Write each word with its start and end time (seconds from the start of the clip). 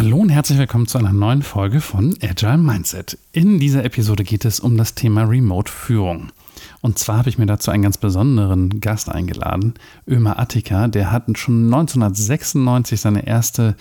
Hallo 0.00 0.16
und 0.16 0.30
herzlich 0.30 0.56
willkommen 0.56 0.86
zu 0.86 0.96
einer 0.96 1.12
neuen 1.12 1.42
Folge 1.42 1.82
von 1.82 2.16
Agile 2.22 2.56
Mindset. 2.56 3.18
In 3.32 3.60
dieser 3.60 3.84
Episode 3.84 4.24
geht 4.24 4.46
es 4.46 4.58
um 4.58 4.78
das 4.78 4.94
Thema 4.94 5.24
Remote-Führung. 5.24 6.32
Und 6.80 6.98
zwar 6.98 7.18
habe 7.18 7.28
ich 7.28 7.36
mir 7.36 7.44
dazu 7.44 7.70
einen 7.70 7.82
ganz 7.82 7.98
besonderen 7.98 8.80
Gast 8.80 9.10
eingeladen, 9.10 9.74
Ömer 10.08 10.38
Attika. 10.38 10.88
Der 10.88 11.12
hat 11.12 11.24
schon 11.36 11.66
1996 11.66 12.98
seine 12.98 13.26
erste 13.26 13.76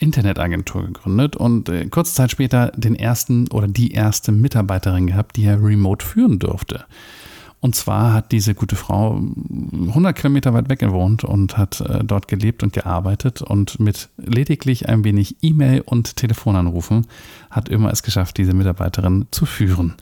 Internetagentur 0.00 0.86
gegründet 0.86 1.36
und 1.36 1.68
äh, 1.68 1.86
kurze 1.86 2.14
Zeit 2.14 2.32
später 2.32 2.72
den 2.74 2.96
ersten 2.96 3.46
oder 3.46 3.68
die 3.68 3.92
erste 3.92 4.32
Mitarbeiterin 4.32 5.06
gehabt, 5.06 5.36
die 5.36 5.44
er 5.44 5.62
remote 5.62 6.04
führen 6.04 6.40
durfte. 6.40 6.84
Und 7.64 7.74
zwar 7.74 8.12
hat 8.12 8.30
diese 8.30 8.54
gute 8.54 8.76
Frau 8.76 9.12
100 9.14 10.14
Kilometer 10.14 10.52
weit 10.52 10.68
weg 10.68 10.80
gewohnt 10.80 11.24
und 11.24 11.56
hat 11.56 11.80
äh, 11.80 12.04
dort 12.04 12.28
gelebt 12.28 12.62
und 12.62 12.74
gearbeitet 12.74 13.40
und 13.40 13.80
mit 13.80 14.10
lediglich 14.18 14.90
ein 14.90 15.02
wenig 15.02 15.36
E-Mail 15.40 15.80
und 15.80 16.16
Telefonanrufen 16.16 17.06
hat 17.50 17.70
immer 17.70 17.90
es 17.90 18.02
geschafft, 18.02 18.36
diese 18.36 18.52
Mitarbeiterin 18.52 19.28
zu 19.30 19.46
führen. 19.46 19.94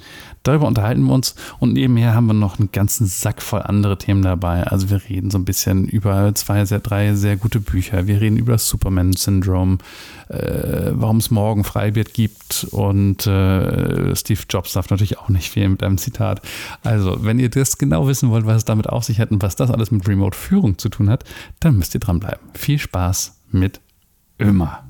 Darüber 0.42 0.66
unterhalten 0.66 1.04
wir 1.04 1.14
uns 1.14 1.34
und 1.58 1.72
nebenher 1.72 2.14
haben 2.14 2.26
wir 2.26 2.34
noch 2.34 2.58
einen 2.58 2.72
ganzen 2.72 3.06
Sack 3.06 3.42
voll 3.42 3.62
andere 3.62 3.98
Themen 3.98 4.22
dabei. 4.22 4.64
Also 4.64 4.90
wir 4.90 5.00
reden 5.08 5.30
so 5.30 5.38
ein 5.38 5.44
bisschen 5.44 5.86
über 5.86 6.34
zwei, 6.34 6.64
sehr, 6.64 6.80
drei 6.80 7.14
sehr 7.14 7.36
gute 7.36 7.60
Bücher. 7.60 8.06
Wir 8.06 8.20
reden 8.20 8.36
über 8.36 8.52
das 8.52 8.68
Superman-Syndrom, 8.68 9.78
äh, 10.28 10.90
warum 10.92 11.18
es 11.18 11.30
morgen 11.30 11.64
Freibier 11.64 12.04
gibt 12.04 12.66
und 12.70 13.26
äh, 13.26 14.14
Steve 14.16 14.40
Jobs 14.48 14.72
darf 14.72 14.90
natürlich 14.90 15.18
auch 15.18 15.28
nicht 15.28 15.50
fehlen 15.50 15.72
mit 15.72 15.82
einem 15.82 15.98
Zitat. 15.98 16.42
Also, 16.82 17.24
wenn 17.24 17.38
ihr 17.38 17.50
das 17.50 17.78
genau 17.78 18.06
wissen 18.08 18.30
wollt, 18.30 18.46
was 18.46 18.58
es 18.58 18.64
damit 18.64 18.88
auf 18.88 19.04
sich 19.04 19.20
hat 19.20 19.30
und 19.30 19.42
was 19.42 19.56
das 19.56 19.70
alles 19.70 19.90
mit 19.90 20.06
Remote-Führung 20.08 20.78
zu 20.78 20.88
tun 20.88 21.08
hat, 21.08 21.24
dann 21.60 21.76
müsst 21.76 21.94
ihr 21.94 22.00
dranbleiben. 22.00 22.40
Viel 22.54 22.78
Spaß 22.78 23.38
mit 23.50 23.80
Ömer. 24.40 24.82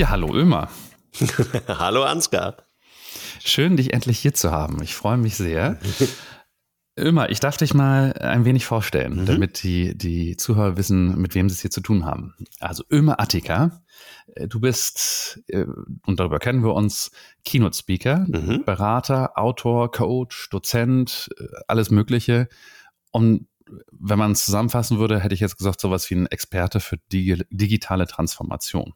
Ja, 0.00 0.08
hallo 0.08 0.34
Ömer. 0.34 0.70
hallo 1.68 2.04
Ansgar. 2.04 2.56
Schön, 3.44 3.76
dich 3.76 3.92
endlich 3.92 4.18
hier 4.18 4.32
zu 4.32 4.50
haben. 4.50 4.82
Ich 4.82 4.94
freue 4.94 5.18
mich 5.18 5.36
sehr. 5.36 5.78
Ömer, 6.98 7.28
ich 7.28 7.38
darf 7.38 7.58
dich 7.58 7.74
mal 7.74 8.14
ein 8.14 8.46
wenig 8.46 8.64
vorstellen, 8.64 9.16
mhm. 9.16 9.26
damit 9.26 9.62
die, 9.62 9.94
die 9.94 10.38
Zuhörer 10.38 10.78
wissen, 10.78 11.20
mit 11.20 11.34
wem 11.34 11.50
sie 11.50 11.56
es 11.56 11.60
hier 11.60 11.70
zu 11.70 11.82
tun 11.82 12.06
haben. 12.06 12.34
Also 12.60 12.82
Ömer 12.90 13.20
Attika, 13.20 13.82
äh, 14.36 14.48
du 14.48 14.58
bist, 14.58 15.42
äh, 15.48 15.66
und 16.06 16.18
darüber 16.18 16.38
kennen 16.38 16.64
wir 16.64 16.72
uns, 16.72 17.10
Keynote-Speaker, 17.44 18.24
mhm. 18.26 18.64
Berater, 18.64 19.36
Autor, 19.36 19.90
Coach, 19.90 20.48
Dozent, 20.48 21.28
äh, 21.38 21.44
alles 21.68 21.90
Mögliche. 21.90 22.48
Und 23.10 23.48
wenn 23.92 24.18
man 24.18 24.32
es 24.32 24.46
zusammenfassen 24.46 24.98
würde, 24.98 25.20
hätte 25.20 25.34
ich 25.34 25.40
jetzt 25.40 25.58
gesagt, 25.58 25.78
sowas 25.78 26.08
wie 26.08 26.14
ein 26.14 26.26
Experte 26.26 26.80
für 26.80 26.96
digitale 27.10 28.06
Transformation. 28.06 28.94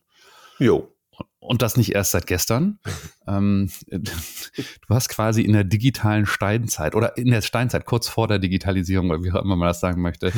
Jo. 0.59 0.94
Und 1.39 1.61
das 1.61 1.77
nicht 1.77 1.95
erst 1.95 2.13
seit 2.13 2.27
gestern. 2.27 2.79
ähm, 3.29 3.71
du 3.91 4.95
hast 4.95 5.09
quasi 5.11 5.43
in 5.43 5.53
der 5.53 5.65
digitalen 5.65 6.25
Steinzeit 6.25 6.95
oder 6.95 7.19
in 7.19 7.31
der 7.31 7.43
Steinzeit, 7.43 7.85
kurz 7.85 8.09
vor 8.09 8.29
der 8.29 8.39
Digitalisierung, 8.39 9.11
oder 9.11 9.23
wie 9.23 9.31
auch 9.31 9.43
immer 9.43 9.57
man 9.57 9.69
das 9.69 9.81
sagen 9.81 10.01
möchte, 10.01 10.33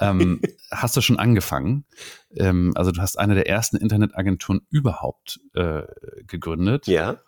ähm, 0.00 0.40
hast 0.70 0.96
du 0.96 1.00
schon 1.00 1.18
angefangen. 1.18 1.84
Ähm, 2.36 2.72
also 2.74 2.90
du 2.90 3.00
hast 3.00 3.18
eine 3.18 3.34
der 3.34 3.48
ersten 3.48 3.76
Internetagenturen 3.76 4.62
überhaupt 4.70 5.40
äh, 5.54 5.82
gegründet. 6.26 6.88
Ja. 6.88 7.20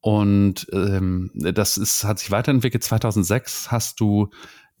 Und 0.00 0.66
ähm, 0.72 1.30
das 1.34 1.76
ist, 1.76 2.04
hat 2.04 2.18
sich 2.18 2.30
weiterentwickelt. 2.30 2.82
2006 2.82 3.70
hast 3.70 4.00
du 4.00 4.30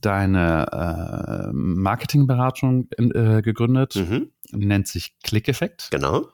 deine 0.00 0.66
äh, 0.72 1.52
Marketingberatung 1.52 2.88
äh, 2.98 3.42
gegründet. 3.42 3.94
Mhm. 3.96 4.32
Nennt 4.50 4.88
sich 4.88 5.14
Click-Effekt. 5.22 5.88
Genau. 5.90 6.26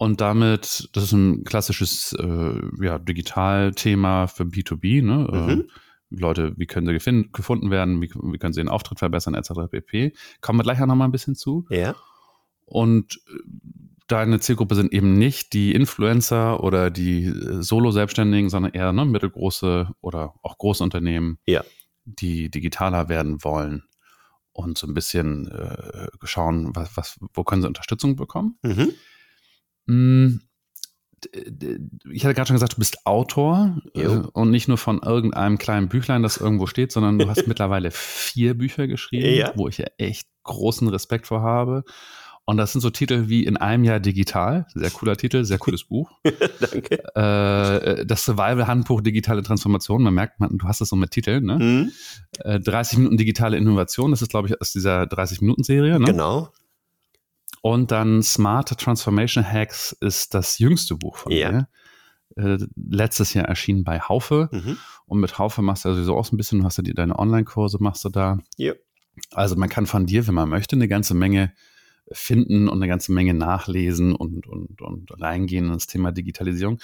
Und 0.00 0.22
damit, 0.22 0.88
das 0.94 1.04
ist 1.04 1.12
ein 1.12 1.44
klassisches 1.44 2.14
äh, 2.14 2.54
ja, 2.82 2.98
Digitalthema 2.98 4.28
für 4.28 4.44
B2B. 4.44 5.04
Ne? 5.04 5.28
Mhm. 5.30 5.50
Ähm, 5.50 5.68
Leute, 6.08 6.54
wie 6.56 6.64
können 6.64 6.86
sie 6.86 6.94
gefin- 6.94 7.30
gefunden 7.32 7.70
werden, 7.70 8.00
wie, 8.00 8.10
wie, 8.14 8.38
können 8.38 8.54
sie 8.54 8.62
den 8.62 8.70
Auftritt 8.70 8.98
verbessern, 8.98 9.34
etc. 9.34 9.70
pp. 9.70 10.14
Kommen 10.40 10.58
wir 10.58 10.62
gleich 10.62 10.80
auch 10.80 10.86
nochmal 10.86 11.06
ein 11.06 11.12
bisschen 11.12 11.34
zu. 11.34 11.66
Ja. 11.68 11.96
Und 12.64 13.20
äh, 13.28 13.40
deine 14.06 14.40
Zielgruppe 14.40 14.74
sind 14.74 14.90
eben 14.94 15.18
nicht 15.18 15.52
die 15.52 15.74
Influencer 15.74 16.64
oder 16.64 16.90
die 16.90 17.26
äh, 17.26 17.62
Solo-Selbstständigen, 17.62 18.48
sondern 18.48 18.72
eher 18.72 18.94
ne, 18.94 19.04
mittelgroße 19.04 19.90
oder 20.00 20.32
auch 20.40 20.56
große 20.56 20.82
Unternehmen, 20.82 21.40
ja. 21.44 21.62
die 22.06 22.50
digitaler 22.50 23.10
werden 23.10 23.44
wollen 23.44 23.82
und 24.52 24.78
so 24.78 24.86
ein 24.86 24.94
bisschen 24.94 25.48
äh, 25.48 26.06
schauen, 26.24 26.74
was, 26.74 26.96
was, 26.96 27.18
wo 27.34 27.44
können 27.44 27.60
sie 27.60 27.68
Unterstützung 27.68 28.16
bekommen. 28.16 28.56
Mhm. 28.62 28.92
Hm, 29.86 30.40
ich 32.10 32.24
hatte 32.24 32.34
gerade 32.34 32.48
schon 32.48 32.56
gesagt, 32.56 32.74
du 32.74 32.78
bist 32.78 33.06
Autor 33.06 33.78
äh, 33.94 34.06
und 34.06 34.50
nicht 34.50 34.68
nur 34.68 34.78
von 34.78 35.00
irgendeinem 35.02 35.58
kleinen 35.58 35.88
Büchlein, 35.88 36.22
das 36.22 36.38
irgendwo 36.38 36.66
steht, 36.66 36.92
sondern 36.92 37.18
du 37.18 37.28
hast 37.28 37.46
mittlerweile 37.46 37.90
vier 37.90 38.54
Bücher 38.54 38.86
geschrieben, 38.86 39.36
ja. 39.36 39.52
wo 39.54 39.68
ich 39.68 39.78
ja 39.78 39.86
echt 39.98 40.28
großen 40.44 40.88
Respekt 40.88 41.26
vor 41.26 41.42
habe. 41.42 41.84
Und 42.46 42.56
das 42.56 42.72
sind 42.72 42.80
so 42.80 42.90
Titel 42.90 43.28
wie 43.28 43.44
In 43.44 43.58
einem 43.58 43.84
Jahr 43.84 44.00
digital, 44.00 44.66
sehr 44.74 44.90
cooler 44.90 45.16
Titel, 45.16 45.44
sehr 45.44 45.58
cooles 45.58 45.84
Buch. 45.84 46.10
Danke. 46.24 47.04
Äh, 47.14 48.04
das 48.06 48.24
Survival-Handbuch 48.24 49.02
Digitale 49.02 49.42
Transformation, 49.42 50.02
man 50.02 50.14
merkt, 50.14 50.40
man, 50.40 50.58
du 50.58 50.66
hast 50.66 50.80
das 50.80 50.88
so 50.88 50.96
mit 50.96 51.12
Titeln, 51.12 51.44
ne? 51.44 51.58
Mhm. 51.58 51.92
Äh, 52.40 52.58
30 52.58 52.98
Minuten 52.98 53.18
digitale 53.18 53.56
Innovation, 53.56 54.10
das 54.10 54.22
ist, 54.22 54.30
glaube 54.30 54.48
ich, 54.48 54.60
aus 54.60 54.72
dieser 54.72 55.02
30-Minuten-Serie, 55.02 56.00
ne? 56.00 56.06
Genau. 56.06 56.48
Und 57.62 57.90
dann 57.90 58.22
Smart 58.22 58.68
Transformation 58.78 59.44
Hacks 59.44 59.92
ist 60.00 60.34
das 60.34 60.58
jüngste 60.58 60.96
Buch 60.96 61.16
von 61.16 61.32
ja. 61.32 61.52
mir. 61.52 61.68
Äh, 62.36 62.58
letztes 62.76 63.34
Jahr 63.34 63.46
erschienen 63.46 63.84
bei 63.84 64.00
Haufe. 64.00 64.48
Mhm. 64.52 64.76
Und 65.06 65.20
mit 65.20 65.38
Haufe 65.38 65.62
machst 65.62 65.84
du 65.84 65.90
ja 65.90 65.94
sowieso 65.94 66.16
auch 66.16 66.24
so 66.24 66.34
ein 66.34 66.38
bisschen, 66.38 66.60
du 66.60 66.64
hast 66.64 66.78
ja 66.78 66.82
die, 66.82 66.94
deine 66.94 67.18
Online-Kurse, 67.18 67.78
machst 67.80 68.04
du 68.04 68.08
da. 68.08 68.38
Ja. 68.56 68.72
Also 69.32 69.56
man 69.56 69.68
kann 69.68 69.86
von 69.86 70.06
dir, 70.06 70.26
wenn 70.26 70.34
man 70.34 70.48
möchte, 70.48 70.76
eine 70.76 70.88
ganze 70.88 71.14
Menge 71.14 71.52
finden 72.12 72.68
und 72.68 72.78
eine 72.78 72.88
ganze 72.88 73.12
Menge 73.12 73.34
nachlesen 73.34 74.14
und, 74.14 74.46
und, 74.46 74.80
und 74.80 75.20
reingehen 75.20 75.66
in 75.66 75.72
das 75.72 75.86
Thema 75.86 76.12
Digitalisierung. 76.12 76.78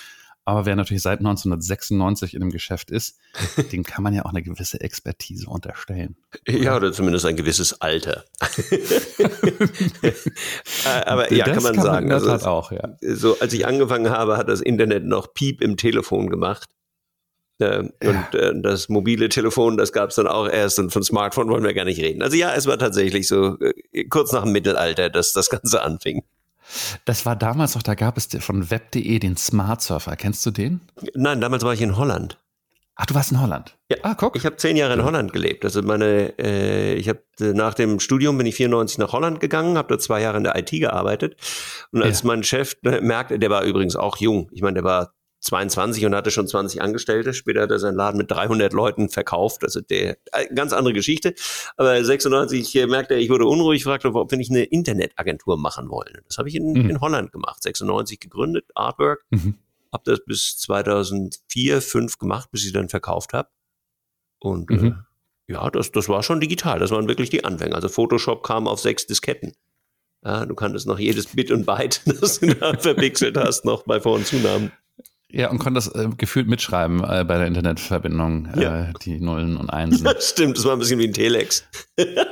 Aber 0.48 0.64
wer 0.64 0.76
natürlich 0.76 1.02
seit 1.02 1.18
1996 1.18 2.34
in 2.34 2.40
dem 2.40 2.50
Geschäft 2.50 2.92
ist, 2.92 3.18
dem 3.72 3.82
kann 3.82 4.04
man 4.04 4.14
ja 4.14 4.24
auch 4.24 4.30
eine 4.30 4.44
gewisse 4.44 4.80
Expertise 4.80 5.50
unterstellen. 5.50 6.16
Ja, 6.46 6.76
oder 6.76 6.92
zumindest 6.92 7.26
ein 7.26 7.36
gewisses 7.36 7.80
Alter. 7.80 8.24
Äh, 10.84 11.04
aber 11.04 11.32
ja, 11.32 11.44
das 11.44 11.54
kann 11.54 11.62
man 11.62 11.74
kann 11.74 11.84
sagen. 11.84 12.08
Man 12.08 12.22
also, 12.22 12.46
auch, 12.46 12.70
ja. 12.70 12.96
So, 13.00 13.38
als 13.40 13.52
ich 13.52 13.66
angefangen 13.66 14.10
habe, 14.10 14.36
hat 14.36 14.48
das 14.48 14.60
Internet 14.60 15.04
noch 15.04 15.34
Piep 15.34 15.60
im 15.60 15.76
Telefon 15.76 16.28
gemacht. 16.28 16.68
Äh, 17.58 17.88
und 18.04 18.34
äh, 18.34 18.52
das 18.60 18.88
mobile 18.88 19.28
Telefon, 19.28 19.76
das 19.76 19.92
gab 19.92 20.10
es 20.10 20.16
dann 20.16 20.26
auch 20.26 20.48
erst 20.48 20.78
und 20.78 20.92
von 20.92 21.02
Smartphone 21.02 21.48
wollen 21.48 21.64
wir 21.64 21.74
gar 21.74 21.84
nicht 21.84 22.00
reden. 22.00 22.22
Also 22.22 22.36
ja, 22.36 22.54
es 22.54 22.66
war 22.66 22.78
tatsächlich 22.78 23.26
so 23.26 23.58
äh, 23.58 24.04
kurz 24.04 24.32
nach 24.32 24.44
dem 24.44 24.52
Mittelalter, 24.52 25.10
dass 25.10 25.32
das 25.32 25.50
Ganze 25.50 25.82
anfing. 25.82 26.22
Das 27.04 27.26
war 27.26 27.36
damals 27.36 27.74
noch, 27.74 27.82
da 27.82 27.94
gab 27.94 28.16
es 28.16 28.28
von 28.40 28.70
web.de 28.70 29.18
den 29.18 29.36
Smart 29.36 29.82
Surfer. 29.82 30.16
Kennst 30.16 30.44
du 30.46 30.50
den? 30.50 30.80
Nein, 31.14 31.40
damals 31.40 31.64
war 31.64 31.72
ich 31.72 31.82
in 31.82 31.96
Holland. 31.96 32.38
Ach, 32.98 33.04
du 33.04 33.14
warst 33.14 33.30
in 33.30 33.40
Holland? 33.42 33.76
Ja, 33.90 33.98
ah, 34.02 34.14
guck. 34.14 34.36
Ich 34.36 34.46
habe 34.46 34.56
zehn 34.56 34.74
Jahre 34.74 34.94
in 34.94 35.04
Holland 35.04 35.34
gelebt. 35.34 35.66
Also 35.66 35.82
meine, 35.82 36.32
äh, 36.38 36.94
ich 36.94 37.10
habe 37.10 37.20
äh, 37.40 37.52
nach 37.52 37.74
dem 37.74 38.00
Studium 38.00 38.38
bin 38.38 38.46
ich 38.46 38.54
94 38.54 38.96
nach 38.96 39.12
Holland 39.12 39.38
gegangen, 39.38 39.76
habe 39.76 39.94
da 39.94 39.98
zwei 39.98 40.22
Jahre 40.22 40.38
in 40.38 40.44
der 40.44 40.56
IT 40.56 40.70
gearbeitet. 40.70 41.36
Und 41.92 42.02
als 42.02 42.22
ja. 42.22 42.28
mein 42.28 42.42
Chef 42.42 42.74
ne, 42.80 43.02
merkte, 43.02 43.38
der 43.38 43.50
war 43.50 43.64
übrigens 43.64 43.96
auch 43.96 44.16
jung. 44.16 44.48
Ich 44.50 44.62
meine, 44.62 44.74
der 44.74 44.84
war 44.84 45.12
22 45.46 46.04
und 46.04 46.14
hatte 46.14 46.30
schon 46.30 46.46
20 46.46 46.82
Angestellte. 46.82 47.32
Später 47.32 47.62
hat 47.62 47.70
er 47.70 47.78
seinen 47.78 47.96
Laden 47.96 48.18
mit 48.18 48.30
300 48.30 48.72
Leuten 48.72 49.08
verkauft. 49.08 49.62
Also 49.64 49.80
der 49.80 50.18
äh, 50.32 50.52
ganz 50.54 50.72
andere 50.72 50.92
Geschichte. 50.92 51.34
Aber 51.76 52.02
96 52.02 52.86
merkte 52.88 53.14
er, 53.14 53.20
ich 53.20 53.30
wurde 53.30 53.46
unruhig, 53.46 53.84
fragte, 53.84 54.12
ob 54.12 54.30
wir 54.30 54.38
nicht 54.38 54.50
eine 54.50 54.64
Internetagentur 54.64 55.56
machen 55.56 55.88
wollen. 55.88 56.18
Das 56.26 56.38
habe 56.38 56.48
ich 56.48 56.54
in, 56.54 56.72
mhm. 56.72 56.90
in, 56.90 57.00
Holland 57.00 57.32
gemacht. 57.32 57.62
96 57.62 58.20
gegründet, 58.20 58.66
Artwork. 58.74 59.24
Mhm. 59.30 59.54
Habe 59.92 60.02
das 60.04 60.24
bis 60.24 60.58
2004, 60.58 61.80
5 61.80 62.18
gemacht, 62.18 62.50
bis 62.50 62.66
ich 62.66 62.72
dann 62.72 62.88
verkauft 62.88 63.32
habe. 63.32 63.48
Und 64.38 64.70
äh, 64.70 64.74
mhm. 64.74 64.86
äh, 65.48 65.52
ja, 65.52 65.70
das, 65.70 65.92
das 65.92 66.08
war 66.08 66.22
schon 66.22 66.40
digital. 66.40 66.80
Das 66.80 66.90
waren 66.90 67.08
wirklich 67.08 67.30
die 67.30 67.44
Anfänge. 67.44 67.74
Also 67.74 67.88
Photoshop 67.88 68.42
kam 68.42 68.66
auf 68.66 68.80
sechs 68.80 69.06
Disketten. 69.06 69.52
Ja, 70.24 70.44
du 70.44 70.56
kanntest 70.56 70.88
noch 70.88 70.98
jedes 70.98 71.26
Bit 71.26 71.52
und 71.52 71.66
Byte, 71.66 72.00
das 72.20 72.40
du 72.40 72.52
da 72.52 72.76
verpixelt 72.76 73.36
hast, 73.36 73.64
noch 73.64 73.84
bei 73.84 74.00
Vor- 74.00 74.16
und 74.16 74.26
Zunahmen. 74.26 74.72
Ja, 75.36 75.50
und 75.50 75.58
konnte 75.58 75.74
das 75.74 75.88
äh, 75.88 76.08
gefühlt 76.16 76.48
mitschreiben 76.48 77.00
äh, 77.04 77.22
bei 77.24 77.36
der 77.36 77.46
Internetverbindung, 77.46 78.46
äh, 78.54 78.62
ja. 78.62 78.92
die 79.02 79.20
Nullen 79.20 79.58
und 79.58 79.68
Einsen. 79.68 80.04
Das 80.04 80.28
stimmt, 80.30 80.56
das 80.56 80.64
war 80.64 80.72
ein 80.72 80.78
bisschen 80.78 80.98
wie 80.98 81.08
ein 81.08 81.12
Telex. 81.12 81.62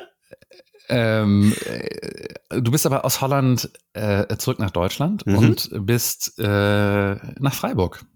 ähm, 0.88 1.54
äh, 1.66 2.62
du 2.62 2.70
bist 2.70 2.86
aber 2.86 3.04
aus 3.04 3.20
Holland 3.20 3.68
äh, 3.92 4.34
zurück 4.38 4.58
nach 4.58 4.70
Deutschland 4.70 5.26
mhm. 5.26 5.36
und 5.36 5.68
bist 5.80 6.38
äh, 6.38 6.44
nach 6.44 7.52
Freiburg 7.52 8.06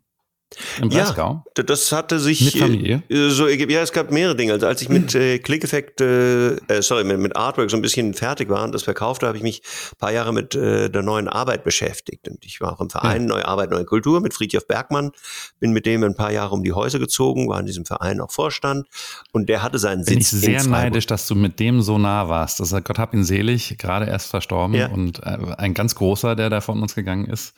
im 0.80 0.88
Breisgau? 0.88 1.44
Ja, 1.56 1.62
das 1.62 1.92
hatte 1.92 2.18
sich 2.18 2.40
mit 2.40 2.56
Familie? 2.62 3.02
Äh, 3.08 3.28
so 3.28 3.46
ja, 3.48 3.82
es 3.82 3.92
gab 3.92 4.10
mehrere 4.10 4.34
Dinge. 4.34 4.52
Also 4.52 4.66
als 4.66 4.82
ich 4.82 4.88
mit 4.88 5.14
äh, 5.14 5.38
Click-Effekt, 5.38 6.00
äh, 6.00 6.56
sorry, 6.80 7.04
mit, 7.04 7.18
mit 7.18 7.36
Artwork 7.36 7.70
so 7.70 7.76
ein 7.76 7.82
bisschen 7.82 8.14
fertig 8.14 8.48
war 8.48 8.64
und 8.64 8.72
das 8.72 8.82
verkaufte, 8.82 9.26
habe 9.26 9.36
ich 9.36 9.42
mich 9.42 9.62
ein 9.92 9.98
paar 9.98 10.12
Jahre 10.12 10.32
mit 10.32 10.54
äh, 10.54 10.88
der 10.88 11.02
neuen 11.02 11.28
Arbeit 11.28 11.64
beschäftigt. 11.64 12.28
Und 12.28 12.44
ich 12.44 12.60
war 12.60 12.72
auch 12.72 12.80
im 12.80 12.90
Verein 12.90 13.22
ja. 13.22 13.28
Neue 13.28 13.46
Arbeit, 13.46 13.70
Neue 13.70 13.84
Kultur 13.84 14.20
mit 14.20 14.34
Friedhof 14.34 14.66
Bergmann, 14.66 15.12
bin 15.60 15.72
mit 15.72 15.86
dem 15.86 16.02
ein 16.02 16.14
paar 16.14 16.32
Jahre 16.32 16.54
um 16.54 16.62
die 16.62 16.72
Häuser 16.72 16.98
gezogen, 16.98 17.48
war 17.48 17.60
in 17.60 17.66
diesem 17.66 17.84
Verein 17.84 18.20
auch 18.20 18.30
Vorstand 18.30 18.86
und 19.32 19.48
der 19.48 19.62
hatte 19.62 19.78
seinen 19.78 20.04
bin 20.04 20.22
Sitz 20.22 20.32
ich 20.32 20.40
sehr 20.40 20.64
neidisch, 20.64 21.06
dass 21.06 21.26
du 21.26 21.34
mit 21.34 21.60
dem 21.60 21.82
so 21.82 21.98
nah 21.98 22.28
warst. 22.28 22.60
Also 22.60 22.80
Gott 22.80 22.98
hab 22.98 23.14
ihn 23.14 23.24
selig, 23.24 23.76
gerade 23.78 24.06
erst 24.06 24.28
verstorben 24.30 24.74
ja. 24.74 24.88
und 24.88 25.20
äh, 25.22 25.38
ein 25.58 25.74
ganz 25.74 25.94
großer, 25.94 26.36
der 26.36 26.50
da 26.50 26.60
von 26.60 26.80
uns 26.80 26.94
gegangen 26.94 27.26
ist. 27.26 27.54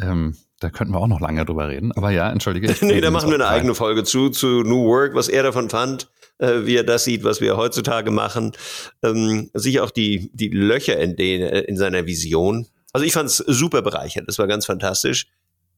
Ähm, 0.00 0.36
da 0.60 0.70
könnten 0.70 0.92
wir 0.92 1.00
auch 1.00 1.06
noch 1.06 1.20
lange 1.20 1.44
drüber 1.44 1.68
reden. 1.68 1.90
Aber 1.92 2.10
ja, 2.10 2.30
entschuldige. 2.30 2.74
nee, 2.86 3.00
da 3.00 3.10
machen 3.10 3.30
wir 3.30 3.34
eine 3.34 3.46
rein. 3.46 3.60
eigene 3.60 3.74
Folge 3.74 4.04
zu, 4.04 4.28
zu 4.28 4.62
New 4.62 4.84
Work, 4.86 5.14
was 5.14 5.28
er 5.28 5.42
davon 5.42 5.70
fand, 5.70 6.08
äh, 6.38 6.66
wie 6.66 6.76
er 6.76 6.84
das 6.84 7.04
sieht, 7.04 7.24
was 7.24 7.40
wir 7.40 7.56
heutzutage 7.56 8.10
machen. 8.10 8.52
Ähm, 9.02 9.50
sicher 9.54 9.82
auch 9.82 9.90
die, 9.90 10.30
die 10.34 10.48
Löcher 10.48 10.98
in, 10.98 11.16
den, 11.16 11.40
äh, 11.40 11.60
in 11.60 11.76
seiner 11.76 12.06
Vision. 12.06 12.66
Also 12.92 13.06
ich 13.06 13.12
fand 13.12 13.30
es 13.30 13.38
super 13.38 13.82
bereichernd. 13.82 14.28
Das 14.28 14.38
war 14.38 14.46
ganz 14.46 14.66
fantastisch. 14.66 15.26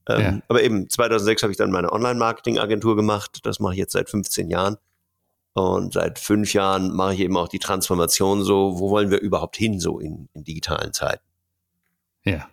Ähm, 0.09 0.21
ja. 0.21 0.39
Aber 0.49 0.61
eben, 0.61 0.89
2006 0.89 1.43
habe 1.43 1.51
ich 1.51 1.57
dann 1.57 1.71
meine 1.71 1.91
Online-Marketing-Agentur 1.91 2.97
gemacht. 2.97 3.39
Das 3.43 3.59
mache 3.61 3.73
ich 3.73 3.79
jetzt 3.79 3.93
seit 3.93 4.09
15 4.09 4.49
Jahren. 4.49 4.77
Und 5.53 5.93
seit 5.93 6.19
fünf 6.19 6.53
Jahren 6.53 6.93
mache 6.93 7.13
ich 7.13 7.19
eben 7.21 7.37
auch 7.37 7.47
die 7.47 7.59
Transformation 7.59 8.43
so, 8.43 8.79
wo 8.79 8.89
wollen 8.89 9.11
wir 9.11 9.21
überhaupt 9.21 9.55
hin, 9.55 9.79
so 9.79 9.99
in, 9.99 10.27
in 10.33 10.43
digitalen 10.43 10.93
Zeiten. 10.93 11.23
Ja. 12.25 12.47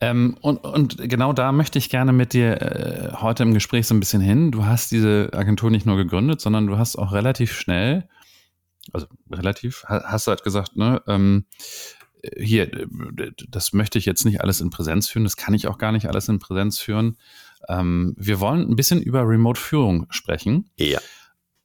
Ähm, 0.00 0.36
und, 0.42 0.58
und 0.58 0.98
genau 0.98 1.32
da 1.32 1.52
möchte 1.52 1.78
ich 1.78 1.88
gerne 1.88 2.12
mit 2.12 2.34
dir 2.34 2.60
äh, 2.60 3.12
heute 3.14 3.42
im 3.42 3.54
Gespräch 3.54 3.86
so 3.86 3.94
ein 3.94 4.00
bisschen 4.00 4.20
hin. 4.20 4.52
Du 4.52 4.66
hast 4.66 4.90
diese 4.90 5.30
Agentur 5.32 5.70
nicht 5.70 5.86
nur 5.86 5.96
gegründet, 5.96 6.40
sondern 6.40 6.66
du 6.66 6.76
hast 6.76 6.96
auch 6.96 7.12
relativ 7.12 7.52
schnell, 7.52 8.08
also 8.92 9.06
relativ, 9.30 9.84
hast 9.86 10.26
du 10.26 10.30
halt 10.30 10.44
gesagt, 10.44 10.76
ne, 10.76 11.02
ähm, 11.06 11.46
hier, 12.38 12.70
das 13.48 13.72
möchte 13.72 13.98
ich 13.98 14.04
jetzt 14.04 14.24
nicht 14.24 14.40
alles 14.40 14.60
in 14.60 14.70
Präsenz 14.70 15.08
führen, 15.08 15.24
das 15.24 15.36
kann 15.36 15.54
ich 15.54 15.66
auch 15.66 15.78
gar 15.78 15.92
nicht 15.92 16.08
alles 16.08 16.28
in 16.28 16.38
Präsenz 16.38 16.78
führen. 16.78 17.16
Ähm, 17.68 18.14
wir 18.18 18.40
wollen 18.40 18.68
ein 18.68 18.76
bisschen 18.76 19.00
über 19.00 19.26
Remote-Führung 19.26 20.06
sprechen. 20.10 20.70
Ja. 20.76 21.00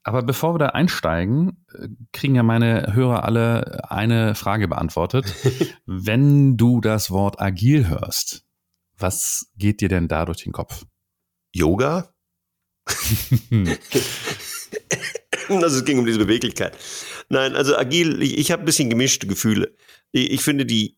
Aber 0.03 0.23
bevor 0.23 0.55
wir 0.55 0.59
da 0.59 0.67
einsteigen, 0.67 1.63
äh, 1.73 1.87
kriegen 2.11 2.35
ja 2.35 2.43
meine 2.43 2.93
Hörer 2.93 3.23
alle 3.23 3.89
eine 3.89 4.35
Frage 4.35 4.67
beantwortet. 4.67 5.33
Wenn 5.85 6.57
du 6.57 6.81
das 6.81 7.11
Wort 7.11 7.39
agil 7.39 7.87
hörst, 7.87 8.43
was 8.97 9.51
geht 9.57 9.81
dir 9.81 9.89
denn 9.89 10.07
da 10.07 10.25
durch 10.25 10.43
den 10.43 10.53
Kopf? 10.53 10.85
Yoga? 11.53 12.13
also 15.49 15.77
es 15.77 15.85
ging 15.85 15.99
um 15.99 16.05
diese 16.05 16.19
Beweglichkeit. 16.19 16.77
Nein, 17.29 17.55
also 17.55 17.77
agil, 17.77 18.21
ich, 18.21 18.37
ich 18.37 18.51
habe 18.51 18.63
ein 18.63 18.65
bisschen 18.65 18.89
gemischte 18.89 19.27
Gefühle. 19.27 19.75
Ich, 20.11 20.31
ich 20.31 20.41
finde 20.41 20.65
die 20.65 20.97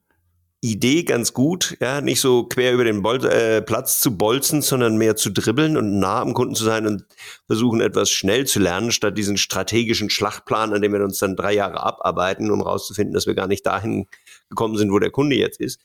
Idee 0.64 1.04
ganz 1.04 1.34
gut, 1.34 1.76
ja, 1.82 2.00
nicht 2.00 2.22
so 2.22 2.46
quer 2.46 2.74
über 2.74 2.86
den 2.86 3.02
Bol 3.02 3.26
äh, 3.26 3.62
Platz 3.62 4.00
zu 4.00 4.18
bolzen, 4.18 4.62
sondern 4.62 4.96
mehr 4.96 5.18
zu 5.18 5.30
dribbeln 5.30 5.76
und 5.76 6.00
nah 6.00 6.22
am 6.22 6.34
Kunden 6.34 6.56
zu 6.56 6.64
sein 6.64 6.88
und 6.88 7.04
versuchen 7.48 7.82
etwas 7.82 8.10
schnell 8.10 8.48
zu 8.48 8.62
lernen, 8.62 8.94
statt 8.94 9.18
diesen 9.18 9.36
strategischen 9.36 10.10
Schlachtplan, 10.10 10.74
an 10.74 10.82
dem 10.82 10.94
wir 10.94 11.04
uns 11.04 11.20
dann 11.20 11.36
drei 11.36 11.54
Jahre 11.54 11.84
abarbeiten, 11.84 12.50
um 12.50 12.62
rauszufinden, 12.62 13.14
dass 13.14 13.28
wir 13.28 13.36
gar 13.36 13.48
nicht 13.48 13.66
dahin 13.66 14.08
gekommen 14.50 14.78
sind, 14.78 14.90
wo 14.90 15.00
der 15.00 15.12
Kunde 15.12 15.36
jetzt 15.36 15.60
ist. 15.60 15.82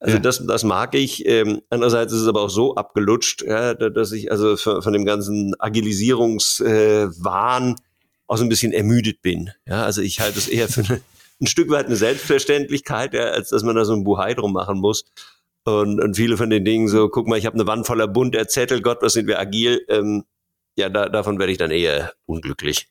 Also 0.00 0.16
ja. 0.16 0.22
das, 0.22 0.46
das 0.46 0.64
mag 0.64 0.94
ich. 0.94 1.26
Ähm, 1.26 1.60
andererseits 1.68 2.14
ist 2.14 2.22
es 2.22 2.28
aber 2.28 2.40
auch 2.40 2.50
so 2.50 2.74
abgelutscht, 2.74 3.42
ja, 3.42 3.74
dass 3.74 4.12
ich 4.12 4.32
also 4.32 4.56
von, 4.56 4.80
von 4.80 4.94
dem 4.94 5.04
ganzen 5.04 5.54
Agilisierungswahn 5.58 7.72
äh, 7.72 7.74
auch 8.28 8.38
so 8.38 8.44
ein 8.44 8.48
bisschen 8.48 8.72
ermüdet 8.72 9.20
bin. 9.20 9.50
Ja, 9.66 9.84
also 9.84 10.00
ich 10.00 10.20
halte 10.20 10.38
es 10.38 10.48
eher 10.48 10.68
für 10.68 10.84
eine 10.84 11.02
ein 11.40 11.46
Stück 11.46 11.70
weit 11.70 11.86
eine 11.86 11.96
Selbstverständlichkeit, 11.96 13.14
ja, 13.14 13.24
als 13.26 13.50
dass 13.50 13.62
man 13.62 13.76
da 13.76 13.84
so 13.84 13.92
ein 13.92 14.04
Buhai 14.04 14.34
drum 14.34 14.52
machen 14.52 14.78
muss. 14.78 15.04
Und, 15.64 16.00
und 16.00 16.16
viele 16.16 16.36
von 16.36 16.48
den 16.48 16.64
Dingen 16.64 16.88
so, 16.88 17.08
guck 17.08 17.26
mal, 17.26 17.38
ich 17.38 17.46
habe 17.46 17.54
eine 17.54 17.66
Wand 17.66 17.86
voller 17.86 18.06
bunter 18.06 18.46
Zettel, 18.48 18.80
Gott, 18.80 18.98
was 19.02 19.14
sind 19.14 19.26
wir 19.26 19.40
agil. 19.40 19.84
Ähm, 19.88 20.24
ja, 20.76 20.88
da, 20.88 21.08
davon 21.08 21.38
werde 21.38 21.52
ich 21.52 21.58
dann 21.58 21.70
eher 21.70 22.12
unglücklich. 22.26 22.88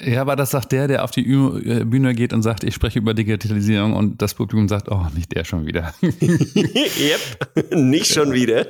Ja, 0.00 0.22
aber 0.22 0.36
das 0.36 0.50
sagt 0.50 0.72
der, 0.72 0.88
der 0.88 1.04
auf 1.04 1.10
die 1.10 1.20
äh, 1.20 1.84
Bühne 1.84 2.14
geht 2.14 2.32
und 2.32 2.42
sagt, 2.42 2.64
ich 2.64 2.74
spreche 2.74 2.98
über 2.98 3.12
Digitalisierung 3.12 3.92
und 3.92 4.22
das 4.22 4.32
Publikum 4.32 4.66
sagt, 4.66 4.90
oh, 4.90 5.06
nicht 5.14 5.36
der 5.36 5.44
schon 5.44 5.66
wieder. 5.66 5.92
yep, 6.02 7.74
nicht 7.74 8.10
schon 8.10 8.32
wieder. 8.32 8.66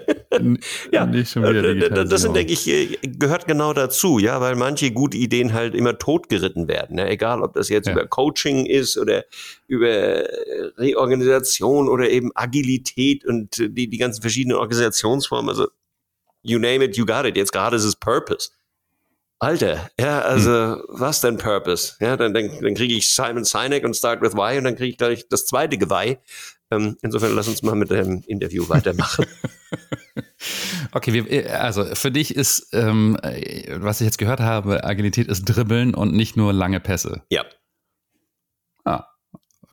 ja, 0.91 1.07
nicht 1.07 1.31
schon 1.31 1.45
wieder 1.45 1.61
äh, 1.61 1.75
Digitalisierung. 1.75 2.09
Das 2.11 2.23
sind, 2.23 2.35
denke 2.35 2.53
ich, 2.53 2.67
äh, 2.67 2.99
gehört 3.03 3.47
genau 3.47 3.73
dazu, 3.73 4.19
ja, 4.19 4.41
weil 4.41 4.57
manche 4.57 4.91
gute 4.91 5.17
Ideen 5.17 5.53
halt 5.53 5.77
immer 5.77 5.97
totgeritten 5.97 6.67
werden. 6.67 6.99
Ja? 6.99 7.07
Egal, 7.07 7.41
ob 7.43 7.55
das 7.55 7.69
jetzt 7.69 7.87
ja. 7.87 7.93
über 7.93 8.05
Coaching 8.07 8.67
ist 8.67 8.99
oder 8.99 9.25
über 9.69 10.25
Reorganisation 10.77 11.89
oder 11.89 12.11
eben 12.11 12.33
Agilität 12.35 13.25
und 13.25 13.59
die, 13.59 13.89
die 13.89 13.99
ganzen 13.99 14.23
verschiedenen 14.23 14.57
Organisationsformen. 14.57 15.51
Also, 15.51 15.69
you 16.43 16.59
name 16.59 16.85
it, 16.85 16.97
you 16.97 17.07
got 17.07 17.25
it. 17.27 17.37
Jetzt 17.37 17.53
gerade 17.53 17.77
ist 17.77 17.85
es 17.85 17.95
Purpose. 17.95 18.51
Alter, 19.43 19.91
ja, 19.99 20.21
also 20.21 20.53
hm. 20.53 20.83
was 20.87 21.21
denn 21.21 21.37
Purpose? 21.37 21.95
Ja, 21.99 22.17
dann, 22.17 22.33
dann, 22.33 22.49
dann 22.61 22.75
kriege 22.75 22.95
ich 22.95 23.13
Simon 23.13 23.43
Sinek 23.43 23.83
und 23.85 23.97
Start 23.97 24.23
with 24.23 24.35
Why 24.35 24.57
und 24.57 24.63
dann 24.63 24.77
kriege 24.77 24.91
ich 24.91 24.99
gleich 24.99 25.27
das 25.29 25.47
zweite 25.47 25.79
Geweih. 25.79 26.21
Ähm, 26.71 26.97
insofern 27.03 27.35
lass 27.35 27.49
uns 27.49 27.61
mal 27.65 27.75
mit 27.75 27.91
dem 27.91 28.23
Interview 28.29 28.69
weitermachen. 28.69 29.27
okay, 30.93 31.13
wir, 31.13 31.61
also 31.61 31.85
für 31.97 32.13
dich 32.13 32.37
ist, 32.37 32.69
ähm, 32.73 33.19
was 33.81 34.01
ich 34.01 34.05
jetzt 34.05 34.19
gehört 34.19 34.39
habe, 34.39 34.85
Agilität 34.85 35.27
ist 35.27 35.45
Dribbeln 35.45 35.93
und 35.97 36.15
nicht 36.15 36.37
nur 36.37 36.53
lange 36.53 36.79
Pässe. 36.79 37.25
Ja. 37.29 37.45
Ah, 38.85 39.09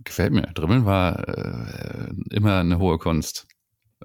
gefällt 0.04 0.33
mir. 0.33 0.48
Dribbeln 0.56 0.86
war 0.86 1.27
äh, 1.27 2.10
immer 2.31 2.57
eine 2.57 2.80
hohe 2.80 2.98
Kunst. 2.98 3.45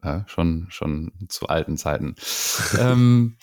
Ja, 0.02 0.24
schon, 0.28 0.66
schon 0.68 1.12
zu 1.30 1.46
alten 1.46 1.78
Zeiten. 1.78 2.16
ähm, 2.78 3.38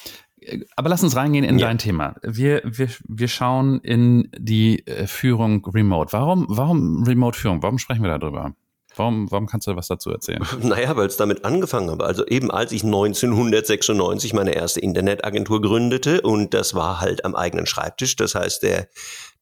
aber 0.75 0.89
lass 0.89 1.03
uns 1.03 1.15
reingehen 1.15 1.43
in 1.43 1.59
ja. 1.59 1.67
dein 1.67 1.77
Thema. 1.77 2.15
Wir, 2.23 2.61
wir, 2.65 2.89
wir 3.07 3.27
schauen 3.27 3.79
in 3.81 4.29
die 4.37 4.85
äh, 4.87 5.07
Führung 5.07 5.65
remote. 5.65 6.13
Warum, 6.13 6.45
warum 6.49 7.03
Remote-Führung? 7.03 7.61
Warum 7.61 7.77
sprechen 7.77 8.03
wir 8.03 8.17
darüber? 8.17 8.53
Warum, 8.95 9.31
warum 9.31 9.47
kannst 9.47 9.67
du 9.67 9.75
was 9.75 9.87
dazu 9.87 10.09
erzählen? 10.11 10.45
Naja, 10.61 10.95
weil 10.97 11.07
es 11.07 11.17
damit 11.17 11.45
angefangen 11.45 11.89
habe. 11.89 12.05
Also 12.05 12.25
eben 12.25 12.51
als 12.51 12.71
ich 12.71 12.83
1996 12.83 14.33
meine 14.33 14.53
erste 14.53 14.81
Internetagentur 14.81 15.61
gründete 15.61 16.21
und 16.21 16.53
das 16.53 16.73
war 16.73 16.99
halt 16.99 17.23
am 17.23 17.35
eigenen 17.35 17.65
Schreibtisch. 17.65 18.15
Das 18.15 18.35
heißt, 18.35 18.63
der, 18.63 18.87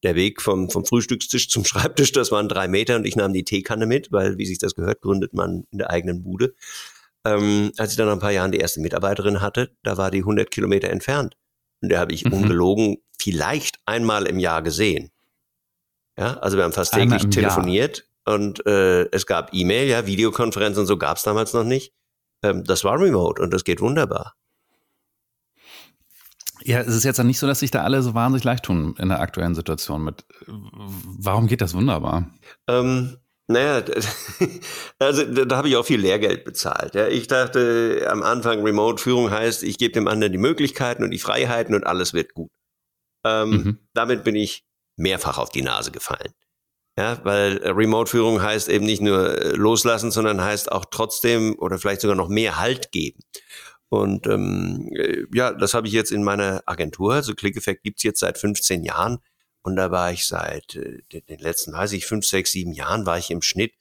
der 0.02 0.14
Weg 0.14 0.40
vom, 0.40 0.70
vom 0.70 0.84
Frühstückstisch 0.84 1.48
zum 1.48 1.64
Schreibtisch, 1.66 2.12
das 2.12 2.30
waren 2.30 2.48
drei 2.48 2.68
Meter 2.68 2.96
und 2.96 3.06
ich 3.06 3.16
nahm 3.16 3.32
die 3.32 3.44
Teekanne 3.44 3.86
mit, 3.86 4.12
weil, 4.12 4.38
wie 4.38 4.46
sich 4.46 4.58
das 4.58 4.74
gehört, 4.74 5.00
gründet 5.00 5.34
man 5.34 5.64
in 5.72 5.78
der 5.78 5.90
eigenen 5.90 6.22
Bude. 6.22 6.54
Ähm, 7.24 7.72
als 7.76 7.92
ich 7.92 7.96
dann 7.96 8.06
nach 8.06 8.14
ein 8.14 8.20
paar 8.20 8.30
Jahren 8.30 8.52
die 8.52 8.58
erste 8.58 8.80
Mitarbeiterin 8.80 9.40
hatte, 9.40 9.76
da 9.82 9.96
war 9.96 10.10
die 10.10 10.20
100 10.20 10.50
Kilometer 10.50 10.88
entfernt. 10.90 11.36
Und 11.82 11.90
der 11.90 11.98
habe 12.00 12.12
ich 12.12 12.24
mhm. 12.24 12.32
ungelogen 12.32 12.96
vielleicht 13.18 13.78
einmal 13.86 14.26
im 14.26 14.38
Jahr 14.38 14.62
gesehen. 14.62 15.10
Ja, 16.18 16.34
also 16.38 16.56
wir 16.56 16.64
haben 16.64 16.72
fast 16.72 16.92
täglich 16.92 17.28
telefoniert 17.30 18.04
Jahr. 18.26 18.36
und 18.36 18.66
äh, 18.66 19.04
es 19.10 19.26
gab 19.26 19.54
E-Mail, 19.54 19.88
ja, 19.88 20.06
Videokonferenzen 20.06 20.82
und 20.82 20.86
so 20.86 20.98
gab 20.98 21.16
es 21.16 21.22
damals 21.22 21.52
noch 21.52 21.64
nicht. 21.64 21.94
Ähm, 22.42 22.64
das 22.64 22.84
war 22.84 22.98
remote 22.98 23.40
und 23.40 23.52
das 23.52 23.64
geht 23.64 23.80
wunderbar. 23.80 24.34
Ja, 26.62 26.80
es 26.80 26.88
ist 26.88 27.04
jetzt 27.04 27.22
nicht 27.22 27.38
so, 27.38 27.46
dass 27.46 27.60
sich 27.60 27.70
da 27.70 27.82
alle 27.82 28.02
so 28.02 28.12
wahnsinnig 28.14 28.44
leicht 28.44 28.64
tun 28.64 28.94
in 28.98 29.08
der 29.08 29.20
aktuellen 29.20 29.54
Situation 29.54 30.04
mit. 30.04 30.26
Warum 30.46 31.46
geht 31.46 31.62
das 31.62 31.72
wunderbar? 31.72 32.30
Ähm, 32.68 33.16
naja, 33.50 33.84
also 34.98 35.24
da 35.24 35.56
habe 35.56 35.68
ich 35.68 35.76
auch 35.76 35.84
viel 35.84 36.00
Lehrgeld 36.00 36.44
bezahlt. 36.44 36.94
Ja. 36.94 37.08
Ich 37.08 37.26
dachte 37.26 38.06
am 38.08 38.22
Anfang, 38.22 38.62
Remote-Führung 38.62 39.30
heißt, 39.30 39.62
ich 39.62 39.76
gebe 39.78 39.92
dem 39.92 40.08
anderen 40.08 40.32
die 40.32 40.38
Möglichkeiten 40.38 41.02
und 41.02 41.10
die 41.10 41.18
Freiheiten 41.18 41.74
und 41.74 41.86
alles 41.86 42.14
wird 42.14 42.34
gut. 42.34 42.50
Ähm, 43.26 43.50
mhm. 43.50 43.78
Damit 43.92 44.24
bin 44.24 44.36
ich 44.36 44.64
mehrfach 44.96 45.38
auf 45.38 45.50
die 45.50 45.62
Nase 45.62 45.90
gefallen. 45.90 46.32
Ja, 46.96 47.20
weil 47.24 47.58
Remote-Führung 47.58 48.42
heißt 48.42 48.68
eben 48.68 48.84
nicht 48.84 49.02
nur 49.02 49.36
äh, 49.36 49.48
loslassen, 49.52 50.10
sondern 50.10 50.42
heißt 50.42 50.70
auch 50.70 50.84
trotzdem 50.90 51.56
oder 51.58 51.78
vielleicht 51.78 52.02
sogar 52.02 52.16
noch 52.16 52.28
mehr 52.28 52.58
Halt 52.58 52.92
geben. 52.92 53.20
Und 53.88 54.26
ähm, 54.28 54.88
äh, 54.94 55.24
ja, 55.32 55.52
das 55.52 55.74
habe 55.74 55.88
ich 55.88 55.92
jetzt 55.92 56.12
in 56.12 56.22
meiner 56.22 56.62
Agentur. 56.66 57.14
Also 57.14 57.34
ClickEffect 57.34 57.82
gibt's 57.82 58.02
jetzt 58.02 58.20
seit 58.20 58.38
15 58.38 58.84
Jahren. 58.84 59.18
Und 59.62 59.76
da 59.76 59.90
war 59.90 60.12
ich 60.12 60.26
seit 60.26 60.74
äh, 60.76 61.02
den 61.12 61.38
letzten, 61.38 61.72
weiß 61.72 61.92
ich, 61.92 62.06
fünf, 62.06 62.26
sechs, 62.26 62.52
sieben 62.52 62.72
Jahren 62.72 63.06
war 63.06 63.18
ich 63.18 63.30
im 63.30 63.42
Schnitt 63.42 63.72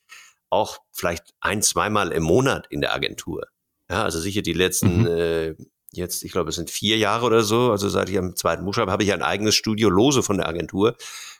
auch 0.49 0.79
vielleicht 0.91 1.33
ein, 1.39 1.61
zweimal 1.61 2.11
im 2.11 2.23
Monat 2.23 2.67
in 2.69 2.81
der 2.81 2.93
Agentur. 2.93 3.47
Ja, 3.89 4.03
also 4.03 4.19
sicher 4.19 4.41
die 4.41 4.53
letzten, 4.53 5.01
mhm. 5.01 5.07
äh, 5.07 5.55
jetzt, 5.91 6.23
ich 6.23 6.31
glaube, 6.31 6.49
es 6.49 6.55
sind 6.55 6.69
vier 6.69 6.97
Jahre 6.97 7.25
oder 7.25 7.41
so, 7.43 7.71
also 7.71 7.89
seit 7.89 8.09
ich 8.09 8.17
am 8.17 8.35
zweiten 8.35 8.65
Buch 8.65 8.73
schreibe, 8.73 8.91
habe 8.91 9.03
ich 9.03 9.13
ein 9.13 9.23
eigenes 9.23 9.55
Studio 9.55 9.89
lose 9.89 10.21
von 10.21 10.37
der 10.37 10.47
Agentur, 10.47 10.95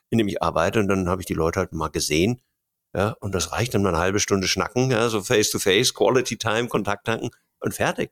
in 0.10 0.18
dem 0.18 0.28
ich 0.28 0.42
arbeite 0.42 0.80
und 0.80 0.88
dann 0.88 1.10
habe 1.10 1.22
ich 1.22 1.28
die 1.28 1.34
Leute 1.34 1.60
halt 1.60 1.74
mal 1.74 1.90
gesehen. 1.90 2.42
Ja, 2.96 3.16
und 3.20 3.36
das 3.36 3.52
reicht 3.52 3.76
dann 3.76 3.84
mal 3.84 3.90
eine 3.90 4.00
halbe 4.00 4.20
Stunde 4.20 4.48
schnacken, 4.48 4.90
ja, 4.90 5.10
so 5.10 5.22
face 5.22 5.52
to 5.52 5.60
face, 5.60 5.94
Quality 5.94 6.38
Time, 6.38 6.68
Kontakt 6.68 7.06
tanken 7.06 7.30
und 7.60 7.74
fertig. 7.76 8.12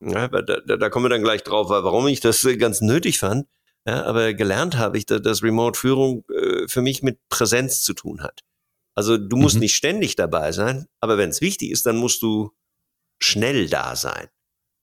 Ja, 0.00 0.28
da, 0.28 0.40
da, 0.40 0.76
da 0.76 0.88
kommen 0.88 1.04
wir 1.04 1.10
dann 1.10 1.22
gleich 1.22 1.42
drauf, 1.42 1.68
warum 1.68 2.06
ich 2.06 2.20
das 2.20 2.46
ganz 2.58 2.80
nötig 2.80 3.18
fand. 3.18 3.46
Ja, 3.86 4.04
aber 4.04 4.34
gelernt 4.34 4.76
habe 4.76 4.98
ich, 4.98 5.06
dass 5.06 5.42
Remote-Führung 5.42 6.24
äh, 6.30 6.68
für 6.68 6.82
mich 6.82 7.02
mit 7.02 7.18
Präsenz 7.28 7.82
zu 7.82 7.94
tun 7.94 8.22
hat. 8.22 8.40
Also 8.94 9.16
du 9.16 9.36
musst 9.36 9.56
mhm. 9.56 9.62
nicht 9.62 9.74
ständig 9.74 10.16
dabei 10.16 10.52
sein, 10.52 10.86
aber 11.00 11.16
wenn 11.16 11.30
es 11.30 11.40
wichtig 11.40 11.70
ist, 11.70 11.86
dann 11.86 11.96
musst 11.96 12.20
du 12.22 12.50
schnell 13.18 13.68
da 13.68 13.96
sein. 13.96 14.28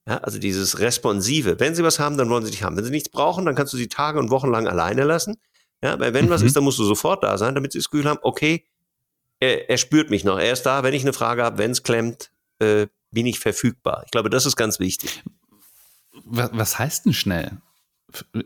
Ja, 0.07 0.17
also 0.19 0.39
dieses 0.39 0.79
Responsive. 0.79 1.59
Wenn 1.59 1.75
sie 1.75 1.83
was 1.83 1.99
haben, 1.99 2.17
dann 2.17 2.29
wollen 2.29 2.45
sie 2.45 2.51
dich 2.51 2.63
haben. 2.63 2.77
Wenn 2.77 2.85
sie 2.85 2.91
nichts 2.91 3.09
brauchen, 3.09 3.45
dann 3.45 3.55
kannst 3.55 3.73
du 3.73 3.77
sie 3.77 3.89
Tage 3.89 4.19
und 4.19 4.29
Wochen 4.31 4.49
lang 4.49 4.67
alleine 4.67 5.03
lassen. 5.03 5.35
Ja, 5.83 5.93
aber 5.93 6.13
wenn 6.13 6.25
mhm. 6.25 6.29
was 6.29 6.41
ist, 6.41 6.55
dann 6.55 6.63
musst 6.63 6.79
du 6.79 6.83
sofort 6.83 7.23
da 7.23 7.37
sein, 7.37 7.53
damit 7.53 7.73
sie 7.73 7.79
das 7.79 7.89
Gefühl 7.89 8.09
haben, 8.09 8.19
okay, 8.23 8.65
er, 9.39 9.69
er 9.69 9.77
spürt 9.77 10.09
mich 10.09 10.23
noch. 10.23 10.39
Er 10.39 10.53
ist 10.53 10.63
da, 10.63 10.83
wenn 10.83 10.93
ich 10.93 11.03
eine 11.03 11.13
Frage 11.13 11.43
habe, 11.43 11.57
wenn 11.57 11.71
es 11.71 11.83
klemmt, 11.83 12.31
äh, 12.59 12.87
bin 13.11 13.25
ich 13.25 13.39
verfügbar. 13.39 14.03
Ich 14.05 14.11
glaube, 14.11 14.29
das 14.29 14.45
ist 14.45 14.55
ganz 14.55 14.79
wichtig. 14.79 15.23
Was, 16.25 16.49
was 16.53 16.79
heißt 16.79 17.05
denn 17.05 17.13
schnell? 17.13 17.57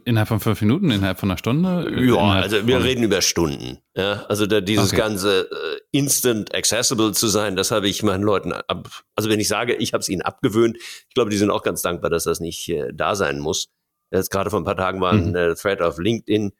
Innerhalb 0.05 0.27
von 0.27 0.39
fünf 0.39 0.59
Minuten, 0.61 0.89
innerhalb 0.89 1.19
von 1.19 1.29
einer 1.29 1.37
Stunde? 1.37 1.93
Ja, 2.03 2.17
also 2.17 2.65
wir 2.65 2.83
reden 2.83 3.03
über 3.03 3.21
Stunden. 3.21 3.77
Ja, 3.95 4.23
also 4.23 4.47
da 4.47 4.59
dieses 4.59 4.91
okay. 4.91 5.01
ganze 5.01 5.51
äh, 5.51 5.79
instant 5.91 6.55
accessible 6.55 7.11
zu 7.11 7.27
sein, 7.27 7.55
das 7.55 7.69
habe 7.69 7.87
ich 7.87 8.01
meinen 8.01 8.23
Leuten 8.23 8.53
ab. 8.53 8.89
Also 9.15 9.29
wenn 9.29 9.39
ich 9.39 9.47
sage, 9.47 9.75
ich 9.75 9.93
habe 9.93 10.01
es 10.01 10.09
ihnen 10.09 10.23
abgewöhnt, 10.23 10.77
ich 10.77 11.13
glaube, 11.13 11.29
die 11.29 11.37
sind 11.37 11.51
auch 11.51 11.61
ganz 11.61 11.83
dankbar, 11.83 12.09
dass 12.09 12.23
das 12.23 12.39
nicht 12.39 12.69
äh, 12.69 12.91
da 12.91 13.15
sein 13.15 13.39
muss. 13.39 13.69
Jetzt 14.11 14.31
gerade 14.31 14.49
vor 14.49 14.59
ein 14.59 14.65
paar 14.65 14.77
Tagen 14.77 14.99
war 14.99 15.13
ein 15.13 15.29
mhm. 15.29 15.35
äh, 15.35 15.55
Thread 15.55 15.81
auf 15.81 15.99
LinkedIn. 15.99 16.53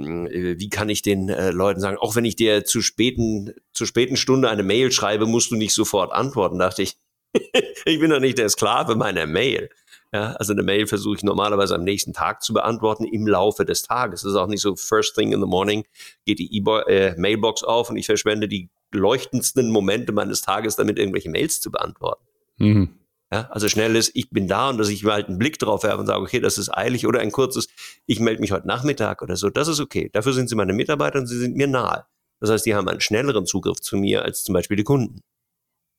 Hm, 0.00 0.26
äh, 0.26 0.58
wie 0.58 0.70
kann 0.70 0.88
ich 0.88 1.02
den 1.02 1.28
äh, 1.28 1.50
Leuten 1.50 1.80
sagen, 1.80 1.98
auch 1.98 2.16
wenn 2.16 2.24
ich 2.24 2.36
dir 2.36 2.64
zu 2.64 2.80
späten, 2.80 3.52
zu 3.74 3.84
späten 3.84 4.16
Stunde 4.16 4.48
eine 4.48 4.62
Mail 4.62 4.90
schreibe, 4.90 5.26
musst 5.26 5.50
du 5.50 5.56
nicht 5.56 5.74
sofort 5.74 6.12
antworten, 6.12 6.58
dachte 6.58 6.82
ich. 6.82 6.96
ich 7.84 8.00
bin 8.00 8.10
doch 8.10 8.20
nicht 8.20 8.38
der 8.38 8.48
Sklave 8.48 8.96
meiner 8.96 9.26
Mail. 9.26 9.68
Ja, 10.12 10.32
also 10.32 10.54
eine 10.54 10.62
Mail 10.62 10.86
versuche 10.86 11.16
ich 11.16 11.22
normalerweise 11.22 11.74
am 11.74 11.84
nächsten 11.84 12.14
Tag 12.14 12.42
zu 12.42 12.54
beantworten 12.54 13.04
im 13.04 13.26
Laufe 13.26 13.66
des 13.66 13.82
Tages. 13.82 14.24
Es 14.24 14.30
ist 14.30 14.36
auch 14.36 14.46
nicht 14.46 14.62
so 14.62 14.74
first 14.74 15.14
thing 15.14 15.32
in 15.32 15.40
the 15.40 15.46
morning 15.46 15.84
geht 16.24 16.38
die 16.38 16.56
e 16.56 16.62
äh, 16.88 17.14
Mailbox 17.18 17.62
auf 17.62 17.90
und 17.90 17.96
ich 17.96 18.06
verschwende 18.06 18.48
die 18.48 18.70
leuchtendsten 18.90 19.70
Momente 19.70 20.12
meines 20.12 20.40
Tages 20.40 20.76
damit, 20.76 20.98
irgendwelche 20.98 21.28
Mails 21.28 21.60
zu 21.60 21.70
beantworten. 21.70 22.24
Mhm. 22.56 22.98
Ja, 23.30 23.48
also 23.50 23.68
schnell 23.68 23.94
ist, 23.96 24.12
ich 24.14 24.30
bin 24.30 24.48
da 24.48 24.70
und 24.70 24.78
dass 24.78 24.88
ich 24.88 25.04
mal 25.04 25.12
halt 25.12 25.28
einen 25.28 25.38
Blick 25.38 25.58
drauf 25.58 25.82
werfe 25.82 25.98
und 25.98 26.06
sage, 26.06 26.22
okay, 26.22 26.40
das 26.40 26.56
ist 26.56 26.74
eilig 26.74 27.06
oder 27.06 27.20
ein 27.20 27.30
kurzes, 27.30 27.68
ich 28.06 28.20
melde 28.20 28.40
mich 28.40 28.52
heute 28.52 28.66
Nachmittag 28.66 29.20
oder 29.20 29.36
so, 29.36 29.50
das 29.50 29.68
ist 29.68 29.80
okay. 29.80 30.08
Dafür 30.14 30.32
sind 30.32 30.48
sie 30.48 30.54
meine 30.54 30.72
Mitarbeiter 30.72 31.18
und 31.18 31.26
sie 31.26 31.38
sind 31.38 31.54
mir 31.54 31.66
nahe. 31.66 32.06
Das 32.40 32.48
heißt, 32.50 32.64
die 32.64 32.74
haben 32.74 32.88
einen 32.88 33.02
schnelleren 33.02 33.44
Zugriff 33.44 33.80
zu 33.80 33.98
mir 33.98 34.22
als 34.22 34.44
zum 34.44 34.54
Beispiel 34.54 34.78
die 34.78 34.84
Kunden. 34.84 35.20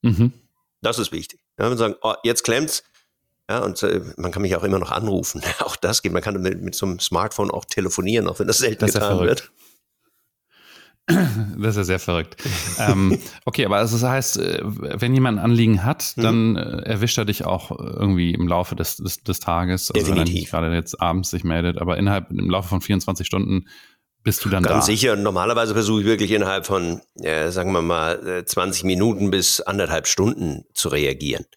Mhm. 0.01 0.33
Das 0.81 0.97
ist 0.97 1.11
wichtig. 1.11 1.39
Ja, 1.59 1.69
wenn 1.69 1.77
sagen, 1.77 1.95
oh, 2.01 2.15
jetzt 2.23 2.43
klemmt's, 2.43 2.83
ja, 3.49 3.59
und 3.63 3.81
äh, 3.81 4.01
man 4.17 4.31
kann 4.31 4.43
mich 4.43 4.55
auch 4.55 4.63
immer 4.63 4.77
noch 4.77 4.91
anrufen. 4.91 5.41
auch 5.59 5.75
das 5.75 6.03
geht. 6.03 6.13
Man 6.13 6.21
kann 6.21 6.39
mit, 6.39 6.61
mit 6.61 6.75
so 6.75 6.85
einem 6.85 6.99
Smartphone 6.99 7.49
auch 7.49 7.65
telefonieren, 7.65 8.27
auch 8.27 8.39
wenn 8.39 8.47
das 8.47 8.59
selten 8.59 8.85
das 8.85 8.93
getan 8.93 9.19
wird. 9.19 9.51
Das 11.57 11.69
ist 11.69 11.77
ja 11.77 11.83
sehr 11.85 11.99
verrückt. 11.99 12.35
ähm, 12.77 13.17
okay, 13.43 13.65
aber 13.65 13.77
also 13.77 13.97
das 13.97 14.07
heißt, 14.07 14.37
äh, 14.37 14.61
wenn 14.63 15.15
jemand 15.15 15.39
ein 15.39 15.43
Anliegen 15.43 15.83
hat, 15.83 16.13
mhm. 16.15 16.21
dann 16.21 16.55
äh, 16.55 16.83
erwischt 16.83 17.17
er 17.17 17.25
dich 17.25 17.45
auch 17.45 17.71
irgendwie 17.71 18.31
im 18.31 18.47
Laufe 18.47 18.75
des, 18.75 18.97
des, 18.97 19.23
des 19.23 19.39
Tages. 19.39 19.89
Also 19.89 20.05
Definitiv. 20.05 20.53
er 20.53 20.61
gerade 20.61 20.75
jetzt 20.75 21.01
abends 21.01 21.31
sich 21.31 21.43
meldet, 21.43 21.81
aber 21.81 21.97
innerhalb 21.97 22.29
im 22.29 22.51
Laufe 22.51 22.69
von 22.69 22.81
24 22.81 23.25
Stunden 23.25 23.67
bist 24.21 24.45
du 24.45 24.49
dann 24.49 24.61
Ganz 24.61 24.67
da. 24.67 24.73
Ganz 24.75 24.85
sicher. 24.85 25.15
Normalerweise 25.15 25.73
versuche 25.73 26.01
ich 26.01 26.05
wirklich 26.05 26.29
innerhalb 26.29 26.67
von, 26.67 27.01
äh, 27.15 27.49
sagen 27.49 27.71
wir 27.71 27.81
mal, 27.81 28.43
20 28.45 28.83
Minuten 28.83 29.31
bis 29.31 29.61
anderthalb 29.61 30.05
Stunden 30.05 30.65
zu 30.75 30.89
reagieren. 30.89 31.47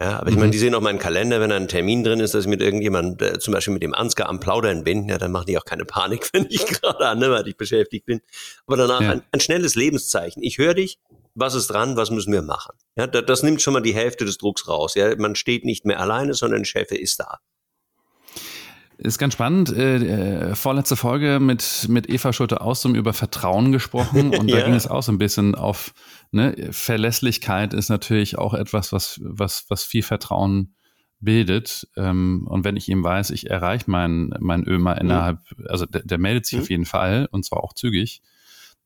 Ja, 0.00 0.20
aber 0.20 0.30
ich 0.30 0.36
meine, 0.36 0.48
mhm. 0.48 0.52
die 0.52 0.58
sehen 0.58 0.74
auch 0.76 0.80
meinen 0.80 1.00
Kalender, 1.00 1.40
wenn 1.40 1.50
da 1.50 1.56
ein 1.56 1.66
Termin 1.66 2.04
drin 2.04 2.20
ist, 2.20 2.32
dass 2.32 2.44
ich 2.44 2.48
mit 2.48 2.62
irgendjemand, 2.62 3.20
äh, 3.20 3.40
zum 3.40 3.52
Beispiel 3.52 3.74
mit 3.74 3.82
dem 3.82 3.94
Ansgar 3.94 4.28
am 4.28 4.38
Plaudern 4.38 4.84
bin, 4.84 5.08
ja, 5.08 5.18
dann 5.18 5.32
machen 5.32 5.46
die 5.46 5.58
auch 5.58 5.64
keine 5.64 5.84
Panik, 5.84 6.28
wenn 6.32 6.46
ich 6.50 6.66
gerade 6.66 7.08
anderweitig 7.08 7.56
beschäftigt 7.56 8.06
bin. 8.06 8.20
Aber 8.66 8.76
danach 8.76 9.00
ja. 9.00 9.10
ein, 9.10 9.22
ein, 9.32 9.40
schnelles 9.40 9.74
Lebenszeichen. 9.74 10.42
Ich 10.42 10.58
höre 10.58 10.74
dich, 10.74 10.98
was 11.34 11.54
ist 11.54 11.68
dran, 11.68 11.96
was 11.96 12.10
müssen 12.10 12.32
wir 12.32 12.42
machen? 12.42 12.76
Ja, 12.96 13.08
das, 13.08 13.24
das 13.26 13.42
nimmt 13.42 13.60
schon 13.60 13.74
mal 13.74 13.80
die 13.80 13.94
Hälfte 13.94 14.24
des 14.24 14.38
Drucks 14.38 14.68
raus. 14.68 14.94
Ja, 14.94 15.16
man 15.16 15.34
steht 15.34 15.64
nicht 15.64 15.84
mehr 15.84 15.98
alleine, 15.98 16.34
sondern 16.34 16.60
ein 16.60 16.64
Chef 16.64 16.92
ist 16.92 17.18
da. 17.18 17.38
Ist 19.00 19.18
ganz 19.18 19.34
spannend. 19.34 19.72
Äh, 19.72 20.50
äh, 20.50 20.54
vorletzte 20.56 20.96
Folge 20.96 21.38
mit, 21.38 21.86
mit 21.88 22.08
Eva 22.08 22.32
Schulte-Ausum 22.32 22.96
über 22.96 23.12
Vertrauen 23.12 23.70
gesprochen 23.70 24.34
und 24.38 24.48
ja. 24.48 24.58
da 24.58 24.64
ging 24.64 24.74
es 24.74 24.88
auch 24.88 25.02
so 25.02 25.12
ein 25.12 25.18
bisschen 25.18 25.54
auf 25.54 25.94
ne, 26.32 26.68
Verlässlichkeit 26.72 27.74
ist 27.74 27.90
natürlich 27.90 28.38
auch 28.38 28.54
etwas, 28.54 28.92
was, 28.92 29.20
was, 29.22 29.66
was 29.68 29.84
viel 29.84 30.02
Vertrauen 30.02 30.74
bildet. 31.20 31.88
Ähm, 31.96 32.46
und 32.48 32.64
wenn 32.64 32.76
ich 32.76 32.88
ihm 32.88 33.04
weiß, 33.04 33.30
ich 33.30 33.48
erreiche 33.48 33.88
meinen 33.88 34.34
mein 34.40 34.64
Ömer 34.64 34.94
mhm. 34.94 35.00
innerhalb, 35.02 35.38
also 35.66 35.86
der, 35.86 36.02
der 36.02 36.18
meldet 36.18 36.46
sich 36.46 36.58
mhm. 36.58 36.62
auf 36.62 36.70
jeden 36.70 36.86
Fall 36.86 37.28
und 37.30 37.44
zwar 37.44 37.62
auch 37.62 37.74
zügig 37.74 38.22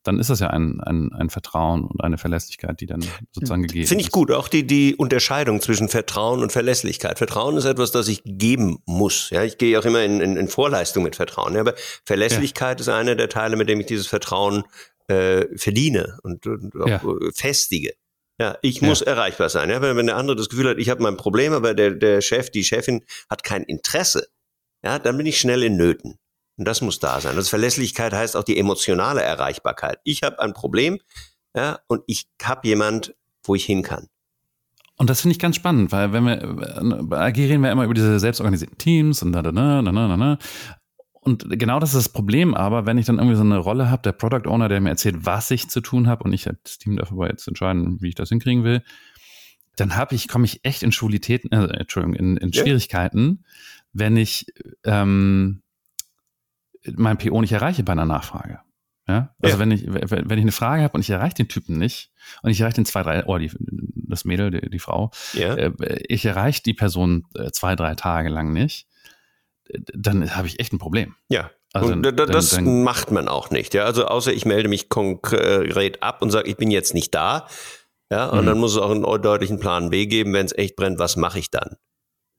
dann 0.02 0.18
ist 0.18 0.30
das 0.30 0.40
ja 0.40 0.48
ein, 0.48 0.80
ein, 0.80 1.12
ein 1.12 1.30
Vertrauen 1.30 1.84
und 1.84 2.02
eine 2.02 2.18
Verlässlichkeit, 2.18 2.80
die 2.80 2.86
dann 2.86 3.04
sozusagen 3.32 3.62
gegeben 3.62 3.86
Finde 3.86 4.02
ich 4.02 4.10
gut, 4.10 4.30
auch 4.30 4.48
die, 4.48 4.66
die 4.66 4.96
Unterscheidung 4.96 5.60
zwischen 5.60 5.88
Vertrauen 5.88 6.42
und 6.42 6.52
Verlässlichkeit. 6.52 7.18
Vertrauen 7.18 7.56
ist 7.56 7.64
etwas, 7.64 7.92
das 7.92 8.08
ich 8.08 8.22
geben 8.24 8.78
muss. 8.84 9.30
Ja, 9.30 9.44
ich 9.44 9.58
gehe 9.58 9.78
auch 9.78 9.84
immer 9.84 10.02
in, 10.02 10.20
in, 10.20 10.36
in 10.36 10.48
Vorleistung 10.48 11.04
mit 11.04 11.16
Vertrauen. 11.16 11.54
Ja, 11.54 11.60
aber 11.60 11.74
Verlässlichkeit 12.04 12.78
ja. 12.78 12.82
ist 12.82 12.88
einer 12.88 13.14
der 13.14 13.28
Teile, 13.28 13.56
mit 13.56 13.68
dem 13.68 13.80
ich 13.80 13.86
dieses 13.86 14.06
Vertrauen 14.06 14.64
äh, 15.08 15.46
verdiene 15.56 16.18
und, 16.22 16.46
und 16.46 16.72
ja. 16.86 17.00
festige. 17.34 17.94
Ja, 18.38 18.58
ich 18.62 18.82
muss 18.82 19.02
erreichbar 19.02 19.50
sein. 19.50 19.70
Ja, 19.70 19.80
wenn, 19.82 19.96
wenn 19.96 20.06
der 20.06 20.16
andere 20.16 20.36
das 20.36 20.48
Gefühl 20.48 20.68
hat, 20.68 20.78
ich 20.78 20.88
habe 20.88 21.02
mein 21.02 21.16
Problem, 21.16 21.52
aber 21.52 21.74
der, 21.74 21.92
der 21.92 22.20
Chef, 22.22 22.50
die 22.50 22.64
Chefin 22.64 23.04
hat 23.30 23.44
kein 23.44 23.62
Interesse, 23.62 24.26
ja, 24.82 24.98
dann 24.98 25.16
bin 25.16 25.26
ich 25.26 25.38
schnell 25.38 25.62
in 25.62 25.76
Nöten. 25.76 26.18
Und 26.62 26.66
das 26.66 26.80
muss 26.80 27.00
da 27.00 27.20
sein. 27.20 27.34
Also 27.34 27.50
Verlässlichkeit 27.50 28.12
heißt 28.12 28.36
auch 28.36 28.44
die 28.44 28.56
emotionale 28.56 29.20
Erreichbarkeit. 29.20 29.98
Ich 30.04 30.22
habe 30.22 30.38
ein 30.38 30.52
Problem 30.52 31.00
ja, 31.56 31.80
und 31.88 32.04
ich 32.06 32.28
habe 32.40 32.68
jemand, 32.68 33.16
wo 33.42 33.56
ich 33.56 33.64
hin 33.64 33.82
kann. 33.82 34.06
Und 34.96 35.10
das 35.10 35.22
finde 35.22 35.32
ich 35.32 35.40
ganz 35.40 35.56
spannend, 35.56 35.90
weil 35.90 36.12
wenn 36.12 36.22
wir, 36.22 37.02
bei 37.02 37.18
AG 37.18 37.36
reden 37.36 37.64
wir 37.64 37.72
immer 37.72 37.82
über 37.82 37.94
diese 37.94 38.20
selbstorganisierten 38.20 38.78
Teams 38.78 39.24
und 39.24 39.32
da, 39.32 39.42
da, 39.42 39.50
da, 39.50 39.82
da, 39.82 39.90
da, 39.90 40.16
da. 40.16 40.38
Und 41.14 41.50
genau 41.58 41.80
das 41.80 41.94
ist 41.94 42.06
das 42.06 42.12
Problem, 42.12 42.54
aber 42.54 42.86
wenn 42.86 42.96
ich 42.96 43.06
dann 43.06 43.18
irgendwie 43.18 43.34
so 43.34 43.42
eine 43.42 43.58
Rolle 43.58 43.90
habe, 43.90 44.02
der 44.02 44.12
Product 44.12 44.48
Owner, 44.48 44.68
der 44.68 44.80
mir 44.80 44.90
erzählt, 44.90 45.26
was 45.26 45.50
ich 45.50 45.68
zu 45.68 45.80
tun 45.80 46.06
habe 46.06 46.22
und 46.22 46.32
ich 46.32 46.44
das 46.44 46.78
Team 46.78 46.96
darf 46.96 47.10
aber 47.10 47.28
jetzt 47.28 47.48
entscheiden, 47.48 48.00
wie 48.00 48.10
ich 48.10 48.14
das 48.14 48.28
hinkriegen 48.28 48.62
will, 48.62 48.84
dann 49.74 49.96
habe 49.96 50.14
ich, 50.14 50.28
komme 50.28 50.44
ich 50.44 50.64
echt 50.64 50.84
in 50.84 50.92
Schwulitäten, 50.92 51.50
äh, 51.50 51.80
Entschuldigung, 51.80 52.14
in, 52.14 52.36
in 52.36 52.52
Schwierigkeiten, 52.52 53.42
wenn 53.92 54.16
ich 54.16 54.46
ähm, 54.84 55.61
mein 56.96 57.18
PO 57.18 57.40
nicht 57.40 57.52
erreiche 57.52 57.82
bei 57.82 57.92
einer 57.92 58.06
Nachfrage. 58.06 58.60
Ja? 59.08 59.34
Also 59.40 59.56
ja. 59.56 59.60
wenn 59.60 59.70
ich 59.70 59.86
wenn 59.88 60.38
ich 60.38 60.42
eine 60.42 60.52
Frage 60.52 60.82
habe 60.82 60.94
und 60.94 61.00
ich 61.00 61.10
erreiche 61.10 61.34
den 61.34 61.48
Typen 61.48 61.78
nicht 61.78 62.12
und 62.42 62.50
ich 62.50 62.60
erreiche 62.60 62.76
den 62.76 62.84
zwei 62.84 63.02
drei 63.02 63.24
oh 63.26 63.36
die, 63.38 63.50
das 63.58 64.24
Mädel 64.24 64.50
die, 64.50 64.70
die 64.70 64.78
Frau 64.78 65.10
ja. 65.32 65.54
äh, 65.54 65.72
ich 66.08 66.24
erreiche 66.24 66.62
die 66.62 66.74
Person 66.74 67.24
äh, 67.34 67.50
zwei 67.50 67.74
drei 67.74 67.96
Tage 67.96 68.28
lang 68.28 68.52
nicht 68.52 68.86
dann 69.94 70.34
habe 70.36 70.46
ich 70.46 70.60
echt 70.60 70.72
ein 70.72 70.78
Problem. 70.78 71.14
Ja. 71.28 71.50
Also 71.72 71.92
und 71.92 72.02
dann, 72.02 72.16
das 72.16 72.50
dann, 72.50 72.82
macht 72.82 73.10
man 73.10 73.28
auch 73.28 73.50
nicht. 73.50 73.72
Ja, 73.72 73.84
also 73.84 74.04
außer 74.04 74.32
ich 74.32 74.44
melde 74.44 74.68
mich 74.68 74.90
konkret 74.90 76.02
ab 76.02 76.20
und 76.20 76.30
sage, 76.30 76.48
ich 76.48 76.56
bin 76.56 76.70
jetzt 76.70 76.92
nicht 76.92 77.14
da. 77.14 77.46
Ja, 78.10 78.26
und 78.26 78.42
mhm. 78.42 78.46
dann 78.46 78.58
muss 78.58 78.72
es 78.72 78.78
auch 78.78 78.90
einen 78.90 79.02
deutlichen 79.22 79.58
Plan 79.58 79.88
B 79.88 80.06
geben, 80.06 80.34
wenn 80.34 80.44
es 80.44 80.52
echt 80.52 80.76
brennt, 80.76 80.98
was 80.98 81.16
mache 81.16 81.38
ich 81.38 81.50
dann? 81.50 81.76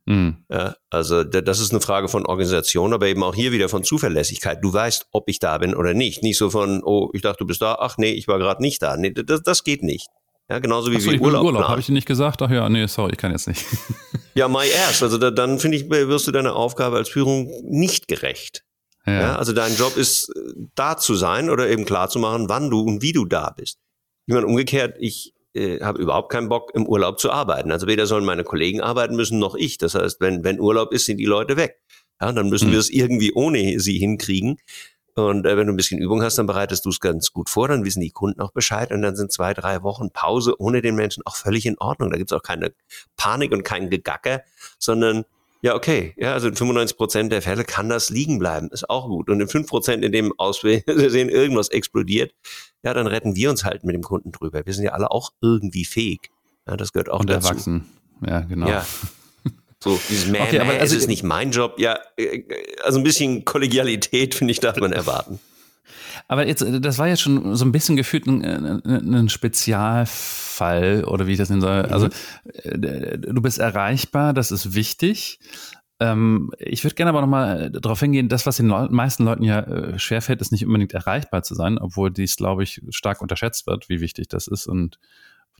Mhm. 0.05 0.43
Ja, 0.50 0.75
also 0.89 1.24
das 1.24 1.60
ist 1.60 1.72
eine 1.72 1.79
Frage 1.79 2.10
von 2.10 2.25
Organisation, 2.25 2.93
aber 2.93 3.07
eben 3.07 3.24
auch 3.24 3.36
hier 3.36 3.51
wieder 3.51 3.69
von 3.69 3.83
Zuverlässigkeit. 3.83 4.60
Du 4.62 4.74
weißt, 4.74 5.07
ob 5.12 5.29
ich 5.29 5.39
da 5.39 5.57
bin 5.57 5.74
oder 5.75 5.93
nicht. 5.93 6.24
Nicht 6.24 6.38
so 6.38 6.50
von, 6.50 6.83
oh, 6.83 7.10
ich 7.13 7.22
dachte, 7.22 7.38
du 7.39 7.48
bist 7.48 7.62
da, 7.62 7.77
ach 7.79 7.98
nee, 7.98 8.12
ich 8.12 8.27
war 8.27 8.38
gerade 8.38 8.62
nicht 8.62 8.81
da. 8.81 8.98
Nee, 8.98 9.12
das, 9.12 9.43
das 9.43 9.63
geht 9.63 9.83
nicht. 9.83 10.07
Ja, 10.50 10.60
genauso 10.60 10.91
wie 10.91 10.98
Achso, 10.98 11.12
wir 11.12 11.22
Urlaub. 11.22 11.45
Urlaub 11.45 11.67
habe 11.69 11.79
ich 11.79 11.86
dir 11.86 11.93
nicht 11.93 12.07
gesagt? 12.07 12.41
Ach 12.41 12.50
ja, 12.50 12.67
nee, 12.67 12.86
sorry, 12.88 13.13
ich 13.13 13.17
kann 13.17 13.31
jetzt 13.31 13.48
nicht. 13.48 13.65
ja, 14.36 14.50
my 14.50 14.65
ass. 14.89 15.01
Also 15.01 15.17
da, 15.17 15.31
dann 15.31 15.60
finde 15.60 15.77
ich, 15.77 15.89
wirst 15.89 16.27
du 16.27 16.31
deiner 16.31 16.55
Aufgabe 16.55 16.98
als 16.98 17.10
Führung 17.10 17.50
nicht 17.63 18.10
gerecht. 18.10 18.65
Ja. 19.05 19.13
ja. 19.13 19.36
also 19.36 19.53
dein 19.53 19.75
Job 19.75 19.95
ist, 19.95 20.31
da 20.75 20.98
zu 20.98 21.15
sein 21.15 21.50
oder 21.50 21.69
eben 21.69 21.86
klar 21.86 22.10
zu 22.10 22.19
machen, 22.19 22.50
wann 22.50 22.69
du 22.69 22.81
und 22.81 23.01
wie 23.01 23.13
du 23.13 23.25
da 23.25 23.53
bist. 23.55 23.79
Ich 24.25 24.33
meine, 24.33 24.45
umgekehrt, 24.45 24.95
ich 25.00 25.33
äh, 25.53 25.79
habe 25.81 26.01
überhaupt 26.01 26.31
keinen 26.31 26.50
Bock, 26.50 26.72
im 26.74 26.88
Urlaub 26.88 27.19
zu 27.19 27.31
arbeiten. 27.31 27.72
Also 27.72 27.88
weder 27.88 28.05
sollen 28.05 28.25
meine 28.25 28.43
Kollegen 28.43 28.81
arbeiten 28.81 29.15
müssen, 29.15 29.39
noch 29.39 29.55
ich. 29.55 29.77
Das 29.77 29.95
heißt, 29.95 30.19
wenn, 30.19 30.43
wenn 30.43 30.60
Urlaub 30.60 30.91
ist, 30.93 31.05
sind 31.05 31.17
die 31.17 31.25
Leute 31.25 31.57
weg. 31.57 31.79
Ja, 32.22 32.31
dann 32.31 32.50
müssen 32.50 32.69
mhm. 32.69 32.74
wir 32.74 32.79
es 32.79 32.89
irgendwie 32.89 33.33
ohne 33.33 33.79
sie 33.79 33.98
hinkriegen. 33.98 34.57
Und 35.15 35.45
äh, 35.45 35.55
wenn 35.55 35.67
du 35.67 35.74
ein 35.74 35.77
bisschen 35.77 36.00
Übung 36.00 36.24
hast, 36.24 36.38
dann 36.38 36.48
bereitest 36.48 36.86
du 36.86 36.89
es 36.89 37.00
ganz 37.00 37.31
gut 37.31 37.50
vor, 37.50 37.67
dann 37.67 37.86
wissen 37.86 38.01
die 38.01 38.10
Kunden 38.10 38.41
auch 38.41 38.51
Bescheid 38.51 38.91
und 38.91 39.03
dann 39.03 39.15
sind 39.15 39.31
zwei, 39.31 39.53
drei 39.53 39.83
Wochen 39.83 40.10
Pause 40.10 40.55
ohne 40.60 40.81
den 40.81 40.95
Menschen 40.95 41.24
auch 41.25 41.36
völlig 41.36 41.65
in 41.65 41.77
Ordnung. 41.77 42.10
Da 42.10 42.17
gibt 42.17 42.31
es 42.31 42.38
auch 42.38 42.41
keine 42.41 42.74
Panik 43.15 43.51
und 43.51 43.63
kein 43.63 43.89
Gegacker, 43.89 44.41
sondern 44.79 45.25
ja, 45.63 45.75
okay, 45.75 46.13
ja, 46.17 46.34
also 46.34 46.50
in 46.50 46.55
95 46.58 46.98
Prozent 46.98 47.32
der 47.32 47.41
Fälle 47.41 47.63
kann 47.63 47.88
das 47.88 48.10
liegen 48.10 48.38
bleiben, 48.38 48.70
ist 48.72 48.89
auch 48.89 49.08
gut. 49.08 49.29
Und 49.29 49.39
in 49.39 49.48
5 49.48 49.65
Prozent, 49.65 50.03
in 50.03 50.12
dem 50.12 50.38
Aussehen 50.38 50.84
irgendwas 50.88 51.70
explodiert, 51.70 52.34
ja, 52.84 52.93
dann 52.93 53.08
retten 53.08 53.38
wir 53.38 53.50
uns 53.50 53.63
halt 53.63 53.86
mit 53.86 53.96
dem 53.96 54.03
Kunden 54.03 54.34
drüber. 54.34 54.65
Wir 54.65 54.74
sind 54.74 54.84
ja 54.84 54.91
alle 54.91 55.10
auch 55.10 55.32
irgendwie 55.41 55.86
fähig. 55.86 56.29
Ja, 56.67 56.75
das 56.75 56.91
gehört 56.91 57.10
auch 57.10 57.22
und 57.22 57.29
dazu. 57.29 57.48
erwachsen. 57.48 57.86
Ja, 58.27 58.41
genau. 58.41 58.67
Ja. 58.67 58.86
So, 59.82 59.98
dieses 60.10 60.27
Mäh, 60.27 60.41
okay, 60.41 60.60
aber 60.60 60.72
also, 60.72 60.84
es 60.84 61.03
ist 61.03 61.08
nicht 61.08 61.24
mein 61.24 61.51
Job. 61.51 61.79
Ja, 61.79 61.98
äh, 62.17 62.43
also 62.84 63.00
ein 63.00 63.03
bisschen 63.03 63.46
Kollegialität, 63.46 64.36
finde 64.36 64.51
ich, 64.51 64.60
darf 64.60 64.77
man 64.77 64.91
erwarten. 64.93 65.39
Aber 66.28 66.48
jetzt, 66.48 66.66
das 66.82 66.98
war 66.98 67.08
ja 67.08 67.16
schon 67.16 67.56
so 67.56 67.66
ein 67.66 67.72
bisschen 67.72 67.96
gefühlt 67.96 68.28
ein, 68.28 68.44
ein 68.44 69.30
Spezialfall 69.30 71.04
oder 71.06 71.28
wie 71.28 71.34
ich 71.34 71.38
das 71.38 71.50
nennen 71.50 71.62
soll. 71.62 71.84
Also 71.84 72.08
mhm. 72.08 72.84
äh, 72.84 73.18
du 73.18 73.42
bist 73.42 73.60
erreichbar, 73.60 74.34
das 74.34 74.52
ist 74.52 74.75
wichtig. 74.75 75.40
Ähm, 76.00 76.52
ich 76.58 76.84
würde 76.84 76.96
gerne 76.96 77.10
aber 77.10 77.22
nochmal 77.22 77.70
darauf 77.72 78.00
hingehen, 78.00 78.28
das, 78.28 78.46
was 78.46 78.58
den 78.58 78.68
meisten 78.68 79.25
Leuten 79.25 79.44
ja 79.44 79.60
äh, 79.60 80.00
schwerfällt, 80.00 80.42
ist 80.42 80.52
nicht 80.52 80.66
unbedingt 80.66 80.94
erreichbar 80.94 81.44
zu 81.44 81.56
sein, 81.56 81.78
obwohl 81.78 82.12
dies, 82.12 82.36
glaube 82.36 82.63
ich, 82.63 82.82
stark 82.90 83.22
unterschätzt 83.22 83.68
wird, 83.68 83.90
wie 83.90 84.02
wichtig 84.02 84.28
das 84.28 84.48
ist 84.48 84.68
und 84.68 85.00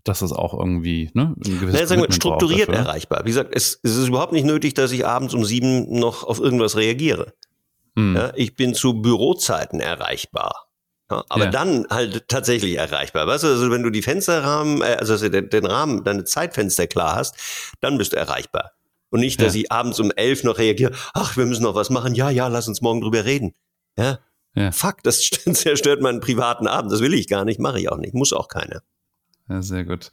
dass 0.04 0.20
das 0.20 0.34
auch 0.34 0.54
irgendwie 0.54 1.12
ne, 1.14 1.34
ein 1.46 1.60
gewisses 1.62 1.90
wir, 1.90 2.12
strukturiert 2.12 2.70
erreichbar. 2.70 3.22
Wie 3.24 3.30
gesagt, 3.30 3.52
es, 3.56 3.80
es, 3.84 3.96
ist 3.96 4.08
überhaupt 4.10 4.34
nicht 4.34 4.46
nötig, 4.46 4.74
dass 4.74 4.92
ich 4.92 5.06
abends 5.06 5.34
um 5.34 5.46
sieben 5.46 5.98
noch 5.98 6.26
auf 6.26 6.40
irgendwas 6.40 6.76
reagiere. 6.76 7.34
Hm. 7.96 8.16
Ja, 8.16 8.32
ich 8.36 8.56
bin 8.56 8.74
zu 8.74 9.02
Bürozeiten 9.02 9.80
erreichbar. 9.80 10.68
Ja, 11.12 11.24
aber 11.30 11.46
ja. 11.46 11.52
dann 11.52 11.86
halt 11.90 12.28
tatsächlich 12.28 12.78
erreichbar. 12.78 13.28
Weißt 13.28 13.44
du, 13.44 13.48
also 13.48 13.70
wenn 13.70 13.84
du 13.84 13.90
die 13.90 14.02
Fensterrahmen, 14.02 14.82
äh, 14.82 14.98
also 15.00 15.18
den, 15.30 15.50
den 15.50 15.66
Rahmen, 15.66 16.04
deine 16.04 16.24
Zeitfenster 16.24 16.88
klar 16.88 17.16
hast, 17.16 17.36
dann 17.82 17.98
bist 17.98 18.14
du 18.14 18.18
erreichbar. 18.18 18.72
Und 19.10 19.20
nicht, 19.20 19.40
dass 19.40 19.54
ich 19.54 19.72
abends 19.72 20.00
um 20.00 20.10
elf 20.10 20.44
noch 20.44 20.58
reagiere, 20.58 20.92
ach, 21.14 21.38
wir 21.38 21.46
müssen 21.46 21.62
noch 21.62 21.76
was 21.76 21.92
machen, 21.92 22.16
ja, 22.16 22.32
ja, 22.32 22.48
lass 22.48 22.68
uns 22.68 22.82
morgen 22.82 23.02
drüber 23.02 23.26
reden. 23.26 23.54
Ja. 23.96 24.18
ja. 24.56 24.72
Fuck, 24.72 25.04
das 25.04 25.22
zerstört 25.54 26.02
meinen 26.02 26.20
privaten 26.20 26.66
Abend. 26.66 26.92
Das 26.92 27.00
will 27.00 27.14
ich 27.14 27.28
gar 27.28 27.46
nicht, 27.46 27.60
mache 27.60 27.80
ich 27.80 27.90
auch 27.92 27.98
nicht, 27.98 28.16
muss 28.16 28.34
auch 28.34 28.48
keiner. 28.48 28.82
Ja, 29.50 29.62
sehr 29.62 29.84
gut. 29.84 30.10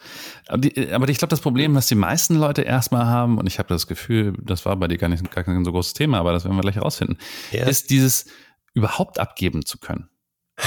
Aber, 0.49 0.59
die, 0.59 0.93
aber 0.93 1.09
ich 1.09 1.19
glaube, 1.19 1.31
das 1.31 1.41
Problem, 1.41 1.75
was 1.75 1.87
die 1.87 1.95
meisten 1.95 2.35
Leute 2.37 2.63
erstmal 2.63 3.07
haben, 3.07 3.39
und 3.39 3.47
ich 3.47 3.59
habe 3.59 3.69
das 3.69 3.87
Gefühl, 3.87 4.35
das 4.43 4.67
war 4.67 4.77
bei 4.77 4.89
dir 4.89 4.99
gar 4.99 5.09
nicht 5.09 5.31
gar 5.31 5.45
kein 5.45 5.65
so 5.65 5.73
großes 5.73 5.95
Thema, 5.95 6.19
aber 6.19 6.33
das 6.33 6.45
werden 6.45 6.57
wir 6.57 6.63
gleich 6.63 6.81
rausfinden, 6.81 7.19
ja. 7.53 7.67
ist 7.67 7.91
dieses 7.91 8.27
überhaupt 8.75 9.21
abgeben 9.21 9.65
zu 9.65 9.79
können. 9.79 10.09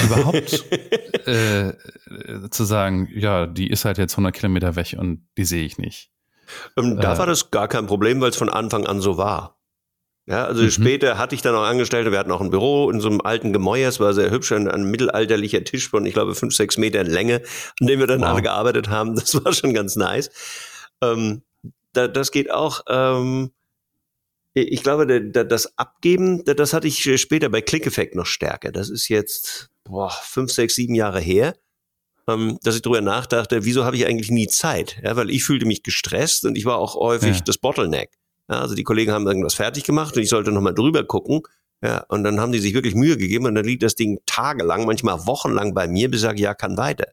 Überhaupt 0.02 0.64
äh, 1.26 1.74
zu 2.50 2.64
sagen, 2.64 3.08
ja, 3.14 3.46
die 3.46 3.68
ist 3.68 3.84
halt 3.84 3.98
jetzt 3.98 4.14
100 4.14 4.34
Kilometer 4.34 4.76
weg 4.76 4.96
und 4.98 5.26
die 5.36 5.44
sehe 5.44 5.64
ich 5.64 5.78
nicht. 5.78 6.10
Ähm, 6.76 6.98
da 7.00 7.14
äh, 7.14 7.18
war 7.18 7.26
das 7.26 7.50
gar 7.50 7.68
kein 7.68 7.86
Problem, 7.86 8.20
weil 8.20 8.30
es 8.30 8.36
von 8.36 8.48
Anfang 8.50 8.86
an 8.86 9.00
so 9.00 9.16
war. 9.16 9.58
Ja, 10.26 10.46
also 10.46 10.62
mhm. 10.62 10.70
später 10.70 11.18
hatte 11.18 11.34
ich 11.34 11.42
dann 11.42 11.54
auch 11.54 11.64
Angestellte, 11.64 12.10
wir 12.10 12.18
hatten 12.18 12.32
auch 12.32 12.40
ein 12.40 12.50
Büro 12.50 12.90
in 12.90 13.00
so 13.00 13.08
einem 13.08 13.20
alten 13.20 13.52
Gemäuer, 13.52 13.90
es 13.90 14.00
war 14.00 14.14
sehr 14.14 14.30
hübsch, 14.30 14.52
ein, 14.52 14.68
ein 14.68 14.84
mittelalterlicher 14.84 15.64
Tisch 15.64 15.90
von, 15.90 16.06
ich 16.06 16.14
glaube, 16.14 16.34
fünf, 16.34 16.54
sechs 16.54 16.78
Metern 16.78 17.06
Länge, 17.06 17.42
an 17.80 17.86
dem 17.86 18.00
wir 18.00 18.06
dann 18.06 18.20
wow. 18.20 18.28
alle 18.28 18.42
gearbeitet 18.42 18.88
haben. 18.88 19.14
Das 19.14 19.44
war 19.44 19.52
schon 19.52 19.74
ganz 19.74 19.96
nice. 19.96 20.30
Ähm, 21.02 21.42
da, 21.92 22.08
das 22.08 22.30
geht 22.30 22.50
auch, 22.50 22.80
ähm, 22.88 23.50
ich 24.54 24.82
glaube, 24.82 25.20
das 25.20 25.76
Abgeben, 25.78 26.44
das 26.44 26.72
hatte 26.72 26.86
ich 26.86 27.20
später 27.20 27.48
bei 27.48 27.60
Click-Effekt 27.60 28.14
noch 28.14 28.26
stärker. 28.26 28.70
Das 28.70 28.88
ist 28.88 29.08
jetzt 29.08 29.68
boah, 29.82 30.10
fünf, 30.22 30.52
sechs, 30.52 30.76
sieben 30.76 30.94
Jahre 30.94 31.20
her, 31.20 31.56
ähm, 32.28 32.58
dass 32.62 32.76
ich 32.76 32.82
darüber 32.82 33.00
nachdachte, 33.00 33.64
wieso 33.64 33.84
habe 33.84 33.96
ich 33.96 34.06
eigentlich 34.06 34.30
nie 34.30 34.46
Zeit? 34.46 35.00
Ja, 35.02 35.16
weil 35.16 35.30
ich 35.30 35.44
fühlte 35.44 35.66
mich 35.66 35.82
gestresst 35.82 36.44
und 36.44 36.56
ich 36.56 36.64
war 36.64 36.78
auch 36.78 36.94
häufig 36.94 37.38
ja. 37.38 37.44
das 37.44 37.58
Bottleneck. 37.58 38.10
Ja, 38.50 38.60
also 38.60 38.74
die 38.74 38.84
Kollegen 38.84 39.12
haben 39.12 39.26
irgendwas 39.26 39.54
fertig 39.54 39.84
gemacht 39.84 40.16
und 40.16 40.22
ich 40.22 40.28
sollte 40.28 40.52
nochmal 40.52 40.74
drüber 40.74 41.04
gucken. 41.04 41.42
Ja, 41.82 42.04
und 42.08 42.24
dann 42.24 42.40
haben 42.40 42.52
die 42.52 42.60
sich 42.60 42.74
wirklich 42.74 42.94
Mühe 42.94 43.16
gegeben 43.16 43.46
und 43.46 43.54
dann 43.54 43.64
liegt 43.64 43.82
das 43.82 43.94
Ding 43.94 44.18
tagelang, 44.26 44.86
manchmal 44.86 45.26
wochenlang 45.26 45.74
bei 45.74 45.86
mir, 45.86 46.10
bis 46.10 46.20
ich 46.20 46.22
sage, 46.22 46.40
ja, 46.40 46.54
kann 46.54 46.76
weiter. 46.76 47.08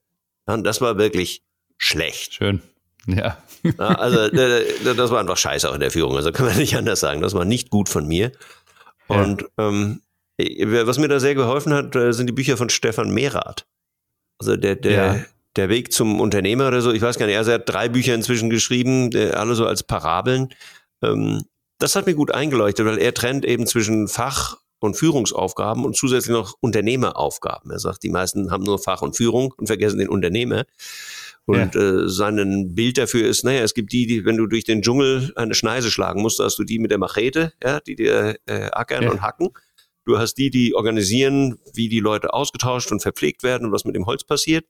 Ja, 0.48 0.54
und 0.54 0.64
das 0.64 0.82
war 0.82 0.98
wirklich 0.98 1.44
schlecht. 1.78 2.36
Schön. 2.36 2.62
Ja. 3.08 3.38
ja 3.64 3.74
also 3.78 4.30
das 4.96 5.12
war 5.12 5.20
einfach 5.20 5.38
scheiße 5.38 5.70
auch 5.70 5.74
in 5.74 5.80
der 5.80 5.92
Führung. 5.92 6.16
Also 6.16 6.32
kann 6.32 6.46
man 6.46 6.58
nicht 6.58 6.76
anders 6.76 7.00
sagen. 7.00 7.22
Das 7.22 7.34
war 7.34 7.46
nicht 7.46 7.70
gut 7.70 7.90
von 7.90 8.08
mir. 8.08 8.32
Und 9.08 9.46
ähm, 9.58 10.02
was 10.38 10.98
mir 10.98 11.10
da 11.10 11.20
sehr 11.20 11.36
geholfen 11.36 11.74
hat, 11.74 11.96
äh, 11.96 12.14
sind 12.14 12.28
die 12.28 12.34
Bücher 12.34 12.56
von 12.56 12.70
Stefan 12.70 13.14
Mehrath. 13.14 13.66
Also 14.40 14.56
der, 14.56 14.76
der, 14.76 15.26
der 15.56 15.70
Weg 15.70 15.92
zum 15.92 16.22
Unternehmer 16.22 16.68
oder 16.68 16.82
so. 16.82 16.92
Ich 16.92 17.02
weiß 17.02 17.20
gar 17.20 17.26
nicht, 17.26 17.36
er 17.36 17.46
hat 17.46 17.70
drei 17.70 17.90
Bücher 17.90 18.16
inzwischen 18.16 18.50
geschrieben, 18.50 19.10
alle 19.34 19.56
so 19.56 19.68
als 19.68 19.84
Parabeln. 19.84 20.50
Ähm, 21.02 21.44
das 21.80 21.96
hat 21.96 22.06
mir 22.06 22.14
gut 22.14 22.32
eingeleuchtet, 22.32 22.86
weil 22.86 23.00
er 23.00 23.14
trennt 23.14 23.46
eben 23.46 23.66
zwischen 23.66 24.08
Fach- 24.08 24.58
und 24.80 24.96
Führungsaufgaben 24.96 25.86
und 25.86 25.96
zusätzlich 25.96 26.34
noch 26.34 26.56
Unternehmeraufgaben. 26.60 27.72
Er 27.72 27.80
sagt, 27.80 28.04
die 28.04 28.10
meisten 28.10 28.52
haben 28.52 28.64
nur 28.64 28.80
Fach 28.80 29.02
und 29.02 29.16
Führung 29.16 29.54
und 29.58 29.68
vergessen 29.68 30.00
den 30.00 30.10
Unternehmer. 30.10 30.66
Und 31.46 31.76
ja. 31.76 31.82
äh, 31.82 32.10
sein 32.10 32.76
Bild 32.76 32.98
dafür 32.98 33.28
ist, 33.28 33.44
naja, 33.44 33.64
es 33.64 33.74
gibt 33.74 33.92
die, 33.92 34.06
die, 34.06 34.26
wenn 34.26 34.38
du 34.38 34.48
durch 34.48 34.64
den 34.64 34.82
Dschungel 34.82 35.34
eine 35.36 35.56
Schneise 35.56 35.90
schlagen 35.90 36.22
musst, 36.22 36.40
hast 36.40 36.58
du 36.60 36.64
die 36.64 36.80
mit 36.80 36.92
der 36.92 36.98
Machete, 36.98 37.54
ja, 37.64 37.80
die 37.80 37.96
dir 37.96 38.38
äh, 38.46 38.70
ackern 38.72 39.04
ja. 39.04 39.12
und 39.12 39.22
hacken. 39.22 39.50
Du 40.06 40.18
hast 40.18 40.36
die, 40.36 40.50
die 40.50 40.74
organisieren, 40.74 41.60
wie 41.74 41.90
die 41.90 42.00
Leute 42.00 42.34
ausgetauscht 42.34 42.92
und 42.92 43.02
verpflegt 43.02 43.44
werden 43.44 43.68
und 43.68 43.72
was 43.72 43.86
mit 43.86 43.96
dem 43.96 44.06
Holz 44.06 44.24
passiert. 44.24 44.66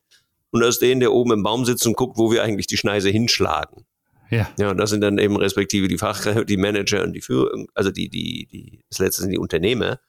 Und 0.51 0.61
du 0.61 0.67
hast 0.67 0.79
den, 0.79 0.99
der 0.99 1.13
oben 1.13 1.31
im 1.31 1.43
Baum 1.43 1.65
sitzt 1.65 1.87
und 1.87 1.95
guckt, 1.95 2.17
wo 2.17 2.31
wir 2.31 2.43
eigentlich 2.43 2.67
die 2.67 2.77
Schneise 2.77 3.09
hinschlagen. 3.09 3.85
Ja. 4.31 4.49
Ja, 4.57 4.71
und 4.71 4.77
das 4.77 4.89
sind 4.89 5.01
dann 5.01 5.17
eben 5.17 5.35
respektive 5.35 5.87
die 5.87 5.97
Fachkräfte, 5.97 6.45
die 6.45 6.57
Manager 6.57 7.03
und 7.03 7.13
die 7.13 7.21
Führung, 7.21 7.67
also 7.75 7.91
die, 7.91 8.09
die, 8.09 8.47
die, 8.47 8.79
das 8.89 8.99
letzte 8.99 9.21
sind 9.23 9.31
die 9.31 9.37
Unternehmer. 9.37 9.99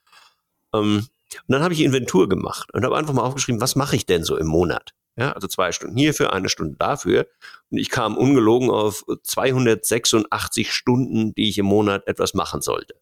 Ähm, 0.72 1.06
und 1.46 1.52
dann 1.52 1.62
habe 1.62 1.74
ich 1.74 1.80
Inventur 1.80 2.28
gemacht 2.28 2.72
und 2.72 2.84
habe 2.84 2.96
einfach 2.96 3.12
mal 3.12 3.22
aufgeschrieben, 3.22 3.60
was 3.60 3.74
mache 3.74 3.96
ich 3.96 4.06
denn 4.06 4.22
so 4.22 4.36
im 4.36 4.46
Monat? 4.46 4.92
Ja, 5.16 5.32
also 5.32 5.46
zwei 5.46 5.72
Stunden 5.72 5.96
hierfür, 5.96 6.32
eine 6.32 6.48
Stunde 6.48 6.76
dafür. 6.78 7.26
Und 7.70 7.78
ich 7.78 7.90
kam 7.90 8.16
ungelogen 8.16 8.70
auf 8.70 9.04
286 9.22 10.72
Stunden, 10.72 11.34
die 11.34 11.48
ich 11.48 11.58
im 11.58 11.66
Monat 11.66 12.06
etwas 12.06 12.32
machen 12.32 12.62
sollte. 12.62 12.94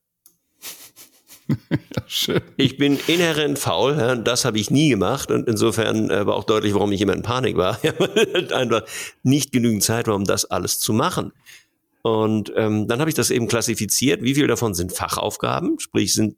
ja, 1.70 2.02
schön. 2.06 2.40
Ich 2.56 2.76
bin 2.76 2.98
inhärent 3.06 3.58
faul, 3.58 4.20
das 4.24 4.44
habe 4.44 4.58
ich 4.58 4.70
nie 4.70 4.88
gemacht 4.90 5.30
und 5.30 5.48
insofern 5.48 6.10
äh, 6.10 6.26
war 6.26 6.34
auch 6.34 6.44
deutlich, 6.44 6.74
warum 6.74 6.92
ich 6.92 7.00
immer 7.00 7.14
in 7.14 7.22
Panik 7.22 7.56
war. 7.56 7.78
Einfach 8.52 8.82
nicht 9.22 9.52
genügend 9.52 9.82
Zeit 9.82 10.06
war, 10.06 10.14
um 10.14 10.24
das 10.24 10.44
alles 10.44 10.78
zu 10.78 10.92
machen. 10.92 11.32
Und 12.02 12.52
ähm, 12.56 12.88
dann 12.88 13.00
habe 13.00 13.10
ich 13.10 13.16
das 13.16 13.30
eben 13.30 13.46
klassifiziert. 13.46 14.22
Wie 14.22 14.34
viel 14.34 14.46
davon 14.46 14.74
sind 14.74 14.92
Fachaufgaben, 14.92 15.78
sprich 15.78 16.14
sind 16.14 16.36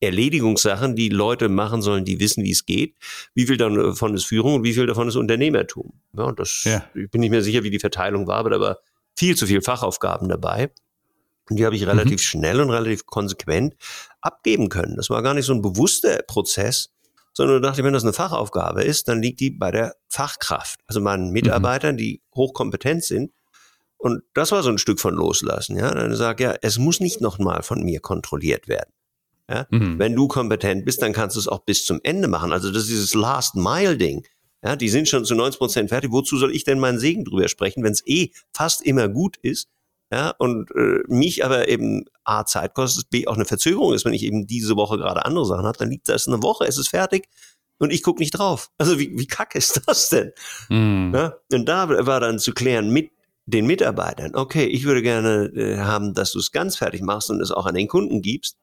Erledigungssachen, 0.00 0.96
die 0.96 1.10
Leute 1.10 1.48
machen 1.48 1.82
sollen, 1.82 2.04
die 2.04 2.20
wissen, 2.20 2.42
wie 2.42 2.52
es 2.52 2.64
geht. 2.64 2.94
Wie 3.34 3.46
viel 3.46 3.56
davon 3.56 4.14
ist 4.14 4.24
Führung 4.24 4.54
und 4.54 4.64
wie 4.64 4.72
viel 4.72 4.86
davon 4.86 5.08
ist 5.08 5.16
Unternehmertum? 5.16 5.92
Ja, 6.16 6.24
und 6.24 6.38
das, 6.38 6.64
ja. 6.64 6.84
ich 6.94 7.10
bin 7.10 7.20
nicht 7.20 7.30
mehr 7.30 7.42
sicher, 7.42 7.62
wie 7.64 7.70
die 7.70 7.78
Verteilung 7.78 8.26
war, 8.26 8.36
aber 8.36 8.50
da 8.50 8.60
war 8.60 8.78
viel 9.16 9.36
zu 9.36 9.46
viel 9.46 9.60
Fachaufgaben 9.60 10.28
dabei. 10.28 10.70
Und 11.50 11.56
die 11.56 11.66
habe 11.66 11.76
ich 11.76 11.86
relativ 11.86 12.20
mhm. 12.20 12.24
schnell 12.24 12.60
und 12.60 12.70
relativ 12.70 13.06
konsequent 13.06 13.74
abgeben 14.20 14.68
können. 14.68 14.96
Das 14.96 15.10
war 15.10 15.22
gar 15.22 15.34
nicht 15.34 15.46
so 15.46 15.52
ein 15.52 15.62
bewusster 15.62 16.22
Prozess, 16.26 16.90
sondern 17.32 17.60
dachte, 17.62 17.84
wenn 17.84 17.92
das 17.92 18.04
eine 18.04 18.12
Fachaufgabe 18.12 18.82
ist, 18.82 19.08
dann 19.08 19.20
liegt 19.20 19.40
die 19.40 19.50
bei 19.50 19.70
der 19.70 19.96
Fachkraft, 20.08 20.80
also 20.86 21.00
meinen 21.00 21.30
Mitarbeitern, 21.30 21.94
mhm. 21.94 21.98
die 21.98 22.22
hochkompetent 22.34 23.04
sind. 23.04 23.32
Und 23.98 24.22
das 24.32 24.52
war 24.52 24.62
so 24.62 24.70
ein 24.70 24.78
Stück 24.78 25.00
von 25.00 25.14
Loslassen. 25.14 25.76
Ja, 25.76 25.92
dann 25.92 26.14
sag 26.16 26.40
ja, 26.40 26.54
es 26.62 26.78
muss 26.78 27.00
nicht 27.00 27.20
nochmal 27.20 27.62
von 27.62 27.82
mir 27.82 28.00
kontrolliert 28.00 28.68
werden. 28.68 28.92
Ja? 29.48 29.66
Mhm. 29.70 29.98
Wenn 29.98 30.14
du 30.14 30.28
kompetent 30.28 30.84
bist, 30.84 31.02
dann 31.02 31.12
kannst 31.12 31.36
du 31.36 31.40
es 31.40 31.48
auch 31.48 31.60
bis 31.60 31.84
zum 31.84 32.00
Ende 32.02 32.28
machen. 32.28 32.52
Also 32.52 32.70
das 32.70 32.84
ist 32.84 32.90
dieses 32.90 33.14
Last 33.14 33.56
Mile 33.56 33.96
Ding. 33.96 34.24
Ja, 34.62 34.76
die 34.76 34.88
sind 34.88 35.08
schon 35.08 35.24
zu 35.24 35.34
90 35.34 35.58
Prozent 35.58 35.88
fertig. 35.88 36.12
Wozu 36.12 36.36
soll 36.36 36.54
ich 36.54 36.64
denn 36.64 36.78
meinen 36.78 36.98
Segen 36.98 37.24
drüber 37.24 37.48
sprechen, 37.48 37.82
wenn 37.82 37.92
es 37.92 38.06
eh 38.06 38.30
fast 38.52 38.82
immer 38.82 39.08
gut 39.08 39.36
ist? 39.38 39.68
Ja, 40.12 40.34
und 40.38 40.70
äh, 40.72 41.02
mich 41.06 41.44
aber 41.44 41.68
eben 41.68 42.04
A, 42.24 42.44
Zeit 42.44 42.74
kostet, 42.74 43.10
B, 43.10 43.26
auch 43.28 43.36
eine 43.36 43.44
Verzögerung 43.44 43.94
ist, 43.94 44.04
wenn 44.04 44.12
ich 44.12 44.24
eben 44.24 44.46
diese 44.46 44.76
Woche 44.76 44.98
gerade 44.98 45.24
andere 45.24 45.46
Sachen 45.46 45.64
habe, 45.64 45.78
dann 45.78 45.90
liegt 45.90 46.08
das 46.08 46.26
eine 46.26 46.42
Woche, 46.42 46.64
es 46.64 46.78
ist 46.78 46.88
fertig 46.88 47.28
und 47.78 47.92
ich 47.92 48.02
gucke 48.02 48.20
nicht 48.20 48.32
drauf. 48.32 48.70
Also 48.76 48.98
wie, 48.98 49.16
wie 49.16 49.26
kacke 49.26 49.58
ist 49.58 49.80
das 49.86 50.08
denn? 50.08 50.32
Mm. 50.68 51.14
Ja? 51.14 51.36
Und 51.52 51.66
da 51.66 51.88
war 52.06 52.20
dann 52.20 52.38
zu 52.40 52.52
klären 52.52 52.90
mit 52.90 53.10
den 53.46 53.66
Mitarbeitern, 53.66 54.34
okay, 54.34 54.64
ich 54.64 54.84
würde 54.84 55.02
gerne 55.02 55.50
äh, 55.54 55.78
haben, 55.78 56.14
dass 56.14 56.32
du 56.32 56.38
es 56.38 56.52
ganz 56.52 56.76
fertig 56.76 57.02
machst 57.02 57.30
und 57.30 57.40
es 57.40 57.50
auch 57.50 57.66
an 57.66 57.74
den 57.74 57.88
Kunden 57.88 58.22
gibst. 58.22 58.56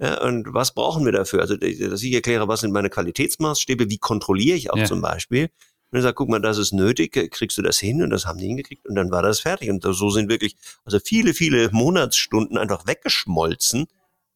Ja, 0.00 0.22
und 0.22 0.54
was 0.54 0.72
brauchen 0.72 1.04
wir 1.04 1.12
dafür? 1.12 1.40
Also, 1.40 1.56
dass 1.56 2.02
ich 2.02 2.14
erkläre, 2.14 2.48
was 2.48 2.60
sind 2.60 2.72
meine 2.72 2.88
Qualitätsmaßstäbe, 2.88 3.90
wie 3.90 3.98
kontrolliere 3.98 4.56
ich 4.56 4.70
auch 4.70 4.78
ja. 4.78 4.86
zum 4.86 5.02
Beispiel. 5.02 5.50
Und 5.90 5.98
er 5.98 6.02
sagt, 6.02 6.16
guck 6.16 6.28
mal, 6.28 6.40
das 6.40 6.58
ist 6.58 6.72
nötig, 6.72 7.12
kriegst 7.32 7.58
du 7.58 7.62
das 7.62 7.78
hin? 7.78 8.02
Und 8.02 8.10
das 8.10 8.26
haben 8.26 8.38
die 8.38 8.46
hingekriegt 8.46 8.86
und 8.86 8.94
dann 8.94 9.10
war 9.10 9.22
das 9.22 9.40
fertig. 9.40 9.70
Und 9.70 9.82
so 9.82 10.10
sind 10.10 10.28
wirklich, 10.30 10.56
also 10.84 10.98
viele, 11.04 11.34
viele 11.34 11.70
Monatsstunden 11.72 12.58
einfach 12.58 12.86
weggeschmolzen, 12.86 13.86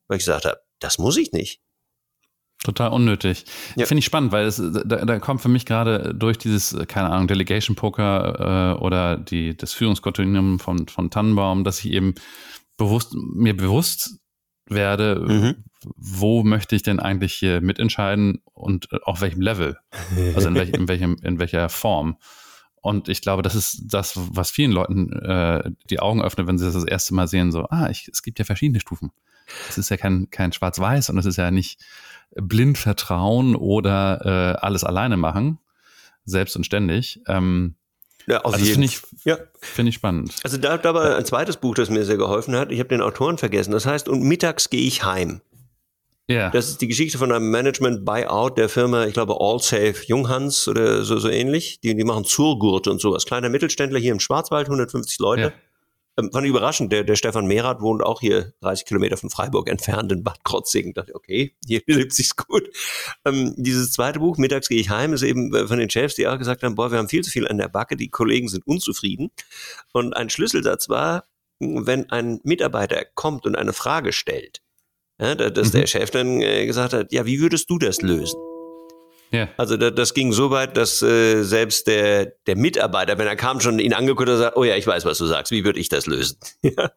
weil 0.08 0.18
ich 0.18 0.24
gesagt 0.24 0.44
habe, 0.44 0.60
das 0.80 0.98
muss 0.98 1.16
ich 1.16 1.32
nicht. 1.32 1.60
Total 2.64 2.92
unnötig. 2.92 3.44
Ja. 3.76 3.84
Finde 3.84 3.98
ich 3.98 4.06
spannend, 4.06 4.32
weil 4.32 4.46
es, 4.46 4.56
da, 4.56 5.04
da 5.04 5.18
kommt 5.18 5.42
für 5.42 5.50
mich 5.50 5.66
gerade 5.66 6.14
durch 6.14 6.38
dieses, 6.38 6.74
keine 6.88 7.10
Ahnung, 7.10 7.28
Delegation 7.28 7.76
Poker 7.76 8.78
äh, 8.78 8.82
oder 8.82 9.18
die, 9.18 9.54
das 9.54 9.74
Führungskontinuum 9.74 10.58
von, 10.58 10.88
von 10.88 11.10
Tannenbaum, 11.10 11.62
dass 11.64 11.80
ich 11.80 11.92
eben 11.92 12.14
bewusst, 12.78 13.14
mir 13.14 13.54
bewusst 13.54 14.18
werde, 14.66 15.16
mhm. 15.20 15.64
Wo 15.96 16.42
möchte 16.42 16.76
ich 16.76 16.82
denn 16.82 17.00
eigentlich 17.00 17.34
hier 17.34 17.60
mitentscheiden 17.60 18.42
und 18.52 18.88
auf 19.04 19.20
welchem 19.20 19.40
Level? 19.40 19.78
Also 20.34 20.48
in, 20.48 20.54
welch, 20.54 20.70
in, 20.70 20.88
welchem, 20.88 21.16
in 21.22 21.38
welcher 21.38 21.68
Form? 21.68 22.16
Und 22.80 23.08
ich 23.08 23.22
glaube, 23.22 23.42
das 23.42 23.54
ist 23.54 23.82
das, 23.86 24.12
was 24.14 24.50
vielen 24.50 24.70
Leuten 24.70 25.12
äh, 25.12 25.70
die 25.88 26.00
Augen 26.00 26.22
öffnet, 26.22 26.46
wenn 26.46 26.58
sie 26.58 26.66
das 26.66 26.74
das 26.74 26.84
erste 26.84 27.14
Mal 27.14 27.28
sehen, 27.28 27.50
so, 27.50 27.66
ah, 27.70 27.88
ich, 27.88 28.08
es 28.08 28.22
gibt 28.22 28.38
ja 28.38 28.44
verschiedene 28.44 28.80
Stufen. 28.80 29.10
Es 29.68 29.78
ist 29.78 29.88
ja 29.88 29.96
kein, 29.96 30.28
kein 30.30 30.52
Schwarz-Weiß 30.52 31.10
und 31.10 31.18
es 31.18 31.26
ist 31.26 31.36
ja 31.36 31.50
nicht 31.50 31.80
blind 32.34 32.78
vertrauen 32.78 33.56
oder 33.56 34.56
äh, 34.56 34.58
alles 34.60 34.84
alleine 34.84 35.16
machen, 35.16 35.58
selbst 36.24 36.56
und 36.56 36.64
ständig. 36.64 37.20
Ähm, 37.26 37.76
ja, 38.26 38.40
also 38.40 38.58
jeden 38.58 38.74
Finde 38.74 38.86
ich, 38.86 39.02
ja. 39.24 39.38
Find 39.60 39.88
ich 39.88 39.94
spannend. 39.96 40.34
Also 40.42 40.56
da, 40.56 40.78
da 40.78 40.94
war 40.94 41.16
ein 41.16 41.24
zweites 41.24 41.56
Buch, 41.56 41.74
das 41.74 41.90
mir 41.90 42.04
sehr 42.04 42.16
geholfen 42.16 42.56
hat. 42.56 42.72
Ich 42.72 42.78
habe 42.78 42.88
den 42.88 43.02
Autoren 43.02 43.38
vergessen. 43.38 43.72
Das 43.72 43.86
heißt, 43.86 44.08
und 44.08 44.22
mittags 44.22 44.70
gehe 44.70 44.82
ich 44.82 45.04
heim. 45.04 45.40
Ja. 46.26 46.50
Das 46.50 46.68
ist 46.68 46.80
die 46.80 46.88
Geschichte 46.88 47.18
von 47.18 47.32
einem 47.32 47.50
Management-Buyout 47.50 48.56
der 48.56 48.68
Firma, 48.68 49.04
ich 49.04 49.12
glaube, 49.12 49.36
Allsafe 49.40 50.04
Junghans 50.06 50.68
oder 50.68 51.04
so, 51.04 51.18
so 51.18 51.28
ähnlich. 51.28 51.80
Die, 51.80 51.94
die 51.94 52.04
machen 52.04 52.24
Zurgurte 52.24 52.90
und 52.90 53.00
sowas. 53.00 53.26
Kleiner 53.26 53.50
Mittelständler 53.50 53.98
hier 53.98 54.12
im 54.12 54.20
Schwarzwald, 54.20 54.66
150 54.66 55.18
Leute. 55.18 55.42
Ja. 55.42 55.52
Ähm, 56.16 56.30
fand 56.32 56.44
ich 56.44 56.50
überraschend. 56.50 56.92
Der, 56.92 57.04
der 57.04 57.16
Stefan 57.16 57.46
Mehrath 57.46 57.80
wohnt 57.82 58.02
auch 58.02 58.20
hier 58.20 58.54
30 58.60 58.86
Kilometer 58.86 59.16
von 59.16 59.30
Freiburg 59.30 59.68
entfernt 59.68 60.12
in 60.12 60.22
Bad 60.22 60.44
Krotzingen. 60.44 60.94
Dachte, 60.94 61.14
okay, 61.14 61.54
hier 61.66 61.82
lebt 61.86 62.12
sich's 62.12 62.36
gut. 62.36 62.70
Ähm, 63.24 63.54
dieses 63.56 63.92
zweite 63.92 64.20
Buch, 64.20 64.38
Mittags 64.38 64.68
gehe 64.68 64.80
ich 64.80 64.90
heim, 64.90 65.12
ist 65.12 65.22
eben 65.22 65.54
äh, 65.54 65.66
von 65.66 65.78
den 65.78 65.90
Chefs, 65.90 66.14
die 66.14 66.26
auch 66.26 66.38
gesagt 66.38 66.62
haben, 66.62 66.74
boah, 66.74 66.90
wir 66.90 66.98
haben 66.98 67.08
viel 67.08 67.22
zu 67.22 67.30
viel 67.30 67.48
an 67.48 67.58
der 67.58 67.68
Backe, 67.68 67.96
die 67.96 68.08
Kollegen 68.08 68.48
sind 68.48 68.66
unzufrieden. 68.66 69.30
Und 69.92 70.14
ein 70.16 70.30
Schlüsselsatz 70.30 70.88
war, 70.88 71.24
wenn 71.58 72.10
ein 72.10 72.40
Mitarbeiter 72.44 73.04
kommt 73.14 73.46
und 73.46 73.56
eine 73.56 73.72
Frage 73.72 74.12
stellt, 74.12 74.63
ja, 75.20 75.34
dass 75.34 75.68
mhm. 75.68 75.78
der 75.78 75.86
Chef 75.86 76.10
dann 76.10 76.40
äh, 76.40 76.66
gesagt 76.66 76.92
hat, 76.92 77.12
ja, 77.12 77.26
wie 77.26 77.40
würdest 77.40 77.70
du 77.70 77.78
das 77.78 78.02
lösen? 78.02 78.38
Ja. 79.34 79.48
Also 79.56 79.76
da, 79.76 79.90
das 79.90 80.14
ging 80.14 80.32
so 80.32 80.50
weit, 80.50 80.76
dass 80.76 81.02
äh, 81.02 81.42
selbst 81.42 81.88
der, 81.88 82.34
der 82.46 82.56
Mitarbeiter, 82.56 83.18
wenn 83.18 83.26
er 83.26 83.34
kam, 83.34 83.60
schon 83.60 83.80
ihn 83.80 83.92
angeguckt 83.92 84.28
hat 84.28 84.34
und 84.34 84.40
sagt, 84.40 84.56
oh 84.56 84.62
ja, 84.62 84.76
ich 84.76 84.86
weiß, 84.86 85.04
was 85.04 85.18
du 85.18 85.26
sagst, 85.26 85.50
wie 85.50 85.64
würde 85.64 85.80
ich 85.80 85.88
das 85.88 86.06
lösen? 86.06 86.38
ja. 86.62 86.92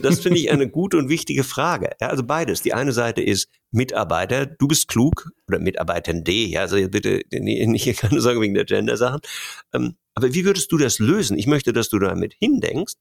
Das 0.00 0.20
finde 0.20 0.38
ich 0.38 0.50
eine 0.50 0.70
gute 0.70 0.96
und 0.96 1.10
wichtige 1.10 1.44
Frage. 1.44 1.90
Ja, 2.00 2.08
also 2.08 2.22
beides. 2.22 2.62
Die 2.62 2.72
eine 2.72 2.92
Seite 2.92 3.20
ist 3.20 3.50
Mitarbeiter, 3.72 4.46
du 4.46 4.68
bist 4.68 4.88
klug, 4.88 5.30
oder 5.48 5.58
Mitarbeiterin 5.58 6.24
D, 6.24 6.46
ja, 6.46 6.62
also 6.62 6.76
bitte 6.88 7.20
nicht 7.30 7.98
keine 7.98 8.20
Sorge 8.22 8.40
wegen 8.40 8.54
der 8.54 8.64
Gender-Sachen. 8.64 9.20
Ähm, 9.74 9.96
aber 10.14 10.32
wie 10.32 10.46
würdest 10.46 10.72
du 10.72 10.78
das 10.78 10.98
lösen? 10.98 11.36
Ich 11.36 11.46
möchte, 11.46 11.74
dass 11.74 11.90
du 11.90 11.98
damit 11.98 12.34
hindenkst. 12.38 12.94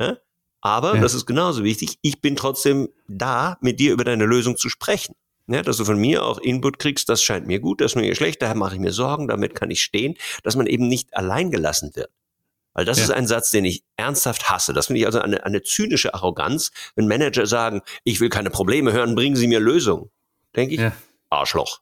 Ja? 0.00 0.16
Aber, 0.60 0.96
ja. 0.96 1.00
das 1.00 1.14
ist 1.14 1.26
genauso 1.26 1.64
wichtig, 1.64 1.98
ich 2.02 2.20
bin 2.20 2.36
trotzdem 2.36 2.88
da, 3.08 3.56
mit 3.60 3.80
dir 3.80 3.92
über 3.92 4.04
deine 4.04 4.26
Lösung 4.26 4.56
zu 4.56 4.68
sprechen. 4.68 5.14
Ja, 5.46 5.62
dass 5.62 5.78
du 5.78 5.84
von 5.84 5.98
mir 5.98 6.24
auch 6.24 6.38
Input 6.38 6.78
kriegst, 6.78 7.08
das 7.08 7.24
scheint 7.24 7.48
mir 7.48 7.58
gut, 7.58 7.80
das 7.80 7.92
ist 7.92 7.96
mir 7.96 8.14
schlecht, 8.14 8.40
daher 8.40 8.54
mache 8.54 8.74
ich 8.74 8.80
mir 8.80 8.92
Sorgen, 8.92 9.26
damit 9.26 9.56
kann 9.56 9.68
ich 9.70 9.82
stehen, 9.82 10.14
dass 10.44 10.54
man 10.54 10.68
eben 10.68 10.86
nicht 10.86 11.16
allein 11.16 11.50
gelassen 11.50 11.90
wird. 11.94 12.10
Weil 12.72 12.84
das 12.84 12.98
ja. 12.98 13.04
ist 13.04 13.10
ein 13.10 13.26
Satz, 13.26 13.50
den 13.50 13.64
ich 13.64 13.82
ernsthaft 13.96 14.48
hasse. 14.48 14.72
Das 14.72 14.86
finde 14.86 15.00
ich 15.00 15.06
also 15.06 15.20
eine, 15.20 15.44
eine 15.44 15.62
zynische 15.62 16.14
Arroganz, 16.14 16.70
wenn 16.94 17.08
Manager 17.08 17.46
sagen, 17.46 17.82
ich 18.04 18.20
will 18.20 18.28
keine 18.28 18.50
Probleme 18.50 18.92
hören, 18.92 19.16
bringen 19.16 19.34
Sie 19.34 19.48
mir 19.48 19.58
Lösungen. 19.58 20.10
Denke 20.54 20.74
ich, 20.74 20.80
ja. 20.80 20.92
Arschloch. 21.30 21.80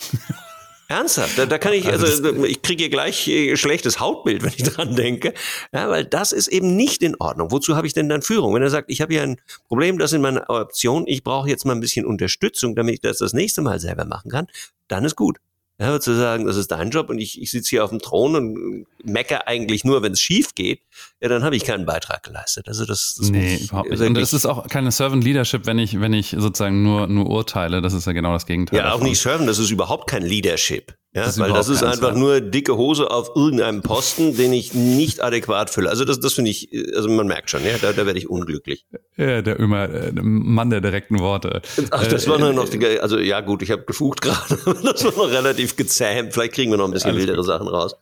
Ernsthaft, 0.88 1.36
da, 1.36 1.46
da 1.46 1.58
kann 1.58 1.72
ich, 1.72 1.86
also, 1.88 2.06
also 2.06 2.44
ich 2.44 2.62
kriege 2.62 2.84
hier 2.84 2.90
gleich 2.90 3.26
äh, 3.26 3.56
schlechtes 3.56 3.98
Hautbild, 3.98 4.42
wenn 4.42 4.52
ich 4.56 4.62
dran 4.62 4.94
denke. 4.94 5.34
Ja, 5.72 5.88
weil 5.90 6.04
das 6.04 6.32
ist 6.32 6.48
eben 6.48 6.76
nicht 6.76 7.02
in 7.02 7.16
Ordnung. 7.16 7.50
Wozu 7.50 7.76
habe 7.76 7.86
ich 7.86 7.92
denn 7.92 8.08
dann 8.08 8.22
Führung? 8.22 8.54
Wenn 8.54 8.62
er 8.62 8.70
sagt, 8.70 8.90
ich 8.90 9.00
habe 9.00 9.12
hier 9.12 9.22
ein 9.22 9.40
Problem, 9.66 9.98
das 9.98 10.12
in 10.12 10.20
meiner 10.20 10.48
Option, 10.48 11.04
ich 11.06 11.24
brauche 11.24 11.48
jetzt 11.48 11.64
mal 11.64 11.74
ein 11.74 11.80
bisschen 11.80 12.06
Unterstützung, 12.06 12.76
damit 12.76 12.94
ich 12.94 13.00
das 13.00 13.18
das 13.18 13.32
nächste 13.32 13.62
Mal 13.62 13.80
selber 13.80 14.04
machen 14.04 14.30
kann, 14.30 14.46
dann 14.88 15.04
ist 15.04 15.16
gut. 15.16 15.38
Ja, 15.78 16.00
zu 16.00 16.14
sagen, 16.14 16.46
das 16.46 16.56
ist 16.56 16.70
dein 16.70 16.88
Job 16.88 17.10
und 17.10 17.18
ich, 17.18 17.40
ich 17.40 17.50
sitze 17.50 17.68
hier 17.68 17.84
auf 17.84 17.90
dem 17.90 17.98
Thron 17.98 18.34
und 18.34 18.86
mecker 19.04 19.46
eigentlich 19.46 19.84
nur, 19.84 20.02
wenn 20.02 20.12
es 20.12 20.20
schief 20.22 20.54
geht, 20.54 20.80
ja, 21.20 21.28
dann 21.28 21.44
habe 21.44 21.54
ich 21.54 21.64
keinen 21.64 21.84
Beitrag 21.84 22.22
geleistet. 22.22 22.66
Also 22.66 22.86
das, 22.86 23.16
das 23.18 23.28
nee, 23.28 23.56
überhaupt 23.56 23.90
nicht. 23.90 24.00
Und 24.00 24.16
es 24.16 24.32
ist 24.32 24.46
auch 24.46 24.68
keine 24.68 24.90
Servant 24.90 25.22
Leadership, 25.22 25.66
wenn 25.66 25.78
ich, 25.78 26.00
wenn 26.00 26.14
ich 26.14 26.30
sozusagen 26.30 26.82
nur, 26.82 27.08
nur 27.08 27.28
urteile. 27.28 27.82
Das 27.82 27.92
ist 27.92 28.06
ja 28.06 28.12
genau 28.12 28.32
das 28.32 28.46
Gegenteil. 28.46 28.78
Ja, 28.78 28.86
auch 28.86 28.92
davon. 28.92 29.08
nicht 29.08 29.20
Servant, 29.20 29.48
das 29.48 29.58
ist 29.58 29.70
überhaupt 29.70 30.08
kein 30.08 30.22
Leadership. 30.22 30.94
Ja, 31.16 31.24
das 31.24 31.38
weil 31.38 31.50
das 31.50 31.70
ist 31.70 31.82
einfach 31.82 32.12
Servant. 32.12 32.18
nur 32.18 32.40
dicke 32.42 32.76
Hose 32.76 33.10
auf 33.10 33.30
irgendeinem 33.34 33.80
Posten, 33.80 34.36
den 34.36 34.52
ich 34.52 34.74
nicht 34.74 35.22
adäquat 35.22 35.70
fülle. 35.70 35.88
Also 35.88 36.04
das, 36.04 36.20
das 36.20 36.34
finde 36.34 36.50
ich, 36.50 36.68
also 36.94 37.08
man 37.08 37.26
merkt 37.26 37.48
schon, 37.48 37.64
ja, 37.64 37.78
da, 37.80 37.94
da 37.94 38.04
werde 38.04 38.18
ich 38.18 38.28
unglücklich. 38.28 38.84
Ja, 39.16 39.40
der 39.40 39.58
immer 39.58 39.88
äh, 39.88 40.12
Mann 40.12 40.68
der 40.68 40.82
direkten 40.82 41.18
Worte. 41.18 41.62
Ach, 41.90 42.06
das 42.06 42.26
äh, 42.26 42.28
war 42.28 42.38
noch, 42.38 42.68
die, 42.68 43.00
also 43.00 43.18
ja 43.18 43.40
gut, 43.40 43.62
ich 43.62 43.70
habe 43.70 43.84
gefugt 43.84 44.20
gerade, 44.20 44.58
das 44.82 45.04
war 45.06 45.12
noch 45.12 45.30
relativ 45.30 45.76
gezähmt. 45.76 46.34
Vielleicht 46.34 46.52
kriegen 46.52 46.70
wir 46.70 46.76
noch 46.76 46.84
ein 46.84 46.90
bisschen 46.90 47.12
Alles 47.12 47.20
wildere 47.20 47.38
gut. 47.38 47.46
Sachen 47.46 47.68
raus. 47.68 47.96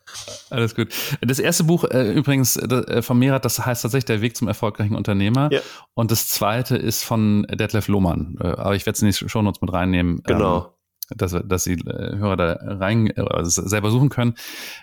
Alles 0.50 0.74
gut. 0.74 0.88
Das 1.20 1.38
erste 1.38 1.62
Buch 1.62 1.84
äh, 1.84 2.12
übrigens 2.12 2.56
äh, 2.56 3.00
von 3.00 3.16
Merat, 3.16 3.44
das 3.44 3.64
heißt 3.64 3.82
tatsächlich 3.82 4.06
Der 4.06 4.22
Weg 4.22 4.36
zum 4.36 4.48
erfolgreichen 4.48 4.96
Unternehmer. 4.96 5.50
Ja. 5.52 5.60
Und 5.94 6.10
das 6.10 6.26
zweite 6.26 6.76
ist 6.76 7.04
von 7.04 7.46
Detlef 7.48 7.86
Lohmann. 7.86 8.38
Äh, 8.40 8.48
aber 8.48 8.74
ich 8.74 8.86
werde 8.86 8.96
es 8.96 9.02
in 9.02 9.08
die 9.08 9.30
Shownotes 9.30 9.60
mit 9.60 9.72
reinnehmen. 9.72 10.20
Genau. 10.24 10.56
Ähm, 10.58 10.73
dass, 11.16 11.36
dass 11.44 11.64
die 11.64 11.74
äh, 11.74 12.16
Hörer 12.16 12.36
da 12.36 12.58
rein 12.60 13.12
also 13.16 13.66
selber 13.66 13.90
suchen 13.90 14.08
können. 14.08 14.34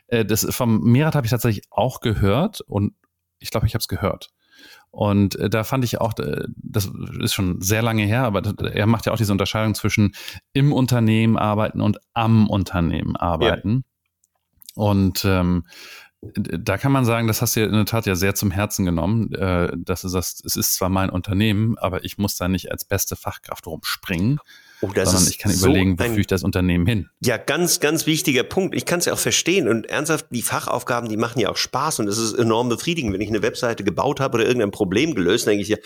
Äh, 0.08 0.26
das 0.26 0.46
vom 0.54 0.82
Merat 0.84 1.16
habe 1.16 1.26
ich 1.26 1.32
tatsächlich 1.32 1.66
auch 1.70 2.00
gehört 2.00 2.62
und 2.62 2.94
ich 3.40 3.52
glaube, 3.52 3.68
ich 3.68 3.74
habe 3.74 3.82
es 3.82 3.88
gehört. 3.88 4.30
Und 4.92 5.38
da 5.40 5.64
fand 5.64 5.86
ich 5.86 6.02
auch, 6.02 6.14
das 6.14 6.92
ist 7.22 7.34
schon 7.34 7.62
sehr 7.62 7.82
lange 7.82 8.04
her, 8.04 8.24
aber 8.24 8.44
er 8.74 8.86
macht 8.88 9.06
ja 9.06 9.14
auch 9.14 9.18
diese 9.18 9.32
Unterscheidung 9.32 9.74
zwischen 9.74 10.14
im 10.52 10.74
Unternehmen 10.74 11.38
arbeiten 11.38 11.80
und 11.80 11.98
am 12.14 12.50
Unternehmen 12.50 13.16
arbeiten. 13.16 13.86
Ja. 14.76 14.84
Und 14.84 15.24
ähm, 15.26 15.64
da 16.22 16.78
kann 16.78 16.92
man 16.92 17.06
sagen, 17.06 17.28
das 17.28 17.42
hast 17.42 17.56
du 17.56 17.62
ja 17.62 17.66
in 17.66 17.72
der 17.72 17.86
Tat 17.86 18.06
ja 18.06 18.16
sehr 18.16 18.36
zum 18.36 18.52
Herzen 18.52 18.86
genommen, 18.86 19.32
dass 19.32 20.02
du 20.02 20.08
sagst, 20.08 20.46
es 20.46 20.56
ist 20.56 20.76
zwar 20.76 20.90
mein 20.90 21.10
Unternehmen, 21.10 21.78
aber 21.78 22.04
ich 22.04 22.18
muss 22.18 22.36
da 22.36 22.48
nicht 22.48 22.72
als 22.72 22.86
beste 22.86 23.16
Fachkraft 23.16 23.66
rumspringen. 23.66 24.40
Oh, 24.82 24.90
das 24.94 25.12
sondern 25.12 25.30
ich 25.30 25.38
kann 25.38 25.52
so 25.52 25.68
überlegen, 25.68 26.00
wo 26.00 26.04
führe 26.04 26.20
ich 26.20 26.28
das 26.28 26.44
Unternehmen 26.44 26.88
hin. 26.88 27.10
Ja, 27.24 27.38
ganz, 27.38 27.80
ganz 27.80 28.08
wichtiger 28.08 28.44
Punkt. 28.44 28.76
Ich 28.76 28.86
kann 28.86 29.00
es 29.00 29.06
ja 29.06 29.14
auch 29.14 29.20
verstehen 29.20 29.68
und 29.68 29.86
ernsthaft, 29.86 30.26
die 30.32 30.42
Fachaufgaben, 30.42 31.08
die 31.08 31.18
machen 31.18 31.40
ja 31.40 31.50
auch 31.50 31.58
Spaß 31.58 32.00
und 32.00 32.08
es 32.08 32.18
ist 32.18 32.34
enorm 32.34 32.70
befriedigend. 32.70 33.14
Wenn 33.14 33.22
ich 33.22 33.30
eine 33.30 33.44
Webseite 33.44 33.84
gebaut 33.84 34.20
habe 34.20 34.36
oder 34.38 34.46
irgendein 34.46 34.72
Problem 34.72 35.14
gelöst, 35.14 35.46
denke 35.46 35.62
ich 35.62 35.68
ja, 35.68 35.78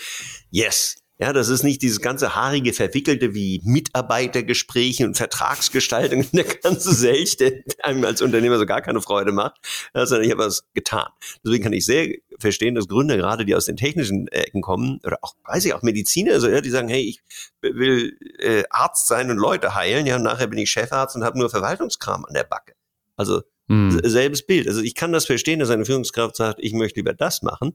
yes, 0.50 0.96
ja, 1.18 1.32
das 1.32 1.48
ist 1.48 1.62
nicht 1.62 1.80
dieses 1.80 2.00
ganze 2.00 2.34
haarige, 2.34 2.74
verwickelte 2.74 3.34
wie 3.34 3.62
Mitarbeitergespräche 3.64 5.06
und 5.06 5.16
Vertragsgestaltung, 5.16 6.26
der 6.32 6.44
ganze 6.44 6.92
Selch, 6.94 7.38
der 7.38 7.62
einem 7.82 8.04
als 8.04 8.20
Unternehmer 8.20 8.58
so 8.58 8.66
gar 8.66 8.82
keine 8.82 9.00
Freude 9.00 9.32
macht, 9.32 9.56
sondern 9.94 10.24
ich 10.24 10.30
habe 10.30 10.44
was 10.44 10.64
getan. 10.74 11.08
Deswegen 11.42 11.64
kann 11.64 11.72
ich 11.72 11.86
sehr 11.86 12.16
verstehen, 12.38 12.74
dass 12.74 12.86
Gründer 12.86 13.16
gerade, 13.16 13.46
die 13.46 13.54
aus 13.54 13.64
den 13.64 13.76
technischen 13.76 14.28
Ecken 14.28 14.60
kommen, 14.60 15.00
oder 15.04 15.18
auch, 15.22 15.34
weiß 15.44 15.64
ich, 15.64 15.72
auch 15.72 15.82
Mediziner, 15.82 16.34
also, 16.34 16.48
ja, 16.48 16.60
die 16.60 16.70
sagen, 16.70 16.88
hey, 16.88 17.02
ich 17.02 17.22
will 17.62 18.18
äh, 18.38 18.64
Arzt 18.68 19.06
sein 19.06 19.30
und 19.30 19.38
Leute 19.38 19.74
heilen, 19.74 20.06
ja, 20.06 20.16
und 20.16 20.22
nachher 20.22 20.48
bin 20.48 20.58
ich 20.58 20.70
Chefarzt 20.70 21.16
und 21.16 21.24
habe 21.24 21.38
nur 21.38 21.48
Verwaltungskram 21.48 22.26
an 22.26 22.34
der 22.34 22.44
Backe. 22.44 22.74
Also 23.16 23.40
hm. 23.68 24.00
selbes 24.04 24.44
Bild. 24.46 24.68
Also 24.68 24.82
ich 24.82 24.94
kann 24.94 25.12
das 25.12 25.24
verstehen, 25.24 25.60
dass 25.60 25.70
eine 25.70 25.86
Führungskraft 25.86 26.36
sagt, 26.36 26.58
ich 26.60 26.74
möchte 26.74 27.00
lieber 27.00 27.14
das 27.14 27.42
machen, 27.42 27.72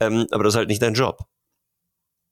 ähm, 0.00 0.26
aber 0.30 0.44
das 0.44 0.54
ist 0.54 0.58
halt 0.58 0.68
nicht 0.68 0.82
dein 0.82 0.94
Job. 0.94 1.26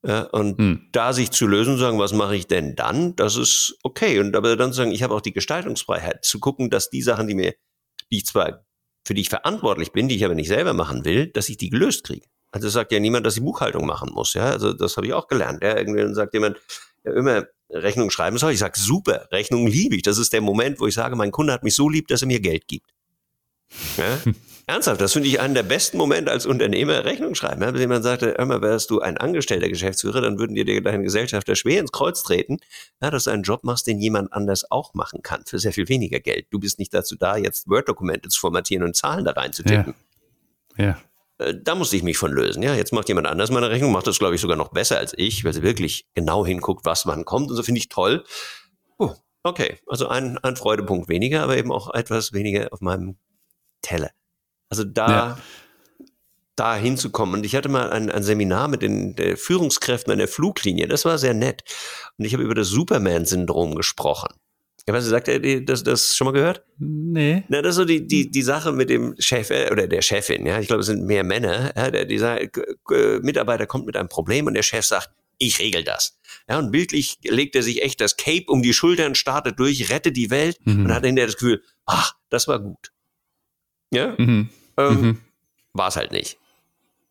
Ja, 0.08 0.22
und 0.22 0.56
hm. 0.58 0.88
da 0.92 1.12
sich 1.12 1.32
zu 1.32 1.46
lösen 1.46 1.74
und 1.74 1.78
sagen, 1.78 1.98
was 1.98 2.14
mache 2.14 2.34
ich 2.34 2.46
denn 2.46 2.74
dann, 2.74 3.14
das 3.16 3.36
ist 3.36 3.76
okay. 3.82 4.18
Und 4.20 4.34
aber 4.36 4.56
dann 4.56 4.72
zu 4.72 4.78
sagen, 4.78 4.90
ich 4.90 5.02
habe 5.02 5.14
auch 5.14 5.20
die 5.20 5.34
Gestaltungsfreiheit 5.34 6.24
zu 6.24 6.40
gucken, 6.40 6.70
dass 6.70 6.88
die 6.88 7.02
Sachen, 7.02 7.26
die 7.28 7.34
mir, 7.34 7.52
die 8.10 8.16
ich 8.16 8.24
zwar, 8.24 8.64
für 9.04 9.12
die 9.12 9.20
ich 9.20 9.28
verantwortlich 9.28 9.92
bin, 9.92 10.08
die 10.08 10.16
ich 10.16 10.24
aber 10.24 10.34
nicht 10.34 10.48
selber 10.48 10.72
machen 10.72 11.04
will, 11.04 11.26
dass 11.26 11.50
ich 11.50 11.58
die 11.58 11.68
gelöst 11.68 12.04
kriege. 12.04 12.26
Also 12.52 12.70
sagt 12.70 12.90
ja 12.92 13.00
niemand, 13.00 13.26
dass 13.26 13.36
ich 13.36 13.42
Buchhaltung 13.42 13.84
machen 13.84 14.10
muss. 14.14 14.32
Ja, 14.32 14.46
also 14.46 14.72
das 14.72 14.96
habe 14.96 15.06
ich 15.06 15.12
auch 15.12 15.28
gelernt. 15.28 15.62
Ja, 15.62 15.76
irgendwann 15.76 16.14
sagt 16.14 16.32
jemand, 16.32 16.56
ja, 17.04 17.12
immer 17.12 17.44
Rechnung 17.68 18.10
schreiben 18.10 18.38
soll. 18.38 18.52
Ich 18.52 18.60
sage, 18.60 18.80
super, 18.80 19.28
Rechnung 19.30 19.66
liebe 19.66 19.94
ich. 19.94 20.02
Das 20.02 20.16
ist 20.16 20.32
der 20.32 20.40
Moment, 20.40 20.80
wo 20.80 20.86
ich 20.86 20.94
sage, 20.94 21.16
mein 21.16 21.32
Kunde 21.32 21.52
hat 21.52 21.64
mich 21.64 21.74
so 21.74 21.86
lieb, 21.86 22.08
dass 22.08 22.22
er 22.22 22.28
mir 22.28 22.40
Geld 22.40 22.66
gibt. 22.66 22.88
Ja? 23.98 24.18
Ernsthaft, 24.68 25.00
das 25.00 25.14
finde 25.14 25.28
ich 25.28 25.40
einen 25.40 25.54
der 25.54 25.62
besten 25.62 25.98
Momente 25.98 26.30
als 26.30 26.46
Unternehmer 26.46 27.04
Rechnung 27.04 27.34
schreiben. 27.34 27.60
Wenn 27.60 27.74
jemand 27.76 28.04
sagte, 28.04 28.30
immer 28.30 28.60
wärst 28.60 28.90
du 28.90 29.00
ein 29.00 29.16
angestellter 29.16 29.68
Geschäftsführer, 29.68 30.20
dann 30.20 30.38
würden 30.38 30.54
dir 30.54 30.64
deine 30.82 31.02
Gesellschafter 31.02 31.56
schwer 31.56 31.80
ins 31.80 31.90
Kreuz 31.90 32.22
treten, 32.22 32.58
ja, 33.02 33.10
dass 33.10 33.24
du 33.24 33.30
einen 33.30 33.42
Job 33.42 33.64
machst, 33.64 33.86
den 33.86 33.98
jemand 33.98 34.32
anders 34.32 34.70
auch 34.70 34.94
machen 34.94 35.22
kann, 35.22 35.42
für 35.46 35.58
sehr 35.58 35.72
viel 35.72 35.88
weniger 35.88 36.20
Geld. 36.20 36.46
Du 36.50 36.60
bist 36.60 36.78
nicht 36.78 36.92
dazu 36.94 37.16
da, 37.16 37.36
jetzt 37.36 37.68
Word-Dokumente 37.68 38.28
zu 38.28 38.38
formatieren 38.38 38.84
und 38.84 38.94
Zahlen 38.94 39.24
da 39.24 39.32
reinzutippen. 39.32 39.94
Ja. 40.76 40.84
ja. 40.84 41.46
Äh, 41.46 41.54
da 41.62 41.74
musste 41.74 41.96
ich 41.96 42.02
mich 42.02 42.18
von 42.18 42.30
lösen. 42.30 42.62
Ja, 42.62 42.74
jetzt 42.74 42.92
macht 42.92 43.08
jemand 43.08 43.26
anders 43.26 43.50
meine 43.50 43.70
Rechnung, 43.70 43.90
macht 43.90 44.06
das, 44.06 44.18
glaube 44.18 44.34
ich, 44.34 44.40
sogar 44.40 44.56
noch 44.56 44.68
besser 44.68 44.98
als 44.98 45.14
ich, 45.16 45.44
weil 45.44 45.54
sie 45.54 45.62
wirklich 45.62 46.06
genau 46.14 46.44
hinguckt, 46.44 46.84
was 46.84 47.06
wann 47.06 47.24
kommt 47.24 47.50
und 47.50 47.56
so 47.56 47.62
finde 47.62 47.78
ich 47.78 47.88
toll. 47.88 48.22
Oh, 48.98 49.14
Okay, 49.44 49.78
also 49.86 50.08
ein, 50.08 50.36
ein 50.38 50.56
Freudepunkt 50.56 51.08
weniger, 51.08 51.42
aber 51.42 51.56
eben 51.56 51.72
auch 51.72 51.94
etwas 51.94 52.34
weniger 52.34 52.68
auf 52.72 52.82
meinem 52.82 53.16
Teller. 53.80 54.10
Also 54.68 54.84
da, 54.84 55.08
ja. 55.08 55.38
da 56.56 56.76
hinzukommen. 56.76 57.36
Und 57.36 57.46
ich 57.46 57.54
hatte 57.54 57.68
mal 57.68 57.90
ein, 57.90 58.10
ein 58.10 58.22
Seminar 58.22 58.68
mit 58.68 58.82
den 58.82 59.16
Führungskräften 59.36 60.12
an 60.12 60.18
der 60.18 60.28
Fluglinie. 60.28 60.88
Das 60.88 61.04
war 61.04 61.18
sehr 61.18 61.34
nett. 61.34 61.62
Und 62.16 62.24
ich 62.24 62.34
habe 62.34 62.42
über 62.42 62.54
das 62.54 62.68
Superman-Syndrom 62.68 63.74
gesprochen. 63.74 64.34
Ja, 64.88 64.94
was 64.94 65.04
sagt 65.04 65.28
er, 65.28 65.60
das, 65.60 65.84
das 65.84 66.16
schon 66.16 66.24
mal 66.24 66.32
gehört? 66.32 66.64
Nee. 66.78 67.44
Na, 67.48 67.60
das 67.60 67.72
ist 67.72 67.76
so 67.76 67.84
die, 67.84 68.06
die, 68.06 68.30
die 68.30 68.42
Sache 68.42 68.72
mit 68.72 68.88
dem 68.88 69.14
Chef 69.18 69.50
äh, 69.50 69.70
oder 69.70 69.86
der 69.86 70.00
Chefin, 70.00 70.46
ja. 70.46 70.58
Ich 70.60 70.68
glaube, 70.68 70.80
es 70.80 70.86
sind 70.86 71.04
mehr 71.04 71.24
Männer. 71.24 71.74
Ja, 71.76 71.90
der, 71.90 72.06
dieser 72.06 72.38
Mitarbeiter 73.20 73.66
kommt 73.66 73.84
mit 73.84 73.98
einem 73.98 74.08
Problem 74.08 74.46
und 74.46 74.54
der 74.54 74.62
Chef 74.62 74.86
sagt, 74.86 75.10
ich 75.36 75.58
regel 75.58 75.84
das. 75.84 76.18
Ja, 76.48 76.58
und 76.58 76.70
bildlich 76.70 77.18
legt 77.22 77.54
er 77.54 77.62
sich 77.62 77.82
echt 77.82 78.00
das 78.00 78.16
Cape 78.16 78.46
um 78.48 78.62
die 78.62 78.72
Schultern, 78.72 79.14
startet 79.14 79.58
durch, 79.58 79.90
rettet 79.90 80.16
die 80.16 80.30
Welt 80.30 80.58
mhm. 80.64 80.86
und 80.86 80.94
hat 80.94 81.04
hinterher 81.04 81.26
das 81.26 81.36
Gefühl, 81.36 81.62
ach, 81.84 82.14
das 82.30 82.48
war 82.48 82.58
gut. 82.58 82.90
Ja, 83.92 84.14
mhm. 84.18 84.48
ähm, 84.76 85.00
mhm. 85.00 85.18
war 85.72 85.88
es 85.88 85.96
halt 85.96 86.12
nicht. 86.12 86.38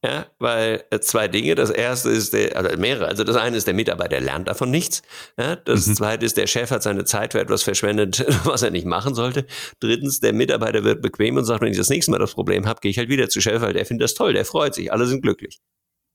Ja, 0.03 0.27
weil 0.37 0.83
äh, 0.91 0.99
zwei 0.99 1.27
Dinge. 1.27 1.55
Das 1.55 1.71
erste 1.71 2.09
ist 2.09 2.31
der, 2.31 2.55
also 2.55 2.77
mehrere. 2.77 3.07
Also 3.07 3.23
das 3.23 3.35
eine 3.35 3.57
ist, 3.57 3.65
der 3.65 3.73
Mitarbeiter 3.73 4.19
lernt 4.19 4.47
davon 4.47 4.69
nichts. 4.69 5.01
Ja, 5.39 5.55
das 5.55 5.87
mhm. 5.87 5.95
zweite 5.95 6.25
ist, 6.25 6.37
der 6.37 6.45
Chef 6.45 6.69
hat 6.69 6.83
seine 6.83 7.03
Zeit 7.03 7.33
für 7.33 7.39
etwas 7.39 7.63
verschwendet, 7.63 8.23
was 8.45 8.61
er 8.61 8.69
nicht 8.69 8.85
machen 8.85 9.15
sollte. 9.15 9.47
Drittens, 9.79 10.19
der 10.19 10.33
Mitarbeiter 10.33 10.83
wird 10.83 11.01
bequem 11.01 11.35
und 11.35 11.45
sagt, 11.45 11.61
wenn 11.61 11.71
ich 11.71 11.77
das 11.77 11.89
nächste 11.89 12.11
Mal 12.11 12.19
das 12.19 12.33
Problem 12.35 12.67
habe, 12.67 12.79
gehe 12.79 12.91
ich 12.91 12.99
halt 12.99 13.09
wieder 13.09 13.27
zu 13.27 13.41
Chef, 13.41 13.61
weil 13.61 13.73
der 13.73 13.85
findet 13.85 14.03
das 14.03 14.13
toll, 14.13 14.33
der 14.33 14.45
freut 14.45 14.75
sich, 14.75 14.93
alle 14.93 15.07
sind 15.07 15.23
glücklich. 15.23 15.59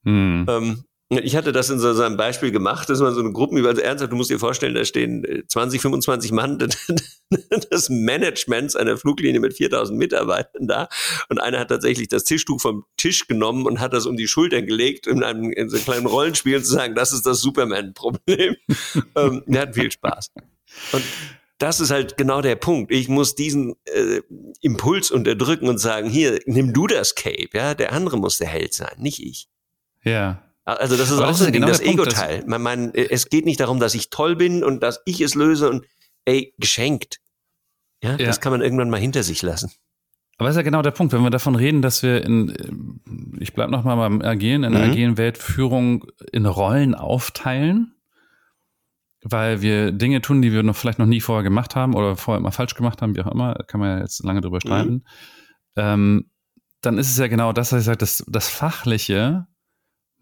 Mhm. 0.05 0.47
Ähm, 0.49 0.85
ich 1.19 1.37
hatte 1.37 1.53
das 1.53 1.69
in 1.71 1.79
so, 1.79 1.93
so 1.95 2.03
einem 2.03 2.17
Beispiel 2.17 2.51
gemacht, 2.53 2.89
dass 2.89 3.01
man 3.01 3.13
so 3.15 3.21
eine 3.21 3.33
Gruppenüberwachung, 3.33 3.79
also 3.79 3.89
ernsthaft, 3.89 4.13
du 4.13 4.17
musst 4.17 4.31
dir 4.31 4.39
vorstellen, 4.39 4.75
da 4.75 4.85
stehen 4.85 5.45
20, 5.47 5.79
äh, 5.79 5.83
25 5.83 6.33
Mann 6.33 6.59
des 7.71 7.89
Managements 7.91 8.77
einer 8.77 8.97
Fluglinie 8.97 9.41
mit 9.41 9.55
4000 9.55 9.99
Mitarbeitern 9.99 10.69
da 10.69 10.89
und 11.29 11.41
einer 11.41 11.59
hat 11.59 11.69
tatsächlich 11.69 12.09
das 12.09 12.25
Tischtuch 12.25 12.61
vom 12.61 12.85
Tisch 12.97 13.27
genommen 13.27 13.67
und 13.67 13.81
hat 13.81 13.93
das 13.93 14.07
um 14.07 14.17
die 14.17 14.29
Schultern 14.29 14.67
gelegt 14.67 15.07
in 15.07 15.23
einem, 15.23 15.51
in 15.51 15.69
so 15.69 15.77
einem 15.77 15.85
kleinen 15.85 16.07
Rollenspiel 16.07 16.63
zu 16.63 16.73
sagen, 16.73 16.95
das 16.95 17.13
ist 17.13 17.27
das 17.27 17.41
Superman-Problem. 17.41 18.57
ähm, 19.17 19.43
wir 19.47 19.61
hatten 19.61 19.75
viel 19.75 19.91
Spaß. 19.91 20.31
Und 20.93 21.05
das 21.59 21.81
ist 21.81 21.91
halt 21.91 22.17
genau 22.17 22.41
der 22.43 22.57
Punkt. 22.57 22.91
Ich 22.91 23.09
muss 23.09 23.35
diesen 23.35 23.77
äh, 23.85 24.21
Impuls 24.61 25.11
unterdrücken 25.11 25.69
und 25.69 25.79
sagen, 25.79 26.09
hier, 26.09 26.41
nimm 26.47 26.73
du 26.73 26.87
das 26.87 27.15
Cape, 27.15 27.51
ja, 27.53 27.75
der 27.75 27.93
andere 27.93 28.19
muss 28.19 28.39
der 28.39 28.49
Held 28.49 28.75
sein, 28.75 28.97
nicht 28.99 29.21
ich. 29.21 29.49
Ja, 30.05 30.43
also 30.65 30.97
das 30.97 31.11
ist 31.11 31.19
Aber 31.19 31.27
auch 31.27 31.31
das, 31.31 31.41
ist 31.41 31.53
genau 31.53 31.67
das 31.67 31.81
Ego-Teil. 31.81 32.45
Man, 32.47 32.63
man, 32.63 32.95
es 32.95 33.29
geht 33.29 33.45
nicht 33.45 33.61
darum, 33.61 33.81
dass 33.81 33.95
ich 33.95 34.11
toll 34.11 34.37
bin 34.37 34.63
und 34.63 34.83
dass 34.83 35.01
ich 35.05 35.21
es 35.21 35.35
löse 35.35 35.69
und 35.69 35.85
ey, 36.25 36.55
geschenkt. 36.59 37.21
Ja, 38.03 38.11
ja. 38.13 38.27
das 38.27 38.41
kann 38.41 38.53
man 38.53 38.61
irgendwann 38.61 38.91
mal 38.91 39.01
hinter 39.01 39.23
sich 39.23 39.43
lassen. 39.43 39.73
Aber 40.39 40.49
das 40.49 40.57
ist 40.57 40.61
ja 40.61 40.63
genau 40.63 40.83
der 40.83 40.91
Punkt, 40.91 41.13
wenn 41.13 41.23
wir 41.23 41.31
davon 41.31 41.55
reden, 41.55 41.83
dass 41.83 42.03
wir 42.03 42.25
in, 42.25 43.01
ich 43.39 43.53
bleib 43.53 43.71
noch 43.71 43.85
mal 43.85 43.97
beim 43.97 44.23
Agieren, 44.23 44.65
in 44.65 44.73
der 44.73 44.85
mhm. 44.85 44.91
agilen 44.91 45.19
Welt 45.19 45.39
Führung 45.39 46.05
in 46.33 46.47
Rollen 46.47 46.95
aufteilen, 46.95 47.95
weil 49.23 49.63
wir 49.63 49.93
Dinge 49.93 50.21
tun, 50.21 50.43
die 50.43 50.53
wir 50.53 50.63
noch 50.63 50.75
vielleicht 50.75 50.99
noch 50.99 51.07
nie 51.07 51.21
vorher 51.21 51.45
gemacht 51.45 51.77
haben 51.77 51.95
oder 51.95 52.17
vorher 52.17 52.41
immer 52.41 52.51
falsch 52.51 52.75
gemacht 52.75 53.03
haben, 53.03 53.15
wie 53.15 53.21
auch 53.21 53.31
immer, 53.31 53.55
kann 53.67 53.79
man 53.79 53.91
ja 53.91 54.03
jetzt 54.03 54.25
lange 54.25 54.41
drüber 54.41 54.61
streiten. 54.61 54.95
Mhm. 54.95 55.03
Ähm, 55.77 56.31
dann 56.81 56.99
ist 56.99 57.11
es 57.11 57.19
ja 57.19 57.29
genau 57.29 57.53
das, 57.53 57.73
was 57.73 57.81
ich 57.81 57.87
sage, 57.87 57.99
das, 57.99 58.25
das 58.27 58.49
Fachliche 58.49 59.47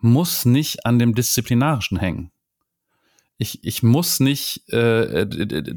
muss 0.01 0.45
nicht 0.45 0.87
an 0.87 0.99
dem 0.99 1.15
Disziplinarischen 1.15 1.99
hängen. 1.99 2.31
Ich, 3.43 3.65
ich 3.65 3.83
muss 3.83 4.21
nicht, 4.21 4.69
äh, 4.69 5.27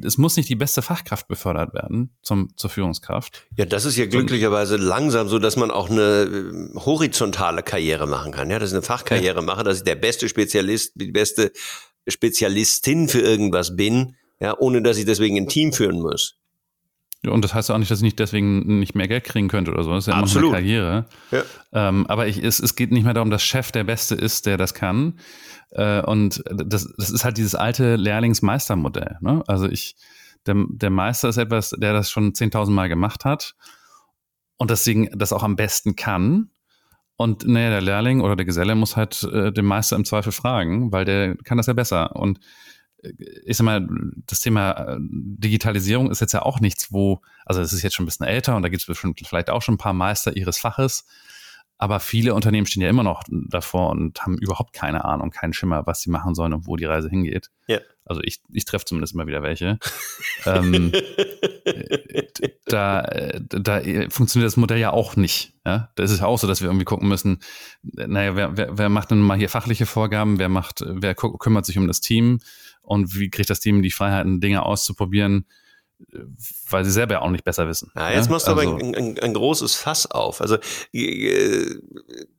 es 0.05 0.17
muss 0.17 0.35
nicht 0.35 0.49
die 0.49 0.55
beste 0.55 0.81
Fachkraft 0.81 1.29
befördert 1.29 1.73
werden 1.73 2.13
zum, 2.21 2.49
zur 2.57 2.69
Führungskraft. 2.69 3.45
Ja, 3.55 3.63
das 3.63 3.85
ist 3.85 3.95
ja 3.95 4.05
glücklicherweise 4.05 4.75
langsam 4.75 5.29
so, 5.29 5.39
dass 5.39 5.55
man 5.55 5.71
auch 5.71 5.89
eine 5.89 6.01
äh, 6.23 6.75
horizontale 6.75 7.63
Karriere 7.63 8.05
machen 8.05 8.33
kann. 8.33 8.49
Ja, 8.49 8.59
dass 8.59 8.71
ich 8.71 8.75
eine 8.75 8.83
Fachkarriere 8.83 9.37
ja. 9.37 9.41
mache, 9.41 9.63
dass 9.63 9.77
ich 9.77 9.83
der 9.83 9.95
beste 9.95 10.27
Spezialist, 10.27 10.91
die 10.95 11.13
beste 11.13 11.53
Spezialistin 12.05 13.07
für 13.07 13.21
irgendwas 13.21 13.77
bin, 13.77 14.17
ja, 14.41 14.57
ohne 14.59 14.81
dass 14.81 14.97
ich 14.97 15.05
deswegen 15.05 15.37
ein 15.37 15.47
Team 15.47 15.71
führen 15.71 16.01
muss. 16.01 16.35
Und 17.25 17.43
das 17.43 17.53
heißt 17.53 17.71
auch 17.71 17.77
nicht, 17.77 17.89
dass 17.89 17.99
ich 17.99 18.03
nicht 18.03 18.19
deswegen 18.19 18.79
nicht 18.79 18.95
mehr 18.95 19.07
Geld 19.07 19.23
kriegen 19.23 19.47
könnte 19.47 19.71
oder 19.71 19.83
so. 19.83 19.91
Das 19.91 20.07
ist 20.07 20.13
ja 20.13 20.19
immer 20.19 20.37
eine 20.37 20.51
Karriere. 20.51 21.05
Ja. 21.31 21.43
Ähm, 21.71 22.05
aber 22.07 22.27
ich, 22.27 22.43
es, 22.43 22.59
es 22.59 22.75
geht 22.75 22.91
nicht 22.91 23.05
mehr 23.05 23.13
darum, 23.13 23.29
dass 23.29 23.43
Chef 23.43 23.71
der 23.71 23.85
Beste 23.85 24.15
ist, 24.15 24.45
der 24.45 24.57
das 24.57 24.73
kann. 24.73 25.19
Äh, 25.71 26.01
und 26.01 26.43
das, 26.45 26.93
das 26.97 27.09
ist 27.09 27.23
halt 27.23 27.37
dieses 27.37 27.55
alte 27.55 27.95
Lehrlingsmeistermodell. 27.95 29.17
Ne? 29.21 29.41
Also 29.47 29.67
ich, 29.67 29.95
der, 30.45 30.55
der 30.67 30.89
Meister 30.89 31.29
ist 31.29 31.37
etwas, 31.37 31.69
der 31.69 31.93
das 31.93 32.09
schon 32.11 32.33
10.000 32.33 32.71
Mal 32.71 32.89
gemacht 32.89 33.23
hat 33.23 33.55
und 34.57 34.69
deswegen 34.69 35.09
das 35.17 35.33
auch 35.33 35.43
am 35.43 35.55
besten 35.55 35.95
kann. 35.95 36.49
Und 37.15 37.47
naja, 37.47 37.69
der 37.69 37.81
Lehrling 37.81 38.21
oder 38.21 38.35
der 38.35 38.45
Geselle 38.45 38.75
muss 38.75 38.97
halt 38.97 39.23
äh, 39.23 39.51
den 39.51 39.65
Meister 39.65 39.95
im 39.95 40.03
Zweifel 40.05 40.31
fragen, 40.31 40.91
weil 40.91 41.05
der 41.05 41.35
kann 41.37 41.57
das 41.57 41.67
ja 41.67 41.73
besser. 41.73 42.15
Und 42.15 42.39
ich 43.45 43.57
sag 43.57 43.65
mal, 43.65 43.87
das 44.27 44.39
Thema 44.39 44.71
äh, 44.71 44.97
Digitalisierung 44.99 46.09
ist 46.09 46.21
jetzt 46.21 46.33
ja 46.33 46.41
auch 46.41 46.59
nichts, 46.59 46.91
wo, 46.91 47.21
also 47.45 47.61
es 47.61 47.73
ist 47.73 47.83
jetzt 47.83 47.95
schon 47.95 48.03
ein 48.03 48.07
bisschen 48.07 48.25
älter 48.25 48.55
und 48.55 48.63
da 48.63 48.69
gibt 48.69 48.87
es 48.87 48.99
vielleicht 49.27 49.49
auch 49.49 49.61
schon 49.61 49.75
ein 49.75 49.79
paar 49.79 49.93
Meister 49.93 50.35
ihres 50.35 50.57
Faches. 50.57 51.05
Aber 51.77 51.99
viele 51.99 52.33
Unternehmen 52.33 52.65
stehen 52.65 52.83
ja 52.83 52.89
immer 52.89 53.03
noch 53.03 53.23
davor 53.27 53.89
und 53.89 54.21
haben 54.21 54.37
überhaupt 54.37 54.73
keine 54.73 55.05
Ahnung, 55.05 55.31
keinen 55.31 55.53
Schimmer, 55.53 55.85
was 55.85 56.01
sie 56.01 56.09
machen 56.09 56.35
sollen 56.35 56.53
und 56.53 56.67
wo 56.67 56.75
die 56.75 56.85
Reise 56.85 57.09
hingeht. 57.09 57.49
Ja. 57.67 57.79
Also 58.05 58.21
ich, 58.23 58.41
ich 58.51 58.65
treffe 58.65 58.85
zumindest 58.85 59.13
immer 59.13 59.27
wieder 59.27 59.43
welche. 59.43 59.79
ähm, 60.45 60.91
da, 62.65 63.01
da 63.47 63.81
funktioniert 64.09 64.47
das 64.47 64.57
Modell 64.57 64.77
ja 64.77 64.91
auch 64.91 65.15
nicht. 65.15 65.53
Ja? 65.65 65.89
Da 65.95 66.03
ist 66.03 66.11
es 66.11 66.19
ja 66.19 66.25
auch 66.25 66.37
so, 66.37 66.47
dass 66.47 66.61
wir 66.61 66.67
irgendwie 66.67 66.85
gucken 66.85 67.07
müssen, 67.07 67.39
naja, 67.81 68.35
wer, 68.35 68.57
wer, 68.57 68.77
wer 68.77 68.89
macht 68.89 69.11
denn 69.11 69.19
mal 69.19 69.37
hier 69.37 69.49
fachliche 69.49 69.85
Vorgaben, 69.85 70.39
wer 70.39 70.49
macht, 70.49 70.83
wer 70.85 71.15
kümmert 71.15 71.65
sich 71.65 71.77
um 71.77 71.87
das 71.87 72.01
Team 72.01 72.39
und 72.81 73.17
wie 73.17 73.29
kriegt 73.29 73.49
das 73.49 73.61
Team 73.61 73.81
die 73.81 73.91
Freiheiten, 73.91 74.41
Dinge 74.41 74.63
auszuprobieren, 74.63 75.45
weil 76.69 76.85
sie 76.85 76.91
selber 76.91 77.21
auch 77.21 77.29
nicht 77.29 77.43
besser 77.43 77.67
wissen. 77.67 77.91
Ja, 77.95 78.11
jetzt 78.11 78.29
machst 78.29 78.47
du 78.47 78.51
also, 78.51 78.69
aber 78.69 78.79
ein, 78.79 78.95
ein, 78.95 79.19
ein, 79.19 79.33
großes 79.33 79.75
Fass 79.75 80.09
auf. 80.09 80.41
Also 80.41 80.57
äh, 80.93 81.65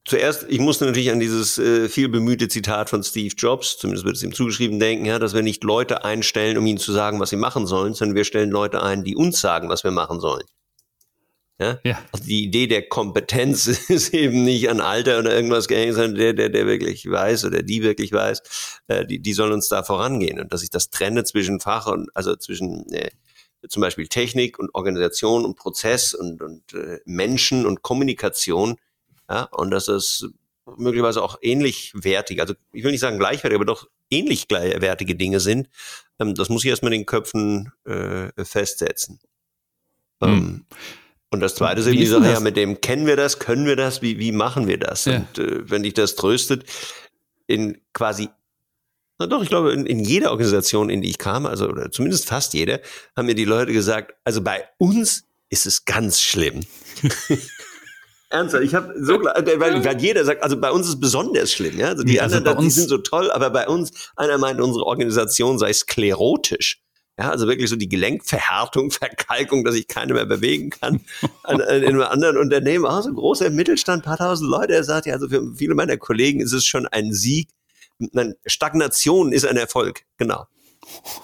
zuerst, 0.05 0.46
ich 0.48 0.61
musste 0.61 0.87
natürlich 0.87 1.11
an 1.11 1.20
dieses 1.20 1.59
äh, 1.59 1.88
viel 1.88 2.09
bemühte 2.09 2.48
Zitat 2.48 2.90
von 2.90 3.03
Steve 3.03 3.35
Jobs, 3.37 3.79
zumindest 3.79 4.05
wird 4.05 4.16
es 4.16 4.22
ihm 4.22 4.33
zugeschrieben, 4.33 4.79
denken, 4.79 5.05
ja, 5.07 5.18
dass 5.18 5.35
wir 5.35 5.42
nicht 5.42 5.64
Leute 5.64 6.05
einstellen, 6.05 6.59
um 6.59 6.66
ihnen 6.66 6.79
zu 6.79 6.92
sagen, 6.92 7.20
was 7.20 7.31
sie 7.31 7.37
machen 7.37 7.66
sollen, 7.66 7.94
sondern 7.94 8.16
wir 8.16 8.24
stellen 8.24 8.50
Leute 8.50 8.83
ein, 8.83 9.05
die 9.05 9.16
uns 9.16 9.40
sagen, 9.40 9.68
was 9.68 9.85
wir 9.85 9.90
machen 9.90 10.20
sollen. 10.20 10.44
Ja? 11.59 11.79
ja. 11.85 11.98
Also 12.12 12.24
die 12.24 12.44
Idee 12.44 12.66
der 12.66 12.88
Kompetenz 12.88 13.66
ist 13.88 14.12
eben 14.12 14.44
nicht 14.44 14.68
an 14.68 14.81
Alter 14.81 15.18
oder 15.18 15.35
irgendwas 15.35 15.68
gehängt, 15.68 15.94
sondern 15.94 16.16
der, 16.16 16.33
der, 16.33 16.48
der 16.48 16.66
wirklich 16.66 17.09
weiß 17.09 17.44
oder 17.44 17.62
die 17.62 17.83
wirklich 17.83 18.12
weiß, 18.12 18.42
äh, 18.88 19.07
die, 19.07 19.20
die 19.20 19.33
sollen 19.33 19.53
uns 19.53 19.68
da 19.68 19.83
vorangehen. 19.83 20.40
Und 20.40 20.53
dass 20.53 20.62
ich 20.62 20.70
das 20.70 20.90
trenne 20.90 21.24
zwischen 21.24 21.61
Fach 21.61 21.87
und, 21.87 22.11
also 22.14 22.35
zwischen 22.37 22.90
äh, 22.92 23.11
zum 23.68 23.81
Beispiel 23.81 24.09
Technik 24.09 24.59
und 24.59 24.74
Organisation 24.74 25.44
und 25.44 25.57
Prozess 25.57 26.14
und, 26.14 26.42
und 26.42 26.74
äh, 26.74 27.00
Menschen 27.05 27.66
und 27.66 27.83
Kommunikation. 27.83 28.77
Ja, 29.29 29.44
und 29.44 29.70
dass 29.70 29.87
das 29.87 30.27
möglicherweise 30.77 31.22
auch 31.22 31.38
ähnlich 31.42 31.92
wertig, 31.94 32.40
also 32.40 32.55
ich 32.72 32.85
will 32.85 32.92
nicht 32.92 33.00
sagen 33.00 33.18
gleichwertig, 33.18 33.57
aber 33.57 33.64
doch 33.64 33.88
ähnlich 34.11 34.48
gleichwertige 34.48 35.14
Dinge 35.14 35.40
sind. 35.40 35.68
Ähm, 36.18 36.35
das 36.35 36.48
muss 36.48 36.64
ich 36.64 36.70
erstmal 36.70 36.92
in 36.92 37.00
den 37.00 37.07
Köpfen 37.07 37.72
äh, 37.85 38.31
festsetzen. 38.44 39.18
Hm. 40.22 40.31
Ähm, 40.31 40.64
und 41.31 41.40
das 41.40 41.57
zweite 41.57 41.81
ist 41.81 41.88
eben 41.88 41.98
die 41.98 42.07
Sache, 42.07 42.31
ja, 42.31 42.40
mit 42.40 42.57
dem 42.57 42.81
kennen 42.81 43.07
wir 43.07 43.16
das, 43.16 43.40
können 43.40 43.66
wir 43.66 43.74
das, 43.77 44.03
wie, 44.03 44.20
wie 44.20 44.31
machen 44.31 44.68
wir 44.68 44.79
das? 44.79 45.07
Ja. 45.07 45.16
Und 45.16 45.38
äh, 45.38 45.68
wenn 45.68 45.83
dich 45.83 45.94
das 45.94 46.14
tröstet, 46.14 46.64
in 47.46 47.81
quasi 47.92 48.29
na 49.18 49.27
doch, 49.27 49.42
ich 49.42 49.48
glaube, 49.48 49.72
in, 49.72 49.87
in 49.87 50.00
jeder 50.00 50.31
Organisation, 50.31 50.90
in 50.90 51.03
die 51.03 51.11
ich 51.11 51.18
kam, 51.18 51.46
also 51.46 51.68
oder 51.68 51.90
zumindest 51.90 52.27
fast 52.27 52.55
jede, 52.55 52.81
haben 53.16 53.27
mir 53.27 53.35
die 53.35 53.44
Leute 53.44 53.72
gesagt, 53.72 54.14
also 54.24 54.42
bei 54.42 54.64
uns 54.79 55.24
ist 55.50 55.66
es 55.66 55.85
ganz 55.85 56.20
schlimm. 56.20 56.61
Ernsthaft, 58.31 58.64
ich 58.64 58.74
habe 58.74 58.92
so 59.00 59.22
äh, 59.22 59.61
weil, 59.61 59.85
weil 59.85 60.00
jeder 60.00 60.24
sagt, 60.24 60.42
also 60.42 60.59
bei 60.61 60.72
uns 60.72 60.87
ist 60.88 60.94
es 60.94 61.00
besonders 61.00 61.53
schlimm, 61.53 61.79
ja. 61.79 61.88
Also 61.88 62.03
die 62.03 62.20
also 62.20 62.38
anderen, 62.38 62.59
die 62.59 62.70
sind 62.70 62.88
so 62.88 62.98
toll, 62.98 63.31
aber 63.31 63.50
bei 63.50 63.68
uns, 63.68 63.92
einer 64.16 64.38
meint, 64.38 64.61
unsere 64.61 64.85
Organisation 64.85 65.59
sei 65.59 65.72
sklerotisch. 65.72 66.81
Ja, 67.16 67.31
also 67.31 67.46
wirklich 67.46 67.70
so 67.70 67.77
die 67.77 67.88
Gelenkverhärtung, 67.88 68.90
Verkalkung, 68.90 69.64
dass 69.64 69.77
ich 69.77 69.87
keine 69.87 70.14
mehr 70.14 70.27
bewegen 70.27 70.70
kann. 70.70 71.00
in 71.48 71.61
einem 71.62 72.03
anderen 72.03 72.37
Unternehmen, 72.37 72.85
auch 72.85 73.03
so 73.03 73.12
großer 73.12 73.50
Mittelstand, 73.50 74.05
paar 74.05 74.18
tausend 74.18 74.50
Leute, 74.50 74.72
er 74.72 74.83
sagt 74.83 75.07
ja, 75.07 75.14
also 75.14 75.29
für 75.29 75.55
viele 75.55 75.77
meiner 75.77 75.96
Kollegen 75.96 76.40
ist 76.40 76.53
es 76.53 76.64
schon 76.64 76.88
ein 76.88 77.12
Sieg, 77.12 77.50
Nein, 78.12 78.35
Stagnation 78.47 79.33
ist 79.33 79.47
ein 79.47 79.57
Erfolg, 79.57 80.03
genau. 80.17 80.47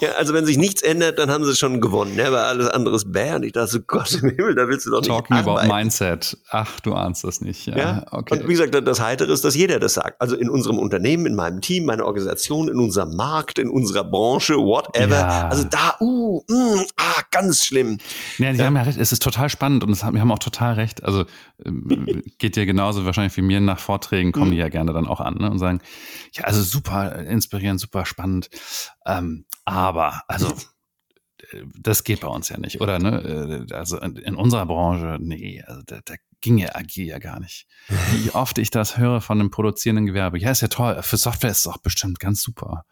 Ja, 0.01 0.13
also 0.13 0.33
wenn 0.35 0.47
sich 0.47 0.57
nichts 0.57 0.83
ändert, 0.83 1.19
dann 1.19 1.31
haben 1.31 1.45
sie 1.45 1.55
schon 1.55 1.81
gewonnen, 1.81 2.17
ne? 2.17 2.25
weil 2.25 2.39
alles 2.39 2.69
andere 2.69 2.97
ist 2.97 3.13
bäh. 3.13 3.35
Und 3.35 3.45
ich 3.45 3.53
dachte 3.53 3.69
so, 3.69 3.81
Gott 3.87 4.13
im 4.13 4.31
Himmel, 4.31 4.55
da 4.55 4.69
willst 4.69 4.87
du 4.87 4.91
doch 4.91 5.03
Talking 5.03 5.37
nicht 5.37 5.47
about 5.47 5.67
Mindset. 5.67 6.37
Ach, 6.51 6.81
du 6.81 6.95
ahnst 6.95 7.25
das 7.25 7.41
nicht. 7.41 7.67
Ja, 7.67 7.77
ja? 7.77 8.07
okay. 8.11 8.35
Und 8.35 8.49
wie 8.49 8.53
gesagt, 8.53 8.75
das 8.87 9.01
Heitere 9.01 9.33
ist, 9.33 9.45
dass 9.45 9.55
jeder 9.55 9.79
das 9.79 9.95
sagt. 9.95 10.21
Also 10.21 10.37
in 10.37 10.49
unserem 10.49 10.79
Unternehmen, 10.79 11.27
in 11.27 11.35
meinem 11.35 11.61
Team, 11.61 11.85
meiner 11.85 12.07
Organisation, 12.07 12.69
in 12.69 12.79
unserem 12.79 13.15
Markt, 13.17 13.59
in 13.59 13.69
unserer 13.69 14.05
Branche, 14.05 14.55
whatever. 14.57 15.17
Ja. 15.17 15.49
Also 15.49 15.65
da, 15.65 15.97
uh, 16.01 16.43
mm, 16.49 16.81
ah, 16.97 17.23
ganz 17.31 17.65
schlimm. 17.65 17.99
Ja, 18.39 18.53
die 18.53 18.59
ja. 18.59 18.67
haben 18.67 18.77
ja 18.77 18.83
recht. 18.83 18.99
Es 18.99 19.13
ist 19.13 19.23
total 19.23 19.49
spannend 19.49 19.85
und 19.85 20.03
haben, 20.03 20.15
wir 20.15 20.21
haben 20.21 20.33
auch 20.33 20.39
total 20.39 20.75
recht. 20.75 21.05
Also 21.05 21.25
geht 22.39 22.57
dir 22.57 22.67
genauso 22.67 23.05
wahrscheinlich 23.05 23.37
wie 23.37 23.43
mir 23.43 23.61
nach 23.61 23.79
Vorträgen, 23.79 24.33
kommen 24.33 24.49
mhm. 24.49 24.53
die 24.53 24.59
ja 24.59 24.69
gerne 24.69 24.93
dann 24.93 25.07
auch 25.07 25.21
an 25.21 25.35
ne? 25.35 25.51
und 25.51 25.59
sagen, 25.59 25.81
ja, 26.33 26.45
also 26.45 26.63
super 26.63 27.17
inspirierend, 27.17 27.81
super 27.81 28.07
spannend. 28.07 28.51
Ähm, 29.07 29.45
aber, 29.65 30.23
also, 30.29 30.53
das 31.79 32.05
geht 32.05 32.21
bei 32.21 32.29
uns 32.29 32.49
ja 32.49 32.59
nicht, 32.59 32.81
oder? 32.81 32.99
Ne? 32.99 33.67
Also 33.73 33.99
in 33.99 34.35
unserer 34.37 34.67
Branche, 34.67 35.19
nee, 35.21 35.63
also 35.67 35.83
da, 35.85 36.01
da 36.05 36.15
ging 36.41 36.59
ja 36.59 36.75
agil 36.75 37.07
ja 37.07 37.19
gar 37.19 37.41
nicht. 37.41 37.67
Wie 38.13 38.31
oft 38.31 38.59
ich 38.59 38.71
das 38.71 38.97
höre 38.97 39.21
von 39.21 39.41
einem 39.41 39.51
produzierenden 39.51 40.07
Gewerbe. 40.07 40.39
Ja, 40.39 40.51
ist 40.51 40.63
ja 40.63 40.69
toll, 40.69 41.03
für 41.03 41.17
Software 41.17 41.51
ist 41.51 41.61
es 41.61 41.67
auch 41.67 41.79
bestimmt 41.79 42.21
ganz 42.21 42.43
super. 42.43 42.85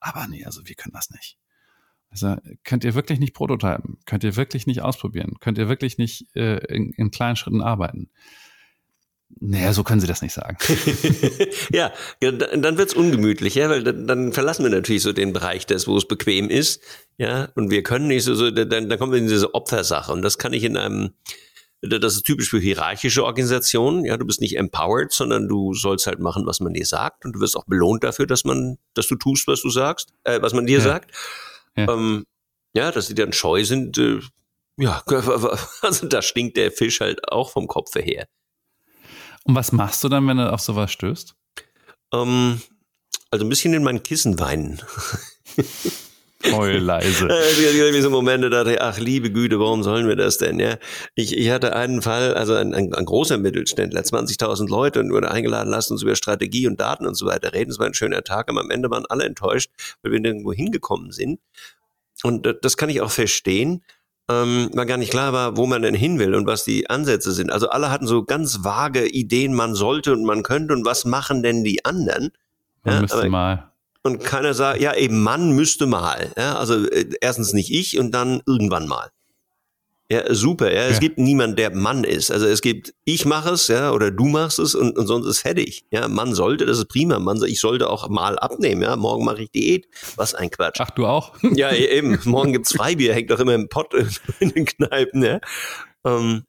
Aber 0.00 0.26
nee, 0.28 0.44
also 0.44 0.66
wir 0.66 0.74
können 0.74 0.94
das 0.94 1.10
nicht. 1.10 1.38
Also 2.10 2.36
könnt 2.64 2.84
ihr 2.84 2.94
wirklich 2.94 3.18
nicht 3.18 3.34
prototypen, 3.34 3.98
könnt 4.06 4.24
ihr 4.24 4.36
wirklich 4.36 4.66
nicht 4.66 4.80
ausprobieren, 4.80 5.34
könnt 5.40 5.58
ihr 5.58 5.68
wirklich 5.68 5.98
nicht 5.98 6.34
äh, 6.34 6.56
in, 6.74 6.92
in 6.92 7.10
kleinen 7.10 7.36
Schritten 7.36 7.60
arbeiten. 7.60 8.10
Naja, 9.40 9.72
so 9.72 9.84
können 9.84 10.00
Sie 10.00 10.06
das 10.06 10.22
nicht 10.22 10.32
sagen. 10.32 10.56
ja, 11.72 11.92
dann 12.20 12.78
wird's 12.78 12.94
ungemütlich, 12.94 13.54
ja, 13.54 13.68
weil 13.68 13.84
dann, 13.84 14.06
dann, 14.06 14.32
verlassen 14.32 14.64
wir 14.64 14.70
natürlich 14.70 15.02
so 15.02 15.12
den 15.12 15.32
Bereich 15.32 15.66
des, 15.66 15.86
wo 15.86 15.96
es 15.96 16.08
bequem 16.08 16.48
ist, 16.48 16.82
ja, 17.18 17.48
und 17.54 17.70
wir 17.70 17.82
können 17.82 18.08
nicht 18.08 18.24
so, 18.24 18.34
so 18.34 18.50
dann, 18.50 18.88
dann 18.88 18.98
kommen 18.98 19.12
wir 19.12 19.18
in 19.18 19.28
diese 19.28 19.54
Opfersache 19.54 20.12
und 20.12 20.22
das 20.22 20.38
kann 20.38 20.54
ich 20.54 20.64
in 20.64 20.76
einem, 20.76 21.10
das 21.82 22.16
ist 22.16 22.24
typisch 22.24 22.48
für 22.48 22.58
hierarchische 22.58 23.22
Organisationen, 23.22 24.04
ja, 24.04 24.16
du 24.16 24.24
bist 24.24 24.40
nicht 24.40 24.56
empowered, 24.56 25.12
sondern 25.12 25.46
du 25.46 25.74
sollst 25.74 26.06
halt 26.06 26.20
machen, 26.20 26.46
was 26.46 26.58
man 26.60 26.72
dir 26.72 26.86
sagt 26.86 27.24
und 27.24 27.34
du 27.34 27.40
wirst 27.40 27.56
auch 27.56 27.66
belohnt 27.66 28.02
dafür, 28.04 28.26
dass 28.26 28.44
man, 28.44 28.78
dass 28.94 29.08
du 29.08 29.16
tust, 29.16 29.46
was 29.46 29.60
du 29.60 29.68
sagst, 29.68 30.14
äh, 30.24 30.40
was 30.40 30.54
man 30.54 30.66
dir 30.66 30.78
ja. 30.78 30.84
sagt. 30.84 31.12
Ja. 31.76 31.92
Ähm, 31.92 32.24
ja, 32.74 32.90
dass 32.92 33.06
sie 33.06 33.14
dann 33.14 33.32
scheu 33.32 33.64
sind, 33.64 33.98
äh, 33.98 34.20
ja, 34.78 35.02
also 35.82 36.06
da 36.06 36.22
stinkt 36.22 36.56
der 36.56 36.70
Fisch 36.70 37.00
halt 37.00 37.32
auch 37.32 37.50
vom 37.50 37.66
Kopf 37.66 37.94
her. 37.94 38.26
Und 39.44 39.54
was 39.54 39.72
machst 39.72 40.04
du 40.04 40.08
dann, 40.08 40.26
wenn 40.28 40.36
du 40.36 40.52
auf 40.52 40.60
sowas 40.60 40.92
stößt? 40.92 41.34
Ähm, 42.12 42.62
also 43.30 43.44
ein 43.44 43.48
bisschen 43.48 43.74
in 43.74 43.82
mein 43.82 44.02
Kissen 44.02 44.38
weinen. 44.38 44.80
Heul 46.44 46.78
leise. 46.78 47.28
Es 47.30 47.58
gibt 47.58 48.02
so 48.02 48.10
Momente, 48.10 48.48
da 48.48 48.58
dachte 48.58 48.74
ich, 48.74 48.82
ach 48.82 48.98
liebe 48.98 49.30
Güte, 49.30 49.58
warum 49.58 49.82
sollen 49.82 50.06
wir 50.06 50.16
das 50.16 50.38
denn? 50.38 50.60
Ja, 50.60 50.76
ich, 51.14 51.36
ich 51.36 51.50
hatte 51.50 51.74
einen 51.74 52.00
Fall, 52.00 52.34
also 52.34 52.54
ein, 52.54 52.74
ein, 52.74 52.94
ein 52.94 53.04
großer 53.04 53.38
Mittelständler, 53.38 54.02
20.000 54.02 54.68
Leute 54.68 55.00
und 55.00 55.10
wurde 55.10 55.30
eingeladen, 55.30 55.68
lasst 55.68 55.90
uns 55.90 56.02
über 56.02 56.14
Strategie 56.14 56.66
und 56.66 56.78
Daten 56.78 57.06
und 57.06 57.14
so 57.14 57.26
weiter 57.26 57.52
reden. 57.52 57.70
Es 57.70 57.78
war 57.78 57.86
ein 57.86 57.94
schöner 57.94 58.22
Tag, 58.22 58.48
aber 58.50 58.60
am 58.60 58.70
Ende 58.70 58.90
waren 58.90 59.04
alle 59.08 59.24
enttäuscht, 59.24 59.70
weil 60.02 60.12
wir 60.12 60.20
nirgendwo 60.20 60.52
hingekommen 60.52 61.10
sind. 61.10 61.40
Und 62.22 62.48
das 62.62 62.76
kann 62.76 62.88
ich 62.88 63.00
auch 63.00 63.10
verstehen 63.10 63.82
ähm, 64.28 64.70
weil 64.74 64.86
gar 64.86 64.98
nicht 64.98 65.10
klar 65.10 65.32
war, 65.32 65.56
wo 65.56 65.66
man 65.66 65.82
denn 65.82 65.94
hin 65.94 66.18
will 66.18 66.34
und 66.34 66.46
was 66.46 66.64
die 66.64 66.90
Ansätze 66.90 67.32
sind. 67.32 67.50
Also 67.50 67.70
alle 67.70 67.90
hatten 67.90 68.06
so 68.06 68.24
ganz 68.24 68.62
vage 68.62 69.06
Ideen, 69.06 69.54
man 69.54 69.74
sollte 69.74 70.12
und 70.12 70.24
man 70.24 70.42
könnte 70.42 70.74
und 70.74 70.84
was 70.84 71.04
machen 71.04 71.42
denn 71.42 71.64
die 71.64 71.84
anderen? 71.84 72.30
Man 72.84 72.94
ja, 72.94 73.00
müsste 73.00 73.28
mal. 73.30 73.70
Und 74.08 74.24
keiner 74.24 74.54
sagt, 74.54 74.80
ja, 74.80 74.94
eben 74.94 75.22
man 75.22 75.52
müsste 75.52 75.86
mal. 75.86 76.32
Ja, 76.36 76.56
also 76.56 76.86
äh, 76.86 77.10
erstens 77.20 77.52
nicht 77.52 77.70
ich 77.70 77.98
und 77.98 78.12
dann 78.12 78.42
irgendwann 78.46 78.88
mal. 78.88 79.10
Ja, 80.10 80.34
super. 80.34 80.72
Ja. 80.72 80.84
Es 80.86 80.94
ja. 80.94 81.00
gibt 81.00 81.18
niemanden, 81.18 81.56
der 81.56 81.74
Mann 81.74 82.02
ist. 82.02 82.30
Also 82.30 82.46
es 82.46 82.62
gibt, 82.62 82.94
ich 83.04 83.26
mache 83.26 83.50
es, 83.50 83.68
ja, 83.68 83.92
oder 83.92 84.10
du 84.10 84.24
machst 84.24 84.58
es 84.58 84.74
und, 84.74 84.96
und 84.96 85.06
sonst 85.06 85.26
ist 85.26 85.40
fertig. 85.40 85.84
Ja, 85.90 86.08
Mann 86.08 86.34
sollte, 86.34 86.64
das 86.64 86.78
ist 86.78 86.88
prima. 86.88 87.18
Mann, 87.18 87.42
ich 87.44 87.60
sollte 87.60 87.90
auch 87.90 88.08
mal 88.08 88.38
abnehmen. 88.38 88.80
Ja, 88.80 88.96
morgen 88.96 89.26
mache 89.26 89.42
ich 89.42 89.50
Diät. 89.50 89.86
Was 90.16 90.34
ein 90.34 90.50
Quatsch. 90.50 90.80
Ach, 90.80 90.90
du 90.90 91.06
auch? 91.06 91.34
Ja, 91.54 91.70
e-, 91.70 91.84
eben. 91.84 92.18
Morgen 92.24 92.54
gibt's 92.54 92.74
Freibier, 92.74 93.12
hängt 93.12 93.30
doch 93.30 93.38
immer 93.38 93.54
im 93.54 93.68
Pott 93.68 93.92
in 94.40 94.50
den 94.50 94.64
Kneipen. 94.64 95.22
Ja, 95.22 95.40
ähm, 96.06 96.44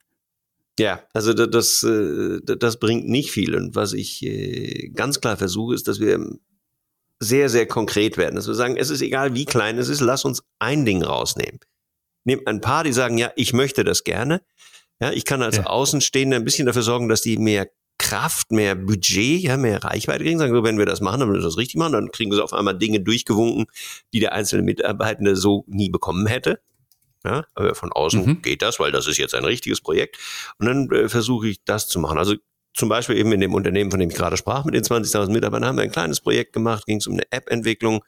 ja 0.80 1.02
also 1.14 1.34
das, 1.34 1.50
das, 1.50 1.84
äh, 1.84 2.40
das 2.42 2.80
bringt 2.80 3.10
nicht 3.10 3.32
viel. 3.32 3.56
Und 3.56 3.76
was 3.76 3.92
ich 3.92 4.24
äh, 4.26 4.90
ganz 4.96 5.20
klar 5.20 5.36
versuche, 5.36 5.76
ist, 5.76 5.90
dass 5.90 6.00
wir 6.00 6.18
sehr, 7.20 7.50
sehr 7.50 7.68
konkret 7.68 8.18
werden. 8.18 8.36
Dass 8.36 8.48
wir 8.48 8.56
sagen, 8.56 8.78
es 8.78 8.90
ist 8.90 9.02
egal, 9.02 9.36
wie 9.36 9.46
klein 9.46 9.78
es 9.78 9.90
ist, 9.90 10.02
lass 10.02 10.26
uns 10.26 10.44
ein 10.60 10.86
Ding 10.86 11.04
rausnehmen 11.04 11.60
nehmt 12.30 12.48
ein 12.48 12.62
paar, 12.62 12.84
die 12.84 12.94
sagen, 12.94 13.18
ja, 13.18 13.32
ich 13.36 13.54
möchte 13.54 13.84
das 13.84 14.04
gerne. 14.04 14.42
Ja, 15.02 15.12
ich 15.12 15.26
kann 15.26 15.42
als 15.42 15.58
ja. 15.58 15.66
Außenstehender 15.66 16.38
ein 16.38 16.46
bisschen 16.46 16.66
dafür 16.66 16.82
sorgen, 16.82 17.10
dass 17.10 17.22
die 17.22 17.38
mehr 17.38 17.70
Kraft, 17.98 18.52
mehr 18.52 18.76
Budget, 18.76 19.42
ja, 19.42 19.58
mehr 19.58 19.84
Reichweite 19.84 20.24
kriegen. 20.24 20.40
Sagen, 20.40 20.54
so, 20.54 20.64
wenn 20.64 20.78
wir 20.78 20.86
das 20.86 21.02
machen, 21.02 21.20
dann 21.20 21.30
müssen 21.30 21.42
wir 21.42 21.48
das 21.48 21.58
richtig 21.58 21.76
machen, 21.76 21.94
dann 21.94 22.12
kriegen 22.12 22.32
sie 22.32 22.44
auf 22.44 22.54
einmal 22.54 22.78
Dinge 22.78 23.02
durchgewunken, 23.02 23.66
die 24.14 24.20
der 24.20 24.34
einzelne 24.34 24.64
Mitarbeitende 24.64 25.36
so 25.36 25.66
nie 25.68 25.90
bekommen 25.90 26.28
hätte. 26.28 26.62
Ja, 27.26 27.46
aber 27.54 27.76
von 27.76 27.92
außen 27.92 28.26
mhm. 28.26 28.42
geht 28.42 28.62
das, 28.62 28.80
weil 28.80 28.94
das 28.94 29.06
ist 29.06 29.18
jetzt 29.18 29.36
ein 29.36 29.44
richtiges 29.44 29.82
Projekt. 29.82 30.18
Und 30.58 30.68
dann 30.68 30.90
äh, 30.92 31.10
versuche 31.10 31.50
ich 31.50 31.64
das 31.66 31.90
zu 31.90 32.00
machen. 32.00 32.18
Also 32.18 32.36
zum 32.80 32.90
Beispiel 32.90 33.18
eben 33.18 33.32
in 33.34 33.42
dem 33.42 33.54
Unternehmen, 33.54 33.92
von 33.92 34.00
dem 34.00 34.10
ich 34.10 34.16
gerade 34.16 34.38
sprach, 34.38 34.64
mit 34.64 34.74
den 34.74 34.84
20.000 34.84 35.32
Mitarbeitern, 35.32 35.68
haben 35.68 35.78
wir 35.78 35.84
ein 35.84 35.92
kleines 35.92 36.22
Projekt 36.22 36.54
gemacht, 36.54 36.86
ging 36.86 36.98
es 36.98 37.08
um 37.08 37.14
eine 37.14 37.30
App-Entwicklung. 37.30 38.04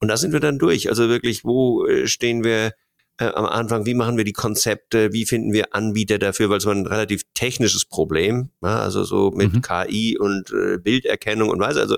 Und 0.00 0.08
da 0.08 0.16
sind 0.16 0.32
wir 0.32 0.40
dann 0.40 0.58
durch. 0.58 0.88
Also 0.88 1.08
wirklich, 1.08 1.44
wo 1.44 1.86
äh, 1.86 2.06
stehen 2.06 2.42
wir 2.42 2.72
äh, 3.18 3.26
am 3.26 3.44
Anfang, 3.44 3.84
wie 3.84 3.94
machen 3.94 4.16
wir 4.16 4.24
die 4.24 4.32
Konzepte, 4.32 5.12
wie 5.12 5.26
finden 5.26 5.52
wir 5.52 5.74
Anbieter 5.74 6.18
dafür, 6.18 6.48
weil 6.48 6.58
es 6.58 6.66
war 6.66 6.74
ein 6.74 6.86
relativ 6.86 7.22
technisches 7.34 7.84
Problem, 7.84 8.50
ja, 8.62 8.80
also 8.80 9.04
so 9.04 9.30
mit 9.30 9.52
mhm. 9.52 9.62
KI 9.62 10.18
und 10.18 10.50
äh, 10.50 10.78
Bilderkennung 10.78 11.50
und 11.50 11.60
weiß, 11.60 11.76
also 11.76 11.96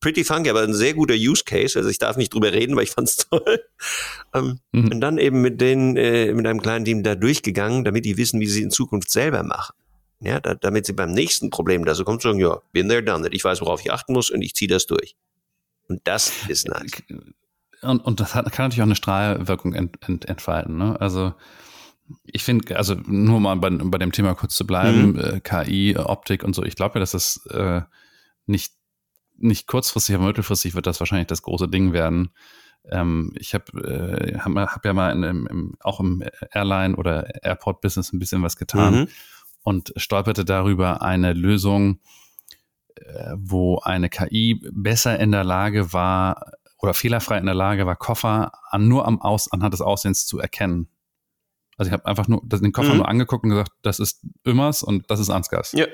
pretty 0.00 0.24
funky, 0.24 0.50
aber 0.50 0.62
ein 0.62 0.74
sehr 0.74 0.94
guter 0.94 1.14
Use 1.14 1.44
Case, 1.44 1.78
also 1.78 1.88
ich 1.88 1.98
darf 1.98 2.16
nicht 2.16 2.34
drüber 2.34 2.52
reden, 2.52 2.74
weil 2.74 2.84
ich 2.84 2.90
fand's 2.90 3.16
toll. 3.30 3.60
ähm, 4.34 4.58
mhm. 4.72 4.92
Und 4.92 5.00
dann 5.00 5.18
eben 5.18 5.40
mit 5.40 5.60
den, 5.60 5.96
äh, 5.96 6.32
mit 6.32 6.46
einem 6.46 6.62
kleinen 6.62 6.84
Team 6.84 7.02
da 7.02 7.14
durchgegangen, 7.14 7.84
damit 7.84 8.04
die 8.04 8.16
wissen, 8.16 8.40
wie 8.40 8.46
sie 8.46 8.62
in 8.62 8.70
Zukunft 8.70 9.10
selber 9.10 9.42
machen. 9.42 9.74
Ja, 10.20 10.40
da, 10.40 10.54
damit 10.54 10.86
sie 10.86 10.92
beim 10.92 11.12
nächsten 11.12 11.50
Problem 11.50 11.84
da 11.84 11.94
so 11.94 12.04
kommt, 12.04 12.22
sagen, 12.22 12.38
ja, 12.38 12.60
bin 12.72 12.88
there, 12.88 13.02
done 13.02 13.22
that. 13.24 13.34
Ich 13.34 13.44
weiß, 13.44 13.60
worauf 13.62 13.80
ich 13.80 13.90
achten 13.90 14.12
muss 14.12 14.30
und 14.30 14.42
ich 14.42 14.54
ziehe 14.54 14.68
das 14.68 14.86
durch. 14.86 15.16
Und 15.88 16.00
das 16.04 16.32
ist 16.48 16.68
nice 16.68 16.90
und, 17.82 18.04
und 18.04 18.20
das 18.20 18.34
hat, 18.34 18.50
kann 18.52 18.66
natürlich 18.66 18.82
auch 18.82 18.86
eine 18.86 18.96
Strahlwirkung 18.96 19.74
ent, 19.74 19.96
ent, 20.06 20.26
entfalten. 20.26 20.76
Ne? 20.76 21.00
Also 21.00 21.34
ich 22.24 22.44
finde, 22.44 22.76
also 22.76 22.94
nur 23.06 23.40
mal 23.40 23.56
bei, 23.56 23.70
bei 23.70 23.98
dem 23.98 24.12
Thema 24.12 24.34
kurz 24.34 24.54
zu 24.54 24.66
bleiben, 24.66 25.12
mhm. 25.12 25.18
äh, 25.18 25.40
KI, 25.40 25.96
Optik 25.96 26.44
und 26.44 26.54
so, 26.54 26.64
ich 26.64 26.76
glaube 26.76 26.94
ja, 26.96 27.00
dass 27.00 27.12
das 27.12 27.44
äh, 27.46 27.82
nicht, 28.46 28.74
nicht 29.36 29.66
kurzfristig, 29.66 30.14
aber 30.16 30.26
mittelfristig 30.26 30.74
wird 30.74 30.86
das 30.86 31.00
wahrscheinlich 31.00 31.28
das 31.28 31.42
große 31.42 31.68
Ding 31.68 31.92
werden. 31.92 32.30
Ähm, 32.90 33.32
ich 33.38 33.54
habe 33.54 33.72
äh, 33.82 34.38
hab, 34.38 34.54
hab 34.54 34.84
ja 34.84 34.92
mal 34.92 35.12
in, 35.12 35.22
im, 35.22 35.74
auch 35.80 36.00
im 36.00 36.22
Airline- 36.52 36.96
oder 36.96 37.44
Airport-Business 37.44 38.12
ein 38.12 38.18
bisschen 38.18 38.42
was 38.42 38.56
getan 38.56 38.94
mhm. 38.94 39.08
Und 39.62 39.92
stolperte 39.96 40.44
darüber 40.44 41.02
eine 41.02 41.32
Lösung, 41.32 42.00
äh, 42.94 43.32
wo 43.36 43.78
eine 43.78 44.08
KI 44.08 44.60
besser 44.72 45.18
in 45.18 45.32
der 45.32 45.44
Lage 45.44 45.92
war, 45.92 46.52
oder 46.78 46.94
fehlerfrei 46.94 47.38
in 47.38 47.46
der 47.46 47.54
Lage 47.54 47.86
war, 47.86 47.96
Koffer 47.96 48.52
an, 48.70 48.88
nur 48.88 49.06
am 49.06 49.20
Aus, 49.20 49.52
anhand 49.52 49.74
des 49.74 49.82
Aussehens 49.82 50.26
zu 50.26 50.38
erkennen. 50.38 50.88
Also 51.76 51.88
ich 51.88 51.92
habe 51.92 52.06
einfach 52.06 52.28
nur 52.28 52.42
den 52.44 52.72
Koffer 52.72 52.92
mhm. 52.92 52.98
nur 52.98 53.08
angeguckt 53.08 53.44
und 53.44 53.50
gesagt, 53.50 53.72
das 53.82 53.98
ist 53.98 54.22
Immers 54.44 54.82
und 54.82 55.10
das 55.10 55.20
ist 55.20 55.30
Ansgars. 55.30 55.72
Ja. 55.72 55.86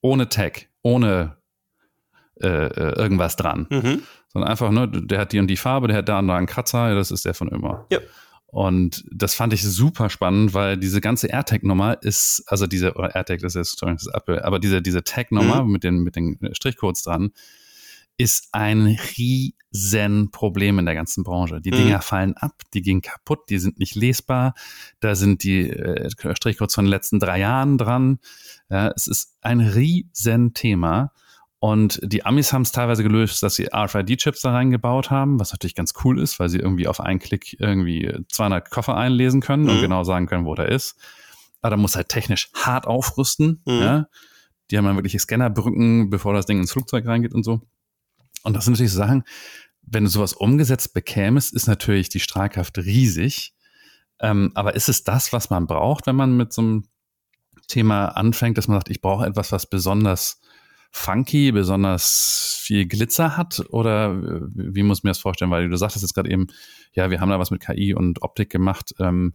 Ohne 0.00 0.28
Tag, 0.28 0.68
ohne 0.82 1.36
äh, 2.40 2.48
äh, 2.48 2.98
irgendwas 2.98 3.36
dran. 3.36 3.66
Mhm. 3.70 4.02
Sondern 4.28 4.50
einfach, 4.50 4.70
ne, 4.70 4.88
der 4.88 5.20
hat 5.20 5.32
die 5.32 5.38
und 5.38 5.48
die 5.48 5.56
Farbe, 5.56 5.88
der 5.88 5.98
hat 5.98 6.08
da 6.08 6.18
und 6.18 6.28
da 6.28 6.36
einen 6.36 6.46
Kratzer, 6.46 6.94
das 6.94 7.10
ist 7.10 7.24
der 7.24 7.34
von 7.34 7.48
immer. 7.48 7.86
Ja. 7.90 7.98
Und 8.52 9.04
das 9.12 9.34
fand 9.34 9.52
ich 9.52 9.62
super 9.62 10.10
spannend, 10.10 10.54
weil 10.54 10.76
diese 10.76 11.00
ganze 11.00 11.28
AirTag-Nummer 11.28 12.02
ist, 12.02 12.42
also 12.46 12.66
diese, 12.66 12.94
oder 12.94 13.14
AirTag, 13.14 13.40
das 13.40 13.54
ist, 13.54 13.78
sorry, 13.78 13.92
das 13.92 14.06
ist 14.06 14.14
Apple, 14.14 14.44
aber 14.44 14.58
diese, 14.58 14.82
diese 14.82 15.04
Tag-Nummer 15.04 15.62
mhm. 15.62 15.70
mit 15.70 15.84
den, 15.84 15.98
mit 15.98 16.16
den 16.16 16.36
Strichcodes 16.52 17.02
dran, 17.02 17.30
ist 18.16 18.48
ein 18.52 18.98
Riesenproblem 19.16 20.80
in 20.80 20.84
der 20.84 20.94
ganzen 20.96 21.22
Branche. 21.22 21.60
Die 21.60 21.70
mhm. 21.70 21.76
Dinger 21.76 22.02
fallen 22.02 22.36
ab, 22.36 22.52
die 22.74 22.82
gehen 22.82 23.02
kaputt, 23.02 23.48
die 23.48 23.58
sind 23.58 23.78
nicht 23.78 23.94
lesbar. 23.94 24.54
Da 24.98 25.14
sind 25.14 25.44
die 25.44 25.70
äh, 25.70 26.10
Strichcodes 26.10 26.74
von 26.74 26.84
den 26.84 26.90
letzten 26.90 27.20
drei 27.20 27.38
Jahren 27.38 27.78
dran. 27.78 28.18
Ja, 28.68 28.92
es 28.94 29.06
ist 29.06 29.36
ein 29.42 29.60
Riesenthema. 29.60 31.12
Und 31.60 32.00
die 32.02 32.24
Amis 32.24 32.54
haben 32.54 32.62
es 32.62 32.72
teilweise 32.72 33.02
gelöst, 33.02 33.42
dass 33.42 33.54
sie 33.54 33.68
RFID-Chips 33.70 34.40
da 34.40 34.52
reingebaut 34.52 35.10
haben, 35.10 35.38
was 35.38 35.52
natürlich 35.52 35.74
ganz 35.74 35.92
cool 36.02 36.18
ist, 36.18 36.40
weil 36.40 36.48
sie 36.48 36.58
irgendwie 36.58 36.88
auf 36.88 37.00
einen 37.00 37.18
Klick 37.18 37.60
irgendwie 37.60 38.10
200 38.30 38.70
Koffer 38.70 38.96
einlesen 38.96 39.42
können 39.42 39.64
mhm. 39.64 39.68
und 39.70 39.80
genau 39.82 40.02
sagen 40.02 40.26
können, 40.26 40.46
wo 40.46 40.54
der 40.54 40.70
ist. 40.70 40.96
Aber 41.60 41.70
da 41.70 41.76
muss 41.76 41.96
halt 41.96 42.08
technisch 42.08 42.50
hart 42.54 42.86
aufrüsten. 42.86 43.60
Mhm. 43.66 43.72
Ja. 43.80 44.06
Die 44.70 44.78
haben 44.78 44.86
dann 44.86 44.96
wirklich 44.96 45.20
Scannerbrücken, 45.20 46.08
bevor 46.08 46.32
das 46.32 46.46
Ding 46.46 46.58
ins 46.60 46.72
Flugzeug 46.72 47.06
reingeht 47.06 47.34
und 47.34 47.44
so. 47.44 47.60
Und 48.42 48.56
das 48.56 48.64
sind 48.64 48.72
natürlich 48.72 48.94
Sachen, 48.94 49.24
wenn 49.82 50.04
du 50.04 50.10
sowas 50.10 50.32
umgesetzt 50.32 50.94
bekämest, 50.94 51.52
ist 51.52 51.66
natürlich 51.66 52.08
die 52.08 52.20
Strahlkraft 52.20 52.78
riesig. 52.78 53.54
Ähm, 54.18 54.52
aber 54.54 54.74
ist 54.76 54.88
es 54.88 55.04
das, 55.04 55.32
was 55.34 55.50
man 55.50 55.66
braucht, 55.66 56.06
wenn 56.06 56.16
man 56.16 56.38
mit 56.38 56.54
so 56.54 56.62
einem 56.62 56.84
Thema 57.66 58.06
anfängt, 58.06 58.56
dass 58.56 58.68
man 58.68 58.78
sagt, 58.78 58.88
ich 58.88 59.02
brauche 59.02 59.26
etwas, 59.26 59.52
was 59.52 59.68
besonders 59.68 60.40
funky, 60.90 61.52
besonders 61.52 62.60
viel 62.62 62.86
Glitzer 62.86 63.36
hat? 63.36 63.64
Oder 63.70 64.12
äh, 64.12 64.40
wie 64.54 64.82
muss 64.82 64.98
ich 64.98 65.04
mir 65.04 65.10
das 65.10 65.18
vorstellen? 65.18 65.50
Weil 65.50 65.68
du 65.68 65.76
sagtest 65.76 66.02
jetzt 66.02 66.14
gerade 66.14 66.30
eben, 66.30 66.48
ja, 66.92 67.10
wir 67.10 67.20
haben 67.20 67.30
da 67.30 67.38
was 67.38 67.50
mit 67.50 67.60
KI 67.60 67.94
und 67.94 68.22
Optik 68.22 68.50
gemacht. 68.50 68.94
Ähm, 68.98 69.34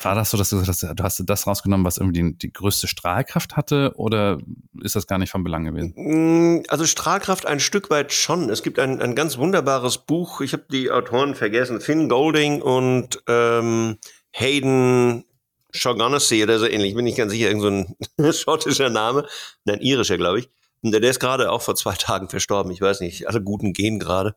war 0.00 0.14
das 0.14 0.30
so, 0.30 0.36
dass 0.36 0.50
du 0.50 0.58
gesagt 0.58 0.84
hast, 0.84 0.94
du 0.98 1.02
hast 1.02 1.22
das 1.26 1.46
rausgenommen, 1.46 1.84
was 1.84 1.98
irgendwie 1.98 2.22
die, 2.22 2.38
die, 2.38 2.52
größte 2.52 2.86
Strahlkraft 2.86 3.56
hatte, 3.56 3.92
oder 3.96 4.38
ist 4.82 4.96
das 4.96 5.06
gar 5.06 5.18
nicht 5.18 5.30
von 5.30 5.44
Belang 5.44 5.64
gewesen? 5.64 5.94
Mm, 5.96 6.62
also 6.68 6.84
Strahlkraft 6.86 7.46
ein 7.46 7.60
Stück 7.60 7.90
weit 7.90 8.12
schon. 8.12 8.50
Es 8.50 8.62
gibt 8.62 8.78
ein, 8.78 9.00
ein 9.00 9.14
ganz 9.14 9.38
wunderbares 9.38 9.98
Buch, 9.98 10.40
ich 10.40 10.52
habe 10.52 10.64
die 10.70 10.90
Autoren 10.90 11.34
vergessen, 11.34 11.80
Finn 11.80 12.08
Golding 12.08 12.62
und 12.62 13.22
ähm, 13.28 13.98
Hayden 14.32 15.24
Shaughnessy 15.72 16.42
oder 16.42 16.58
so 16.58 16.66
ähnlich, 16.66 16.94
bin 16.94 17.06
ich 17.06 17.16
ganz 17.16 17.32
sicher, 17.32 17.48
irgendein 17.48 17.94
so 18.16 18.32
schottischer 18.32 18.90
Name, 18.90 19.26
nein, 19.64 19.80
irischer, 19.80 20.16
glaube 20.16 20.40
ich. 20.40 20.50
Und 20.82 20.92
der, 20.92 21.00
der 21.00 21.10
ist 21.10 21.20
gerade 21.20 21.50
auch 21.50 21.62
vor 21.62 21.74
zwei 21.74 21.94
Tagen 21.94 22.28
verstorben. 22.28 22.70
Ich 22.72 22.80
weiß 22.80 23.00
nicht, 23.00 23.28
alle 23.28 23.42
Guten 23.42 23.72
gehen 23.72 23.98
gerade. 23.98 24.36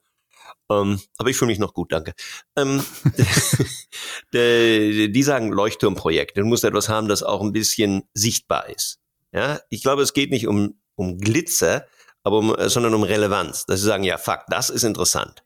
Ähm, 0.69 0.99
aber 1.17 1.29
ich 1.29 1.37
fühle 1.37 1.51
mich 1.51 1.59
noch 1.59 1.73
gut, 1.73 1.91
danke. 1.91 2.13
Ähm, 2.55 2.83
die, 4.33 5.11
die 5.11 5.23
sagen 5.23 5.51
Leuchtturmprojekt. 5.51 6.37
Du 6.37 6.43
musst 6.43 6.63
etwas 6.63 6.89
haben, 6.89 7.07
das 7.07 7.23
auch 7.23 7.41
ein 7.41 7.51
bisschen 7.51 8.03
sichtbar 8.13 8.69
ist. 8.69 8.99
Ja, 9.33 9.59
ich 9.69 9.81
glaube, 9.81 10.01
es 10.01 10.13
geht 10.13 10.31
nicht 10.31 10.47
um, 10.47 10.79
um 10.95 11.17
Glitzer, 11.19 11.85
aber 12.23 12.37
um, 12.39 12.55
sondern 12.67 12.93
um 12.93 13.03
Relevanz. 13.03 13.65
Dass 13.65 13.79
sie 13.79 13.85
sagen, 13.85 14.03
ja, 14.03 14.17
fuck, 14.17 14.41
das 14.49 14.69
ist 14.69 14.83
interessant. 14.83 15.43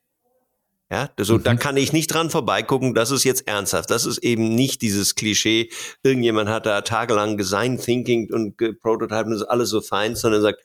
Ja, 0.92 1.10
so, 1.18 1.40
mhm. 1.40 1.44
da 1.44 1.56
kann 1.56 1.78
ich 1.78 1.94
nicht 1.94 2.14
dran 2.14 2.30
vorbeigucken, 2.30 2.94
das 2.94 3.10
ist 3.10 3.24
jetzt 3.24 3.48
ernsthaft. 3.48 3.90
Das 3.90 4.06
ist 4.06 4.20
eben 4.20 4.54
nicht 4.54 4.84
dieses 4.84 5.16
Klischee, 5.16 5.72
irgendjemand 6.04 6.50
hat 6.50 6.68
da 6.68 6.82
tagelang 6.82 7.38
Design 7.38 7.80
Thinking 7.80 8.32
und 8.32 8.58
Prototypen, 8.82 9.32
das 9.32 9.42
ist 9.42 9.48
alles 9.48 9.70
so 9.70 9.82
fein, 9.82 10.16
sondern 10.16 10.42
sagt, 10.42 10.62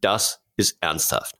das 0.00 0.40
ist 0.56 0.76
ernsthaft. 0.80 1.36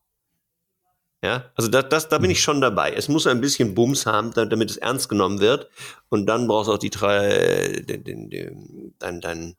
Ja, 1.22 1.50
also 1.54 1.68
das, 1.68 1.88
das, 1.90 2.08
da 2.08 2.16
bin 2.18 2.30
ich 2.30 2.40
schon 2.40 2.62
dabei. 2.62 2.92
Es 2.92 3.08
muss 3.08 3.26
ein 3.26 3.42
bisschen 3.42 3.74
Bums 3.74 4.06
haben, 4.06 4.32
damit 4.32 4.70
es 4.70 4.78
ernst 4.78 5.10
genommen 5.10 5.40
wird. 5.40 5.68
Und 6.08 6.26
dann 6.26 6.46
brauchst 6.46 6.68
du 6.68 6.72
auch 6.72 6.78
die 6.78 6.88
drei, 6.88 7.82
den, 7.86 8.04
den, 8.04 8.30
den, 8.30 8.94
dein, 8.98 9.20
dein 9.20 9.56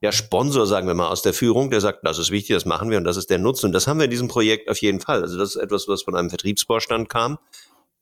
ja, 0.00 0.12
Sponsor, 0.12 0.66
sagen 0.66 0.86
wir 0.86 0.94
mal, 0.94 1.08
aus 1.08 1.22
der 1.22 1.34
Führung, 1.34 1.70
der 1.70 1.80
sagt, 1.80 2.06
das 2.06 2.18
ist 2.18 2.30
wichtig, 2.30 2.54
das 2.54 2.64
machen 2.64 2.90
wir 2.90 2.98
und 2.98 3.04
das 3.04 3.16
ist 3.16 3.28
der 3.28 3.38
Nutzen. 3.38 3.66
Und 3.66 3.72
das 3.72 3.88
haben 3.88 3.98
wir 3.98 4.04
in 4.04 4.10
diesem 4.10 4.28
Projekt 4.28 4.70
auf 4.70 4.78
jeden 4.78 5.00
Fall. 5.00 5.22
Also 5.22 5.36
das 5.36 5.56
ist 5.56 5.62
etwas, 5.62 5.88
was 5.88 6.02
von 6.02 6.14
einem 6.14 6.30
Vertriebsvorstand 6.30 7.08
kam, 7.08 7.38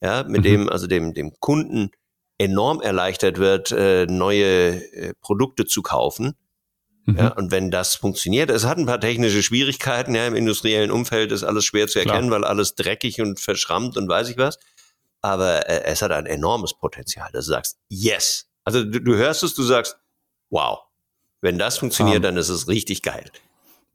ja, 0.01 0.25
mit 0.25 0.41
mhm. 0.41 0.43
dem, 0.43 0.69
also 0.69 0.87
dem, 0.87 1.15
dem 1.15 1.33
Kunden 1.41 1.91
enorm 2.39 2.81
erleichtert 2.81 3.39
wird, 3.39 3.73
äh, 3.73 4.07
neue 4.07 4.85
äh, 4.93 5.15
Produkte 5.21 5.67
zu 5.67 5.83
kaufen 5.83 6.37
ja, 7.17 7.31
mhm. 7.31 7.33
und 7.37 7.51
wenn 7.51 7.71
das 7.71 7.95
funktioniert, 7.95 8.51
es 8.51 8.67
hat 8.67 8.77
ein 8.77 8.85
paar 8.85 9.01
technische 9.01 9.43
Schwierigkeiten, 9.43 10.15
ja, 10.15 10.27
im 10.27 10.35
industriellen 10.35 10.91
Umfeld 10.91 11.33
ist 11.33 11.43
alles 11.43 11.65
schwer 11.65 11.89
zu 11.89 11.99
erkennen, 11.99 12.29
Klar. 12.29 12.43
weil 12.43 12.45
alles 12.45 12.75
dreckig 12.75 13.23
und 13.23 13.41
verschrammt 13.41 13.97
und 13.97 14.09
weiß 14.09 14.29
ich 14.29 14.37
was. 14.37 14.59
Aber 15.23 15.69
äh, 15.69 15.85
es 15.85 16.03
hat 16.03 16.13
ein 16.13 16.27
enormes 16.27 16.75
Potenzial, 16.75 17.31
dass 17.33 17.47
du 17.47 17.53
sagst, 17.53 17.79
yes. 17.89 18.47
Also 18.65 18.85
du, 18.85 19.01
du 19.01 19.17
hörst 19.17 19.43
es, 19.43 19.55
du 19.55 19.63
sagst, 19.63 19.97
wow. 20.51 20.81
Wenn 21.41 21.59
das 21.59 21.79
funktioniert, 21.79 22.19
um. 22.19 22.23
dann 22.25 22.37
ist 22.37 22.51
es 22.51 22.69
richtig 22.69 23.03
geil. 23.03 23.31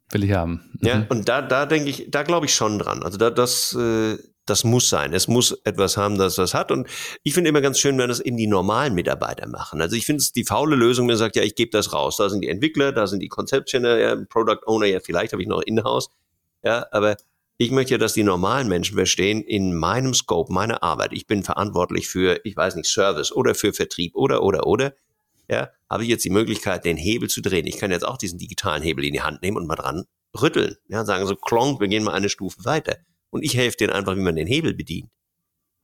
Will 0.10 0.24
ich 0.24 0.32
haben. 0.32 0.72
Mhm. 0.80 0.88
Ja, 0.88 1.06
und 1.10 1.30
da, 1.30 1.44
da 1.44 1.68
denke 1.68 1.90
ich, 1.90 2.08
da 2.10 2.24
glaube 2.24 2.48
ich 2.48 2.56
schon 2.56 2.80
dran. 2.80 3.04
Also 3.04 3.20
da, 3.20 3.30
das, 3.30 3.74
äh, 3.74 4.18
das 4.46 4.64
muss 4.64 4.90
sein. 4.90 5.14
Es 5.14 5.28
muss 5.28 5.52
etwas 5.64 5.96
haben, 5.98 6.18
das 6.18 6.36
das 6.36 6.54
hat. 6.54 6.72
Und 6.72 6.88
ich 7.24 7.34
finde 7.34 7.50
immer 7.50 7.62
ganz 7.62 7.80
schön, 7.80 7.98
wenn 7.98 8.10
das 8.10 8.20
eben 8.20 8.38
die 8.38 8.48
normalen 8.48 8.94
Mitarbeiter 8.94 9.48
machen. 9.48 9.82
Also 9.82 9.96
ich 9.96 10.06
finde 10.06 10.22
es 10.22 10.34
die 10.34 10.44
faule 10.44 10.76
Lösung, 10.76 11.08
wenn 11.08 11.14
man 11.14 11.18
sagt, 11.18 11.36
ja, 11.36 11.44
ich 11.44 11.56
gebe 11.56 11.72
das 11.72 11.94
raus. 11.94 12.18
Da 12.18 12.30
sind 12.30 12.42
die 12.42 12.50
Entwickler, 12.50 12.92
da 12.92 13.08
sind 13.08 13.22
die 13.22 13.30
Conceptioner, 13.30 13.98
ja, 13.98 14.16
Product 14.30 14.62
Owner, 14.66 14.86
ja, 14.88 15.00
vielleicht 15.00 15.32
habe 15.32 15.42
ich 15.42 15.48
noch 15.48 15.62
In-house. 15.62 16.10
Ja, 16.64 16.86
aber 16.92 17.18
ich 17.58 17.72
möchte 17.72 17.94
ja, 17.94 17.98
dass 17.98 18.14
die 18.14 18.24
normalen 18.24 18.68
Menschen 18.68 18.96
verstehen, 18.96 19.42
in 19.42 19.76
meinem 19.76 20.14
Scope, 20.14 20.52
meiner 20.52 20.84
Arbeit, 20.84 21.14
ich 21.14 21.28
bin 21.28 21.44
verantwortlich 21.44 22.08
für, 22.08 22.42
ich 22.44 22.58
weiß 22.58 22.76
nicht, 22.76 22.88
Service 22.88 23.32
oder 23.32 23.56
für 23.56 23.74
Vertrieb 23.74 24.16
oder, 24.16 24.44
oder, 24.44 24.68
oder. 24.68 24.94
Ja, 25.50 25.70
habe 25.90 26.04
ich 26.04 26.10
jetzt 26.10 26.26
die 26.26 26.30
Möglichkeit, 26.30 26.86
den 26.86 26.98
Hebel 26.98 27.30
zu 27.30 27.42
drehen. 27.42 27.68
Ich 27.68 27.78
kann 27.78 27.92
jetzt 27.92 28.06
auch 28.06 28.18
diesen 28.18 28.40
digitalen 28.40 28.82
Hebel 28.82 29.06
in 29.06 29.14
die 29.14 29.22
Hand 29.22 29.42
nehmen 29.42 29.58
und 29.58 29.68
mal 29.68 29.76
dran 29.76 30.06
rütteln. 30.42 30.78
Ja, 30.88 31.06
sagen 31.06 31.28
so, 31.28 31.36
klonk, 31.36 31.80
wir 31.80 31.88
gehen 31.88 32.04
mal 32.04 32.14
eine 32.14 32.30
Stufe 32.30 32.66
weiter 32.66 32.98
und 33.34 33.44
ich 33.44 33.58
helfe 33.58 33.78
denen 33.78 33.94
einfach, 33.94 34.16
wie 34.16 34.22
man 34.22 34.36
den 34.36 34.48
Hebel 34.48 34.74
bedient. 34.74 35.10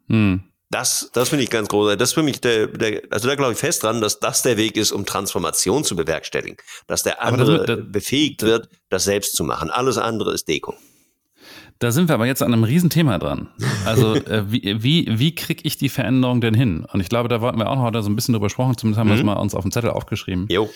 Hm. 0.07 0.43
Das, 0.69 1.09
das 1.13 1.29
finde 1.29 1.43
ich 1.43 1.49
ganz 1.49 1.67
großartig. 1.67 1.97
Das 1.97 2.09
ist 2.09 2.13
für 2.13 2.21
mich 2.21 2.41
der, 2.41 2.67
der 2.67 3.01
also 3.09 3.27
da 3.27 3.33
glaube 3.33 3.53
ich 3.53 3.57
fest 3.57 3.81
dran, 3.81 4.01
dass 4.01 4.19
das 4.19 4.43
der 4.43 4.55
Weg 4.55 4.77
ist, 4.77 4.91
um 4.91 5.03
Transformation 5.03 5.83
zu 5.83 5.95
bewerkstelligen. 5.95 6.57
Dass 6.85 7.01
der 7.01 7.23
andere 7.23 7.65
das, 7.65 7.77
das, 7.77 7.91
befähigt 7.91 8.43
wird, 8.43 8.69
das 8.89 9.05
selbst 9.05 9.35
zu 9.35 9.43
machen. 9.43 9.71
Alles 9.71 9.97
andere 9.97 10.31
ist 10.31 10.47
Deko. 10.47 10.75
Da 11.79 11.91
sind 11.91 12.07
wir 12.07 12.13
aber 12.13 12.27
jetzt 12.27 12.43
an 12.43 12.53
einem 12.53 12.65
Riesenthema 12.65 13.17
dran. 13.17 13.49
Also 13.83 14.13
äh, 14.25 14.51
wie, 14.51 14.83
wie, 14.83 15.07
wie 15.17 15.33
kriege 15.33 15.61
ich 15.63 15.77
die 15.77 15.89
Veränderung 15.89 16.39
denn 16.39 16.53
hin? 16.53 16.85
Und 16.85 16.99
ich 16.99 17.09
glaube, 17.09 17.29
da 17.29 17.41
wollten 17.41 17.57
wir 17.57 17.67
auch 17.67 17.77
noch 17.77 17.83
heute 17.83 18.03
so 18.03 18.09
ein 18.09 18.15
bisschen 18.15 18.33
drüber 18.33 18.45
gesprochen, 18.45 18.77
zumindest 18.77 18.99
haben 18.99 19.07
mhm. 19.07 19.13
wir 19.13 19.17
es 19.17 19.23
mal 19.23 19.33
uns 19.33 19.55
auf 19.55 19.63
dem 19.63 19.71
Zettel 19.71 19.89
aufgeschrieben. 19.89 20.45
Jo. 20.51 20.69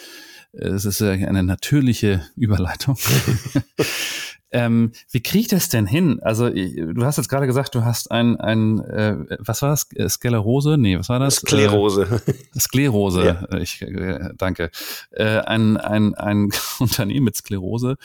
Es 0.53 0.85
ist 0.85 1.01
eine 1.03 1.43
natürliche 1.43 2.25
Überleitung. 2.35 2.97
Ähm, 4.53 4.91
wie 5.11 5.21
kriege 5.21 5.41
ich 5.41 5.47
das 5.47 5.69
denn 5.69 5.85
hin? 5.85 6.19
Also 6.21 6.49
du 6.49 7.03
hast 7.03 7.17
jetzt 7.17 7.27
gerade 7.27 7.47
gesagt, 7.47 7.73
du 7.75 7.83
hast 7.83 8.11
ein, 8.11 8.39
ein 8.39 8.79
äh, 8.79 9.17
was 9.39 9.61
war 9.61 9.69
das? 9.69 9.87
Äh, 9.95 10.07
Sklerose? 10.07 10.77
Nee, 10.77 10.97
was 10.97 11.09
war 11.09 11.19
das? 11.19 11.37
Sklerose. 11.37 12.21
Äh, 12.55 12.59
Sklerose. 12.59 13.25
Ja. 13.25 13.57
Ich 13.57 13.81
äh, 13.81 14.29
danke. 14.37 14.69
Äh, 15.11 15.39
ein, 15.39 15.77
ein, 15.77 16.13
ein 16.13 16.49
Unternehmen 16.79 17.25
mit 17.25 17.35
Sklerose. 17.35 17.97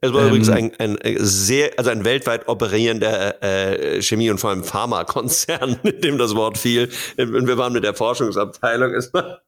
Es 0.00 0.12
war 0.12 0.22
ähm, 0.22 0.28
übrigens 0.28 0.48
ein, 0.48 0.72
ein 0.78 0.98
sehr, 1.18 1.72
also 1.76 1.90
ein 1.90 2.04
weltweit 2.04 2.48
operierender 2.48 3.42
äh, 3.42 4.00
Chemie- 4.00 4.30
und 4.30 4.38
vor 4.38 4.50
allem 4.50 4.64
Pharmakonzern, 4.64 5.80
mit 5.82 6.04
dem 6.04 6.16
das 6.18 6.34
Wort 6.34 6.58
fiel. 6.58 6.90
Und 7.16 7.46
wir 7.46 7.58
waren 7.58 7.72
mit 7.72 7.84
der 7.84 7.94
Forschungsabteilung. 7.94 8.92
War 9.12 9.40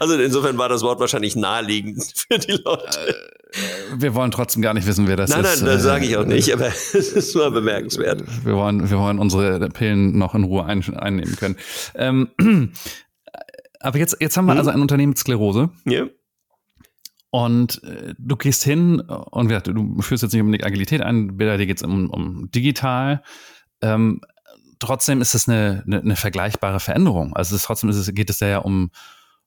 also 0.00 0.14
insofern 0.14 0.58
war 0.58 0.68
das 0.68 0.82
Wort 0.82 1.00
wahrscheinlich 1.00 1.36
naheliegend 1.36 2.02
für 2.28 2.38
die 2.38 2.52
Leute. 2.52 3.08
Äh, 3.08 3.14
wir 3.96 4.14
wollen 4.14 4.30
trotzdem 4.30 4.62
gar 4.62 4.74
nicht 4.74 4.86
wissen, 4.86 5.06
wer 5.08 5.16
das 5.16 5.30
nein, 5.30 5.44
ist. 5.44 5.56
Nein, 5.56 5.64
nein, 5.66 5.74
das 5.74 5.82
sage 5.82 6.06
ich 6.06 6.16
auch 6.16 6.24
nicht, 6.24 6.52
aber 6.52 6.66
es 6.94 6.94
ist 6.94 7.34
nur 7.34 7.50
bemerkenswert. 7.50 8.24
Wir 8.44 8.54
wollen, 8.54 8.88
wir 8.90 8.98
wollen 8.98 9.18
unsere 9.18 9.68
Pillen 9.68 10.18
noch 10.18 10.34
in 10.34 10.44
Ruhe 10.44 10.64
ein, 10.64 10.82
einnehmen 10.96 11.36
können. 11.36 11.56
Ähm, 11.94 12.30
aber 13.80 13.98
jetzt, 13.98 14.16
jetzt 14.20 14.36
haben 14.36 14.46
wir 14.46 14.52
hm? 14.52 14.58
also 14.58 14.70
ein 14.70 14.80
Unternehmen 14.80 15.10
mit 15.10 15.18
Sklerose. 15.18 15.70
Ja. 15.84 16.06
Und 17.30 17.82
äh, 17.84 18.14
du 18.18 18.36
gehst 18.36 18.62
hin 18.62 19.00
und 19.00 19.50
ja, 19.50 19.60
du 19.60 20.02
führst 20.02 20.22
jetzt 20.22 20.32
nicht 20.32 20.42
unbedingt 20.42 20.66
Agilität 20.66 21.00
ein, 21.00 21.38
bei 21.38 21.56
dir 21.56 21.66
geht 21.66 21.78
es 21.78 21.82
um, 21.82 22.10
um 22.10 22.50
digital. 22.50 23.22
Ähm, 23.80 24.20
trotzdem 24.78 25.20
ist 25.22 25.34
es 25.34 25.48
eine, 25.48 25.82
eine, 25.86 26.00
eine 26.00 26.16
vergleichbare 26.16 26.80
Veränderung. 26.80 27.34
Also 27.34 27.56
es, 27.56 27.62
trotzdem 27.62 27.88
ist 27.88 27.96
es, 27.96 28.12
geht 28.14 28.28
es 28.28 28.40
ja 28.40 28.58
um 28.58 28.90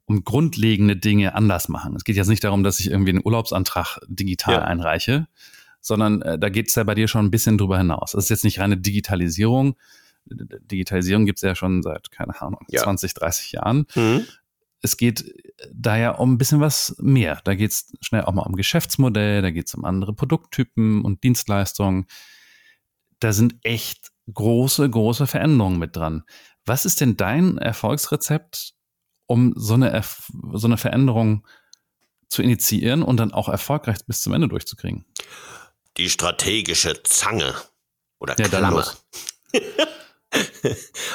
um 0.05 0.23
grundlegende 0.23 0.95
Dinge 0.95 1.35
anders 1.35 1.67
machen. 1.67 1.95
Es 1.95 2.03
geht 2.03 2.15
jetzt 2.15 2.27
nicht 2.27 2.43
darum, 2.43 2.63
dass 2.63 2.79
ich 2.79 2.91
irgendwie 2.91 3.11
einen 3.11 3.21
Urlaubsantrag 3.23 3.99
digital 4.07 4.55
ja. 4.55 4.61
einreiche, 4.61 5.27
sondern 5.81 6.21
äh, 6.21 6.37
da 6.39 6.49
geht 6.49 6.69
es 6.69 6.75
ja 6.75 6.83
bei 6.83 6.95
dir 6.95 7.07
schon 7.07 7.25
ein 7.25 7.31
bisschen 7.31 7.57
drüber 7.57 7.77
hinaus. 7.77 8.13
Es 8.13 8.25
ist 8.25 8.29
jetzt 8.29 8.43
nicht 8.43 8.59
reine 8.59 8.77
Digitalisierung. 8.77 9.75
Digitalisierung 10.25 11.25
gibt 11.25 11.39
es 11.39 11.43
ja 11.43 11.55
schon 11.55 11.83
seit, 11.83 12.11
keine 12.11 12.39
Ahnung, 12.41 12.61
ja. 12.69 12.83
20, 12.83 13.13
30 13.13 13.51
Jahren. 13.53 13.85
Mhm. 13.95 14.25
Es 14.81 14.97
geht 14.97 15.33
da 15.73 15.97
ja 15.97 16.11
um 16.11 16.33
ein 16.33 16.37
bisschen 16.37 16.59
was 16.59 16.95
mehr. 16.99 17.41
Da 17.43 17.55
geht 17.55 17.71
es 17.71 17.93
schnell 18.01 18.23
auch 18.23 18.33
mal 18.33 18.43
um 18.43 18.55
Geschäftsmodell, 18.55 19.41
da 19.41 19.51
geht 19.51 19.67
es 19.67 19.75
um 19.75 19.85
andere 19.85 20.13
Produkttypen 20.13 21.03
und 21.03 21.23
Dienstleistungen. 21.23 22.05
Da 23.19 23.33
sind 23.33 23.55
echt 23.63 24.11
große, 24.31 24.87
große 24.87 25.27
Veränderungen 25.27 25.79
mit 25.79 25.95
dran. 25.95 26.23
Was 26.65 26.85
ist 26.85 27.01
denn 27.01 27.17
dein 27.17 27.57
Erfolgsrezept, 27.57 28.73
um 29.27 29.53
so 29.55 29.73
eine, 29.75 30.03
so 30.53 30.67
eine 30.67 30.77
Veränderung 30.77 31.45
zu 32.27 32.41
initiieren 32.41 33.03
und 33.03 33.17
dann 33.17 33.31
auch 33.31 33.49
erfolgreich 33.49 33.97
bis 34.07 34.21
zum 34.21 34.33
Ende 34.33 34.47
durchzukriegen? 34.47 35.05
Die 35.97 36.09
strategische 36.09 37.01
Zange 37.03 37.53
oder 38.19 38.35
ja, 38.37 38.47
Klammer. 38.47 38.85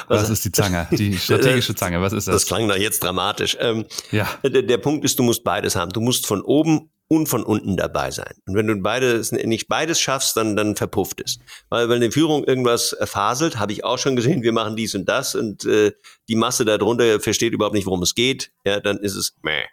Was 0.07 0.29
ist 0.29 0.45
die 0.45 0.51
Zange? 0.51 0.87
Die 0.91 1.17
strategische 1.19 1.75
Zange, 1.75 2.01
was 2.01 2.13
ist 2.13 2.27
das? 2.27 2.33
Das 2.33 2.45
klang 2.45 2.67
da 2.67 2.75
jetzt 2.75 3.03
dramatisch. 3.03 3.57
Ähm, 3.59 3.85
ja. 4.11 4.27
Der, 4.43 4.63
der, 4.63 4.77
Punkt 4.77 5.05
ist, 5.05 5.19
du 5.19 5.23
musst 5.23 5.43
beides 5.43 5.75
haben. 5.75 5.91
Du 5.91 6.01
musst 6.01 6.25
von 6.25 6.41
oben 6.41 6.90
und 7.11 7.27
von 7.27 7.43
unten 7.43 7.75
dabei 7.75 8.09
sein. 8.09 8.33
Und 8.47 8.55
wenn 8.55 8.67
du 8.67 8.75
beides, 8.77 9.33
nicht 9.33 9.67
beides 9.67 9.99
schaffst, 9.99 10.37
dann, 10.37 10.55
dann 10.55 10.77
verpufft 10.77 11.19
es. 11.19 11.39
Weil, 11.67 11.89
wenn 11.89 11.99
die 11.99 12.09
Führung 12.09 12.45
irgendwas 12.45 12.95
faselt, 13.03 13.59
habe 13.59 13.73
ich 13.73 13.83
auch 13.83 13.97
schon 13.97 14.15
gesehen, 14.15 14.43
wir 14.43 14.53
machen 14.53 14.77
dies 14.77 14.95
und 14.95 15.09
das 15.09 15.35
und 15.35 15.65
äh, 15.65 15.91
die 16.29 16.37
Masse 16.37 16.63
darunter 16.63 17.19
versteht 17.19 17.51
überhaupt 17.51 17.75
nicht, 17.75 17.85
worum 17.85 18.01
es 18.01 18.15
geht, 18.15 18.53
ja, 18.63 18.79
dann 18.79 18.97
ist 18.99 19.15
es 19.15 19.35
meh. 19.41 19.65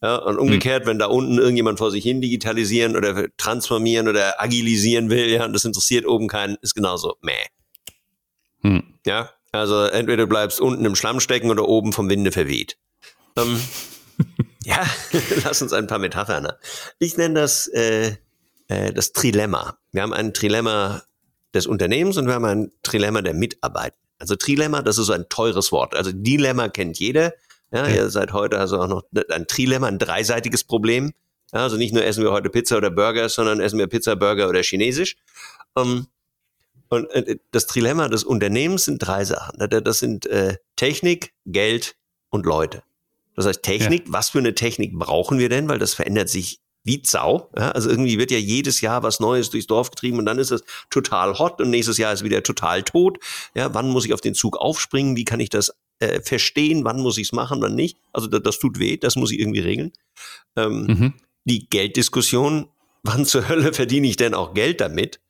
Ja, 0.00 0.14
und 0.14 0.38
umgekehrt, 0.38 0.84
hm. 0.84 0.90
wenn 0.90 0.98
da 1.00 1.06
unten 1.06 1.38
irgendjemand 1.38 1.78
vor 1.78 1.90
sich 1.90 2.04
hin 2.04 2.20
digitalisieren 2.20 2.94
oder 2.94 3.26
transformieren 3.36 4.06
oder 4.06 4.40
agilisieren 4.40 5.10
will, 5.10 5.28
ja, 5.28 5.44
und 5.44 5.54
das 5.54 5.64
interessiert 5.64 6.06
oben 6.06 6.28
keinen, 6.28 6.56
ist 6.62 6.74
genauso 6.74 7.16
meh. 7.20 7.32
Hm. 8.62 8.84
Ja, 9.04 9.30
also 9.50 9.86
entweder 9.86 10.18
du 10.18 10.28
bleibst 10.28 10.60
unten 10.60 10.84
im 10.84 10.94
Schlamm 10.94 11.18
stecken 11.18 11.50
oder 11.50 11.66
oben 11.66 11.92
vom 11.92 12.08
Winde 12.08 12.30
verweht. 12.30 12.78
Ähm, 13.36 13.60
ja, 14.66 14.84
lass 15.44 15.62
uns 15.62 15.72
ein 15.72 15.86
paar 15.86 16.00
Metaphern. 16.00 16.42
Ne? 16.42 16.58
Ich 16.98 17.16
nenne 17.16 17.40
das 17.40 17.68
äh, 17.68 18.16
äh, 18.66 18.92
das 18.92 19.12
Trilemma. 19.12 19.78
Wir 19.92 20.02
haben 20.02 20.12
ein 20.12 20.34
Trilemma 20.34 21.02
des 21.54 21.66
Unternehmens 21.66 22.16
und 22.16 22.26
wir 22.26 22.34
haben 22.34 22.44
ein 22.44 22.72
Trilemma 22.82 23.22
der 23.22 23.34
Mitarbeit. 23.34 23.94
Also 24.18 24.34
Trilemma, 24.34 24.82
das 24.82 24.98
ist 24.98 25.06
so 25.06 25.12
ein 25.12 25.28
teures 25.28 25.70
Wort. 25.70 25.94
Also 25.94 26.10
Dilemma 26.12 26.68
kennt 26.68 26.98
jeder. 26.98 27.32
Ja, 27.70 27.86
ja. 27.86 27.94
ihr 27.94 28.10
seid 28.10 28.32
heute 28.32 28.58
also 28.58 28.80
auch 28.80 28.88
noch 28.88 29.04
ein 29.30 29.46
Trilemma, 29.46 29.86
ein 29.86 29.98
dreiseitiges 29.98 30.64
Problem. 30.64 31.12
Ja, 31.52 31.60
also 31.60 31.76
nicht 31.76 31.94
nur 31.94 32.04
essen 32.04 32.24
wir 32.24 32.32
heute 32.32 32.50
Pizza 32.50 32.76
oder 32.76 32.90
Burger, 32.90 33.28
sondern 33.28 33.60
essen 33.60 33.78
wir 33.78 33.86
Pizza, 33.86 34.16
Burger 34.16 34.48
oder 34.48 34.62
Chinesisch. 34.62 35.16
Um, 35.74 35.88
ähm, 35.88 36.06
und 36.88 37.10
äh, 37.12 37.38
das 37.52 37.66
Trilemma 37.66 38.08
des 38.08 38.24
Unternehmens 38.24 38.86
sind 38.86 38.98
drei 38.98 39.24
Sachen. 39.24 39.58
Das 39.58 39.98
sind 40.00 40.26
äh, 40.26 40.56
Technik, 40.74 41.34
Geld 41.44 41.96
und 42.30 42.46
Leute. 42.46 42.82
Das 43.36 43.46
heißt 43.46 43.62
Technik, 43.62 44.06
ja. 44.06 44.12
was 44.12 44.30
für 44.30 44.38
eine 44.38 44.54
Technik 44.54 44.98
brauchen 44.98 45.38
wir 45.38 45.48
denn? 45.48 45.68
Weil 45.68 45.78
das 45.78 45.94
verändert 45.94 46.28
sich 46.28 46.60
wie 46.84 47.02
Sau. 47.04 47.50
Ja? 47.56 47.72
Also 47.72 47.90
irgendwie 47.90 48.18
wird 48.18 48.30
ja 48.30 48.38
jedes 48.38 48.80
Jahr 48.80 49.02
was 49.02 49.20
Neues 49.20 49.50
durchs 49.50 49.66
Dorf 49.66 49.90
getrieben 49.90 50.18
und 50.18 50.26
dann 50.26 50.38
ist 50.38 50.52
es 50.52 50.64
total 50.88 51.38
hot 51.38 51.60
und 51.60 51.70
nächstes 51.70 51.98
Jahr 51.98 52.12
ist 52.12 52.24
wieder 52.24 52.42
total 52.42 52.82
tot. 52.82 53.18
Ja, 53.54 53.74
wann 53.74 53.90
muss 53.90 54.06
ich 54.06 54.14
auf 54.14 54.20
den 54.20 54.34
Zug 54.34 54.56
aufspringen? 54.56 55.16
Wie 55.16 55.24
kann 55.24 55.40
ich 55.40 55.50
das 55.50 55.74
äh, 55.98 56.20
verstehen? 56.20 56.84
Wann 56.84 57.00
muss 57.00 57.18
ich 57.18 57.28
es 57.28 57.32
machen, 57.32 57.60
wann 57.60 57.74
nicht? 57.74 57.98
Also 58.12 58.28
das, 58.28 58.42
das, 58.42 58.58
tut 58.58 58.78
weh, 58.78 58.96
das 58.96 59.16
muss 59.16 59.32
ich 59.32 59.40
irgendwie 59.40 59.60
regeln. 59.60 59.92
Ähm, 60.56 60.86
mhm. 60.86 61.14
Die 61.44 61.68
Gelddiskussion, 61.68 62.68
wann 63.02 63.26
zur 63.26 63.48
Hölle 63.48 63.72
verdiene 63.72 64.06
ich 64.06 64.16
denn 64.16 64.34
auch 64.34 64.54
Geld 64.54 64.80
damit? 64.80 65.20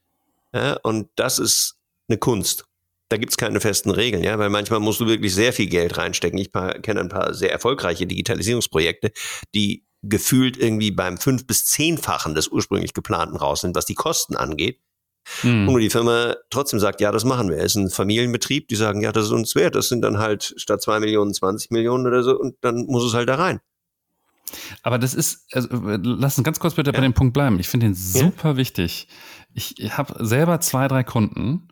Ja, 0.53 0.75
und 0.83 1.09
das 1.17 1.39
ist 1.39 1.77
eine 2.09 2.19
Kunst. 2.19 2.67
Da 3.09 3.17
gibt's 3.17 3.37
keine 3.37 3.61
festen 3.61 3.91
Regeln, 3.91 4.25
ja, 4.25 4.39
weil 4.39 4.51
manchmal 4.51 4.81
musst 4.81 5.01
du 5.01 5.07
wirklich 5.07 5.33
sehr 5.35 5.53
viel 5.53 5.69
Geld 5.69 5.97
reinstecken. 5.97 6.39
Ich 6.39 6.51
kenne 6.53 7.01
ein 7.01 7.09
paar 7.09 7.35
sehr 7.35 7.53
erfolgreiche 7.53 8.07
Digitalisierungsprojekte, 8.07 9.13
die 9.55 9.87
gefühlt 10.03 10.57
irgendwie 10.57 10.91
beim 10.91 11.17
fünf- 11.17 11.47
bis 11.47 11.67
zehnfachen 11.67 12.35
des 12.35 12.49
ursprünglich 12.49 12.95
geplanten 12.95 13.37
raus 13.37 13.61
sind, 13.61 13.77
was 13.77 13.87
die 13.87 13.95
Kosten 13.95 14.37
angeht. 14.37 14.81
Mhm. 15.43 15.69
Und 15.69 15.81
die 15.81 15.91
Firma 15.91 16.37
trotzdem 16.51 16.81
sagt, 16.81 17.01
ja, 17.01 17.11
das 17.13 17.25
machen 17.25 17.51
wir. 17.51 17.59
Es 17.59 17.75
ist 17.75 17.77
ein 17.77 17.91
Familienbetrieb, 17.91 18.69
die 18.69 18.77
sagen, 18.77 19.01
ja, 19.01 19.13
das 19.13 19.27
ist 19.27 19.33
uns 19.33 19.55
wert. 19.55 19.75
Das 19.75 19.89
sind 19.89 20.03
dann 20.03 20.19
halt 20.19 20.55
statt 20.57 20.83
zwei 20.83 21.01
Millionen 21.01 21.35
20 21.35 21.71
Millionen 21.71 22.07
oder 22.07 22.23
so 22.23 22.39
und 22.39 22.57
dann 22.61 22.87
muss 22.87 23.05
es 23.05 23.15
halt 23.15 23.29
da 23.29 23.37
rein. 23.37 23.61
Aber 24.83 24.99
das 24.99 25.15
ist, 25.15 25.47
also, 25.53 25.69
lass 25.73 26.39
uns 26.39 26.45
ganz 26.45 26.61
kurz 26.61 26.75
bitte 26.75 26.91
ja. 26.91 26.97
bei 26.97 27.03
dem 27.03 27.15
Punkt 27.15 27.35
bleiben. 27.35 27.59
Ich 27.59 27.69
finde 27.69 27.87
den 27.87 27.95
super 27.95 28.51
ja. 28.51 28.57
wichtig. 28.57 29.09
Ich, 29.55 29.79
ich 29.79 29.97
habe 29.97 30.25
selber 30.25 30.61
zwei, 30.61 30.87
drei 30.87 31.03
Kunden, 31.03 31.69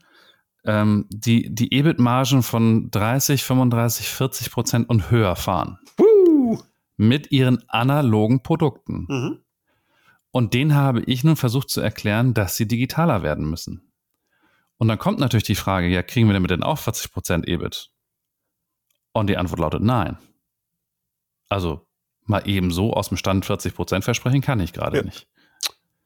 ähm, 0.64 1.06
die 1.10 1.54
die 1.54 1.72
EBIT-Margen 1.72 2.42
von 2.42 2.90
30, 2.90 3.42
35, 3.42 4.08
40 4.08 4.50
Prozent 4.50 4.88
und 4.88 5.10
höher 5.10 5.36
fahren. 5.36 5.78
Uh. 6.00 6.58
Mit 6.96 7.32
ihren 7.32 7.68
analogen 7.68 8.42
Produkten. 8.42 9.06
Mhm. 9.08 9.38
Und 10.30 10.54
denen 10.54 10.74
habe 10.74 11.02
ich 11.02 11.22
nun 11.22 11.36
versucht 11.36 11.70
zu 11.70 11.80
erklären, 11.80 12.34
dass 12.34 12.56
sie 12.56 12.66
digitaler 12.66 13.22
werden 13.22 13.48
müssen. 13.48 13.92
Und 14.78 14.88
dann 14.88 14.98
kommt 14.98 15.18
natürlich 15.18 15.44
die 15.44 15.54
Frage, 15.54 15.86
ja, 15.88 16.02
kriegen 16.02 16.26
wir 16.28 16.34
damit 16.34 16.50
denn 16.50 16.62
auch 16.62 16.78
40 16.78 17.12
Prozent 17.12 17.48
EBIT? 17.48 17.90
Und 19.12 19.28
die 19.28 19.36
Antwort 19.36 19.60
lautet 19.60 19.82
nein. 19.82 20.18
Also 21.48 21.86
mal 22.24 22.48
eben 22.48 22.72
so 22.72 22.92
aus 22.92 23.08
dem 23.08 23.16
Stand 23.16 23.44
40 23.44 23.74
Prozent 23.74 24.04
versprechen 24.04 24.40
kann 24.40 24.60
ich 24.60 24.72
gerade 24.72 24.98
ja. 24.98 25.02
nicht. 25.04 25.28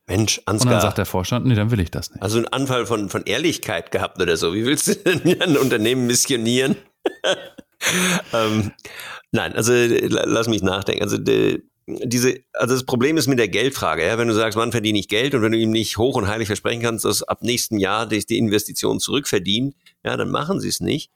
Mensch, 0.09 0.41
Ansgar. 0.47 0.67
Und 0.67 0.73
dann 0.73 0.81
sagt 0.81 0.99
der 0.99 1.07
Vorstand, 1.07 1.47
nee, 1.47 1.55
dann 1.55 1.71
will 1.71 1.81
ich 1.81 1.91
das 1.91 2.11
nicht. 2.11 2.23
Also 2.23 2.39
ein 2.39 2.49
Anfall 2.49 2.87
von, 2.87 3.11
von 3.11 3.25
Ehrlichkeit 3.25 3.91
gehabt 3.91 4.21
oder 4.21 4.37
so. 4.37 4.55
Wie 4.55 4.65
willst 4.65 4.89
du 4.89 4.97
denn 4.97 5.41
ein 5.41 5.57
Unternehmen 5.59 6.07
missionieren? 6.07 6.77
ähm, 8.33 8.73
nein, 9.33 9.55
also 9.55 9.73
lass 9.75 10.49
mich 10.49 10.63
nachdenken. 10.63 11.03
Also 11.03 11.19
die, 11.19 11.63
diese, 11.87 12.41
also 12.55 12.75
das 12.75 12.85
Problem 12.85 13.19
ist 13.19 13.27
mit 13.27 13.39
der 13.39 13.49
Geldfrage. 13.49 14.07
Ja? 14.07 14.17
Wenn 14.17 14.29
du 14.29 14.35
sagst, 14.35 14.57
wann 14.57 14.73
verdiene 14.73 14.99
ich 14.99 15.09
Geld 15.09 15.35
und 15.35 15.43
wenn 15.43 15.53
du 15.53 15.59
ihm 15.59 15.71
nicht 15.71 15.99
hoch 15.99 16.17
und 16.17 16.27
heilig 16.27 16.47
versprechen 16.47 16.83
kannst, 16.83 17.05
dass 17.05 17.23
ab 17.23 17.43
nächstem 17.43 17.79
Jahr 17.79 18.07
die, 18.07 18.25
die 18.25 18.39
Investition 18.39 19.01
zurückverdient, 19.01 19.77
ja, 20.05 20.17
dann 20.17 20.31
machen 20.31 20.59
sie 20.59 20.69
es 20.69 20.81
nicht. 20.81 21.13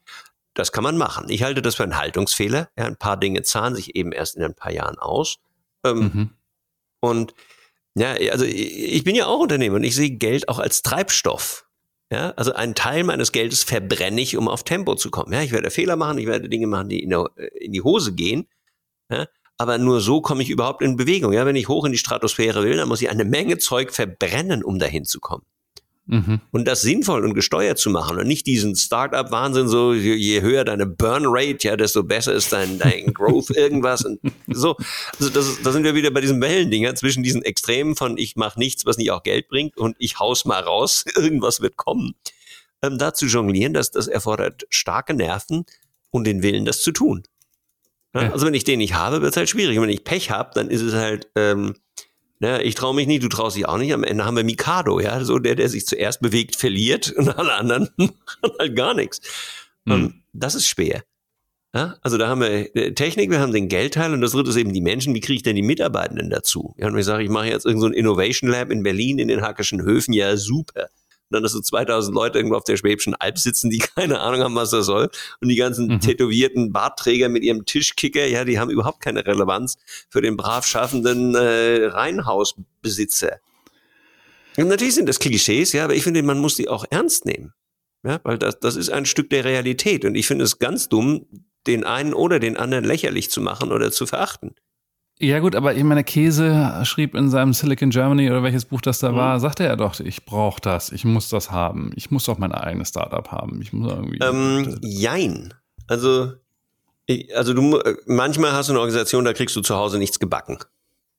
Das 0.52 0.70
kann 0.70 0.84
man 0.84 0.98
machen. 0.98 1.30
Ich 1.30 1.42
halte 1.42 1.62
das 1.62 1.76
für 1.76 1.82
einen 1.82 1.96
Haltungsfehler. 1.96 2.68
Ja, 2.76 2.84
ein 2.84 2.96
paar 2.96 3.16
Dinge 3.16 3.40
zahlen 3.40 3.74
sich 3.74 3.96
eben 3.96 4.12
erst 4.12 4.36
in 4.36 4.42
ein 4.42 4.54
paar 4.54 4.70
Jahren 4.70 4.98
aus. 4.98 5.38
Ähm, 5.82 5.98
mhm. 5.98 6.30
Und 7.00 7.34
ja, 7.94 8.12
also 8.30 8.44
ich 8.44 9.04
bin 9.04 9.14
ja 9.14 9.26
auch 9.26 9.40
Unternehmer 9.40 9.76
und 9.76 9.84
ich 9.84 9.94
sehe 9.94 10.10
Geld 10.10 10.48
auch 10.48 10.58
als 10.58 10.82
Treibstoff. 10.82 11.66
Ja, 12.12 12.30
also 12.32 12.52
einen 12.52 12.74
Teil 12.74 13.04
meines 13.04 13.32
Geldes 13.32 13.64
verbrenne 13.64 14.20
ich, 14.20 14.36
um 14.36 14.46
auf 14.46 14.64
Tempo 14.64 14.96
zu 14.96 15.10
kommen. 15.10 15.32
Ja, 15.32 15.42
ich 15.42 15.52
werde 15.52 15.70
Fehler 15.70 15.96
machen, 15.96 16.18
ich 16.18 16.26
werde 16.26 16.48
Dinge 16.48 16.66
machen, 16.66 16.90
die 16.90 17.02
in, 17.02 17.10
der, 17.10 17.30
in 17.58 17.72
die 17.72 17.80
Hose 17.80 18.14
gehen. 18.14 18.48
Ja, 19.10 19.26
aber 19.56 19.78
nur 19.78 20.00
so 20.00 20.20
komme 20.20 20.42
ich 20.42 20.50
überhaupt 20.50 20.82
in 20.82 20.96
Bewegung. 20.96 21.32
Ja, 21.32 21.46
wenn 21.46 21.56
ich 21.56 21.68
hoch 21.68 21.84
in 21.84 21.92
die 21.92 21.98
Stratosphäre 21.98 22.62
will, 22.64 22.76
dann 22.76 22.88
muss 22.88 23.00
ich 23.00 23.08
eine 23.08 23.24
Menge 23.24 23.58
Zeug 23.58 23.92
verbrennen, 23.92 24.62
um 24.62 24.78
dahin 24.78 25.04
zu 25.04 25.20
kommen. 25.20 25.44
Mhm. 26.06 26.40
Und 26.50 26.66
das 26.66 26.82
sinnvoll 26.82 27.24
und 27.24 27.34
gesteuert 27.34 27.78
zu 27.78 27.88
machen 27.88 28.18
und 28.18 28.26
nicht 28.26 28.46
diesen 28.46 28.74
Startup-Wahnsinn, 28.74 29.68
so 29.68 29.94
je, 29.94 30.40
höher 30.40 30.64
deine 30.64 30.86
Burn-Rate, 30.86 31.68
ja, 31.68 31.76
desto 31.76 32.02
besser 32.02 32.32
ist 32.32 32.52
dein, 32.52 32.78
dein 32.78 33.06
Growth 33.14 33.50
irgendwas. 33.50 34.04
Und 34.04 34.20
so, 34.48 34.76
also 35.18 35.30
das, 35.30 35.62
da 35.62 35.70
sind 35.70 35.84
wir 35.84 35.94
wieder 35.94 36.10
bei 36.10 36.20
diesem 36.20 36.40
Wellendinger 36.40 36.94
zwischen 36.96 37.22
diesen 37.22 37.42
Extremen 37.42 37.94
von 37.94 38.18
ich 38.18 38.34
mache 38.34 38.58
nichts, 38.58 38.84
was 38.84 38.98
nicht 38.98 39.12
auch 39.12 39.22
Geld 39.22 39.48
bringt 39.48 39.76
und 39.76 39.94
ich 39.98 40.18
haus 40.18 40.44
mal 40.44 40.60
raus, 40.60 41.04
irgendwas 41.14 41.60
wird 41.60 41.76
kommen. 41.76 42.14
Ähm, 42.82 42.98
da 42.98 43.14
zu 43.14 43.26
jonglieren, 43.26 43.72
das, 43.72 43.92
das 43.92 44.08
erfordert 44.08 44.64
starke 44.70 45.14
Nerven 45.14 45.64
und 46.10 46.24
den 46.24 46.42
Willen, 46.42 46.64
das 46.64 46.82
zu 46.82 46.90
tun. 46.90 47.22
Ja, 48.12 48.24
ja. 48.24 48.32
Also 48.32 48.44
wenn 48.44 48.54
ich 48.54 48.64
den 48.64 48.78
nicht 48.78 48.94
habe, 48.94 49.22
wird 49.22 49.32
es 49.32 49.36
halt 49.36 49.48
schwierig. 49.48 49.78
Und 49.78 49.84
wenn 49.84 49.90
ich 49.90 50.04
Pech 50.04 50.30
habe, 50.30 50.50
dann 50.54 50.68
ist 50.68 50.82
es 50.82 50.94
halt 50.94 51.30
ähm, 51.36 51.76
Ne, 52.42 52.60
ich 52.64 52.74
traue 52.74 52.92
mich 52.92 53.06
nicht, 53.06 53.22
du 53.22 53.28
traust 53.28 53.56
dich 53.56 53.68
auch 53.68 53.78
nicht. 53.78 53.92
Am 53.92 54.02
Ende 54.02 54.24
haben 54.24 54.36
wir 54.36 54.42
Mikado, 54.42 54.98
ja, 54.98 55.24
so 55.24 55.38
der, 55.38 55.54
der 55.54 55.68
sich 55.68 55.86
zuerst 55.86 56.20
bewegt, 56.20 56.56
verliert 56.56 57.12
und 57.12 57.28
alle 57.38 57.54
anderen 57.54 57.88
machen 57.96 58.52
halt 58.58 58.74
gar 58.74 58.94
nichts. 58.94 59.20
Mhm. 59.84 60.24
das 60.32 60.56
ist 60.56 60.66
schwer. 60.66 61.04
Ja, 61.72 61.98
also 62.02 62.18
da 62.18 62.26
haben 62.26 62.40
wir 62.40 62.74
äh, 62.74 62.94
Technik, 62.94 63.30
wir 63.30 63.38
haben 63.38 63.52
den 63.52 63.68
Geldteil 63.68 64.12
und 64.12 64.20
das 64.22 64.32
dritte 64.32 64.50
ist 64.50 64.56
eben 64.56 64.72
die 64.72 64.80
Menschen. 64.80 65.14
Wie 65.14 65.20
kriege 65.20 65.36
ich 65.36 65.42
denn 65.44 65.54
die 65.54 65.62
Mitarbeitenden 65.62 66.30
dazu? 66.30 66.74
Ja, 66.78 66.88
und 66.88 66.98
ich 66.98 67.04
sage, 67.04 67.22
ich 67.22 67.30
mache 67.30 67.46
jetzt 67.46 67.64
irgendein 67.64 67.92
so 67.92 67.96
Innovation 67.96 68.50
Lab 68.50 68.72
in 68.72 68.82
Berlin 68.82 69.20
in 69.20 69.28
den 69.28 69.42
Hackischen 69.42 69.80
Höfen, 69.80 70.12
ja 70.12 70.36
super 70.36 70.88
dann 71.32 71.44
hast 71.44 71.54
du 71.54 71.60
2000 71.60 72.14
Leute 72.14 72.38
irgendwo 72.38 72.56
auf 72.56 72.64
der 72.64 72.76
Schwäbischen 72.76 73.14
Alb 73.14 73.38
sitzen, 73.38 73.70
die 73.70 73.78
keine 73.96 74.20
Ahnung 74.20 74.40
haben, 74.40 74.54
was 74.54 74.70
das 74.70 74.86
soll. 74.86 75.10
Und 75.40 75.48
die 75.48 75.56
ganzen 75.56 75.86
mhm. 75.86 76.00
tätowierten 76.00 76.72
Bartträger 76.72 77.28
mit 77.28 77.42
ihrem 77.42 77.64
Tischkicker, 77.64 78.26
ja, 78.26 78.44
die 78.44 78.58
haben 78.58 78.70
überhaupt 78.70 79.00
keine 79.00 79.26
Relevanz 79.26 79.76
für 80.08 80.20
den 80.20 80.36
brav 80.36 80.66
schaffenden 80.66 81.34
äh, 81.34 81.86
Reihenhausbesitzer. 81.86 83.40
Und 84.56 84.68
natürlich 84.68 84.94
sind 84.94 85.08
das 85.08 85.18
Klischees, 85.18 85.72
ja, 85.72 85.84
aber 85.84 85.94
ich 85.94 86.04
finde, 86.04 86.22
man 86.22 86.38
muss 86.38 86.56
die 86.56 86.68
auch 86.68 86.84
ernst 86.90 87.24
nehmen. 87.24 87.54
Ja, 88.04 88.20
weil 88.24 88.36
das, 88.36 88.58
das 88.58 88.76
ist 88.76 88.90
ein 88.90 89.06
Stück 89.06 89.30
der 89.30 89.44
Realität. 89.44 90.04
Und 90.04 90.16
ich 90.16 90.26
finde 90.26 90.44
es 90.44 90.58
ganz 90.58 90.88
dumm, 90.88 91.26
den 91.66 91.84
einen 91.84 92.14
oder 92.14 92.40
den 92.40 92.56
anderen 92.56 92.84
lächerlich 92.84 93.30
zu 93.30 93.40
machen 93.40 93.70
oder 93.70 93.92
zu 93.92 94.06
verachten. 94.06 94.54
Ja 95.22 95.38
gut, 95.38 95.54
aber 95.54 95.72
ich 95.76 95.84
meine, 95.84 96.02
Käse 96.02 96.80
schrieb 96.82 97.14
in 97.14 97.30
seinem 97.30 97.52
Silicon 97.52 97.90
Germany 97.90 98.28
oder 98.28 98.42
welches 98.42 98.64
Buch 98.64 98.80
das 98.80 98.98
da 98.98 99.12
mhm. 99.12 99.16
war, 99.16 99.38
sagte 99.38 99.64
er 99.64 99.76
doch, 99.76 100.00
ich 100.00 100.24
brauche 100.24 100.60
das, 100.60 100.90
ich 100.90 101.04
muss 101.04 101.28
das 101.28 101.52
haben, 101.52 101.92
ich 101.94 102.10
muss 102.10 102.24
doch 102.24 102.38
mein 102.38 102.50
eigenes 102.50 102.88
Startup 102.88 103.30
haben, 103.30 103.62
ich 103.62 103.72
muss 103.72 103.92
irgendwie. 103.92 104.18
Ähm, 104.20 104.80
jein. 104.82 105.54
Also, 105.86 106.32
also 107.36 107.54
du 107.54 107.80
manchmal 108.06 108.50
hast 108.50 108.68
du 108.68 108.72
eine 108.72 108.80
Organisation, 108.80 109.24
da 109.24 109.32
kriegst 109.32 109.54
du 109.54 109.60
zu 109.60 109.76
Hause 109.76 109.98
nichts 109.98 110.18
gebacken. 110.18 110.58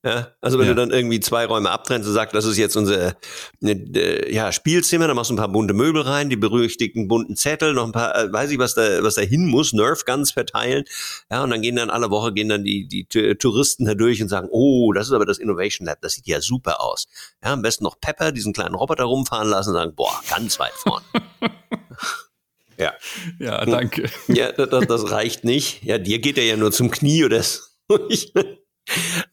Ja, 0.06 0.34
also 0.42 0.60
wenn 0.60 0.66
ja. 0.66 0.74
du 0.74 0.82
dann 0.82 0.92
irgendwie 0.92 1.22
zwei 1.22 1.46
Räume 1.46 1.72
abtrennst 1.72 2.10
und 2.10 2.14
sagst, 2.14 2.36
das 2.36 2.44
ist 2.44 2.58
jetzt 2.58 2.76
unser 2.76 3.16
ne, 3.62 4.30
ja, 4.30 4.52
Spielzimmer, 4.52 5.08
dann 5.08 5.16
machst 5.16 5.30
du 5.30 5.34
ein 5.34 5.38
paar 5.38 5.48
bunte 5.48 5.74
Möbel 5.74 6.02
rein, 6.02 6.30
die 6.30 6.36
berüchtigten 6.36 7.08
bunten 7.08 7.38
Zettel, 7.38 7.74
noch 7.74 7.86
ein 7.86 7.94
paar, 7.94 8.14
äh, 8.14 8.32
weiß 8.32 8.52
ich, 8.52 8.60
was 8.60 8.76
da, 8.76 9.02
was 9.02 9.16
da 9.16 9.22
hin 9.22 9.48
muss, 9.48 9.72
Nerf 9.72 10.04
Guns 10.04 10.32
verteilen. 10.34 10.84
Ja, 11.32 11.46
und 11.46 11.52
dann 11.52 11.62
gehen 11.62 11.78
dann 11.78 11.90
alle 11.90 12.10
Woche 12.10 12.34
gehen 12.34 12.50
dann 12.50 12.66
die, 12.66 12.86
die 12.86 13.06
Touristen 13.06 13.86
da 13.86 13.94
durch 13.94 14.22
und 14.22 14.28
sagen, 14.28 14.50
oh, 14.52 14.92
das 14.92 15.08
ist 15.08 15.14
aber 15.14 15.26
das 15.26 15.38
Innovation 15.38 15.86
Lab, 15.86 16.02
das 16.02 16.14
sieht 16.14 16.28
ja 16.28 16.42
super 16.42 16.82
aus. 16.82 17.08
Ja, 17.42 17.54
am 17.54 17.62
besten 17.62 17.86
noch 17.86 17.98
Pepper, 18.02 18.34
diesen 18.34 18.52
kleinen 18.52 18.76
Roboter 18.76 19.06
rumfahren 19.06 19.48
lassen 19.48 19.70
und 19.70 19.76
sagen, 19.76 19.96
boah, 19.96 20.20
ganz 20.30 20.60
weit 20.60 20.74
vorn. 20.74 21.04
ja. 22.78 22.92
Ja, 23.40 23.64
danke. 23.64 24.10
Ja, 24.28 24.52
das, 24.52 24.86
das 24.86 25.12
reicht 25.12 25.46
nicht. 25.46 25.82
Ja, 25.84 25.98
dir 25.98 26.20
geht 26.20 26.38
er 26.38 26.44
ja 26.44 26.58
nur 26.58 26.74
zum 26.74 26.92
Knie 26.92 27.24
oder 27.24 27.42
so. 27.42 27.62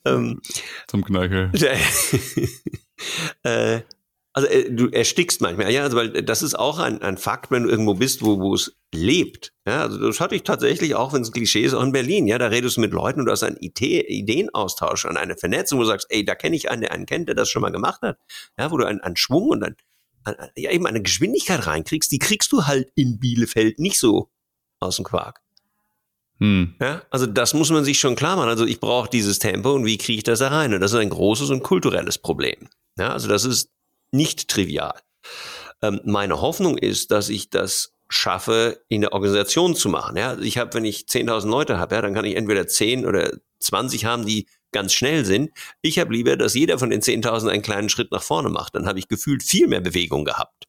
ähm, 0.05 0.41
Zum 0.87 1.05
Knöchel. 1.05 1.51
äh, 3.43 3.81
also 4.33 4.49
äh, 4.49 4.71
du 4.71 4.89
erstickst 4.89 5.41
manchmal, 5.41 5.73
ja, 5.73 5.83
also 5.83 5.97
weil 5.97 6.23
das 6.23 6.43
ist 6.43 6.57
auch 6.59 6.79
ein, 6.79 7.03
ein 7.03 7.19
Fakt, 7.19 7.51
wenn 7.51 7.65
du 7.65 7.69
irgendwo 7.69 7.95
bist, 7.95 8.23
wo, 8.23 8.39
wo 8.39 8.55
es 8.55 8.77
lebt. 8.95 9.53
Ja, 9.67 9.83
also 9.83 9.99
das 9.99 10.21
hatte 10.21 10.37
ich 10.37 10.45
tatsächlich 10.45 10.95
auch, 10.95 11.13
wenn 11.13 11.23
es 11.23 11.33
Klischee 11.33 11.63
ist, 11.63 11.75
auch 11.75 11.83
in 11.83 11.93
Berlin. 11.93 12.29
Ja, 12.29 12.39
da 12.39 12.47
redest 12.47 12.77
du 12.77 12.81
mit 12.81 12.93
Leuten 12.93 13.21
und 13.21 13.27
du 13.27 13.33
hast 13.33 13.43
einen 13.43 13.57
Idee, 13.57 14.03
Ideenaustausch 14.03 15.05
und 15.05 15.17
eine 15.17 15.37
Vernetzung, 15.37 15.79
wo 15.79 15.83
du 15.83 15.89
sagst, 15.89 16.07
ey, 16.11 16.25
da 16.25 16.35
kenne 16.35 16.57
ich 16.57 16.71
einen, 16.71 16.83
der 16.83 16.93
einen 16.93 17.07
kennt, 17.07 17.29
der 17.29 17.35
das 17.35 17.51
schon 17.51 17.63
mal 17.63 17.73
gemacht 17.73 18.03
hat. 18.03 18.19
Ja, 18.59 18.71
wo 18.71 18.77
du 18.77 18.87
einen, 18.87 19.01
einen 19.01 19.17
Schwung 19.17 19.49
und 19.49 19.65
ein, 19.65 19.77
ja 20.57 20.71
eben 20.71 20.87
eine 20.87 21.03
Geschwindigkeit 21.03 21.67
reinkriegst, 21.67 22.13
die 22.13 22.19
kriegst 22.19 22.53
du 22.53 22.67
halt 22.67 22.91
in 22.95 23.19
Bielefeld 23.19 23.79
nicht 23.79 23.99
so 23.99 24.31
aus 24.79 24.97
dem 24.97 25.05
Quark. 25.05 25.41
Hm. 26.41 26.75
Ja, 26.81 27.03
also 27.11 27.27
das 27.27 27.55
muss 27.55 27.71
man 27.71 27.85
sich 27.85 28.01
schon 28.01 28.17
klar 28.17 28.37
machen. 28.37 28.49
Also 28.49 28.65
ich 28.65 28.81
brauche 28.81 29.11
dieses 29.11 29.39
Tempo 29.39 29.73
und 29.73 29.85
wie 29.85 29.99
kriege 29.99 30.19
ich 30.19 30.25
das 30.25 30.39
da 30.39 30.49
rein? 30.49 30.73
Und 30.73 30.81
das 30.81 30.93
ist 30.93 30.99
ein 30.99 31.11
großes 31.11 31.51
und 31.51 31.63
kulturelles 31.63 32.19
Problem. 32.19 32.69
Ja, 32.99 33.13
also 33.13 33.29
das 33.29 33.45
ist 33.45 33.71
nicht 34.13 34.49
trivial. 34.49 34.99
Ähm, 35.83 36.01
meine 36.05 36.41
Hoffnung 36.41 36.79
ist, 36.79 37.11
dass 37.11 37.29
ich 37.29 37.51
das 37.51 37.93
schaffe, 38.09 38.83
in 38.89 39.03
der 39.03 39.13
Organisation 39.13 39.77
zu 39.77 39.89
machen. 39.89 40.17
Ja, 40.17 40.37
ich 40.39 40.59
habe, 40.59 40.75
wenn 40.75 40.85
ich 40.85 41.05
10.000 41.05 41.49
Leute 41.49 41.79
habe, 41.79 41.95
ja, 41.95 42.03
dann 42.03 42.15
kann 42.15 42.25
ich 42.25 42.37
entweder 42.37 42.67
10 42.67 43.07
oder 43.07 43.31
20 43.61 44.05
haben, 44.05 44.27
die 44.27 44.47
ganz 44.73 44.93
schnell 44.93 45.25
sind. 45.25 45.51
Ich 45.83 45.99
habe 45.99 46.13
lieber, 46.13 46.37
dass 46.37 46.55
jeder 46.55 46.79
von 46.79 46.91
den 46.91 47.03
10.000 47.03 47.49
einen 47.49 47.63
kleinen 47.63 47.89
Schritt 47.89 48.11
nach 48.13 48.23
vorne 48.23 48.49
macht. 48.49 48.75
Dann 48.75 48.87
habe 48.87 48.99
ich 48.99 49.09
gefühlt 49.09 49.43
viel 49.43 49.69
mehr 49.69 49.81
Bewegung 49.81 50.25
gehabt. 50.25 50.67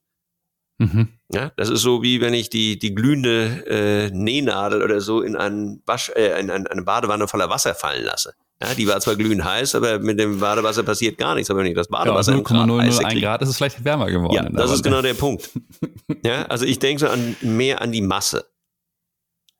Mhm. 0.81 1.09
Ja, 1.31 1.51
das 1.57 1.69
ist 1.69 1.81
so 1.81 2.01
wie 2.01 2.21
wenn 2.21 2.33
ich 2.33 2.49
die, 2.49 2.79
die 2.79 2.95
glühende 2.95 3.63
äh, 3.67 4.09
Nähnadel 4.09 4.81
oder 4.81 4.99
so 4.99 5.21
in, 5.21 5.35
einen 5.35 5.83
Wasch, 5.85 6.09
äh, 6.09 6.39
in 6.39 6.49
eine 6.49 6.81
Badewanne 6.81 7.27
voller 7.27 7.49
Wasser 7.49 7.75
fallen 7.75 8.03
lasse. 8.03 8.33
Ja, 8.61 8.73
die 8.73 8.87
war 8.87 8.99
zwar 8.99 9.15
glühend 9.15 9.43
heiß, 9.43 9.75
aber 9.75 9.99
mit 9.99 10.19
dem 10.19 10.39
Badewasser 10.39 10.83
passiert 10.83 11.17
gar 11.17 11.35
nichts. 11.35 11.49
Aber 11.49 11.59
wenn 11.59 11.67
ich 11.67 11.75
das 11.75 11.87
Badewasser 11.87 12.31
ja, 12.31 12.37
0,001 12.37 12.99
Grad 13.21 13.41
ist 13.43 13.49
es 13.49 13.57
vielleicht 13.57 13.83
wärmer 13.83 14.07
geworden. 14.07 14.33
Ja, 14.33 14.49
das 14.49 14.71
ist 14.71 14.83
genau 14.83 15.01
der 15.01 15.13
Punkt. 15.13 15.49
ja, 16.25 16.43
also 16.43 16.65
ich 16.65 16.79
denke 16.79 16.99
so 16.99 17.07
an, 17.07 17.35
mehr 17.41 17.81
an 17.81 17.91
die 17.91 18.01
Masse. 18.01 18.45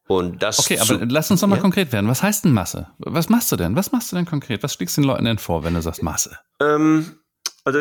Und 0.08 0.44
das 0.44 0.60
okay, 0.60 0.78
aber 0.80 1.06
lass 1.06 1.32
uns 1.32 1.42
doch 1.42 1.48
mal 1.48 1.56
ja? 1.56 1.62
konkret 1.62 1.92
werden. 1.94 2.08
Was 2.10 2.22
heißt 2.22 2.46
denn 2.46 2.52
Masse? 2.52 2.88
Was 2.98 3.30
machst 3.30 3.52
du 3.52 3.56
denn? 3.56 3.76
Was 3.76 3.92
machst 3.92 4.12
du 4.12 4.16
denn 4.16 4.26
konkret? 4.26 4.62
Was 4.62 4.74
schlägst 4.74 4.98
du 4.98 5.02
den 5.02 5.08
Leuten 5.08 5.26
denn 5.26 5.38
vor, 5.38 5.64
wenn 5.64 5.74
du 5.74 5.82
sagst 5.82 6.04
Masse? 6.04 6.38
Ähm, 6.60 7.16
also 7.64 7.80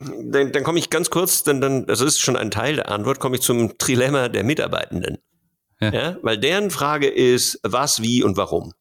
dann, 0.00 0.52
dann 0.52 0.64
komme 0.64 0.78
ich 0.78 0.90
ganz 0.90 1.10
kurz, 1.10 1.42
dann, 1.42 1.60
dann, 1.60 1.86
das 1.86 2.00
ist 2.00 2.20
schon 2.20 2.36
ein 2.36 2.50
Teil 2.50 2.76
der 2.76 2.90
Antwort, 2.90 3.18
komme 3.18 3.36
ich 3.36 3.42
zum 3.42 3.78
Trilemma 3.78 4.28
der 4.28 4.44
Mitarbeitenden. 4.44 5.18
Ja. 5.80 5.92
ja. 5.92 6.16
Weil 6.22 6.38
deren 6.38 6.70
Frage 6.70 7.08
ist, 7.08 7.60
was, 7.62 8.02
wie 8.02 8.22
und 8.22 8.36
warum. 8.36 8.72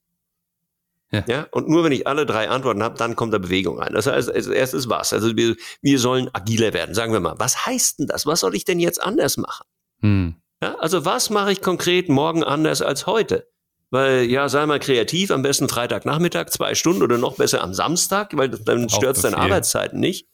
Ja. 1.12 1.24
ja. 1.28 1.48
Und 1.52 1.70
nur 1.70 1.84
wenn 1.84 1.92
ich 1.92 2.06
alle 2.06 2.26
drei 2.26 2.50
Antworten 2.50 2.84
habe, 2.84 2.98
dann 2.98 3.16
kommt 3.16 3.34
da 3.34 3.38
Bewegung 3.38 3.80
rein. 3.80 3.94
Das 3.94 4.08
heißt, 4.08 4.30
als 4.30 4.48
erstes 4.48 4.90
was? 4.90 5.14
Also 5.14 5.36
wir, 5.36 5.56
wir 5.82 6.00
sollen 6.00 6.30
agiler 6.34 6.74
werden. 6.74 6.94
Sagen 6.94 7.14
wir 7.14 7.20
mal, 7.20 7.36
was 7.38 7.66
heißt 7.66 8.00
denn 8.00 8.08
das? 8.08 8.26
Was 8.26 8.42
soll 8.42 8.56
ich 8.56 8.66
denn 8.66 8.80
jetzt 8.80 9.02
anders 9.02 9.38
machen? 9.38 9.66
Hm. 10.02 10.36
Ja, 10.62 10.76
also 10.76 11.06
was 11.06 11.30
mache 11.30 11.52
ich 11.52 11.62
konkret 11.62 12.10
morgen 12.10 12.44
anders 12.44 12.82
als 12.82 13.06
heute? 13.06 13.48
Weil, 13.90 14.24
ja, 14.24 14.50
sei 14.50 14.66
mal 14.66 14.80
kreativ, 14.80 15.32
am 15.32 15.44
besten 15.44 15.70
Freitagnachmittag, 15.70 16.50
zwei 16.50 16.76
Stunden 16.76 17.04
oder 17.04 17.18
noch 17.18 17.38
besser 17.38 17.64
am 17.64 17.74
Samstag, 17.74 18.36
weil 18.36 18.50
dann 18.50 18.90
stört 18.90 19.24
deine 19.24 19.38
Arbeitszeiten 19.38 20.00
nicht. 20.00 20.28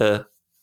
Äh, 0.00 0.20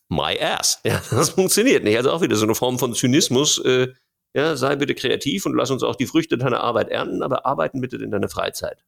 my 0.09 0.38
ass. 0.39 0.79
Ja, 0.83 1.01
das 1.11 1.29
funktioniert 1.29 1.83
nicht. 1.83 1.97
Also 1.97 2.11
auch 2.11 2.21
wieder 2.21 2.35
so 2.35 2.45
eine 2.45 2.55
Form 2.55 2.79
von 2.79 2.93
Zynismus. 2.93 3.59
Äh, 3.59 3.93
ja, 4.33 4.55
sei 4.55 4.75
bitte 4.75 4.95
kreativ 4.95 5.45
und 5.45 5.55
lass 5.55 5.71
uns 5.71 5.83
auch 5.83 5.95
die 5.95 6.05
Früchte 6.05 6.38
deiner 6.38 6.61
Arbeit 6.61 6.89
ernten, 6.89 7.23
aber 7.23 7.45
arbeiten 7.45 7.81
bitte 7.81 7.97
in 7.97 8.11
deiner 8.11 8.29
Freizeit. 8.29 8.83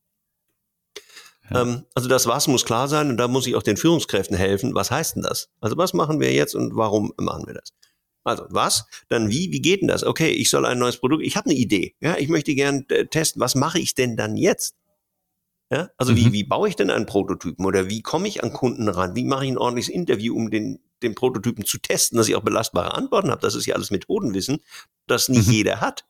Ja. 1.49 1.61
Ähm, 1.61 1.85
also 1.95 2.09
das 2.09 2.27
Was 2.27 2.47
muss 2.47 2.65
klar 2.65 2.87
sein 2.87 3.09
und 3.09 3.17
da 3.17 3.27
muss 3.27 3.47
ich 3.47 3.55
auch 3.55 3.63
den 3.63 3.77
Führungskräften 3.77 4.37
helfen. 4.37 4.75
Was 4.75 4.91
heißt 4.91 5.15
denn 5.15 5.23
das? 5.23 5.49
Also 5.61 5.77
was 5.77 5.93
machen 5.93 6.19
wir 6.19 6.33
jetzt 6.33 6.55
und 6.55 6.75
warum 6.75 7.13
machen 7.17 7.47
wir 7.47 7.53
das? 7.53 7.73
Also 8.23 8.45
was, 8.49 8.85
dann 9.07 9.29
wie, 9.29 9.51
wie 9.51 9.61
geht 9.61 9.81
denn 9.81 9.87
das? 9.87 10.03
Okay, 10.03 10.29
ich 10.29 10.49
soll 10.49 10.65
ein 10.65 10.77
neues 10.77 10.97
Produkt, 10.97 11.23
ich 11.23 11.35
habe 11.35 11.49
eine 11.49 11.57
Idee, 11.57 11.95
ja, 12.01 12.17
ich 12.17 12.27
möchte 12.27 12.53
gern 12.53 12.85
äh, 12.89 13.05
testen, 13.05 13.39
was 13.39 13.55
mache 13.55 13.79
ich 13.79 13.95
denn 13.95 14.17
dann 14.17 14.35
jetzt? 14.35 14.75
Ja, 15.71 15.89
also 15.97 16.13
mhm. 16.13 16.17
wie, 16.17 16.33
wie 16.33 16.43
baue 16.43 16.67
ich 16.67 16.75
denn 16.75 16.89
einen 16.89 17.05
Prototypen 17.05 17.65
oder 17.65 17.89
wie 17.89 18.01
komme 18.01 18.27
ich 18.27 18.43
an 18.43 18.53
Kunden 18.53 18.87
ran? 18.87 19.15
Wie 19.15 19.23
mache 19.23 19.45
ich 19.45 19.51
ein 19.51 19.57
ordentliches 19.57 19.93
Interview, 19.93 20.35
um 20.35 20.49
den, 20.49 20.79
den 21.03 21.13
Prototypen 21.13 21.63
zu 21.63 21.77
testen, 21.77 22.17
dass 22.17 22.27
ich 22.27 22.35
auch 22.35 22.43
belastbare 22.43 22.95
Antworten 22.95 23.29
habe? 23.29 23.41
Das 23.41 23.53
ist 23.53 23.67
ja 23.67 23.75
alles 23.75 23.91
Methodenwissen, 23.91 24.59
das 25.05 25.29
nicht 25.29 25.47
mhm. 25.47 25.53
jeder 25.53 25.81
hat. 25.81 26.05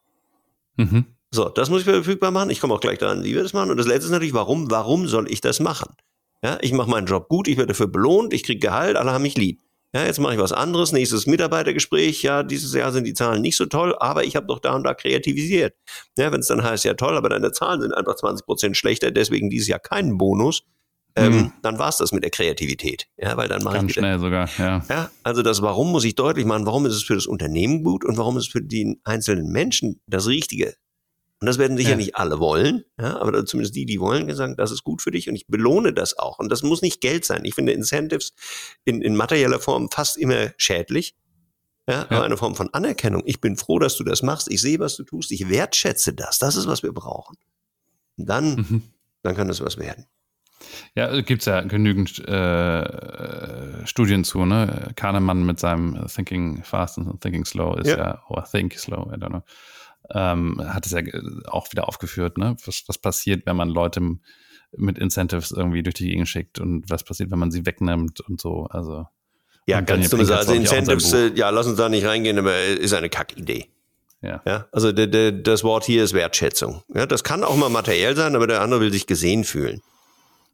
Mhm. 0.77 1.05
So, 1.31 1.49
das 1.49 1.69
muss 1.69 1.79
ich 1.79 1.85
verfügbar 1.85 2.31
machen. 2.31 2.49
Ich 2.49 2.61
komme 2.61 2.73
auch 2.73 2.79
gleich 2.79 2.99
daran, 2.99 3.23
wie 3.23 3.35
wir 3.35 3.43
das 3.43 3.53
machen. 3.53 3.69
Und 3.69 3.77
das 3.77 3.85
letzte 3.85 4.05
ist 4.05 4.11
natürlich, 4.11 4.33
warum, 4.33 4.71
warum 4.71 5.07
soll 5.07 5.29
ich 5.29 5.41
das 5.41 5.59
machen? 5.59 5.93
Ja, 6.41 6.57
ich 6.61 6.71
mache 6.71 6.89
meinen 6.89 7.05
Job 7.05 7.27
gut, 7.27 7.49
ich 7.49 7.57
werde 7.57 7.73
dafür 7.73 7.87
belohnt, 7.87 8.33
ich 8.33 8.43
kriege 8.43 8.59
Gehalt, 8.59 8.95
alle 8.95 9.11
haben 9.11 9.23
mich 9.23 9.37
lieb. 9.37 9.61
Ja, 9.93 10.05
jetzt 10.05 10.19
mache 10.19 10.35
ich 10.35 10.39
was 10.39 10.51
anderes, 10.51 10.91
nächstes 10.91 11.25
Mitarbeitergespräch. 11.25 12.21
Ja, 12.21 12.43
dieses 12.43 12.73
Jahr 12.73 12.91
sind 12.91 13.05
die 13.05 13.15
Zahlen 13.15 13.41
nicht 13.41 13.57
so 13.57 13.65
toll, 13.65 13.95
aber 13.99 14.23
ich 14.23 14.35
habe 14.35 14.45
doch 14.45 14.59
da 14.59 14.75
und 14.75 14.83
da 14.83 14.93
kreativisiert. 14.93 15.73
Ja, 16.17 16.31
wenn 16.31 16.41
es 16.41 16.47
dann 16.47 16.63
heißt, 16.63 16.85
ja 16.85 16.93
toll, 16.93 17.17
aber 17.17 17.29
deine 17.29 17.51
Zahlen 17.51 17.81
sind 17.81 17.93
einfach 17.93 18.15
20 18.15 18.45
Prozent 18.45 18.77
schlechter, 18.77 19.09
deswegen 19.09 19.49
dieses 19.49 19.67
Jahr 19.67 19.79
keinen 19.79 20.17
Bonus. 20.17 20.63
Ähm, 21.15 21.33
mhm. 21.33 21.53
dann 21.63 21.79
war 21.79 21.89
es 21.89 21.97
das 21.97 22.11
mit 22.11 22.23
der 22.23 22.29
Kreativität. 22.29 23.07
Ja, 23.17 23.35
weil 23.35 23.47
dann 23.47 23.63
mache 23.63 23.77
ich 23.77 23.83
wieder. 23.83 23.93
schnell 23.93 24.19
sogar, 24.19 24.47
ja. 24.59 24.85
Ja, 24.89 25.11
also 25.23 25.41
das 25.41 25.61
Warum 25.63 25.91
muss 25.91 26.03
ich 26.03 26.13
deutlich 26.13 26.45
machen. 26.45 26.67
Warum 26.67 26.85
ist 26.85 26.93
es 26.93 27.03
für 27.03 27.15
das 27.15 27.25
Unternehmen 27.25 27.83
gut 27.83 28.05
und 28.05 28.17
warum 28.17 28.37
ist 28.37 28.45
es 28.45 28.51
für 28.51 28.61
den 28.61 29.01
einzelnen 29.03 29.51
Menschen 29.51 29.99
das 30.05 30.27
Richtige? 30.27 30.75
Und 31.41 31.45
das 31.45 31.57
werden 31.57 31.77
sicher 31.77 31.91
ja. 31.91 31.95
nicht 31.95 32.17
alle 32.17 32.39
wollen, 32.39 32.83
ja, 32.99 33.17
aber 33.17 33.45
zumindest 33.45 33.73
die, 33.73 33.85
die 33.85 34.01
wollen, 34.01 34.33
sagen, 34.35 34.57
das 34.57 34.71
ist 34.71 34.83
gut 34.83 35.01
für 35.01 35.11
dich 35.11 35.29
und 35.29 35.35
ich 35.35 35.47
belohne 35.47 35.93
das 35.93 36.17
auch. 36.17 36.37
Und 36.37 36.51
das 36.51 36.63
muss 36.63 36.81
nicht 36.81 36.99
Geld 36.99 37.23
sein. 37.23 37.45
Ich 37.45 37.55
finde 37.55 37.71
Incentives 37.71 38.33
in, 38.83 39.01
in 39.01 39.15
materieller 39.15 39.59
Form 39.59 39.89
fast 39.89 40.17
immer 40.17 40.51
schädlich. 40.57 41.15
Ja, 41.87 42.01
ja. 42.01 42.07
aber 42.09 42.23
eine 42.23 42.37
Form 42.37 42.55
von 42.55 42.69
Anerkennung. 42.73 43.23
Ich 43.25 43.39
bin 43.39 43.55
froh, 43.55 43.79
dass 43.79 43.95
du 43.95 44.03
das 44.03 44.21
machst. 44.21 44.51
Ich 44.51 44.61
sehe, 44.61 44.79
was 44.79 44.97
du 44.97 45.03
tust. 45.03 45.31
Ich 45.31 45.49
wertschätze 45.49 46.13
das. 46.13 46.39
Das 46.39 46.55
ist, 46.57 46.67
was 46.67 46.83
wir 46.83 46.91
brauchen. 46.91 47.37
Und 48.17 48.27
dann, 48.27 48.55
mhm. 48.55 48.83
dann 49.23 49.35
kann 49.35 49.47
das 49.47 49.61
was 49.61 49.77
werden. 49.77 50.05
Ja, 50.93 51.21
gibt 51.21 51.41
es 51.41 51.45
ja 51.45 51.61
genügend 51.61 52.19
äh, 52.27 53.87
Studien 53.87 54.25
zu, 54.25 54.45
ne? 54.45 54.91
Kahnemann 54.97 55.45
mit 55.45 55.57
seinem 55.57 56.05
Thinking 56.07 56.63
Fast 56.63 56.97
and 56.97 57.21
Thinking 57.21 57.45
Slow 57.45 57.79
ist 57.79 57.87
ja, 57.87 57.97
ja 57.97 58.23
or 58.27 58.43
Think 58.43 58.77
Slow, 58.77 59.09
I 59.13 59.15
don't 59.15 59.29
know 59.29 59.43
ähm, 60.13 60.61
hat 60.63 60.85
es 60.85 60.91
ja 60.91 61.01
auch 61.47 61.71
wieder 61.71 61.87
aufgeführt, 61.87 62.37
ne? 62.37 62.55
was, 62.65 62.83
was 62.87 62.97
passiert, 62.97 63.45
wenn 63.45 63.55
man 63.55 63.69
Leute 63.69 64.01
mit 64.77 64.97
Incentives 64.97 65.51
irgendwie 65.51 65.83
durch 65.83 65.95
die 65.95 66.09
Gegend 66.09 66.27
schickt 66.27 66.59
und 66.59 66.89
was 66.89 67.03
passiert, 67.03 67.31
wenn 67.31 67.39
man 67.39 67.51
sie 67.51 67.65
wegnimmt 67.65 68.21
und 68.21 68.39
so. 68.39 68.67
Also 68.69 69.07
ja, 69.65 69.81
ganz 69.81 70.09
dumm 70.09 70.19
Also 70.19 70.53
Incentives, 70.53 71.13
äh, 71.13 71.31
ja, 71.35 71.49
lass 71.49 71.67
uns 71.67 71.77
da 71.77 71.89
nicht 71.89 72.05
reingehen, 72.05 72.39
aber 72.39 72.59
ist 72.63 72.93
eine 72.93 73.09
Kackidee. 73.09 73.67
Ja. 74.21 74.41
ja. 74.45 74.67
Also 74.71 74.91
de, 74.91 75.07
de, 75.07 75.41
das 75.41 75.63
Wort 75.63 75.85
hier 75.85 76.03
ist 76.03 76.13
Wertschätzung. 76.13 76.81
Ja, 76.93 77.05
das 77.05 77.23
kann 77.23 77.43
auch 77.43 77.55
mal 77.55 77.69
materiell 77.69 78.15
sein, 78.15 78.35
aber 78.35 78.47
der 78.47 78.61
andere 78.61 78.81
will 78.81 78.91
sich 78.91 79.07
gesehen 79.07 79.43
fühlen. 79.43 79.81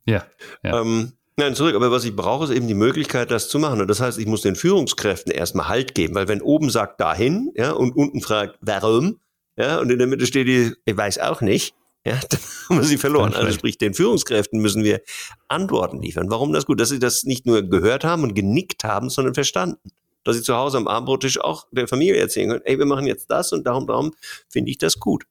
Ja. 0.05 0.25
ja. 0.63 0.81
Ähm, 0.81 1.13
nein, 1.35 1.55
zurück. 1.55 1.75
Aber 1.75 1.91
was 1.91 2.05
ich 2.05 2.15
brauche, 2.15 2.45
ist 2.45 2.51
eben 2.51 2.67
die 2.67 2.75
Möglichkeit, 2.75 3.31
das 3.31 3.49
zu 3.49 3.57
machen. 3.57 3.81
Und 3.81 3.87
das 3.87 4.01
heißt, 4.01 4.19
ich 4.19 4.27
muss 4.27 4.41
den 4.41 4.55
Führungskräften 4.55 5.31
erstmal 5.31 5.67
Halt 5.67 5.95
geben, 5.95 6.13
weil 6.13 6.27
wenn 6.27 6.41
oben 6.41 6.69
sagt 6.69 7.01
dahin, 7.01 7.51
ja, 7.55 7.71
und 7.71 7.95
unten 7.95 8.21
fragt 8.21 8.57
warum, 8.61 9.19
ja, 9.57 9.79
und 9.79 9.91
in 9.91 9.97
der 9.97 10.07
Mitte 10.07 10.25
steht 10.25 10.47
die, 10.47 10.73
ich 10.85 10.97
weiß 10.97 11.19
auch 11.19 11.41
nicht, 11.41 11.75
ja, 12.05 12.19
dann 12.29 12.39
haben 12.69 12.77
wir 12.77 12.83
sie 12.83 12.97
verloren. 12.97 13.33
Also 13.33 13.51
sprich, 13.51 13.77
den 13.77 13.93
Führungskräften 13.93 14.59
müssen 14.59 14.83
wir 14.83 15.01
Antworten 15.47 16.01
liefern. 16.01 16.29
Warum 16.29 16.53
das 16.53 16.65
gut? 16.65 16.79
Dass 16.79 16.89
sie 16.89 16.99
das 16.99 17.23
nicht 17.23 17.45
nur 17.45 17.63
gehört 17.63 18.03
haben 18.03 18.23
und 18.23 18.35
genickt 18.35 18.83
haben, 18.83 19.09
sondern 19.09 19.33
verstanden. 19.33 19.91
Dass 20.23 20.35
sie 20.35 20.41
zu 20.41 20.55
Hause 20.55 20.77
am 20.77 20.87
Abendbrottisch 20.87 21.39
auch 21.39 21.67
der 21.71 21.87
Familie 21.87 22.17
erzählen 22.17 22.49
können, 22.49 22.61
ey, 22.65 22.79
wir 22.79 22.85
machen 22.85 23.07
jetzt 23.07 23.29
das 23.29 23.51
und 23.53 23.65
darum, 23.65 23.87
darum 23.87 24.13
finde 24.49 24.71
ich 24.71 24.77
das 24.77 24.99
gut. 24.99 25.25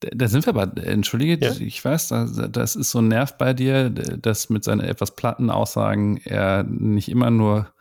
Da 0.00 0.28
sind 0.28 0.44
wir 0.44 0.54
aber, 0.54 0.76
entschuldige, 0.82 1.42
ja? 1.42 1.52
ich 1.58 1.82
weiß, 1.82 2.12
das 2.50 2.76
ist 2.76 2.90
so 2.90 2.98
ein 2.98 3.08
Nerv 3.08 3.38
bei 3.38 3.54
dir, 3.54 3.88
dass 3.88 4.50
mit 4.50 4.62
seinen 4.62 4.80
etwas 4.80 5.16
platten 5.16 5.48
Aussagen 5.48 6.20
er 6.24 6.64
nicht 6.64 7.08
immer 7.08 7.30
nur 7.30 7.72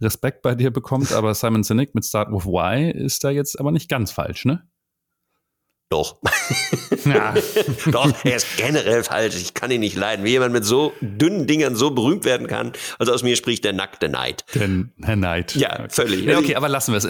Respekt 0.00 0.42
bei 0.42 0.54
dir 0.54 0.72
bekommt, 0.72 1.12
aber 1.12 1.34
Simon 1.34 1.62
Sinek 1.62 1.94
mit 1.94 2.04
Start 2.04 2.32
with 2.32 2.44
Why 2.44 2.90
ist 2.90 3.22
da 3.22 3.30
jetzt 3.30 3.60
aber 3.60 3.70
nicht 3.70 3.88
ganz 3.88 4.10
falsch, 4.10 4.46
ne? 4.46 4.68
Doch. 5.90 6.18
Ja. 7.04 7.34
Doch, 7.90 8.14
er 8.24 8.36
ist 8.36 8.46
generell 8.56 9.02
falsch. 9.02 9.34
Ich 9.34 9.54
kann 9.54 9.72
ihn 9.72 9.80
nicht 9.80 9.96
leiden. 9.96 10.24
Wie 10.24 10.30
jemand 10.30 10.52
mit 10.52 10.64
so 10.64 10.92
dünnen 11.00 11.48
Dingern 11.48 11.74
so 11.74 11.90
berühmt 11.90 12.24
werden 12.24 12.46
kann. 12.46 12.72
Also 13.00 13.12
aus 13.12 13.24
mir 13.24 13.34
spricht 13.34 13.64
der 13.64 13.72
nackte 13.72 14.08
Neid. 14.08 14.44
Der 14.54 15.16
Neid. 15.16 15.56
Ja, 15.56 15.88
völlig. 15.88 16.24
Ja, 16.24 16.38
okay, 16.38 16.54
aber 16.54 16.68
lassen 16.68 16.92
wir 16.92 16.98
es. 16.98 17.06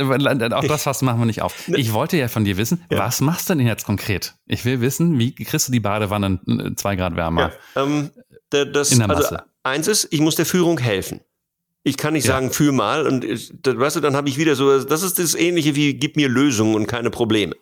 Auch 0.53 0.65
das 0.69 0.83
Fass 0.85 1.03
machen 1.03 1.19
wir 1.19 1.27
nicht 1.27 1.43
auf. 1.43 1.69
Ne. 1.69 1.79
Ich 1.79 1.93
wollte 1.93 2.17
ja 2.17 2.29
von 2.29 2.47
dir 2.47 2.57
wissen, 2.57 2.83
ja. 2.91 2.99
was 2.99 3.21
machst 3.21 3.51
du 3.51 3.55
denn 3.55 3.67
jetzt 3.67 3.85
konkret? 3.85 4.35
Ich 4.47 4.65
will 4.65 4.81
wissen, 4.81 5.19
wie 5.19 5.35
kriegst 5.35 5.69
du 5.69 5.73
die 5.73 5.81
Badewanne 5.81 6.41
äh, 6.49 6.75
zwei 6.75 6.97
Grad 6.97 7.17
wärmer? 7.17 7.53
Ja, 7.75 7.83
ähm, 7.83 8.11
das, 8.49 8.93
In 8.93 8.99
der 8.99 9.09
Masse. 9.09 9.31
Also, 9.31 9.45
eins 9.63 9.89
ist, 9.89 10.09
ich 10.11 10.21
muss 10.21 10.37
der 10.37 10.47
Führung 10.47 10.79
helfen. 10.79 11.21
Ich 11.83 11.99
kann 11.99 12.15
nicht 12.15 12.27
ja. 12.27 12.35
sagen, 12.35 12.51
für 12.51 12.73
mal. 12.73 13.07
Und 13.07 13.27
das, 13.31 13.79
weißt 13.79 13.97
du, 13.97 14.01
dann 14.01 14.17
habe 14.17 14.31
ich 14.31 14.39
wieder 14.39 14.55
so, 14.55 14.83
das 14.83 15.03
ist 15.03 15.19
das 15.19 15.35
Ähnliche 15.35 15.75
wie, 15.77 15.95
gib 15.95 16.17
mir 16.17 16.31
Lösungen 16.31 16.75
und 16.75 16.87
keine 16.87 17.11
Probleme. 17.11 17.55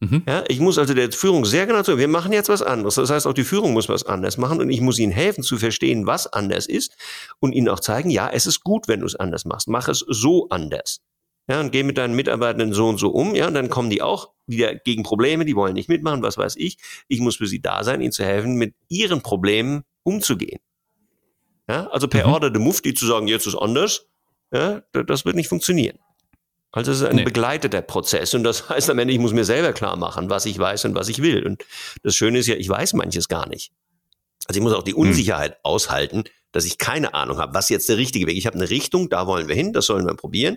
Mhm. 0.00 0.24
Ja, 0.28 0.44
ich 0.48 0.60
muss 0.60 0.76
also 0.76 0.92
der 0.92 1.10
Führung 1.10 1.46
sehr 1.46 1.66
genau 1.66 1.82
sagen, 1.82 1.98
wir 1.98 2.08
machen 2.08 2.32
jetzt 2.32 2.50
was 2.50 2.60
anderes. 2.60 2.96
Das 2.96 3.10
heißt, 3.10 3.26
auch 3.26 3.32
die 3.32 3.44
Führung 3.44 3.72
muss 3.72 3.88
was 3.88 4.04
anderes 4.04 4.36
machen 4.36 4.60
und 4.60 4.68
ich 4.70 4.80
muss 4.80 4.98
ihnen 4.98 5.12
helfen 5.12 5.42
zu 5.42 5.56
verstehen, 5.56 6.06
was 6.06 6.26
anders 6.26 6.66
ist 6.66 6.96
und 7.40 7.52
ihnen 7.52 7.68
auch 7.68 7.80
zeigen, 7.80 8.10
ja, 8.10 8.28
es 8.28 8.46
ist 8.46 8.62
gut, 8.62 8.88
wenn 8.88 9.00
du 9.00 9.06
es 9.06 9.16
anders 9.16 9.46
machst. 9.46 9.68
Mach 9.68 9.88
es 9.88 10.00
so 10.00 10.48
anders. 10.50 11.00
Ja, 11.48 11.60
und 11.60 11.70
geh 11.70 11.82
mit 11.82 11.96
deinen 11.96 12.14
Mitarbeitenden 12.14 12.72
so 12.72 12.88
und 12.88 12.98
so 12.98 13.10
um. 13.10 13.34
Ja, 13.34 13.46
und 13.46 13.54
dann 13.54 13.70
kommen 13.70 13.88
die 13.88 14.02
auch 14.02 14.32
wieder 14.46 14.74
gegen 14.74 15.02
Probleme, 15.02 15.44
die 15.44 15.56
wollen 15.56 15.74
nicht 15.74 15.88
mitmachen, 15.88 16.22
was 16.22 16.36
weiß 16.36 16.56
ich. 16.56 16.76
Ich 17.08 17.20
muss 17.20 17.36
für 17.36 17.46
sie 17.46 17.60
da 17.60 17.84
sein, 17.84 18.00
ihnen 18.00 18.12
zu 18.12 18.24
helfen, 18.24 18.56
mit 18.56 18.74
ihren 18.88 19.22
Problemen 19.22 19.84
umzugehen. 20.02 20.60
Ja, 21.68 21.86
also 21.88 22.06
per 22.08 22.26
mhm. 22.26 22.32
Order 22.32 22.50
de 22.50 22.60
Mufti 22.60 22.94
zu 22.94 23.06
sagen, 23.06 23.28
jetzt 23.28 23.46
ist 23.46 23.56
anders, 23.56 24.06
ja, 24.52 24.82
das 24.92 25.24
wird 25.24 25.36
nicht 25.36 25.48
funktionieren. 25.48 25.98
Also 26.72 26.92
es 26.92 27.00
ist 27.00 27.06
ein 27.06 27.16
nee. 27.16 27.24
begleiteter 27.24 27.82
Prozess 27.82 28.34
und 28.34 28.44
das 28.44 28.68
heißt 28.68 28.90
am 28.90 28.98
Ende, 28.98 29.14
ich 29.14 29.20
muss 29.20 29.32
mir 29.32 29.44
selber 29.44 29.72
klar 29.72 29.96
machen, 29.96 30.30
was 30.30 30.46
ich 30.46 30.58
weiß 30.58 30.84
und 30.86 30.94
was 30.94 31.08
ich 31.08 31.22
will. 31.22 31.44
Und 31.46 31.64
das 32.02 32.14
Schöne 32.14 32.38
ist 32.38 32.46
ja, 32.46 32.56
ich 32.56 32.68
weiß 32.68 32.94
manches 32.94 33.28
gar 33.28 33.48
nicht. 33.48 33.72
Also 34.46 34.58
ich 34.58 34.62
muss 34.62 34.72
auch 34.72 34.82
die 34.82 34.92
hm. 34.92 34.98
Unsicherheit 34.98 35.52
hm. 35.52 35.58
aushalten, 35.62 36.24
dass 36.52 36.64
ich 36.64 36.78
keine 36.78 37.14
Ahnung 37.14 37.38
habe, 37.38 37.54
was 37.54 37.68
jetzt 37.68 37.88
der 37.88 37.96
richtige 37.96 38.26
Weg. 38.26 38.36
Ich 38.36 38.46
habe 38.46 38.56
eine 38.56 38.70
Richtung, 38.70 39.08
da 39.08 39.26
wollen 39.26 39.48
wir 39.48 39.54
hin, 39.54 39.72
das 39.72 39.86
sollen 39.86 40.06
wir 40.06 40.14
probieren. 40.14 40.56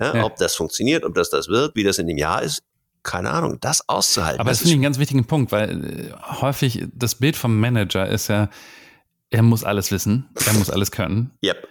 Ja, 0.00 0.16
ja. 0.16 0.24
Ob 0.24 0.36
das 0.36 0.54
funktioniert, 0.54 1.04
ob 1.04 1.14
das 1.14 1.30
das 1.30 1.48
wird, 1.48 1.76
wie 1.76 1.84
das 1.84 1.98
in 1.98 2.06
dem 2.06 2.18
Jahr 2.18 2.42
ist, 2.42 2.62
keine 3.02 3.30
Ahnung, 3.30 3.58
das 3.60 3.88
auszuhalten. 3.88 4.40
Aber 4.40 4.50
das, 4.50 4.58
das 4.58 4.62
finde 4.62 4.70
ich 4.70 4.76
einen 4.76 4.82
ganz 4.82 4.98
wichtigen 4.98 5.26
Punkt, 5.26 5.52
weil 5.52 5.84
äh, 5.84 6.12
häufig 6.40 6.84
das 6.92 7.14
Bild 7.14 7.36
vom 7.36 7.60
Manager 7.60 8.08
ist 8.08 8.28
ja, 8.28 8.48
er 9.30 9.42
muss 9.42 9.62
alles 9.62 9.90
wissen, 9.92 10.28
er 10.46 10.54
muss 10.54 10.70
alles 10.70 10.90
können. 10.90 11.30
Yep. 11.44 11.68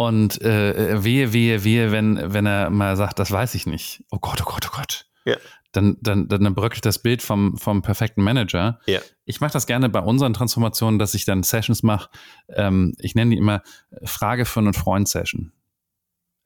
Und 0.00 0.40
äh, 0.40 1.04
wehe, 1.04 1.34
wehe, 1.34 1.62
wehe, 1.62 1.92
wenn, 1.92 2.32
wenn 2.32 2.46
er 2.46 2.70
mal 2.70 2.96
sagt, 2.96 3.18
das 3.18 3.30
weiß 3.30 3.54
ich 3.54 3.66
nicht. 3.66 4.02
Oh 4.10 4.16
Gott, 4.18 4.40
oh 4.40 4.50
Gott, 4.50 4.66
oh 4.66 4.74
Gott. 4.74 5.04
Ja. 5.26 5.36
Dann, 5.72 5.98
dann, 6.00 6.26
dann 6.26 6.54
bröckelt 6.54 6.86
das 6.86 7.00
Bild 7.00 7.20
vom, 7.20 7.58
vom 7.58 7.82
perfekten 7.82 8.22
Manager. 8.22 8.80
Ja. 8.86 9.00
Ich 9.26 9.42
mache 9.42 9.52
das 9.52 9.66
gerne 9.66 9.90
bei 9.90 10.00
unseren 10.00 10.32
Transformationen, 10.32 10.98
dass 10.98 11.12
ich 11.12 11.26
dann 11.26 11.42
Sessions 11.42 11.82
mache. 11.82 12.08
Ähm, 12.48 12.94
ich 12.98 13.14
nenne 13.14 13.32
die 13.32 13.36
immer 13.36 13.60
Frage 14.02 14.46
für 14.46 14.60
einen 14.60 14.72
Freund-Session. 14.72 15.52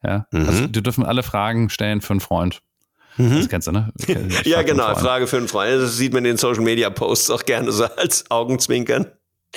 Ja. 0.03 0.27
Mhm. 0.33 0.47
Also, 0.49 0.67
die 0.67 0.83
dürfen 0.83 1.05
alle 1.05 1.23
Fragen 1.23 1.71
stellen 1.71 2.01
für 2.01 2.15
einen 2.15 2.19
Freund. 2.19 2.61
Mhm. 3.19 3.37
Das 3.37 3.49
kennst 3.49 3.69
du, 3.69 3.73
ne? 3.73 3.93
Ja, 4.45 4.63
genau. 4.63 4.93
Frage 4.97 5.29
für 5.29 5.37
einen 5.37 5.47
Freund. 5.47 5.81
Das 5.81 5.97
sieht 5.97 6.13
man 6.13 6.25
in 6.25 6.33
den 6.33 6.39
Social 6.39 6.65
Media 6.65 6.91
Posts 6.91 7.31
auch 7.31 7.45
gerne 7.45 7.71
so 7.71 7.85
als 7.85 8.29
Augenzwinkern. 8.33 9.13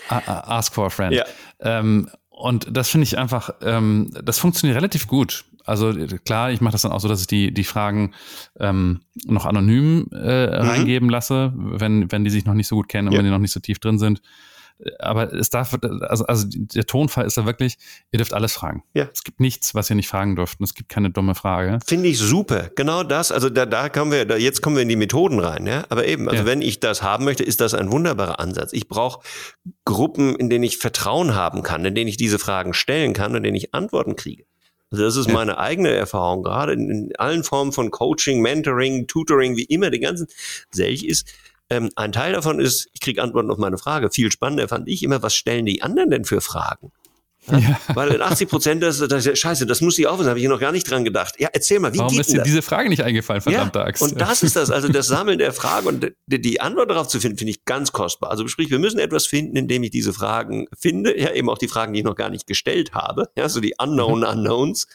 Ask 0.07 0.75
for 0.75 0.85
a 0.85 0.89
friend. 0.91 1.15
Ja. 1.15 1.25
Ähm, 1.61 2.11
und 2.37 2.67
das 2.69 2.89
finde 2.89 3.03
ich 3.03 3.17
einfach, 3.17 3.49
ähm, 3.61 4.11
das 4.23 4.37
funktioniert 4.37 4.77
relativ 4.77 5.07
gut. 5.07 5.45
Also 5.65 5.91
klar, 6.23 6.51
ich 6.51 6.61
mache 6.61 6.71
das 6.71 6.83
dann 6.83 6.91
auch 6.91 6.99
so, 6.99 7.07
dass 7.07 7.19
ich 7.19 7.27
die, 7.27 7.53
die 7.53 7.63
Fragen 7.65 8.13
ähm, 8.59 9.01
noch 9.25 9.45
anonym 9.45 10.07
äh, 10.13 10.47
mhm. 10.47 10.69
reingeben 10.69 11.09
lasse, 11.09 11.51
wenn, 11.55 12.11
wenn 12.11 12.23
die 12.23 12.29
sich 12.29 12.45
noch 12.45 12.53
nicht 12.53 12.67
so 12.67 12.75
gut 12.75 12.87
kennen 12.87 13.07
und 13.07 13.13
ja. 13.13 13.19
wenn 13.19 13.25
die 13.25 13.31
noch 13.31 13.39
nicht 13.39 13.51
so 13.51 13.59
tief 13.59 13.79
drin 13.79 13.99
sind 13.99 14.21
aber 14.99 15.33
es 15.33 15.49
darf, 15.49 15.75
also, 16.01 16.25
also 16.25 16.47
der 16.47 16.85
Tonfall 16.85 17.25
ist 17.25 17.37
da 17.37 17.45
wirklich, 17.45 17.77
ihr 18.11 18.17
dürft 18.17 18.33
alles 18.33 18.53
fragen. 18.53 18.83
Ja. 18.93 19.09
Es 19.11 19.23
gibt 19.23 19.39
nichts, 19.39 19.73
was 19.73 19.89
ihr 19.89 19.95
nicht 19.95 20.07
fragen 20.07 20.35
dürft. 20.35 20.59
Und 20.59 20.65
es 20.65 20.75
gibt 20.75 20.89
keine 20.89 21.09
dumme 21.09 21.35
Frage. 21.35 21.79
Finde 21.85 22.09
ich 22.09 22.19
super. 22.19 22.69
Genau 22.75 23.03
das. 23.03 23.31
Also 23.31 23.49
da, 23.49 23.65
da 23.65 23.89
kommen 23.89 24.11
wir, 24.11 24.25
da, 24.25 24.37
jetzt 24.37 24.61
kommen 24.61 24.75
wir 24.75 24.83
in 24.83 24.89
die 24.89 24.95
Methoden 24.95 25.39
rein. 25.39 25.65
Ja? 25.65 25.85
Aber 25.89 26.05
eben, 26.05 26.29
also 26.29 26.43
ja. 26.43 26.45
wenn 26.45 26.61
ich 26.61 26.79
das 26.79 27.01
haben 27.01 27.25
möchte, 27.25 27.43
ist 27.43 27.59
das 27.59 27.73
ein 27.73 27.91
wunderbarer 27.91 28.39
Ansatz. 28.39 28.71
Ich 28.73 28.87
brauche 28.87 29.21
Gruppen, 29.85 30.35
in 30.35 30.49
denen 30.49 30.63
ich 30.63 30.77
Vertrauen 30.77 31.33
haben 31.33 31.63
kann, 31.63 31.83
in 31.83 31.95
denen 31.95 32.07
ich 32.07 32.17
diese 32.17 32.37
Fragen 32.37 32.73
stellen 32.73 33.13
kann 33.13 33.31
und 33.31 33.37
in 33.37 33.43
denen 33.43 33.55
ich 33.55 33.73
Antworten 33.73 34.15
kriege. 34.15 34.45
Also 34.89 35.03
das 35.03 35.17
ist 35.17 35.29
meine 35.29 35.57
eigene 35.57 35.89
Erfahrung, 35.89 36.43
gerade 36.43 36.71
in, 36.71 36.89
in, 36.89 37.15
allen 37.17 37.43
Formen 37.43 37.73
von 37.73 37.91
Coaching, 37.91 38.41
Mentoring, 38.41 39.05
Tutoring, 39.07 39.57
wie 39.57 39.65
immer, 39.65 39.89
die 39.89 39.99
ganzen, 39.99 40.27
Selch 40.71 41.03
ist, 41.03 41.27
ähm, 41.69 41.89
ein 41.95 42.11
Teil 42.11 42.33
davon 42.33 42.59
ist, 42.59 42.89
ich 42.93 43.01
kriege 43.01 43.21
Antworten 43.21 43.51
auf 43.51 43.57
meine 43.57 43.77
Frage. 43.77 44.09
Viel 44.09 44.31
spannender 44.31 44.67
fand 44.67 44.87
ich 44.87 45.03
immer, 45.03 45.21
was 45.21 45.35
stellen 45.35 45.65
die 45.65 45.81
anderen 45.81 46.09
denn 46.09 46.25
für 46.25 46.41
Fragen? 46.41 46.91
Ja? 47.51 47.59
Ja. 47.59 47.79
Weil 47.93 48.09
in 48.09 48.21
80 48.21 48.49
Prozent, 48.49 48.83
das, 48.83 48.99
das, 48.99 49.39
scheiße, 49.39 49.65
das 49.65 49.81
muss 49.81 49.97
ich 49.97 50.07
aufwissen, 50.07 50.29
habe 50.29 50.39
ich 50.39 50.47
noch 50.47 50.59
gar 50.59 50.71
nicht 50.71 50.89
dran 50.89 51.03
gedacht. 51.03 51.35
Ja, 51.39 51.49
erzähl 51.53 51.79
mal, 51.79 51.93
wie 51.93 51.99
Warum 51.99 52.19
ist 52.19 52.31
dir 52.31 52.41
diese 52.41 52.61
Frage 52.61 52.89
nicht 52.89 53.03
eingefallen, 53.03 53.41
verdammte 53.41 53.79
ja, 53.79 53.85
Axt? 53.85 54.01
Und 54.01 54.19
das 54.19 54.43
ist 54.43 54.55
das, 54.55 54.69
also 54.69 54.89
das 54.89 55.07
Sammeln 55.07 55.39
der 55.39 55.53
Frage 55.53 55.87
und 55.87 56.11
die, 56.27 56.41
die 56.41 56.61
Antwort 56.61 56.89
darauf 56.89 57.07
zu 57.07 57.19
finden, 57.19 57.37
finde 57.37 57.51
ich 57.51 57.65
ganz 57.65 57.91
kostbar. 57.91 58.31
Also 58.31 58.47
sprich, 58.47 58.69
wir 58.69 58.79
müssen 58.79 58.99
etwas 58.99 59.27
finden, 59.27 59.55
indem 59.55 59.83
ich 59.83 59.91
diese 59.91 60.13
Fragen 60.13 60.67
finde, 60.77 61.17
ja, 61.19 61.31
eben 61.33 61.49
auch 61.49 61.57
die 61.57 61.67
Fragen, 61.67 61.93
die 61.93 61.99
ich 61.99 62.05
noch 62.05 62.15
gar 62.15 62.29
nicht 62.29 62.47
gestellt 62.47 62.93
habe, 62.93 63.29
ja, 63.37 63.47
so 63.47 63.61
die 63.61 63.75
Unknown 63.77 64.19
mhm. 64.19 64.25
Unknowns. 64.25 64.87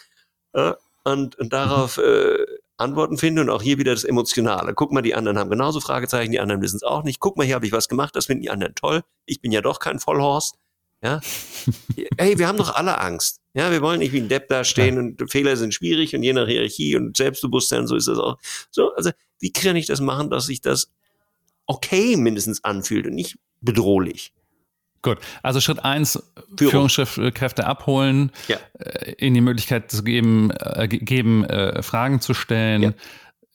Äh, 0.52 0.72
und, 1.04 1.36
und 1.36 1.52
darauf 1.52 1.98
äh, 1.98 2.36
Antworten 2.82 3.16
finde 3.16 3.42
und 3.42 3.50
auch 3.50 3.62
hier 3.62 3.78
wieder 3.78 3.92
das 3.92 4.04
Emotionale. 4.04 4.74
Guck 4.74 4.92
mal, 4.92 5.02
die 5.02 5.14
anderen 5.14 5.38
haben 5.38 5.50
genauso 5.50 5.80
Fragezeichen, 5.80 6.32
die 6.32 6.40
anderen 6.40 6.60
wissen 6.62 6.76
es 6.76 6.82
auch 6.82 7.02
nicht. 7.02 7.20
Guck 7.20 7.36
mal, 7.36 7.44
hier 7.44 7.54
habe 7.54 7.66
ich 7.66 7.72
was 7.72 7.88
gemacht, 7.88 8.14
das 8.14 8.26
finden 8.26 8.42
die 8.42 8.50
anderen 8.50 8.74
toll. 8.74 9.02
Ich 9.26 9.40
bin 9.40 9.52
ja 9.52 9.60
doch 9.60 9.78
kein 9.78 9.98
Vollhorst. 9.98 10.56
Ja. 11.02 11.20
Ey, 12.16 12.38
wir 12.38 12.46
haben 12.46 12.58
doch 12.58 12.74
alle 12.74 13.00
Angst. 13.00 13.40
Ja, 13.54 13.70
wir 13.70 13.82
wollen 13.82 13.98
nicht 13.98 14.12
wie 14.12 14.20
ein 14.20 14.28
Depp 14.28 14.48
da 14.48 14.64
stehen 14.64 14.94
ja. 14.94 15.00
und 15.00 15.30
Fehler 15.30 15.56
sind 15.56 15.74
schwierig 15.74 16.14
und 16.14 16.22
je 16.22 16.32
nach 16.32 16.46
Hierarchie 16.46 16.96
und 16.96 17.16
Selbstbewusstsein, 17.16 17.86
so 17.86 17.96
ist 17.96 18.08
das 18.08 18.18
auch. 18.18 18.38
So, 18.70 18.94
also, 18.94 19.10
wie 19.40 19.52
kann 19.52 19.76
ich 19.76 19.86
das 19.86 20.00
machen, 20.00 20.30
dass 20.30 20.46
sich 20.46 20.60
das 20.60 20.90
okay 21.66 22.16
mindestens 22.16 22.62
anfühlt 22.64 23.06
und 23.06 23.14
nicht 23.14 23.36
bedrohlich? 23.60 24.32
Gut, 25.02 25.18
also 25.42 25.60
Schritt 25.60 25.84
eins 25.84 26.22
Führung. 26.56 26.88
Führungskräfte 26.88 27.66
abholen, 27.66 28.30
ja. 28.46 28.56
äh, 28.78 29.12
ihnen 29.18 29.34
die 29.34 29.40
Möglichkeit 29.40 29.90
zu 29.90 30.04
geben, 30.04 30.50
äh, 30.52 30.86
geben 30.86 31.44
äh, 31.44 31.82
Fragen 31.82 32.20
zu 32.20 32.34
stellen, 32.34 32.82
ja 32.82 32.92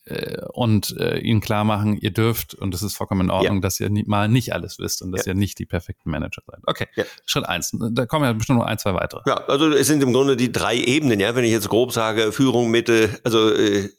äh, 0.08 0.42
und 0.54 0.96
äh, 1.00 1.20
ihnen 1.20 1.42
klar 1.42 1.64
machen, 1.64 1.98
ihr 1.98 2.12
dürft 2.12 2.54
und 2.54 2.74
es 2.74 2.82
ist 2.82 2.96
vollkommen 2.96 3.22
in 3.22 3.30
Ordnung, 3.30 3.56
ja. 3.56 3.62
dass 3.62 3.80
ihr 3.80 3.90
nie, 3.90 4.04
mal 4.06 4.28
nicht 4.28 4.54
alles 4.54 4.80
wisst 4.80 5.02
und 5.02 5.12
dass 5.12 5.26
ja. 5.26 5.32
ihr 5.32 5.36
nicht 5.36 5.60
die 5.60 5.66
perfekten 5.66 6.10
Manager 6.10 6.42
seid. 6.46 6.60
Okay, 6.66 6.88
ja. 6.96 7.04
Schritt 7.26 7.46
eins. 7.46 7.76
Da 7.92 8.06
kommen 8.06 8.26
ja 8.26 8.34
bestimmt 8.34 8.60
noch 8.60 8.66
ein, 8.66 8.78
zwei 8.78 8.94
weitere. 8.94 9.22
Ja, 9.26 9.36
also 9.48 9.70
es 9.70 9.88
sind 9.88 10.02
im 10.04 10.14
Grunde 10.14 10.38
die 10.38 10.52
drei 10.52 10.78
Ebenen, 10.78 11.20
ja, 11.20 11.36
wenn 11.36 11.44
ich 11.44 11.52
jetzt 11.52 11.70
grob 11.70 11.92
sage, 11.92 12.32
Führung, 12.32 12.72
Mitte, 12.72 13.10
also 13.24 13.54
äh, 13.54 13.90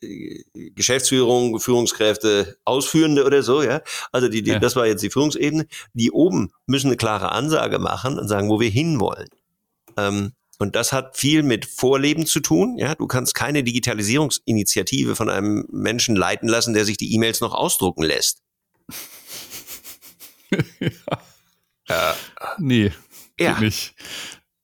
Geschäftsführung, 0.75 1.61
Führungskräfte, 1.61 2.57
Ausführende 2.65 3.25
oder 3.25 3.43
so, 3.43 3.63
ja. 3.63 3.83
Also 4.13 4.29
die, 4.29 4.43
die 4.43 4.59
das 4.59 4.77
war 4.77 4.87
jetzt 4.87 5.03
die 5.03 5.11
Führungsebene. 5.11 5.67
Die 5.93 6.11
oben 6.11 6.51
müssen 6.67 6.89
eine 6.89 6.97
klare 6.97 7.33
Ansage 7.33 7.79
machen 7.79 8.19
und 8.19 8.29
sagen, 8.29 8.49
wo 8.49 8.61
wir 8.61 8.71
hinwollen. 8.71 9.29
Ähm, 9.97 10.33
und 10.59 10.75
das 10.75 10.93
hat 10.93 11.17
viel 11.17 11.43
mit 11.43 11.67
Vorleben 11.67 12.27
zu 12.27 12.41
tun. 12.41 12.77
Ja, 12.79 12.95
du 12.95 13.07
kannst 13.07 13.35
keine 13.35 13.63
Digitalisierungsinitiative 13.63 15.15
von 15.15 15.31
einem 15.31 15.65
Menschen 15.71 16.17
leiten 16.17 16.49
lassen, 16.49 16.75
der 16.75 16.85
sich 16.85 16.97
die 16.97 17.15
E-Mails 17.15 17.41
noch 17.41 17.55
ausdrucken 17.55 18.03
lässt. 18.03 18.43
ja. 21.89 22.11
Äh, 22.11 22.15
nee, 22.59 22.93
ja. 23.39 23.59
nicht. 23.61 23.95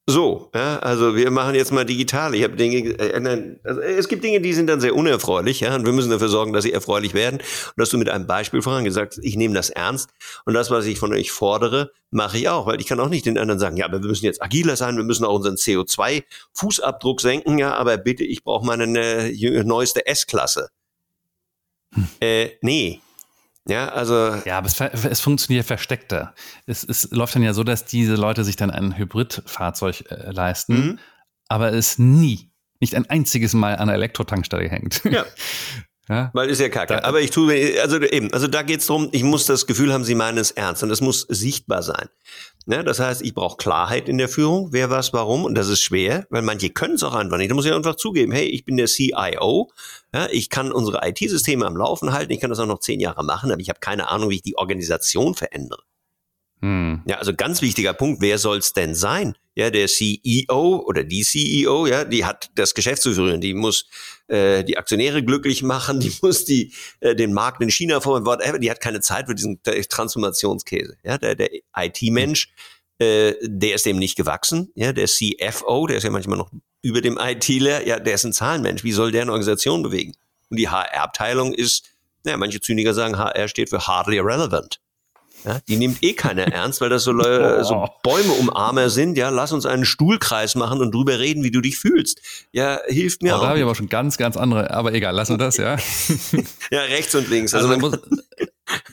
So, 0.06 0.50
ja, 0.54 0.80
also 0.80 1.16
wir 1.16 1.30
machen 1.30 1.54
jetzt 1.54 1.72
mal 1.72 1.86
digital. 1.86 2.34
Ich 2.34 2.44
habe 2.44 2.56
Dinge, 2.56 2.90
äh, 2.98 3.56
also 3.64 3.80
es 3.80 4.06
gibt 4.06 4.22
Dinge, 4.22 4.42
die 4.42 4.52
sind 4.52 4.66
dann 4.66 4.78
sehr 4.78 4.94
unerfreulich, 4.94 5.60
ja, 5.60 5.74
und 5.74 5.86
wir 5.86 5.94
müssen 5.94 6.10
dafür 6.10 6.28
sorgen, 6.28 6.52
dass 6.52 6.64
sie 6.64 6.74
erfreulich 6.74 7.14
werden. 7.14 7.36
Und 7.40 7.78
dass 7.78 7.88
du 7.88 7.96
mit 7.96 8.10
einem 8.10 8.26
Beispiel 8.26 8.60
vorangesagt, 8.60 9.18
ich 9.22 9.36
nehme 9.36 9.54
das 9.54 9.70
ernst 9.70 10.10
und 10.44 10.52
das, 10.52 10.70
was 10.70 10.84
ich 10.84 10.98
von 10.98 11.14
euch 11.14 11.32
fordere, 11.32 11.90
mache 12.10 12.36
ich 12.36 12.50
auch, 12.50 12.66
weil 12.66 12.82
ich 12.82 12.86
kann 12.86 13.00
auch 13.00 13.08
nicht 13.08 13.24
den 13.24 13.38
anderen 13.38 13.58
sagen, 13.58 13.78
ja, 13.78 13.86
aber 13.86 14.02
wir 14.02 14.08
müssen 14.08 14.26
jetzt 14.26 14.42
agiler 14.42 14.76
sein, 14.76 14.98
wir 14.98 15.04
müssen 15.04 15.24
auch 15.24 15.36
unseren 15.36 15.56
CO2-Fußabdruck 15.56 17.22
senken, 17.22 17.56
ja, 17.56 17.74
aber 17.74 17.96
bitte, 17.96 18.24
ich 18.24 18.44
brauche 18.44 18.66
meine 18.66 18.84
äh, 18.84 19.64
neueste 19.64 20.06
S-Klasse. 20.06 20.68
Hm. 21.94 22.08
Äh, 22.20 22.50
nee, 22.60 23.00
ja, 23.66 23.88
also. 23.88 24.34
Ja, 24.44 24.58
aber 24.58 24.66
es, 24.66 24.80
es 24.80 25.20
funktioniert 25.20 25.66
versteckter. 25.66 26.34
Es, 26.66 26.84
es 26.84 27.10
läuft 27.10 27.34
dann 27.34 27.42
ja 27.42 27.54
so, 27.54 27.64
dass 27.64 27.84
diese 27.84 28.14
Leute 28.14 28.44
sich 28.44 28.56
dann 28.56 28.70
ein 28.70 28.96
Hybridfahrzeug 28.96 30.10
äh, 30.10 30.30
leisten, 30.30 30.74
mhm. 30.74 30.98
aber 31.48 31.72
es 31.72 31.98
nie, 31.98 32.50
nicht 32.80 32.94
ein 32.94 33.08
einziges 33.08 33.54
Mal 33.54 33.76
an 33.76 33.88
der 33.88 33.96
Elektrotankstelle 33.96 34.68
hängt. 34.68 35.02
Ja. 35.04 35.24
Ja? 36.08 36.30
Weil 36.34 36.50
ist 36.50 36.60
ja 36.60 36.68
kacke. 36.68 36.94
Da, 36.94 37.04
aber 37.04 37.20
ich 37.20 37.30
tue, 37.30 37.80
also 37.80 38.00
eben, 38.00 38.32
also 38.32 38.46
da 38.46 38.62
geht's 38.62 38.86
drum, 38.86 39.08
ich 39.12 39.22
muss 39.22 39.46
das 39.46 39.66
Gefühl 39.66 39.92
haben, 39.92 40.04
sie 40.04 40.14
meinen 40.14 40.38
es 40.38 40.50
ernst 40.50 40.82
und 40.82 40.88
das 40.88 41.00
muss 41.00 41.22
sichtbar 41.28 41.82
sein. 41.82 42.08
Ja, 42.66 42.82
das 42.82 42.98
heißt, 42.98 43.22
ich 43.22 43.34
brauche 43.34 43.56
Klarheit 43.56 44.08
in 44.08 44.16
der 44.16 44.28
Führung, 44.28 44.68
wer 44.72 44.88
was, 44.90 45.12
warum 45.12 45.44
und 45.44 45.54
das 45.54 45.68
ist 45.68 45.80
schwer, 45.80 46.26
weil 46.30 46.42
manche 46.42 46.70
können 46.70 46.94
es 46.94 47.02
auch 47.02 47.14
einfach 47.14 47.36
nicht. 47.36 47.50
Da 47.50 47.54
muss 47.54 47.66
ich 47.66 47.72
einfach 47.72 47.96
zugeben, 47.96 48.32
hey, 48.32 48.46
ich 48.46 48.64
bin 48.64 48.76
der 48.76 48.86
CIO, 48.86 49.70
ja, 50.14 50.28
ich 50.30 50.48
kann 50.48 50.72
unsere 50.72 51.06
IT-Systeme 51.06 51.66
am 51.66 51.76
Laufen 51.76 52.12
halten, 52.12 52.32
ich 52.32 52.40
kann 52.40 52.50
das 52.50 52.58
auch 52.58 52.66
noch 52.66 52.80
zehn 52.80 53.00
Jahre 53.00 53.24
machen, 53.24 53.50
aber 53.50 53.60
ich 53.60 53.68
habe 53.68 53.80
keine 53.80 54.08
Ahnung, 54.08 54.30
wie 54.30 54.36
ich 54.36 54.42
die 54.42 54.56
Organisation 54.56 55.34
verändere. 55.34 55.82
Hm. 56.64 57.02
Ja, 57.06 57.18
also 57.18 57.34
ganz 57.34 57.60
wichtiger 57.60 57.92
Punkt, 57.92 58.22
wer 58.22 58.38
soll 58.38 58.56
es 58.56 58.72
denn 58.72 58.94
sein? 58.94 59.36
Ja, 59.54 59.68
der 59.68 59.86
CEO 59.86 60.82
oder 60.86 61.04
die 61.04 61.20
CEO, 61.20 61.86
ja, 61.86 62.06
die 62.06 62.24
hat 62.24 62.50
das 62.54 62.72
Geschäft 62.72 63.02
zu 63.02 63.12
führen, 63.12 63.42
die 63.42 63.52
muss 63.52 63.84
äh, 64.28 64.64
die 64.64 64.78
Aktionäre 64.78 65.22
glücklich 65.22 65.62
machen, 65.62 66.00
die 66.00 66.10
muss 66.22 66.46
die 66.46 66.72
äh, 67.00 67.14
den 67.14 67.34
Markt 67.34 67.60
in 67.60 67.70
China 67.70 68.00
vor 68.00 68.24
whatever, 68.24 68.58
die 68.58 68.70
hat 68.70 68.80
keine 68.80 69.02
Zeit 69.02 69.26
für 69.26 69.34
diesen 69.34 69.60
Transformationskäse. 69.62 70.96
Ja, 71.04 71.18
der, 71.18 71.34
der 71.34 71.50
IT-Mensch, 71.76 72.48
äh, 72.98 73.34
der 73.42 73.74
ist 73.74 73.84
dem 73.84 73.98
nicht 73.98 74.16
gewachsen. 74.16 74.72
Ja, 74.74 74.94
der 74.94 75.06
CFO, 75.06 75.86
der 75.86 75.98
ist 75.98 76.04
ja 76.04 76.10
manchmal 76.10 76.38
noch 76.38 76.50
über 76.80 77.02
dem 77.02 77.18
ITler, 77.20 77.86
ja, 77.86 78.00
der 78.00 78.14
ist 78.14 78.24
ein 78.24 78.32
Zahlenmensch. 78.32 78.84
Wie 78.84 78.92
soll 78.92 79.12
der 79.12 79.20
eine 79.20 79.32
Organisation 79.32 79.82
bewegen? 79.82 80.14
Und 80.48 80.58
die 80.58 80.70
HR-Abteilung 80.70 81.52
ist, 81.52 81.90
ja, 82.24 82.38
manche 82.38 82.62
Zyniker 82.62 82.94
sagen, 82.94 83.18
HR 83.18 83.48
steht 83.48 83.68
für 83.68 83.86
hardly 83.86 84.18
relevant. 84.18 84.80
Ja, 85.44 85.60
die 85.68 85.76
nimmt 85.76 86.02
eh 86.02 86.14
keiner 86.14 86.44
ernst, 86.44 86.80
weil 86.80 86.88
das 86.88 87.04
so, 87.04 87.12
oh. 87.12 87.62
so 87.62 87.86
Bäume 88.02 88.32
umarmer 88.32 88.90
sind. 88.90 89.18
Ja, 89.18 89.28
lass 89.28 89.52
uns 89.52 89.66
einen 89.66 89.84
Stuhlkreis 89.84 90.54
machen 90.54 90.80
und 90.80 90.94
drüber 90.94 91.18
reden, 91.18 91.42
wie 91.44 91.50
du 91.50 91.60
dich 91.60 91.78
fühlst. 91.78 92.20
Ja, 92.52 92.80
hilft 92.86 93.22
mir 93.22 93.34
oh, 93.34 93.36
auch. 93.36 93.42
Da 93.42 93.48
habe 93.48 93.58
ich 93.58 93.64
aber 93.64 93.74
schon 93.74 93.88
ganz, 93.88 94.16
ganz 94.16 94.36
andere, 94.36 94.70
aber 94.70 94.92
egal, 94.94 95.14
lassen 95.14 95.34
wir 95.34 95.38
das, 95.38 95.58
ja. 95.58 95.76
ja, 96.70 96.80
rechts 96.82 97.14
und 97.14 97.28
links. 97.28 97.54
Also, 97.54 97.68
also 97.68 97.80
man 97.80 97.90
muss, 97.90 98.00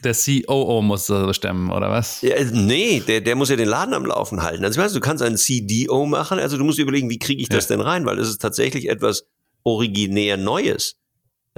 Der 0.04 0.14
COO 0.14 0.82
muss 0.82 1.06
das 1.06 1.36
stemmen, 1.36 1.72
oder 1.72 1.90
was? 1.90 2.22
Ja, 2.22 2.36
nee, 2.52 3.02
der, 3.06 3.22
der 3.22 3.36
muss 3.36 3.50
ja 3.50 3.56
den 3.56 3.70
Laden 3.70 3.94
am 3.94 4.06
Laufen 4.06 4.44
halten. 4.44 4.66
Also 4.66 4.80
ich 4.80 4.86
weiß, 4.86 4.94
du 4.94 5.00
kannst 5.00 5.24
einen 5.24 5.38
CDO 5.38 6.06
machen, 6.06 6.40
also 6.40 6.58
du 6.58 6.64
musst 6.64 6.80
überlegen, 6.80 7.10
wie 7.10 7.20
kriege 7.20 7.42
ich 7.42 7.50
das 7.50 7.70
ja. 7.70 7.76
denn 7.76 7.86
rein, 7.86 8.06
weil 8.06 8.20
es 8.20 8.28
ist 8.28 8.42
tatsächlich 8.42 8.90
etwas 8.90 9.26
originär 9.64 10.38
Neues. 10.38 10.96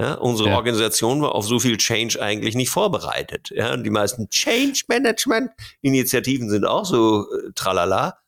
Ja, 0.00 0.14
unsere 0.14 0.48
ja. 0.48 0.56
Organisation 0.56 1.22
war 1.22 1.34
auf 1.34 1.46
so 1.46 1.60
viel 1.60 1.76
Change 1.76 2.20
eigentlich 2.20 2.56
nicht 2.56 2.70
vorbereitet. 2.70 3.50
Ja, 3.54 3.72
und 3.72 3.84
die 3.84 3.90
meisten 3.90 4.28
Change 4.28 4.82
Management 4.88 5.52
Initiativen 5.82 6.50
sind 6.50 6.64
auch 6.64 6.84
so 6.84 7.26
äh, 7.30 7.52
tralala. 7.54 8.18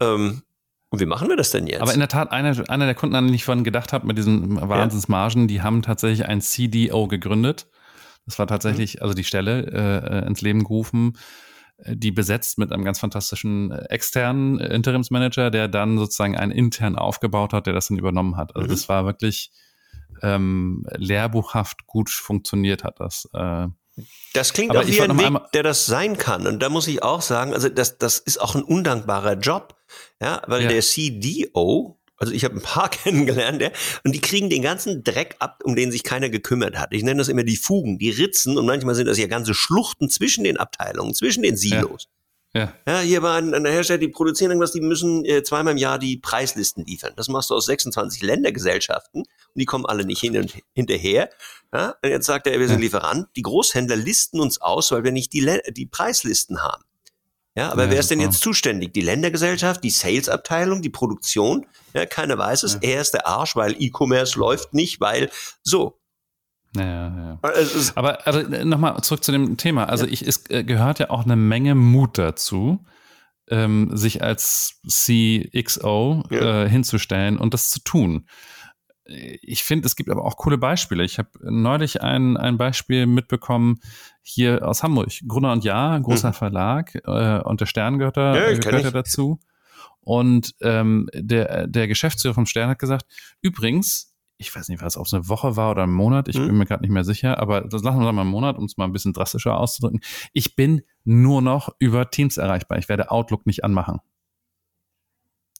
Ähm, 0.00 0.42
und 0.88 1.00
wie 1.00 1.06
machen 1.06 1.28
wir 1.28 1.36
das 1.36 1.50
denn 1.50 1.66
jetzt? 1.66 1.82
Aber 1.82 1.92
in 1.92 1.98
der 1.98 2.08
Tat, 2.08 2.30
einer, 2.30 2.70
einer 2.70 2.86
der 2.86 2.94
Kunden, 2.94 3.14
an 3.16 3.26
den 3.26 3.34
ich 3.34 3.44
vorhin 3.44 3.64
gedacht 3.64 3.92
habe, 3.92 4.06
mit 4.06 4.16
diesen 4.16 4.56
Wahnsinnsmargen, 4.60 5.48
die 5.48 5.60
haben 5.60 5.82
tatsächlich 5.82 6.26
ein 6.26 6.40
CDO 6.40 7.08
gegründet. 7.08 7.66
Das 8.26 8.38
war 8.38 8.46
tatsächlich, 8.46 8.96
mhm. 8.96 9.02
also 9.02 9.14
die 9.14 9.24
Stelle 9.24 9.66
äh, 9.66 10.18
äh, 10.20 10.26
ins 10.26 10.40
Leben 10.40 10.60
gerufen, 10.60 11.18
äh, 11.78 11.96
die 11.96 12.10
besetzt 12.10 12.58
mit 12.58 12.72
einem 12.72 12.84
ganz 12.84 13.00
fantastischen 13.00 13.70
äh, 13.70 13.84
externen 13.90 14.60
Interimsmanager, 14.60 15.50
der 15.50 15.68
dann 15.68 15.98
sozusagen 15.98 16.36
einen 16.36 16.52
intern 16.52 16.96
aufgebaut 16.96 17.52
hat, 17.52 17.66
der 17.66 17.74
das 17.74 17.88
dann 17.88 17.98
übernommen 17.98 18.36
hat. 18.36 18.56
Also 18.56 18.68
mhm. 18.68 18.70
das 18.70 18.88
war 18.88 19.04
wirklich 19.04 19.50
ähm, 20.22 20.86
lehrbuchhaft 20.96 21.86
gut 21.86 22.10
funktioniert 22.10 22.84
hat 22.84 23.00
das. 23.00 23.28
Äh, 23.34 23.68
das 24.32 24.52
klingt 24.52 24.70
Aber 24.72 24.80
auch 24.80 24.86
wie 24.86 25.00
ein 25.00 25.18
Weg, 25.18 25.52
der 25.52 25.62
das 25.62 25.86
sein 25.86 26.18
kann. 26.18 26.46
Und 26.46 26.60
da 26.60 26.68
muss 26.68 26.88
ich 26.88 27.02
auch 27.02 27.22
sagen, 27.22 27.54
also 27.54 27.68
das, 27.68 27.98
das 27.98 28.18
ist 28.18 28.40
auch 28.40 28.54
ein 28.54 28.62
undankbarer 28.62 29.34
Job. 29.34 29.76
Ja, 30.20 30.42
weil 30.46 30.62
ja. 30.62 30.68
der 30.68 30.80
CDO, 30.80 32.00
also 32.16 32.32
ich 32.32 32.44
habe 32.44 32.56
ein 32.56 32.62
paar 32.62 32.88
kennengelernt, 32.90 33.62
ja, 33.62 33.70
und 34.02 34.12
die 34.12 34.20
kriegen 34.20 34.50
den 34.50 34.62
ganzen 34.62 35.04
Dreck 35.04 35.36
ab, 35.38 35.60
um 35.64 35.76
den 35.76 35.92
sich 35.92 36.02
keiner 36.02 36.30
gekümmert 36.30 36.76
hat. 36.76 36.92
Ich 36.92 37.04
nenne 37.04 37.18
das 37.18 37.28
immer 37.28 37.44
die 37.44 37.56
Fugen, 37.56 37.98
die 37.98 38.10
Ritzen 38.10 38.58
und 38.58 38.66
manchmal 38.66 38.94
sind 38.96 39.06
das 39.06 39.18
ja 39.18 39.28
ganze 39.28 39.54
Schluchten 39.54 40.08
zwischen 40.08 40.42
den 40.42 40.56
Abteilungen, 40.56 41.14
zwischen 41.14 41.42
den 41.42 41.56
Silos. 41.56 42.08
Ja. 42.54 42.72
Ja. 42.86 43.00
hier 43.00 43.22
war 43.22 43.36
ein, 43.36 43.52
ein 43.52 43.66
Hersteller, 43.66 43.98
die 43.98 44.08
produzieren 44.08 44.52
irgendwas, 44.52 44.72
die 44.72 44.80
müssen 44.80 45.24
äh, 45.24 45.42
zweimal 45.42 45.72
im 45.72 45.78
Jahr 45.78 45.98
die 45.98 46.16
Preislisten 46.16 46.84
liefern. 46.84 47.12
Das 47.16 47.28
machst 47.28 47.50
du 47.50 47.54
aus 47.54 47.66
26 47.66 48.22
Ländergesellschaften 48.22 49.22
und 49.22 49.28
die 49.54 49.64
kommen 49.64 49.86
alle 49.86 50.04
nicht 50.04 50.20
hin 50.20 50.36
und 50.36 50.54
hinterher. 50.72 51.30
Ja, 51.72 51.96
und 52.02 52.10
jetzt 52.10 52.26
sagt 52.26 52.46
er, 52.46 52.58
wir 52.60 52.68
sind 52.68 52.80
Lieferant. 52.80 53.26
Die 53.34 53.42
Großhändler 53.42 53.96
listen 53.96 54.38
uns 54.38 54.60
aus, 54.60 54.92
weil 54.92 55.02
wir 55.02 55.10
nicht 55.10 55.32
die, 55.32 55.60
die 55.72 55.86
Preislisten 55.86 56.62
haben. 56.62 56.84
Ja, 57.56 57.70
aber 57.70 57.84
ja, 57.84 57.90
wer 57.90 58.00
ist 58.00 58.10
denn 58.10 58.20
jetzt 58.20 58.40
zuständig? 58.40 58.92
Die 58.92 59.00
Ländergesellschaft, 59.00 59.84
die 59.84 59.90
Salesabteilung, 59.90 60.82
die 60.82 60.90
Produktion? 60.90 61.66
Ja, 61.92 62.04
keiner 62.04 62.36
weiß 62.36 62.64
es. 62.64 62.74
Ja. 62.74 62.80
Er 62.82 63.00
ist 63.00 63.14
der 63.14 63.28
Arsch, 63.28 63.54
weil 63.54 63.76
E-Commerce 63.80 64.38
läuft 64.38 64.74
nicht, 64.74 65.00
weil 65.00 65.30
so. 65.62 65.98
Ja, 66.76 66.84
ja. 66.84 67.38
Aber 67.94 68.26
also, 68.26 68.40
nochmal 68.64 69.00
zurück 69.02 69.22
zu 69.22 69.32
dem 69.32 69.56
Thema. 69.56 69.88
Also 69.88 70.06
ja. 70.06 70.12
ich, 70.12 70.26
es 70.26 70.48
äh, 70.50 70.64
gehört 70.64 70.98
ja 70.98 71.10
auch 71.10 71.24
eine 71.24 71.36
Menge 71.36 71.74
Mut 71.74 72.18
dazu, 72.18 72.84
ähm, 73.48 73.96
sich 73.96 74.22
als 74.22 74.80
CXO 74.88 76.24
ja. 76.30 76.64
äh, 76.64 76.68
hinzustellen 76.68 77.38
und 77.38 77.54
das 77.54 77.70
zu 77.70 77.80
tun. 77.80 78.26
Ich 79.06 79.64
finde, 79.64 79.86
es 79.86 79.96
gibt 79.96 80.08
aber 80.08 80.24
auch 80.24 80.38
coole 80.38 80.56
Beispiele. 80.56 81.04
Ich 81.04 81.18
habe 81.18 81.28
neulich 81.42 82.00
ein, 82.00 82.38
ein 82.38 82.56
Beispiel 82.56 83.06
mitbekommen 83.06 83.80
hier 84.22 84.66
aus 84.66 84.82
Hamburg. 84.82 85.10
Gruner 85.28 85.52
und 85.52 85.62
Ja, 85.62 85.98
großer 85.98 86.28
hm. 86.28 86.34
Verlag 86.34 86.94
äh, 87.04 87.40
und 87.40 87.60
der 87.60 87.66
Stern 87.66 87.98
gehört, 87.98 88.16
da, 88.16 88.34
ja, 88.34 88.58
gehört 88.58 88.94
dazu. 88.94 89.40
Und 90.00 90.54
ähm, 90.62 91.08
der, 91.14 91.66
der 91.66 91.86
Geschäftsführer 91.86 92.34
vom 92.34 92.46
Stern 92.46 92.70
hat 92.70 92.78
gesagt, 92.78 93.06
übrigens, 93.42 94.13
ich 94.36 94.54
weiß 94.54 94.68
nicht, 94.68 94.82
was 94.82 94.96
ob 94.96 95.06
es 95.06 95.14
eine 95.14 95.28
Woche 95.28 95.56
war 95.56 95.70
oder 95.70 95.84
ein 95.84 95.92
Monat, 95.92 96.28
ich 96.28 96.36
hm. 96.36 96.46
bin 96.46 96.58
mir 96.58 96.66
gerade 96.66 96.82
nicht 96.82 96.90
mehr 96.90 97.04
sicher, 97.04 97.38
aber 97.38 97.62
das 97.62 97.82
lassen 97.82 98.00
wir 98.00 98.12
mal 98.12 98.22
einen 98.22 98.30
Monat, 98.30 98.58
um 98.58 98.64
es 98.64 98.76
mal 98.76 98.84
ein 98.84 98.92
bisschen 98.92 99.12
drastischer 99.12 99.56
auszudrücken. 99.56 100.00
Ich 100.32 100.56
bin 100.56 100.82
nur 101.04 101.42
noch 101.42 101.74
über 101.78 102.10
Teams 102.10 102.36
erreichbar. 102.36 102.78
Ich 102.78 102.88
werde 102.88 103.10
Outlook 103.10 103.46
nicht 103.46 103.64
anmachen. 103.64 104.00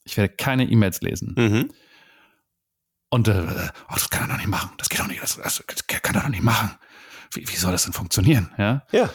Ich 0.04 0.16
werde 0.16 0.34
keine 0.34 0.64
E-Mails 0.64 1.00
lesen. 1.00 1.34
Mhm. 1.36 1.70
Und 3.10 3.28
äh, 3.28 3.46
oh, 3.88 3.94
das 3.94 4.10
kann 4.10 4.28
er 4.28 4.34
doch 4.34 4.38
nicht 4.38 4.48
machen. 4.48 4.70
Das 4.76 4.88
geht 4.88 4.98
doch 4.98 5.06
nicht. 5.06 5.22
Das, 5.22 5.36
das, 5.36 5.62
das 5.66 5.86
kann 5.86 6.16
er 6.16 6.22
doch 6.22 6.28
nicht 6.28 6.42
machen. 6.42 6.70
Wie, 7.32 7.48
wie 7.48 7.56
soll 7.56 7.72
das 7.72 7.84
denn 7.84 7.92
funktionieren? 7.92 8.50
Ja. 8.58 8.84
Ja. 8.90 9.10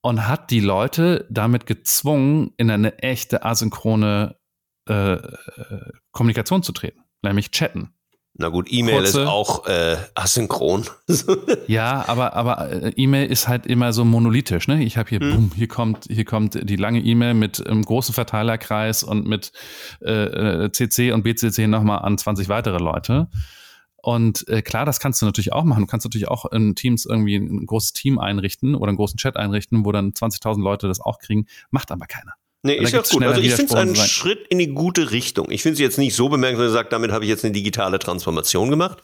Und 0.00 0.26
hat 0.26 0.50
die 0.50 0.60
Leute 0.60 1.26
damit 1.30 1.66
gezwungen, 1.66 2.52
in 2.56 2.70
eine 2.70 2.98
echte 3.00 3.44
asynchrone 3.44 4.36
äh, 4.88 5.14
äh 5.14 5.92
Kommunikation 6.12 6.62
zu 6.62 6.72
treten, 6.72 7.04
nämlich 7.22 7.50
chatten. 7.50 7.95
Na 8.38 8.48
gut, 8.48 8.68
E-Mail 8.70 9.02
ist 9.02 9.16
auch 9.16 9.66
äh, 9.66 9.96
asynchron. 10.14 10.84
ja, 11.66 12.04
aber 12.06 12.34
aber 12.34 12.70
äh, 12.70 12.92
E-Mail 12.94 13.30
ist 13.30 13.48
halt 13.48 13.66
immer 13.66 13.94
so 13.94 14.04
monolithisch. 14.04 14.68
Ne? 14.68 14.84
Ich 14.84 14.98
habe 14.98 15.08
hier, 15.08 15.20
hm. 15.20 15.32
boom, 15.32 15.50
hier 15.54 15.68
kommt 15.68 16.04
hier 16.10 16.26
kommt 16.26 16.68
die 16.68 16.76
lange 16.76 17.00
E-Mail 17.00 17.32
mit 17.32 17.66
einem 17.66 17.82
großen 17.82 18.12
Verteilerkreis 18.12 19.02
und 19.02 19.26
mit 19.26 19.52
äh, 20.00 20.68
CC 20.70 21.08
äh, 21.08 21.12
und 21.12 21.22
BCC 21.22 21.66
nochmal 21.66 22.00
an 22.00 22.18
20 22.18 22.48
weitere 22.50 22.78
Leute. 22.78 23.28
Und 24.06 24.46
äh, 24.46 24.62
klar, 24.62 24.84
das 24.84 25.00
kannst 25.00 25.20
du 25.20 25.26
natürlich 25.26 25.52
auch 25.52 25.64
machen. 25.64 25.80
Du 25.80 25.86
kannst 25.88 26.06
natürlich 26.06 26.28
auch 26.28 26.44
in 26.52 26.76
Teams 26.76 27.06
irgendwie 27.06 27.34
ein 27.34 27.66
großes 27.66 27.92
Team 27.92 28.20
einrichten 28.20 28.76
oder 28.76 28.90
einen 28.90 28.98
großen 28.98 29.16
Chat 29.16 29.36
einrichten, 29.36 29.84
wo 29.84 29.90
dann 29.90 30.12
20.000 30.12 30.62
Leute 30.62 30.86
das 30.86 31.00
auch 31.00 31.18
kriegen. 31.18 31.46
Macht 31.70 31.90
aber 31.90 32.06
keiner. 32.06 32.34
Nee, 32.62 32.74
ist 32.76 32.92
ja 32.92 33.02
gut. 33.02 33.22
Also 33.22 33.40
ich 33.40 33.54
finde 33.54 33.72
es 33.72 33.74
einen 33.74 33.94
sein. 33.94 34.06
Schritt 34.06 34.46
in 34.48 34.58
die 34.58 34.68
gute 34.68 35.12
Richtung. 35.12 35.50
Ich 35.50 35.62
finde 35.62 35.74
es 35.74 35.80
jetzt 35.80 35.98
nicht 35.98 36.14
so 36.14 36.28
bemerkenswert, 36.28 36.72
sagt, 36.72 36.92
damit 36.92 37.12
habe 37.12 37.24
ich 37.24 37.30
jetzt 37.30 37.44
eine 37.44 37.52
digitale 37.52 37.98
Transformation 37.98 38.70
gemacht, 38.70 38.98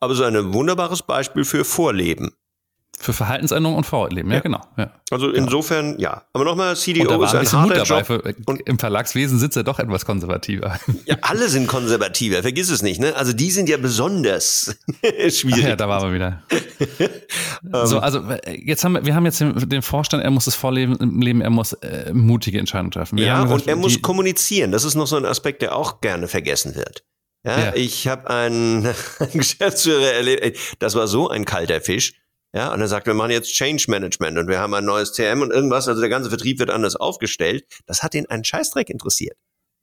aber 0.00 0.14
so 0.14 0.24
ein 0.24 0.54
wunderbares 0.54 1.02
Beispiel 1.02 1.44
für 1.44 1.64
Vorleben. 1.64 2.32
Für 3.02 3.12
Verhaltensänderung 3.12 3.76
und 3.76 3.84
Vorleben, 3.84 4.30
ja, 4.30 4.36
ja 4.36 4.42
genau. 4.42 4.60
Ja. 4.76 4.92
Also 5.10 5.26
genau. 5.26 5.42
insofern, 5.42 5.98
ja. 5.98 6.22
Aber 6.32 6.44
nochmal, 6.44 6.76
CDO 6.76 7.20
ist 7.24 7.34
ein, 7.34 7.40
ein 7.40 7.52
harter 7.52 7.82
Job. 7.82 8.06
Für, 8.06 8.22
und 8.46 8.60
Im 8.60 8.78
Verlagswesen 8.78 9.40
sitzt 9.40 9.56
er 9.56 9.64
doch 9.64 9.80
etwas 9.80 10.06
konservativer. 10.06 10.78
Ja, 11.04 11.16
alle 11.22 11.48
sind 11.48 11.66
konservativer, 11.66 12.42
vergiss 12.42 12.70
es 12.70 12.82
nicht. 12.82 13.00
Ne? 13.00 13.16
Also 13.16 13.32
die 13.32 13.50
sind 13.50 13.68
ja 13.68 13.76
besonders 13.76 14.76
schwierig. 15.02 15.64
Ach 15.64 15.68
ja, 15.70 15.76
da 15.76 15.88
waren 15.88 16.12
wir 16.12 16.14
wieder. 16.14 16.42
so, 17.86 17.96
ähm. 17.96 18.02
also 18.04 18.22
jetzt 18.46 18.84
haben 18.84 18.92
wir, 18.92 19.04
wir 19.04 19.16
haben 19.16 19.24
jetzt 19.24 19.40
den, 19.40 19.68
den 19.68 19.82
Vorstand, 19.82 20.22
er 20.22 20.30
muss 20.30 20.44
das 20.44 20.54
Vorleben 20.54 21.20
Leben, 21.20 21.40
er 21.40 21.50
muss 21.50 21.72
äh, 21.72 22.12
mutige 22.12 22.60
Entscheidungen 22.60 22.92
treffen. 22.92 23.18
Wir 23.18 23.26
ja, 23.26 23.42
gesagt, 23.42 23.62
und 23.62 23.68
er 23.68 23.74
muss 23.74 24.00
kommunizieren. 24.00 24.70
Das 24.70 24.84
ist 24.84 24.94
noch 24.94 25.08
so 25.08 25.16
ein 25.16 25.24
Aspekt, 25.24 25.62
der 25.62 25.74
auch 25.74 26.00
gerne 26.00 26.28
vergessen 26.28 26.76
wird. 26.76 27.02
Ja, 27.44 27.58
ja. 27.58 27.74
ich 27.74 28.06
habe 28.06 28.30
einen, 28.30 28.86
einen 29.18 29.32
Geschäftsführer 29.32 30.12
erlebt, 30.12 30.56
das 30.78 30.94
war 30.94 31.08
so 31.08 31.28
ein 31.28 31.44
kalter 31.44 31.80
Fisch 31.80 32.21
ja, 32.54 32.72
und 32.72 32.80
er 32.80 32.88
sagt, 32.88 33.06
wir 33.06 33.14
machen 33.14 33.30
jetzt 33.30 33.52
Change 33.54 33.86
Management 33.88 34.36
und 34.36 34.48
wir 34.48 34.60
haben 34.60 34.74
ein 34.74 34.84
neues 34.84 35.12
CM 35.14 35.40
und 35.40 35.50
irgendwas, 35.50 35.88
also 35.88 36.00
der 36.00 36.10
ganze 36.10 36.28
Vertrieb 36.28 36.58
wird 36.58 36.70
anders 36.70 36.96
aufgestellt. 36.96 37.64
Das 37.86 38.02
hat 38.02 38.14
ihn 38.14 38.26
einen 38.26 38.44
Scheißdreck 38.44 38.90
interessiert. 38.90 39.38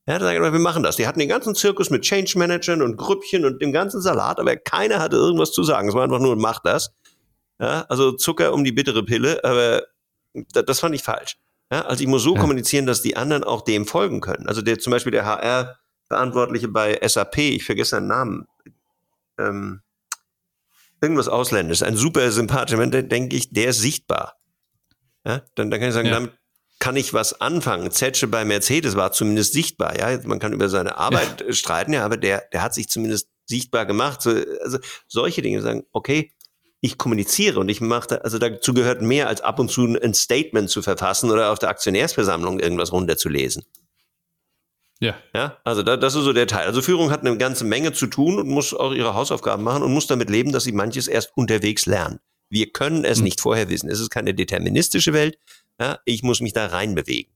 Ja, 0.08 0.20
da 0.20 0.26
sagt 0.26 0.40
er, 0.40 0.54
wir 0.54 0.60
machen 0.60 0.84
das. 0.84 0.96
Die 0.96 1.08
hatten 1.08 1.20
den 1.20 1.30
ganzen 1.30 1.56
Zirkus 1.56 1.90
mit 1.90 2.04
Change 2.04 2.38
Managern 2.38 2.82
und 2.82 2.98
Grüppchen 2.98 3.46
und 3.46 3.62
dem 3.62 3.72
ganzen 3.72 4.02
Salat, 4.02 4.40
aber 4.40 4.56
keiner 4.56 5.00
hatte 5.00 5.16
irgendwas 5.16 5.52
zu 5.52 5.64
sagen. 5.64 5.90
Es 5.90 5.96
war 5.96 6.04
einfach 6.04 6.20
nur, 6.20 6.36
mach 6.36 6.60
das. 6.64 6.92
Ja, 7.60 7.86
also 7.90 8.14
Zucker 8.14 8.54
um 8.54 8.64
die 8.64 8.72
bittere 8.72 9.04
Pille, 9.04 9.44
aber 9.44 9.84
das 10.52 10.80
fand 10.80 10.96
ich 10.96 11.04
falsch. 11.04 11.38
Ja, 11.72 11.82
also 11.86 12.02
ich 12.02 12.08
muss 12.08 12.24
so 12.24 12.36
ja. 12.36 12.42
kommunizieren, 12.42 12.86
dass 12.86 13.02
die 13.02 13.18
anderen 13.18 13.44
auch 13.44 13.62
dem 13.62 13.86
folgen 13.86 14.22
können. 14.22 14.48
Also 14.48 14.62
der 14.62 14.80
zum 14.80 14.92
Beispiel 14.92 15.12
der 15.12 15.26
HR-Verantwortliche 15.26 16.68
bei 16.68 17.00
SAP, 17.06 17.38
ich 17.38 17.66
vergesse 17.66 17.92
seinen 17.92 18.08
Namen, 18.08 18.48
ähm, 19.40 19.82
irgendwas 21.02 21.28
Ausländisches, 21.28 21.84
ein 21.84 21.96
super 21.96 22.32
sympathischer 22.32 22.78
Mensch, 22.78 23.08
denke 23.08 23.36
ich, 23.36 23.52
der 23.52 23.70
ist 23.70 23.80
sichtbar. 23.80 24.38
Ja, 25.26 25.42
dann, 25.56 25.70
dann 25.70 25.80
kann 25.80 25.90
ich 25.90 25.94
sagen, 25.94 26.08
ja. 26.08 26.14
damit 26.14 26.32
kann 26.80 26.96
ich 26.96 27.14
was 27.14 27.42
anfangen. 27.42 27.92
Zetsche 27.92 28.28
bei 28.28 28.46
Mercedes 28.46 28.96
war 28.96 29.12
zumindest 29.12 29.54
sichtbar. 29.54 29.98
Ja, 30.00 30.18
man 30.24 30.40
kann 30.40 30.54
über 30.54 30.70
seine 30.70 30.98
Arbeit 30.98 31.42
ja. 31.46 31.54
streiten, 31.54 31.94
ja, 31.94 32.06
aber 32.06 32.18
der, 32.18 32.46
der 32.54 32.62
hat 32.62 32.74
sich 32.74 32.90
zumindest 32.90 33.30
sichtbar 33.46 33.86
gemacht. 33.86 34.22
So, 34.22 34.32
also 34.64 34.80
solche 35.08 35.42
Dinge 35.42 35.62
sagen, 35.62 35.84
okay, 35.92 36.32
ich 36.82 36.98
kommuniziere 36.98 37.60
und 37.60 37.68
ich 37.68 37.82
mache, 37.82 38.24
also 38.24 38.40
dazu 38.40 38.74
gehört 38.74 39.02
mehr 39.02 39.28
als 39.28 39.42
ab 39.42 39.60
und 39.60 39.70
zu 39.70 39.86
ein 39.86 40.14
Statement 40.14 40.70
zu 40.70 40.82
verfassen 40.82 41.30
oder 41.30 41.52
auf 41.52 41.60
der 41.60 41.70
Aktionärsversammlung 41.70 42.60
irgendwas 42.60 42.94
runterzulesen. 42.94 43.66
Ja. 45.02 45.16
Ja, 45.34 45.58
also 45.64 45.82
da, 45.82 45.96
das 45.96 46.16
ist 46.16 46.24
so 46.24 46.34
der 46.34 46.48
Teil. 46.48 46.68
Also 46.68 46.82
Führung 46.82 47.10
hat 47.10 47.22
eine 47.22 47.38
ganze 47.38 47.64
Menge 47.64 47.94
zu 47.94 48.08
tun 48.08 48.38
und 48.38 48.48
muss 48.50 48.74
auch 48.74 48.94
ihre 48.94 49.14
Hausaufgaben 49.14 49.64
machen 49.64 49.84
und 49.84 49.94
muss 49.94 50.08
damit 50.08 50.30
leben, 50.30 50.52
dass 50.52 50.66
sie 50.66 50.74
manches 50.74 51.08
erst 51.08 51.32
unterwegs 51.36 51.86
lernen. 51.86 52.20
Wir 52.50 52.72
können 52.72 53.06
es 53.06 53.20
mhm. 53.20 53.26
nicht 53.26 53.42
vorher 53.42 53.70
wissen. 53.70 53.90
Es 53.90 54.00
ist 54.00 54.10
keine 54.10 54.34
deterministische 54.34 55.14
Welt. 55.14 55.38
Ja, 55.80 56.00
ich 56.04 56.24
muss 56.24 56.42
mich 56.42 56.52
da 56.52 56.66
reinbewegen. 56.66 57.32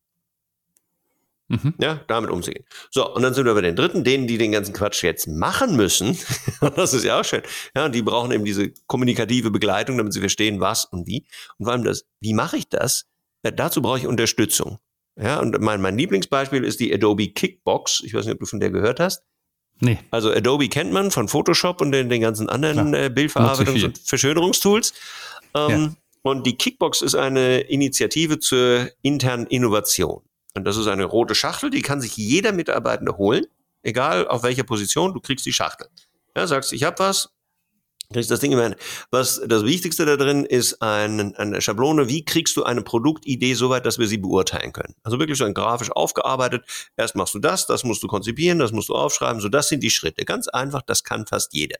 Mhm. 1.47 1.73
Ja, 1.79 2.01
damit 2.07 2.31
umzugehen. 2.31 2.65
So, 2.89 3.13
und 3.13 3.21
dann 3.21 3.33
sind 3.33 3.45
wir 3.45 3.53
bei 3.53 3.61
den 3.61 3.75
Dritten, 3.75 4.03
denen, 4.03 4.27
die 4.27 4.37
den 4.37 4.51
ganzen 4.51 4.73
Quatsch 4.73 5.03
jetzt 5.03 5.27
machen 5.27 5.75
müssen. 5.75 6.17
das 6.75 6.93
ist 6.93 7.03
ja 7.03 7.19
auch 7.19 7.25
schön. 7.25 7.43
Ja, 7.75 7.85
und 7.85 7.95
die 7.95 8.01
brauchen 8.01 8.31
eben 8.31 8.43
diese 8.43 8.71
kommunikative 8.87 9.51
Begleitung, 9.51 9.97
damit 9.97 10.13
sie 10.13 10.19
verstehen, 10.19 10.59
was 10.59 10.85
und 10.85 11.07
wie. 11.07 11.25
Und 11.57 11.65
vor 11.65 11.73
allem 11.73 11.83
das, 11.83 12.05
wie 12.19 12.33
mache 12.33 12.57
ich 12.57 12.67
das? 12.69 13.05
Ja, 13.43 13.51
dazu 13.51 13.81
brauche 13.81 13.99
ich 13.99 14.07
Unterstützung. 14.07 14.79
Ja, 15.15 15.39
und 15.39 15.59
mein, 15.61 15.81
mein 15.81 15.97
Lieblingsbeispiel 15.97 16.63
ist 16.63 16.79
die 16.79 16.93
Adobe 16.93 17.27
Kickbox. 17.27 18.01
Ich 18.03 18.13
weiß 18.13 18.25
nicht, 18.25 18.33
ob 18.33 18.39
du 18.39 18.45
von 18.45 18.59
der 18.59 18.71
gehört 18.71 18.99
hast. 18.99 19.23
Nee. 19.79 19.99
Also 20.11 20.31
Adobe 20.31 20.69
kennt 20.69 20.91
man 20.91 21.11
von 21.11 21.27
Photoshop 21.27 21.81
und 21.81 21.91
den, 21.91 22.09
den 22.09 22.21
ganzen 22.21 22.49
anderen 22.49 22.93
äh, 22.93 23.11
Bildverarbeitungs- 23.13 23.85
und 23.85 23.97
Verschönerungstools. 23.97 24.93
Ähm, 25.55 25.69
ja. 25.69 25.95
Und 26.23 26.47
die 26.47 26.55
Kickbox 26.55 27.01
ist 27.01 27.15
eine 27.15 27.59
Initiative 27.61 28.39
zur 28.39 28.89
internen 29.01 29.45
Innovation. 29.47 30.23
Und 30.55 30.65
das 30.65 30.77
ist 30.77 30.87
eine 30.87 31.03
rote 31.03 31.35
Schachtel, 31.35 31.69
die 31.69 31.81
kann 31.81 31.99
sich 31.99 32.15
jeder 32.15 32.51
Mitarbeitende 32.51 33.17
holen, 33.17 33.45
egal 33.81 34.27
auf 34.27 34.43
welcher 34.43 34.63
Position, 34.63 35.13
du 35.13 35.19
kriegst 35.19 35.45
die 35.45 35.53
Schachtel. 35.53 35.87
Ja, 36.35 36.47
sagst, 36.47 36.73
ich 36.73 36.83
habe 36.83 36.99
was, 36.99 37.29
kriegst 38.11 38.31
das 38.31 38.39
Ding 38.39 38.51
immer. 38.51 38.75
Was 39.11 39.41
das 39.45 39.63
Wichtigste 39.63 40.05
da 40.05 40.17
drin 40.17 40.45
ist 40.45 40.81
ein, 40.81 41.35
eine 41.35 41.61
Schablone. 41.61 42.09
Wie 42.09 42.25
kriegst 42.25 42.55
du 42.57 42.63
eine 42.63 42.81
Produktidee 42.81 43.53
so 43.53 43.69
weit, 43.69 43.85
dass 43.85 43.99
wir 43.99 44.07
sie 44.07 44.17
beurteilen 44.17 44.73
können? 44.73 44.95
Also 45.03 45.19
wirklich 45.19 45.37
so 45.37 45.45
ein 45.45 45.53
grafisch 45.53 45.91
aufgearbeitet. 45.91 46.65
Erst 46.95 47.15
machst 47.15 47.33
du 47.33 47.39
das, 47.39 47.67
das 47.67 47.83
musst 47.83 48.03
du 48.03 48.07
konzipieren, 48.07 48.59
das 48.59 48.71
musst 48.71 48.89
du 48.89 48.95
aufschreiben. 48.95 49.41
So, 49.41 49.49
das 49.49 49.69
sind 49.69 49.83
die 49.83 49.89
Schritte. 49.89 50.25
Ganz 50.25 50.47
einfach, 50.47 50.81
das 50.81 51.03
kann 51.03 51.25
fast 51.25 51.53
jeder. 51.53 51.77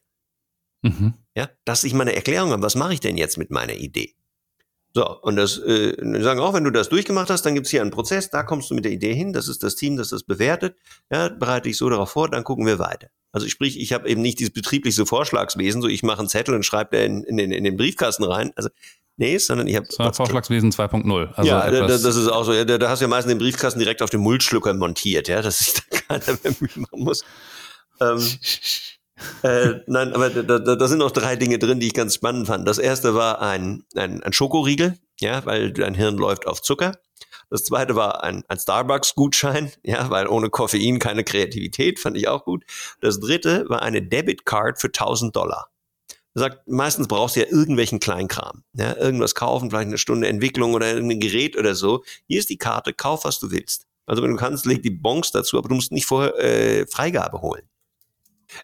Mhm. 0.81 1.13
Ja, 1.35 1.49
dass 1.65 1.83
ich 1.83 1.93
meine 1.93 2.15
Erklärung 2.15 2.51
habe, 2.51 2.61
was 2.61 2.75
mache 2.75 2.93
ich 2.93 2.99
denn 2.99 3.17
jetzt 3.17 3.37
mit 3.37 3.51
meiner 3.51 3.75
Idee? 3.75 4.13
So, 4.95 5.19
und 5.21 5.37
das 5.37 5.57
äh, 5.57 5.95
sagen 6.21 6.39
auch, 6.39 6.53
wenn 6.53 6.65
du 6.65 6.71
das 6.71 6.89
durchgemacht 6.89 7.29
hast, 7.31 7.43
dann 7.43 7.55
gibt's 7.55 7.71
hier 7.71 7.81
einen 7.81 7.89
Prozess, 7.89 8.29
da 8.29 8.43
kommst 8.43 8.69
du 8.69 8.75
mit 8.75 8.85
der 8.85 8.91
Idee 8.91 9.15
hin, 9.15 9.33
das 9.33 9.47
ist 9.47 9.63
das 9.63 9.75
Team, 9.75 9.97
das 9.97 10.09
das 10.09 10.23
bewertet, 10.23 10.77
ja, 11.11 11.29
bereite 11.29 11.69
ich 11.69 11.77
so 11.77 11.89
darauf 11.89 12.11
vor, 12.11 12.29
dann 12.29 12.43
gucken 12.43 12.67
wir 12.67 12.77
weiter. 12.77 13.09
Also 13.33 13.49
sprich, 13.49 13.79
ich 13.79 13.91
habe 13.91 14.07
eben 14.07 14.21
nicht 14.21 14.39
dieses 14.39 14.53
betriebliche 14.53 15.05
Vorschlagswesen, 15.05 15.81
so 15.81 15.87
ich 15.87 16.03
mache 16.03 16.19
einen 16.19 16.29
Zettel 16.29 16.53
und 16.55 16.63
schreibe 16.63 16.95
den 16.95 17.23
in, 17.23 17.39
in, 17.39 17.51
in 17.51 17.63
den 17.63 17.75
Briefkasten 17.75 18.23
rein. 18.23 18.53
Also 18.55 18.69
Nee, 19.15 19.37
sondern 19.37 19.67
ich 19.67 19.75
habe. 19.75 19.85
Vorschlagswesen 20.11 20.71
2.0. 20.71 21.33
Also 21.33 21.49
ja, 21.49 21.69
das, 21.69 22.01
das, 22.01 22.15
ist 22.15 22.27
auch 22.29 22.43
so. 22.43 22.53
Ja, 22.53 22.65
da, 22.65 22.79
da 22.79 22.89
hast 22.89 22.99
du 22.99 23.05
ja 23.05 23.09
meistens 23.09 23.31
den 23.31 23.37
Briefkasten 23.37 23.79
direkt 23.79 24.01
auf 24.01 24.09
dem 24.09 24.21
Mulchschlucker 24.21 24.73
montiert, 24.73 25.27
ja, 25.27 25.41
dass 25.41 25.59
sich 25.59 25.73
da 25.73 25.97
keiner 26.07 26.39
mehr 26.43 26.55
Mühe 26.59 26.69
machen 26.75 27.03
muss. 27.03 27.23
Ähm, 28.01 28.17
äh, 29.43 29.81
nein, 29.85 30.13
aber 30.13 30.31
da, 30.31 30.57
da, 30.57 30.75
da 30.75 30.87
sind 30.87 30.97
noch 30.97 31.11
drei 31.11 31.35
Dinge 31.35 31.59
drin, 31.59 31.79
die 31.79 31.87
ich 31.87 31.93
ganz 31.93 32.15
spannend 32.15 32.47
fand. 32.47 32.67
Das 32.67 32.79
erste 32.79 33.13
war 33.13 33.39
ein, 33.39 33.83
ein, 33.95 34.23
ein 34.23 34.33
Schokoriegel, 34.33 34.97
ja, 35.19 35.45
weil 35.45 35.71
dein 35.71 35.93
Hirn 35.93 36.17
läuft 36.17 36.47
auf 36.47 36.63
Zucker. 36.63 36.97
Das 37.53 37.65
zweite 37.65 37.95
war 37.95 38.23
ein, 38.23 38.43
ein 38.47 38.57
Starbucks-Gutschein, 38.57 39.71
ja, 39.83 40.09
weil 40.09 40.25
ohne 40.25 40.49
Koffein 40.49 40.97
keine 40.97 41.23
Kreativität, 41.23 41.99
fand 41.99 42.17
ich 42.17 42.27
auch 42.27 42.45
gut. 42.45 42.65
Das 42.99 43.19
dritte 43.19 43.69
war 43.69 43.83
eine 43.83 44.01
Debit-Card 44.01 44.81
für 44.81 44.87
1000 44.87 45.35
Dollar. 45.35 45.69
Er 46.33 46.39
sagt, 46.39 46.67
meistens 46.67 47.07
brauchst 47.07 47.35
du 47.35 47.41
ja 47.41 47.45
irgendwelchen 47.45 47.99
Kleinkram, 47.99 48.63
ja, 48.73 48.97
irgendwas 48.97 49.35
kaufen, 49.35 49.69
vielleicht 49.69 49.85
eine 49.85 49.99
Stunde 49.99 50.29
Entwicklung 50.29 50.73
oder 50.73 50.91
irgendein 50.91 51.19
Gerät 51.19 51.55
oder 51.55 51.75
so. 51.75 52.03
Hier 52.27 52.39
ist 52.39 52.49
die 52.49 52.57
Karte, 52.57 52.91
kauf, 52.91 53.23
was 53.23 53.37
du 53.37 53.51
willst. 53.51 53.85
Also 54.07 54.23
wenn 54.23 54.31
du 54.31 54.37
kannst, 54.37 54.65
leg 54.65 54.81
die 54.81 54.89
Bons 54.89 55.29
dazu, 55.29 55.59
aber 55.59 55.69
du 55.69 55.75
musst 55.75 55.91
nicht 55.91 56.07
vorher 56.07 56.35
äh, 56.39 56.87
Freigabe 56.87 57.43
holen. 57.43 57.69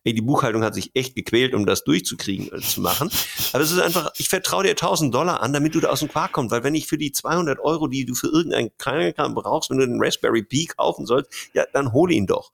Ey, 0.03 0.13
die 0.13 0.21
Buchhaltung 0.21 0.63
hat 0.63 0.73
sich 0.73 0.91
echt 0.95 1.15
gequält, 1.15 1.53
um 1.53 1.65
das 1.65 1.83
durchzukriegen, 1.83 2.51
äh, 2.53 2.61
zu 2.61 2.81
machen. 2.81 3.09
Aber 3.53 3.63
es 3.63 3.71
ist 3.71 3.79
einfach, 3.79 4.11
ich 4.17 4.29
vertraue 4.29 4.63
dir 4.63 4.75
1000 4.75 5.13
Dollar 5.13 5.41
an, 5.41 5.53
damit 5.53 5.75
du 5.75 5.79
da 5.79 5.89
aus 5.89 5.99
dem 5.99 6.09
Quark 6.09 6.31
kommst, 6.33 6.51
weil 6.51 6.63
wenn 6.63 6.75
ich 6.75 6.87
für 6.87 6.97
die 6.97 7.11
200 7.11 7.59
Euro, 7.59 7.87
die 7.87 8.05
du 8.05 8.15
für 8.15 8.27
irgendeinen 8.27 8.75
Kleinkram 8.77 9.35
brauchst, 9.35 9.69
wenn 9.69 9.77
du 9.77 9.87
den 9.87 10.01
Raspberry 10.01 10.43
Pi 10.43 10.65
kaufen 10.65 11.05
sollst, 11.05 11.31
ja, 11.53 11.65
dann 11.73 11.93
hol 11.93 12.11
ihn 12.11 12.27
doch. 12.27 12.51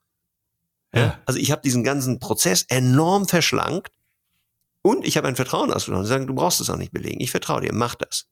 Ja. 0.93 1.19
Also 1.25 1.39
ich 1.39 1.51
habe 1.51 1.61
diesen 1.61 1.83
ganzen 1.83 2.19
Prozess 2.19 2.63
enorm 2.69 3.27
verschlankt 3.27 3.91
und 4.81 5.05
ich 5.05 5.17
habe 5.17 5.27
ein 5.27 5.36
Vertrauen 5.36 5.73
ausgenommen. 5.73 6.05
Sie 6.05 6.09
sagen, 6.09 6.27
du 6.27 6.36
brauchst 6.36 6.61
es 6.61 6.69
auch 6.69 6.77
nicht 6.77 6.93
belegen. 6.93 7.19
Ich 7.19 7.31
vertraue 7.31 7.61
dir, 7.61 7.73
mach 7.73 7.95
das. 7.95 8.27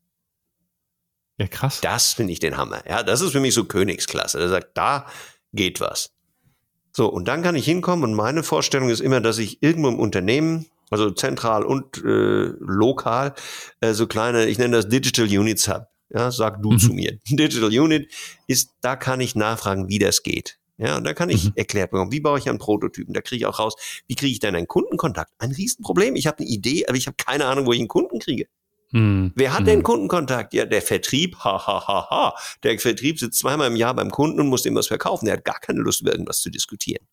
Ja, 1.38 1.48
krass. 1.48 1.82
Das 1.82 2.14
finde 2.14 2.32
ich 2.32 2.40
den 2.40 2.58
Hammer. 2.58 2.88
Ja, 2.88 3.04
das 3.04 3.22
ist 3.22 3.32
für 3.32 3.40
mich 3.40 3.54
so 3.54 3.66
Königsklasse. 3.66 4.38
Der 4.38 4.50
sagt, 4.50 4.78
da 4.78 5.08
geht 5.52 5.82
was. 5.82 6.13
So, 6.96 7.08
und 7.12 7.28
dann 7.28 7.42
kann 7.42 7.56
ich 7.56 7.66
hinkommen 7.66 8.04
und 8.04 8.14
meine 8.14 8.44
Vorstellung 8.44 8.90
ist 8.90 9.00
immer, 9.00 9.20
dass 9.20 9.40
ich 9.40 9.64
irgendwo 9.64 9.90
im 9.90 10.00
Unternehmen, 10.00 10.68
also 10.92 11.10
zentral 11.10 11.64
und 11.64 11.98
äh, 11.98 12.54
lokal, 12.60 13.34
äh, 13.82 13.94
so 13.94 14.06
kleine, 14.06 14.46
ich 14.46 14.60
nenne 14.60 14.78
das 14.78 14.88
Digital 14.88 15.26
Units 15.26 15.68
habe. 15.68 15.88
Ja, 16.14 16.30
sag 16.30 16.62
du 16.62 16.72
mhm. 16.72 16.80
zu 16.80 16.94
mir. 16.94 17.18
Digital 17.28 17.70
Unit 17.70 18.12
ist, 18.46 18.70
da 18.82 18.96
kann 18.96 19.20
ich 19.22 19.36
nachfragen, 19.36 19.90
wie 19.90 19.98
das 19.98 20.22
geht. 20.22 20.60
Ja, 20.78 20.98
und 20.98 21.04
da 21.04 21.14
kann 21.14 21.30
ich 21.30 21.46
mhm. 21.46 21.54
erklärt 21.56 21.92
bekommen, 21.92 22.12
wie 22.12 22.20
baue 22.20 22.38
ich 22.38 22.48
einen 22.48 22.60
Prototypen, 22.60 23.14
da 23.14 23.22
kriege 23.22 23.38
ich 23.38 23.46
auch 23.48 23.58
raus, 23.58 23.76
wie 24.08 24.16
kriege 24.16 24.32
ich 24.32 24.40
denn 24.40 24.56
einen 24.56 24.68
Kundenkontakt? 24.68 25.32
Ein 25.40 25.52
Riesenproblem. 25.52 26.16
Ich 26.16 26.28
habe 26.28 26.40
eine 26.40 26.48
Idee, 26.48 26.86
aber 26.88 26.98
ich 26.98 27.08
habe 27.08 27.18
keine 27.18 27.46
Ahnung, 27.46 27.66
wo 27.66 27.74
ich 27.74 27.80
einen 27.80 27.88
Kunden 27.88 28.20
kriege. 28.20 28.48
Hm. 28.94 29.32
Wer 29.36 29.54
hat 29.54 29.60
hm. 29.60 29.66
denn 29.66 29.84
Kundenkontakt? 29.84 30.54
Ja, 30.54 30.66
der 30.66 30.82
Vertrieb, 30.82 31.38
ha, 31.44 31.66
ha, 31.66 31.88
ha, 31.88 32.08
ha. 32.10 32.36
Der 32.62 32.80
Vertrieb 32.80 33.20
sitzt 33.20 33.40
zweimal 33.40 33.68
im 33.68 33.76
Jahr 33.76 33.96
beim 33.96 34.12
Kunden 34.12 34.40
und 34.40 34.48
muss 34.48 34.66
ihm 34.66 34.76
was 34.76 34.88
verkaufen. 34.88 35.26
Der 35.26 35.36
hat 35.36 35.46
gar 35.46 35.60
keine 35.60 35.80
Lust, 35.80 36.02
über 36.02 36.12
irgendwas 36.12 36.42
zu 36.42 36.52
diskutieren. 36.52 37.06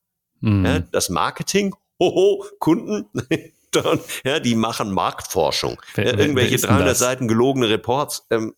Hm. 0.43 0.64
Ja, 0.64 0.78
das 0.81 1.09
Marketing, 1.09 1.74
hoho, 1.99 2.45
Kunden, 2.59 3.07
dann, 3.70 4.01
ja, 4.24 4.41
die 4.41 4.55
machen 4.55 4.93
Marktforschung. 4.93 5.81
Wer, 5.95 6.07
ja, 6.07 6.18
irgendwelche 6.18 6.59
300 6.59 6.97
Seiten 6.97 7.28
gelogene 7.28 7.70
Reports, 7.70 8.26
ähm, 8.31 8.55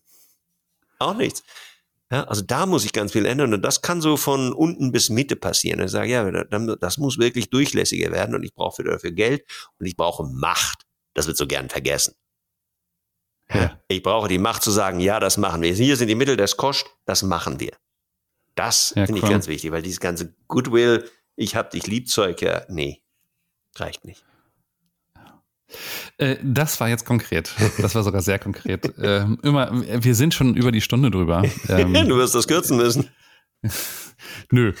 auch 0.99 1.15
nichts. 1.15 1.43
Ja, 2.11 2.25
also 2.25 2.43
da 2.45 2.65
muss 2.65 2.85
ich 2.85 2.93
ganz 2.93 3.13
viel 3.13 3.25
ändern 3.25 3.53
und 3.53 3.63
das 3.63 3.81
kann 3.81 4.01
so 4.01 4.17
von 4.17 4.53
unten 4.53 4.91
bis 4.91 5.09
Mitte 5.09 5.35
passieren. 5.35 5.81
Ich 5.81 5.91
sage, 5.91 6.11
ja, 6.11 6.29
das 6.75 6.97
muss 6.97 7.17
wirklich 7.17 7.49
durchlässiger 7.49 8.11
werden 8.11 8.35
und 8.35 8.43
ich 8.43 8.53
brauche 8.53 8.83
dafür 8.83 9.11
Geld 9.11 9.45
und 9.79 9.85
ich 9.85 9.95
brauche 9.95 10.23
Macht. 10.25 10.83
Das 11.15 11.25
wird 11.25 11.37
so 11.37 11.47
gern 11.47 11.69
vergessen. 11.69 12.13
Ja. 13.53 13.79
Ich 13.87 14.03
brauche 14.03 14.27
die 14.27 14.39
Macht 14.39 14.63
zu 14.63 14.71
sagen, 14.71 14.99
ja, 14.99 15.19
das 15.19 15.37
machen 15.37 15.61
wir. 15.61 15.73
Hier 15.73 15.97
sind 15.97 16.07
die 16.07 16.15
Mittel, 16.15 16.37
das 16.37 16.57
kostet, 16.57 16.91
das 17.05 17.23
machen 17.23 17.59
wir. 17.59 17.71
Das 18.55 18.93
ja, 18.95 19.05
finde 19.05 19.21
ich 19.21 19.29
ganz 19.29 19.47
wichtig, 19.47 19.71
weil 19.71 19.81
dieses 19.81 19.99
ganze 19.99 20.35
Goodwill, 20.47 21.09
ich 21.35 21.55
hab 21.55 21.71
dich 21.71 21.87
lieb 21.87 22.07
Zeug, 22.09 22.41
ja, 22.41 22.63
nee, 22.69 23.01
reicht 23.75 24.05
nicht. 24.05 24.23
Äh, 26.17 26.37
das 26.43 26.79
war 26.79 26.89
jetzt 26.89 27.05
konkret. 27.05 27.51
Das 27.79 27.95
war 27.95 28.03
sogar 28.03 28.21
sehr 28.21 28.39
konkret. 28.39 28.93
ähm, 29.01 29.39
immer, 29.41 29.71
wir 29.73 30.15
sind 30.15 30.33
schon 30.33 30.55
über 30.55 30.71
die 30.71 30.81
Stunde 30.81 31.11
drüber. 31.11 31.43
Ähm, 31.69 31.93
du 31.93 32.17
wirst 32.17 32.35
das 32.35 32.47
kürzen 32.47 32.77
müssen. 32.77 33.09
Nö. 34.51 34.73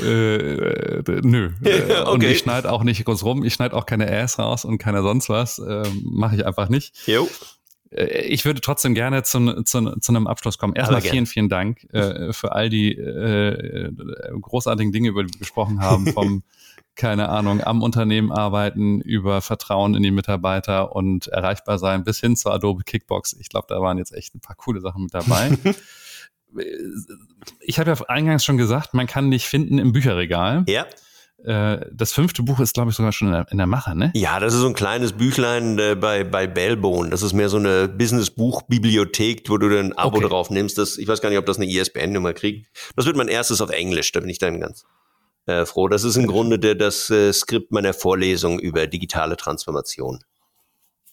Äh, 0.00 0.98
äh, 0.98 1.20
nö. 1.22 1.50
okay. 1.60 2.10
Und 2.10 2.22
ich 2.24 2.38
schneide 2.38 2.70
auch 2.70 2.82
nicht 2.82 3.04
groß 3.04 3.24
rum. 3.24 3.44
Ich 3.44 3.54
schneide 3.54 3.76
auch 3.76 3.86
keine 3.86 4.10
Ass 4.10 4.38
raus 4.38 4.64
und 4.64 4.78
keine 4.78 5.02
sonst 5.02 5.28
was. 5.28 5.58
Äh, 5.58 5.84
Mache 6.02 6.36
ich 6.36 6.46
einfach 6.46 6.68
nicht. 6.68 7.06
Jo. 7.06 7.28
Äh, 7.90 8.22
ich 8.26 8.44
würde 8.44 8.60
trotzdem 8.60 8.94
gerne 8.94 9.22
zu, 9.22 9.62
zu, 9.62 9.98
zu 9.98 10.12
einem 10.12 10.26
Abschluss 10.26 10.58
kommen. 10.58 10.74
Erstmal 10.74 11.00
vielen, 11.00 11.26
vielen 11.26 11.48
Dank 11.48 11.84
äh, 11.92 12.32
für 12.32 12.52
all 12.52 12.68
die 12.68 12.92
äh, 12.92 13.90
großartigen 14.40 14.92
Dinge, 14.92 15.08
über 15.08 15.24
die 15.24 15.34
wir 15.34 15.40
gesprochen 15.40 15.80
haben, 15.80 16.06
vom 16.12 16.42
keine 16.96 17.30
Ahnung, 17.30 17.62
am 17.62 17.82
Unternehmen 17.82 18.30
arbeiten, 18.30 19.00
über 19.00 19.40
Vertrauen 19.40 19.94
in 19.94 20.02
die 20.02 20.10
Mitarbeiter 20.10 20.94
und 20.94 21.28
erreichbar 21.28 21.78
sein 21.78 22.04
bis 22.04 22.20
hin 22.20 22.36
zur 22.36 22.52
Adobe 22.52 22.84
Kickbox. 22.84 23.34
Ich 23.40 23.48
glaube, 23.48 23.66
da 23.70 23.80
waren 23.80 23.96
jetzt 23.96 24.12
echt 24.12 24.34
ein 24.34 24.40
paar 24.40 24.56
coole 24.56 24.80
Sachen 24.80 25.04
mit 25.04 25.14
dabei. 25.14 25.56
ich 27.60 27.78
habe 27.78 27.90
ja 27.90 28.00
eingangs 28.08 28.44
schon 28.44 28.56
gesagt, 28.56 28.94
man 28.94 29.06
kann 29.06 29.30
dich 29.30 29.46
finden 29.46 29.78
im 29.78 29.92
Bücherregal. 29.92 30.64
Ja. 30.68 30.86
Äh, 31.44 31.86
das 31.92 32.12
fünfte 32.12 32.42
Buch 32.42 32.60
ist, 32.60 32.74
glaube 32.74 32.90
ich, 32.90 32.96
sogar 32.96 33.12
schon 33.12 33.28
in 33.28 33.34
der, 33.34 33.46
in 33.50 33.58
der, 33.58 33.66
Mache, 33.66 33.96
ne? 33.96 34.12
Ja, 34.14 34.40
das 34.40 34.52
ist 34.52 34.60
so 34.60 34.66
ein 34.66 34.74
kleines 34.74 35.12
Büchlein 35.12 35.78
äh, 35.78 35.94
bei, 35.94 36.22
bei 36.24 36.46
Bellbone. 36.46 37.10
Das 37.10 37.22
ist 37.22 37.32
mehr 37.32 37.48
so 37.48 37.56
eine 37.56 37.88
Business-Buch-Bibliothek, 37.88 39.48
wo 39.48 39.56
du 39.56 39.78
ein 39.78 39.96
Abo 39.96 40.18
okay. 40.18 40.28
drauf 40.28 40.50
nimmst. 40.50 40.76
Das, 40.76 40.98
ich 40.98 41.08
weiß 41.08 41.20
gar 41.22 41.30
nicht, 41.30 41.38
ob 41.38 41.46
das 41.46 41.56
eine 41.56 41.66
ISBN-Nummer 41.66 42.34
kriegt. 42.34 42.68
Das 42.96 43.06
wird 43.06 43.16
mein 43.16 43.28
erstes 43.28 43.60
auf 43.60 43.70
Englisch, 43.70 44.12
da 44.12 44.20
bin 44.20 44.28
ich 44.28 44.38
dann 44.38 44.60
ganz 44.60 44.84
äh, 45.46 45.64
froh. 45.64 45.88
Das 45.88 46.04
ist 46.04 46.16
im 46.16 46.26
Grunde 46.26 46.58
der, 46.58 46.74
das 46.74 47.08
äh, 47.10 47.32
Skript 47.32 47.72
meiner 47.72 47.94
Vorlesung 47.94 48.58
über 48.58 48.86
digitale 48.86 49.36
Transformation. 49.36 50.20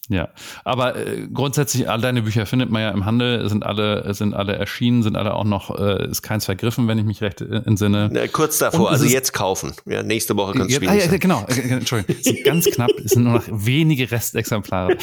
Ja, 0.09 0.29
aber 0.63 0.95
äh, 0.95 1.27
grundsätzlich 1.33 1.89
all 1.89 1.99
deine 1.99 2.21
Bücher 2.21 2.45
findet 2.45 2.69
man 2.69 2.81
ja 2.81 2.91
im 2.91 3.05
Handel, 3.05 3.47
sind 3.49 3.65
alle 3.65 4.13
sind 4.13 4.33
alle 4.33 4.55
erschienen, 4.55 5.03
sind 5.03 5.17
alle 5.17 5.33
auch 5.33 5.43
noch 5.43 5.77
äh, 5.77 6.07
ist 6.09 6.21
keins 6.21 6.45
vergriffen, 6.45 6.87
wenn 6.87 6.97
ich 6.97 7.03
mich 7.03 7.21
recht 7.21 7.41
äh, 7.41 7.61
entsinne. 7.65 8.09
Na, 8.11 8.25
kurz 8.27 8.57
davor, 8.57 8.89
also 8.89 9.05
jetzt 9.05 9.33
kaufen. 9.33 9.73
Ja, 9.85 10.03
nächste 10.03 10.37
Woche 10.37 10.53
kannst 10.53 10.71
du 10.71 10.75
spielen. 10.75 10.91
Ah, 10.91 10.95
ja, 10.95 11.17
genau, 11.17 11.45
äh, 11.49 11.59
äh, 11.59 11.73
Entschuldigung, 11.73 12.15
sind 12.21 12.43
ganz 12.45 12.65
knapp, 12.65 12.91
es 13.03 13.11
sind 13.11 13.23
nur 13.23 13.33
noch 13.33 13.43
wenige 13.49 14.09
Restexemplare. 14.09 14.97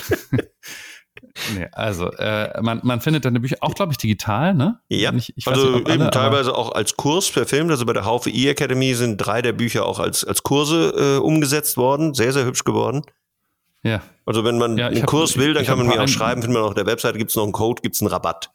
nee, 1.54 1.68
also 1.72 2.10
äh, 2.12 2.62
man, 2.62 2.80
man 2.82 3.02
findet 3.02 3.26
deine 3.26 3.40
Bücher 3.40 3.56
auch, 3.60 3.74
glaube 3.74 3.92
ich, 3.92 3.98
digital, 3.98 4.54
ne? 4.54 4.80
Ja, 4.88 5.12
ich, 5.12 5.36
ich 5.36 5.46
also 5.46 5.70
nicht, 5.70 5.86
alle, 5.86 5.94
eben 5.96 6.10
teilweise 6.12 6.54
auch 6.54 6.72
als 6.72 6.96
Kurs 6.96 7.26
verfilmt. 7.26 7.70
Also 7.70 7.84
bei 7.84 7.92
der 7.92 8.06
Haufe 8.06 8.30
E-Academy 8.30 8.94
sind 8.94 9.18
drei 9.18 9.42
der 9.42 9.52
Bücher 9.52 9.84
auch 9.84 10.00
als, 10.00 10.24
als 10.24 10.42
Kurse 10.42 11.18
äh, 11.18 11.20
umgesetzt 11.20 11.76
worden. 11.76 12.14
Sehr, 12.14 12.32
sehr 12.32 12.46
hübsch 12.46 12.64
geworden. 12.64 13.02
Ja. 13.84 14.02
Also 14.26 14.42
wenn 14.44 14.58
man 14.58 14.76
ja, 14.78 14.88
einen 14.88 15.06
Kurs 15.06 15.36
will, 15.36 15.54
dann 15.54 15.64
kann 15.64 15.78
man 15.78 15.86
mir 15.86 16.02
auch 16.02 16.08
schreiben, 16.08 16.42
findet 16.42 16.58
man 16.58 16.68
auf 16.68 16.74
der 16.74 16.86
Webseite, 16.86 17.18
gibt 17.18 17.30
es 17.30 17.36
noch 17.36 17.44
einen 17.44 17.52
Code, 17.52 17.82
gibt 17.82 17.94
es 17.94 18.00
einen 18.00 18.10
Rabatt. 18.10 18.50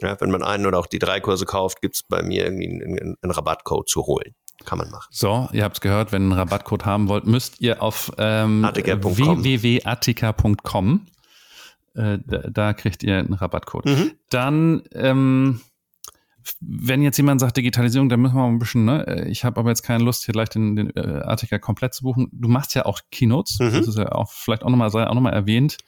Ja, 0.00 0.20
wenn 0.20 0.30
man 0.30 0.42
einen 0.42 0.66
oder 0.66 0.78
auch 0.78 0.86
die 0.86 0.98
drei 0.98 1.20
Kurse 1.20 1.44
kauft, 1.44 1.82
gibt 1.82 1.94
es 1.96 2.02
bei 2.02 2.22
mir 2.22 2.44
irgendwie 2.44 2.68
einen, 2.68 3.16
einen, 3.22 3.30
Rabattcode 3.30 3.86
zu 3.88 4.06
holen. 4.06 4.34
Kann 4.64 4.78
man 4.78 4.90
machen. 4.90 5.08
So, 5.10 5.50
ihr 5.52 5.62
habt 5.64 5.76
es 5.76 5.80
gehört, 5.82 6.10
wenn 6.12 6.22
ihr 6.22 6.32
einen 6.32 6.38
Rabattcode 6.38 6.86
haben 6.86 7.08
wollt, 7.08 7.26
müsst 7.26 7.60
ihr 7.60 7.82
auf 7.82 8.10
ähm, 8.16 8.62
www.attica.com. 8.62 9.86
Äh, 11.94 12.18
da, 12.24 12.38
da, 12.50 12.72
kriegt 12.72 13.02
ihr 13.02 13.18
einen 13.18 13.34
Rabattcode. 13.34 13.86
Mhm. 13.86 14.12
Dann 14.30 14.82
ähm, 14.94 15.60
wenn 16.60 17.02
jetzt 17.02 17.16
jemand 17.16 17.40
sagt 17.40 17.56
Digitalisierung, 17.56 18.08
dann 18.08 18.20
müssen 18.20 18.34
wir 18.34 18.42
mal 18.42 18.48
ein 18.48 18.58
bisschen, 18.58 18.84
ne? 18.84 19.06
Äh, 19.06 19.28
ich 19.28 19.44
habe 19.44 19.60
aber 19.60 19.70
jetzt 19.70 19.82
keine 19.82 20.04
Lust, 20.04 20.24
hier 20.24 20.32
gleich 20.32 20.48
den, 20.48 20.76
den 20.76 20.90
äh, 20.96 21.22
Artikel 21.24 21.58
komplett 21.58 21.94
zu 21.94 22.04
buchen. 22.04 22.28
Du 22.32 22.48
machst 22.48 22.74
ja 22.74 22.86
auch 22.86 23.00
Keynotes, 23.10 23.58
mhm. 23.58 23.72
das 23.72 23.88
ist 23.88 23.98
ja 23.98 24.12
auch 24.12 24.30
vielleicht 24.30 24.62
auch 24.62 24.70
nochmal, 24.70 24.90
sei 24.90 25.06
auch 25.06 25.14
nochmal 25.14 25.32
erwähnt. 25.32 25.78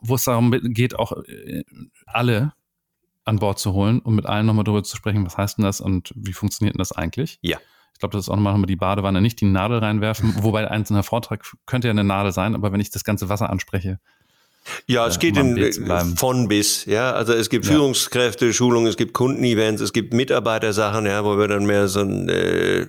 wo 0.00 0.14
es 0.14 0.24
darum 0.24 0.50
geht, 0.50 0.96
auch 0.96 1.12
äh, 1.26 1.64
alle 2.06 2.52
an 3.24 3.38
Bord 3.38 3.58
zu 3.58 3.72
holen 3.72 4.00
und 4.00 4.14
mit 4.14 4.26
allen 4.26 4.46
nochmal 4.46 4.64
darüber 4.64 4.82
zu 4.82 4.96
sprechen, 4.96 5.24
was 5.24 5.36
heißt 5.36 5.58
denn 5.58 5.64
das 5.64 5.80
und 5.80 6.12
wie 6.14 6.32
funktioniert 6.32 6.74
denn 6.74 6.78
das 6.78 6.92
eigentlich? 6.92 7.38
Ja. 7.42 7.58
Ich 7.92 8.00
glaube, 8.00 8.12
das 8.12 8.24
ist 8.24 8.28
auch 8.28 8.36
nochmal 8.36 8.60
die 8.66 8.76
Badewanne, 8.76 9.20
nicht 9.20 9.40
die 9.40 9.46
Nadel 9.46 9.78
reinwerfen, 9.78 10.34
wobei 10.42 10.60
ein 10.60 10.68
einzelner 10.68 11.02
Vortrag 11.02 11.44
könnte 11.66 11.88
ja 11.88 11.92
eine 11.92 12.04
Nadel 12.04 12.32
sein, 12.32 12.54
aber 12.54 12.72
wenn 12.72 12.80
ich 12.80 12.90
das 12.90 13.04
ganze 13.04 13.28
Wasser 13.28 13.50
anspreche. 13.50 14.00
Ja, 14.86 15.06
es 15.06 15.16
äh, 15.16 15.20
geht 15.20 15.36
in, 15.36 16.16
von 16.16 16.48
bis, 16.48 16.84
ja. 16.86 17.12
Also 17.12 17.32
es 17.32 17.50
gibt 17.50 17.66
ja. 17.66 17.72
Führungskräfte, 17.72 18.52
Schulungen, 18.52 18.86
es 18.86 18.96
gibt 18.96 19.12
Kundenevents, 19.12 19.82
es 19.82 19.92
gibt 19.92 20.14
Mitarbeitersachen, 20.14 21.06
ja, 21.06 21.24
wo 21.24 21.38
wir 21.38 21.48
dann 21.48 21.66
mehr 21.66 21.88
so 21.88 22.00
ein 22.00 22.28
äh, 22.28 22.86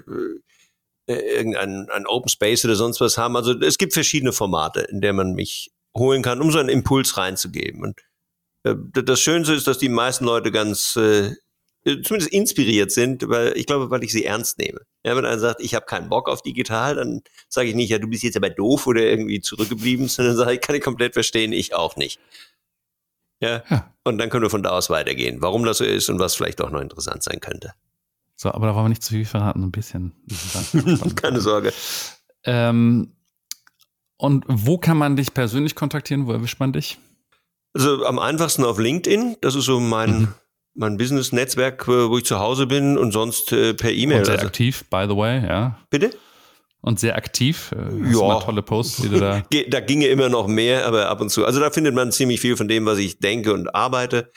äh, 1.07 1.37
irgendein 1.37 1.89
ein 1.89 2.07
Open 2.07 2.29
Space 2.29 2.65
oder 2.65 2.75
sonst 2.75 2.99
was 2.99 3.17
haben. 3.17 3.35
Also 3.35 3.59
es 3.59 3.77
gibt 3.77 3.93
verschiedene 3.93 4.31
Formate, 4.31 4.81
in 4.81 5.01
der 5.01 5.13
man 5.13 5.33
mich 5.33 5.71
holen 5.95 6.23
kann, 6.23 6.41
um 6.41 6.51
so 6.51 6.59
einen 6.59 6.69
Impuls 6.69 7.17
reinzugeben. 7.17 7.83
Und 7.83 8.01
äh, 8.63 8.75
das 9.03 9.19
Schönste 9.19 9.53
ist, 9.53 9.67
dass 9.67 9.77
die 9.77 9.89
meisten 9.89 10.25
Leute 10.25 10.51
ganz 10.51 10.95
äh, 10.95 11.35
zumindest 12.03 12.31
inspiriert 12.31 12.91
sind, 12.91 13.29
weil 13.29 13.55
ich 13.55 13.67
glaube, 13.67 13.91
weil 13.91 14.03
ich 14.03 14.11
sie 14.11 14.25
ernst 14.25 14.57
nehme. 14.57 14.81
Ja, 15.05 15.15
wenn 15.15 15.23
einer 15.23 15.37
sagt, 15.37 15.61
ich 15.61 15.75
habe 15.75 15.85
keinen 15.85 16.09
Bock 16.09 16.27
auf 16.27 16.41
digital, 16.41 16.95
dann 16.95 17.21
sage 17.47 17.69
ich 17.69 17.75
nicht, 17.75 17.91
ja, 17.91 17.99
du 17.99 18.07
bist 18.07 18.23
jetzt 18.23 18.37
aber 18.37 18.49
doof 18.49 18.87
oder 18.87 19.01
irgendwie 19.01 19.39
zurückgeblieben, 19.39 20.07
sondern 20.09 20.35
sage 20.35 20.53
ich, 20.53 20.61
kann 20.61 20.75
ich 20.75 20.81
komplett 20.81 21.13
verstehen, 21.13 21.53
ich 21.53 21.75
auch 21.75 21.95
nicht. 21.95 22.19
Ja? 23.39 23.61
ja. 23.69 23.93
Und 24.03 24.17
dann 24.17 24.31
können 24.31 24.41
wir 24.41 24.49
von 24.49 24.63
da 24.63 24.71
aus 24.71 24.89
weitergehen, 24.89 25.43
warum 25.43 25.63
das 25.63 25.77
so 25.77 25.83
ist 25.83 26.09
und 26.09 26.17
was 26.17 26.33
vielleicht 26.33 26.59
auch 26.59 26.71
noch 26.71 26.81
interessant 26.81 27.21
sein 27.21 27.39
könnte. 27.39 27.73
So, 28.35 28.51
aber 28.51 28.65
da 28.65 28.73
wollen 28.73 28.85
wir 28.85 28.89
nicht 28.89 29.03
zu 29.03 29.13
viel 29.13 29.25
verraten, 29.25 29.61
ein 29.61 29.71
bisschen. 29.71 30.13
Keine 31.15 31.39
Sorge. 31.39 31.71
Ähm, 32.43 33.13
und 34.17 34.43
wo 34.47 34.79
kann 34.79 34.97
man 34.97 35.15
dich 35.15 35.35
persönlich 35.35 35.75
kontaktieren? 35.75 36.25
Wo 36.25 36.31
erwischt 36.31 36.59
man 36.59 36.73
dich? 36.73 36.97
Also 37.73 38.05
am 38.05 38.17
einfachsten 38.17 38.63
auf 38.63 38.79
LinkedIn. 38.79 39.37
Das 39.41 39.53
ist 39.53 39.65
so 39.65 39.79
mein, 39.79 40.19
mhm. 40.19 40.33
Mein 40.75 40.97
Business-Netzwerk, 40.97 41.87
wo 41.87 42.17
ich 42.17 42.25
zu 42.25 42.39
Hause 42.39 42.67
bin 42.67 42.97
und 42.97 43.11
sonst 43.11 43.51
äh, 43.51 43.73
per 43.73 43.91
E-Mail. 43.91 44.19
Und 44.19 44.25
sehr 44.25 44.35
also. 44.35 44.47
aktiv, 44.47 44.85
by 44.89 45.05
the 45.09 45.15
way, 45.15 45.45
ja. 45.45 45.79
Bitte? 45.89 46.11
Und 46.81 46.99
sehr 46.99 47.15
aktiv. 47.15 47.73
Äh, 47.73 48.13
ja. 48.13 48.39
tolle 48.41 48.61
Posts, 48.61 49.01
die 49.01 49.09
du 49.09 49.19
da. 49.19 49.41
da 49.69 49.79
ginge 49.79 50.07
immer 50.07 50.29
noch 50.29 50.47
mehr, 50.47 50.85
aber 50.85 51.09
ab 51.09 51.21
und 51.21 51.29
zu. 51.29 51.45
Also 51.45 51.59
da 51.59 51.71
findet 51.71 51.95
man 51.95 52.11
ziemlich 52.11 52.41
viel 52.41 52.57
von 52.57 52.67
dem, 52.67 52.85
was 52.85 52.99
ich 52.99 53.17
denke 53.19 53.53
und 53.53 53.73
arbeite. 53.73 54.31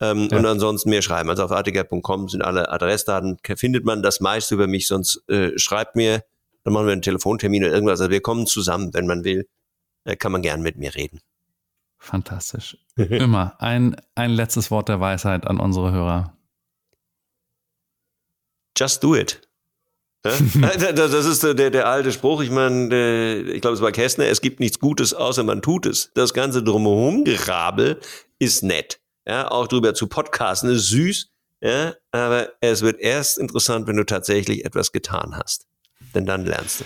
Ähm, 0.00 0.28
ja. 0.30 0.38
Und 0.38 0.46
ansonsten 0.46 0.88
mehr 0.88 1.02
schreiben. 1.02 1.28
Also 1.28 1.44
auf 1.44 1.52
artiger.com 1.52 2.28
sind 2.28 2.42
alle 2.42 2.70
Adressdaten, 2.70 3.36
findet 3.56 3.84
man 3.84 4.02
das 4.02 4.20
meiste 4.20 4.54
über 4.54 4.66
mich, 4.66 4.86
sonst 4.86 5.22
äh, 5.28 5.50
schreibt 5.56 5.94
mir, 5.94 6.24
dann 6.64 6.72
machen 6.72 6.86
wir 6.86 6.92
einen 6.92 7.02
Telefontermin 7.02 7.64
oder 7.64 7.74
irgendwas. 7.74 8.00
Also 8.00 8.10
wir 8.10 8.22
kommen 8.22 8.46
zusammen, 8.46 8.94
wenn 8.94 9.06
man 9.06 9.24
will, 9.24 9.46
äh, 10.04 10.16
kann 10.16 10.32
man 10.32 10.40
gern 10.40 10.62
mit 10.62 10.78
mir 10.78 10.94
reden. 10.94 11.20
Fantastisch. 12.00 12.78
Immer 12.96 13.54
ein, 13.60 13.94
ein 14.14 14.30
letztes 14.30 14.70
Wort 14.70 14.88
der 14.88 15.00
Weisheit 15.00 15.46
an 15.46 15.60
unsere 15.60 15.92
Hörer. 15.92 16.36
Just 18.76 19.04
do 19.04 19.14
it. 19.14 19.42
Ja? 20.24 20.32
das 20.92 21.26
ist 21.26 21.42
der, 21.42 21.70
der 21.70 21.86
alte 21.86 22.10
Spruch. 22.10 22.42
Ich 22.42 22.50
meine, 22.50 23.42
ich 23.42 23.60
glaube, 23.60 23.74
es 23.74 23.82
war 23.82 23.92
Kästner, 23.92 24.24
es 24.26 24.40
gibt 24.40 24.60
nichts 24.60 24.78
Gutes, 24.78 25.12
außer 25.12 25.44
man 25.44 25.60
tut 25.60 25.86
es. 25.86 26.10
Das 26.14 26.32
ganze 26.32 26.62
drumherum 26.62 27.24
Gerabel 27.24 28.00
ist 28.38 28.62
nett. 28.62 29.00
Ja, 29.26 29.50
auch 29.50 29.68
drüber 29.68 29.92
zu 29.94 30.06
podcasten 30.06 30.70
ist 30.70 30.88
süß. 30.88 31.28
Ja, 31.60 31.94
aber 32.10 32.48
es 32.62 32.80
wird 32.80 32.98
erst 33.00 33.38
interessant, 33.38 33.86
wenn 33.86 33.96
du 33.96 34.04
tatsächlich 34.04 34.64
etwas 34.64 34.92
getan 34.92 35.36
hast. 35.36 35.66
Denn 36.14 36.24
dann 36.24 36.46
lernst 36.46 36.80
du. 36.80 36.84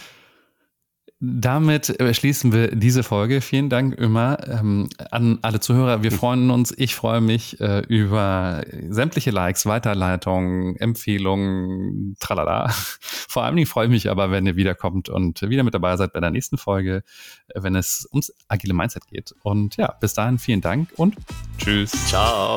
Damit 1.27 2.01
äh, 2.01 2.13
schließen 2.13 2.53
wir 2.53 2.75
diese 2.75 3.03
Folge. 3.03 3.41
Vielen 3.41 3.71
Dank 3.71 3.95
immer 3.95 4.39
ähm, 4.49 4.89
an 5.11 5.39
alle 5.43 5.61
Zuhörer. 5.61 6.03
Wir 6.03 6.13
freuen 6.13 6.51
uns, 6.51 6.75
ich 6.77 6.95
freue 6.95 7.21
mich 7.21 7.61
äh, 7.61 7.81
über 7.89 8.63
sämtliche 8.89 9.31
Likes, 9.31 9.65
Weiterleitungen, 9.65 10.77
Empfehlungen, 10.77 12.17
tralala. 12.21 12.69
Vor 13.01 13.45
allen 13.45 13.57
Dingen 13.57 13.67
freue 13.67 13.87
ich 13.87 13.91
mich 13.91 14.11
aber, 14.11 14.31
wenn 14.31 14.47
ihr 14.47 14.57
wiederkommt 14.57 15.09
und 15.09 15.41
wieder 15.43 15.63
mit 15.63 15.75
dabei 15.75 15.97
seid 15.97 16.13
bei 16.13 16.21
der 16.21 16.31
nächsten 16.31 16.59
Folge, 16.59 17.03
äh, 17.49 17.63
wenn 17.63 17.75
es 17.75 18.07
ums 18.11 18.33
agile 18.49 18.75
Mindset 18.75 19.07
geht. 19.07 19.35
Und 19.43 19.77
ja, 19.77 19.93
bis 20.01 20.15
dahin 20.15 20.39
vielen 20.39 20.61
Dank 20.61 20.91
und 20.97 21.17
tschüss. 21.59 21.93
Ciao. 22.07 22.57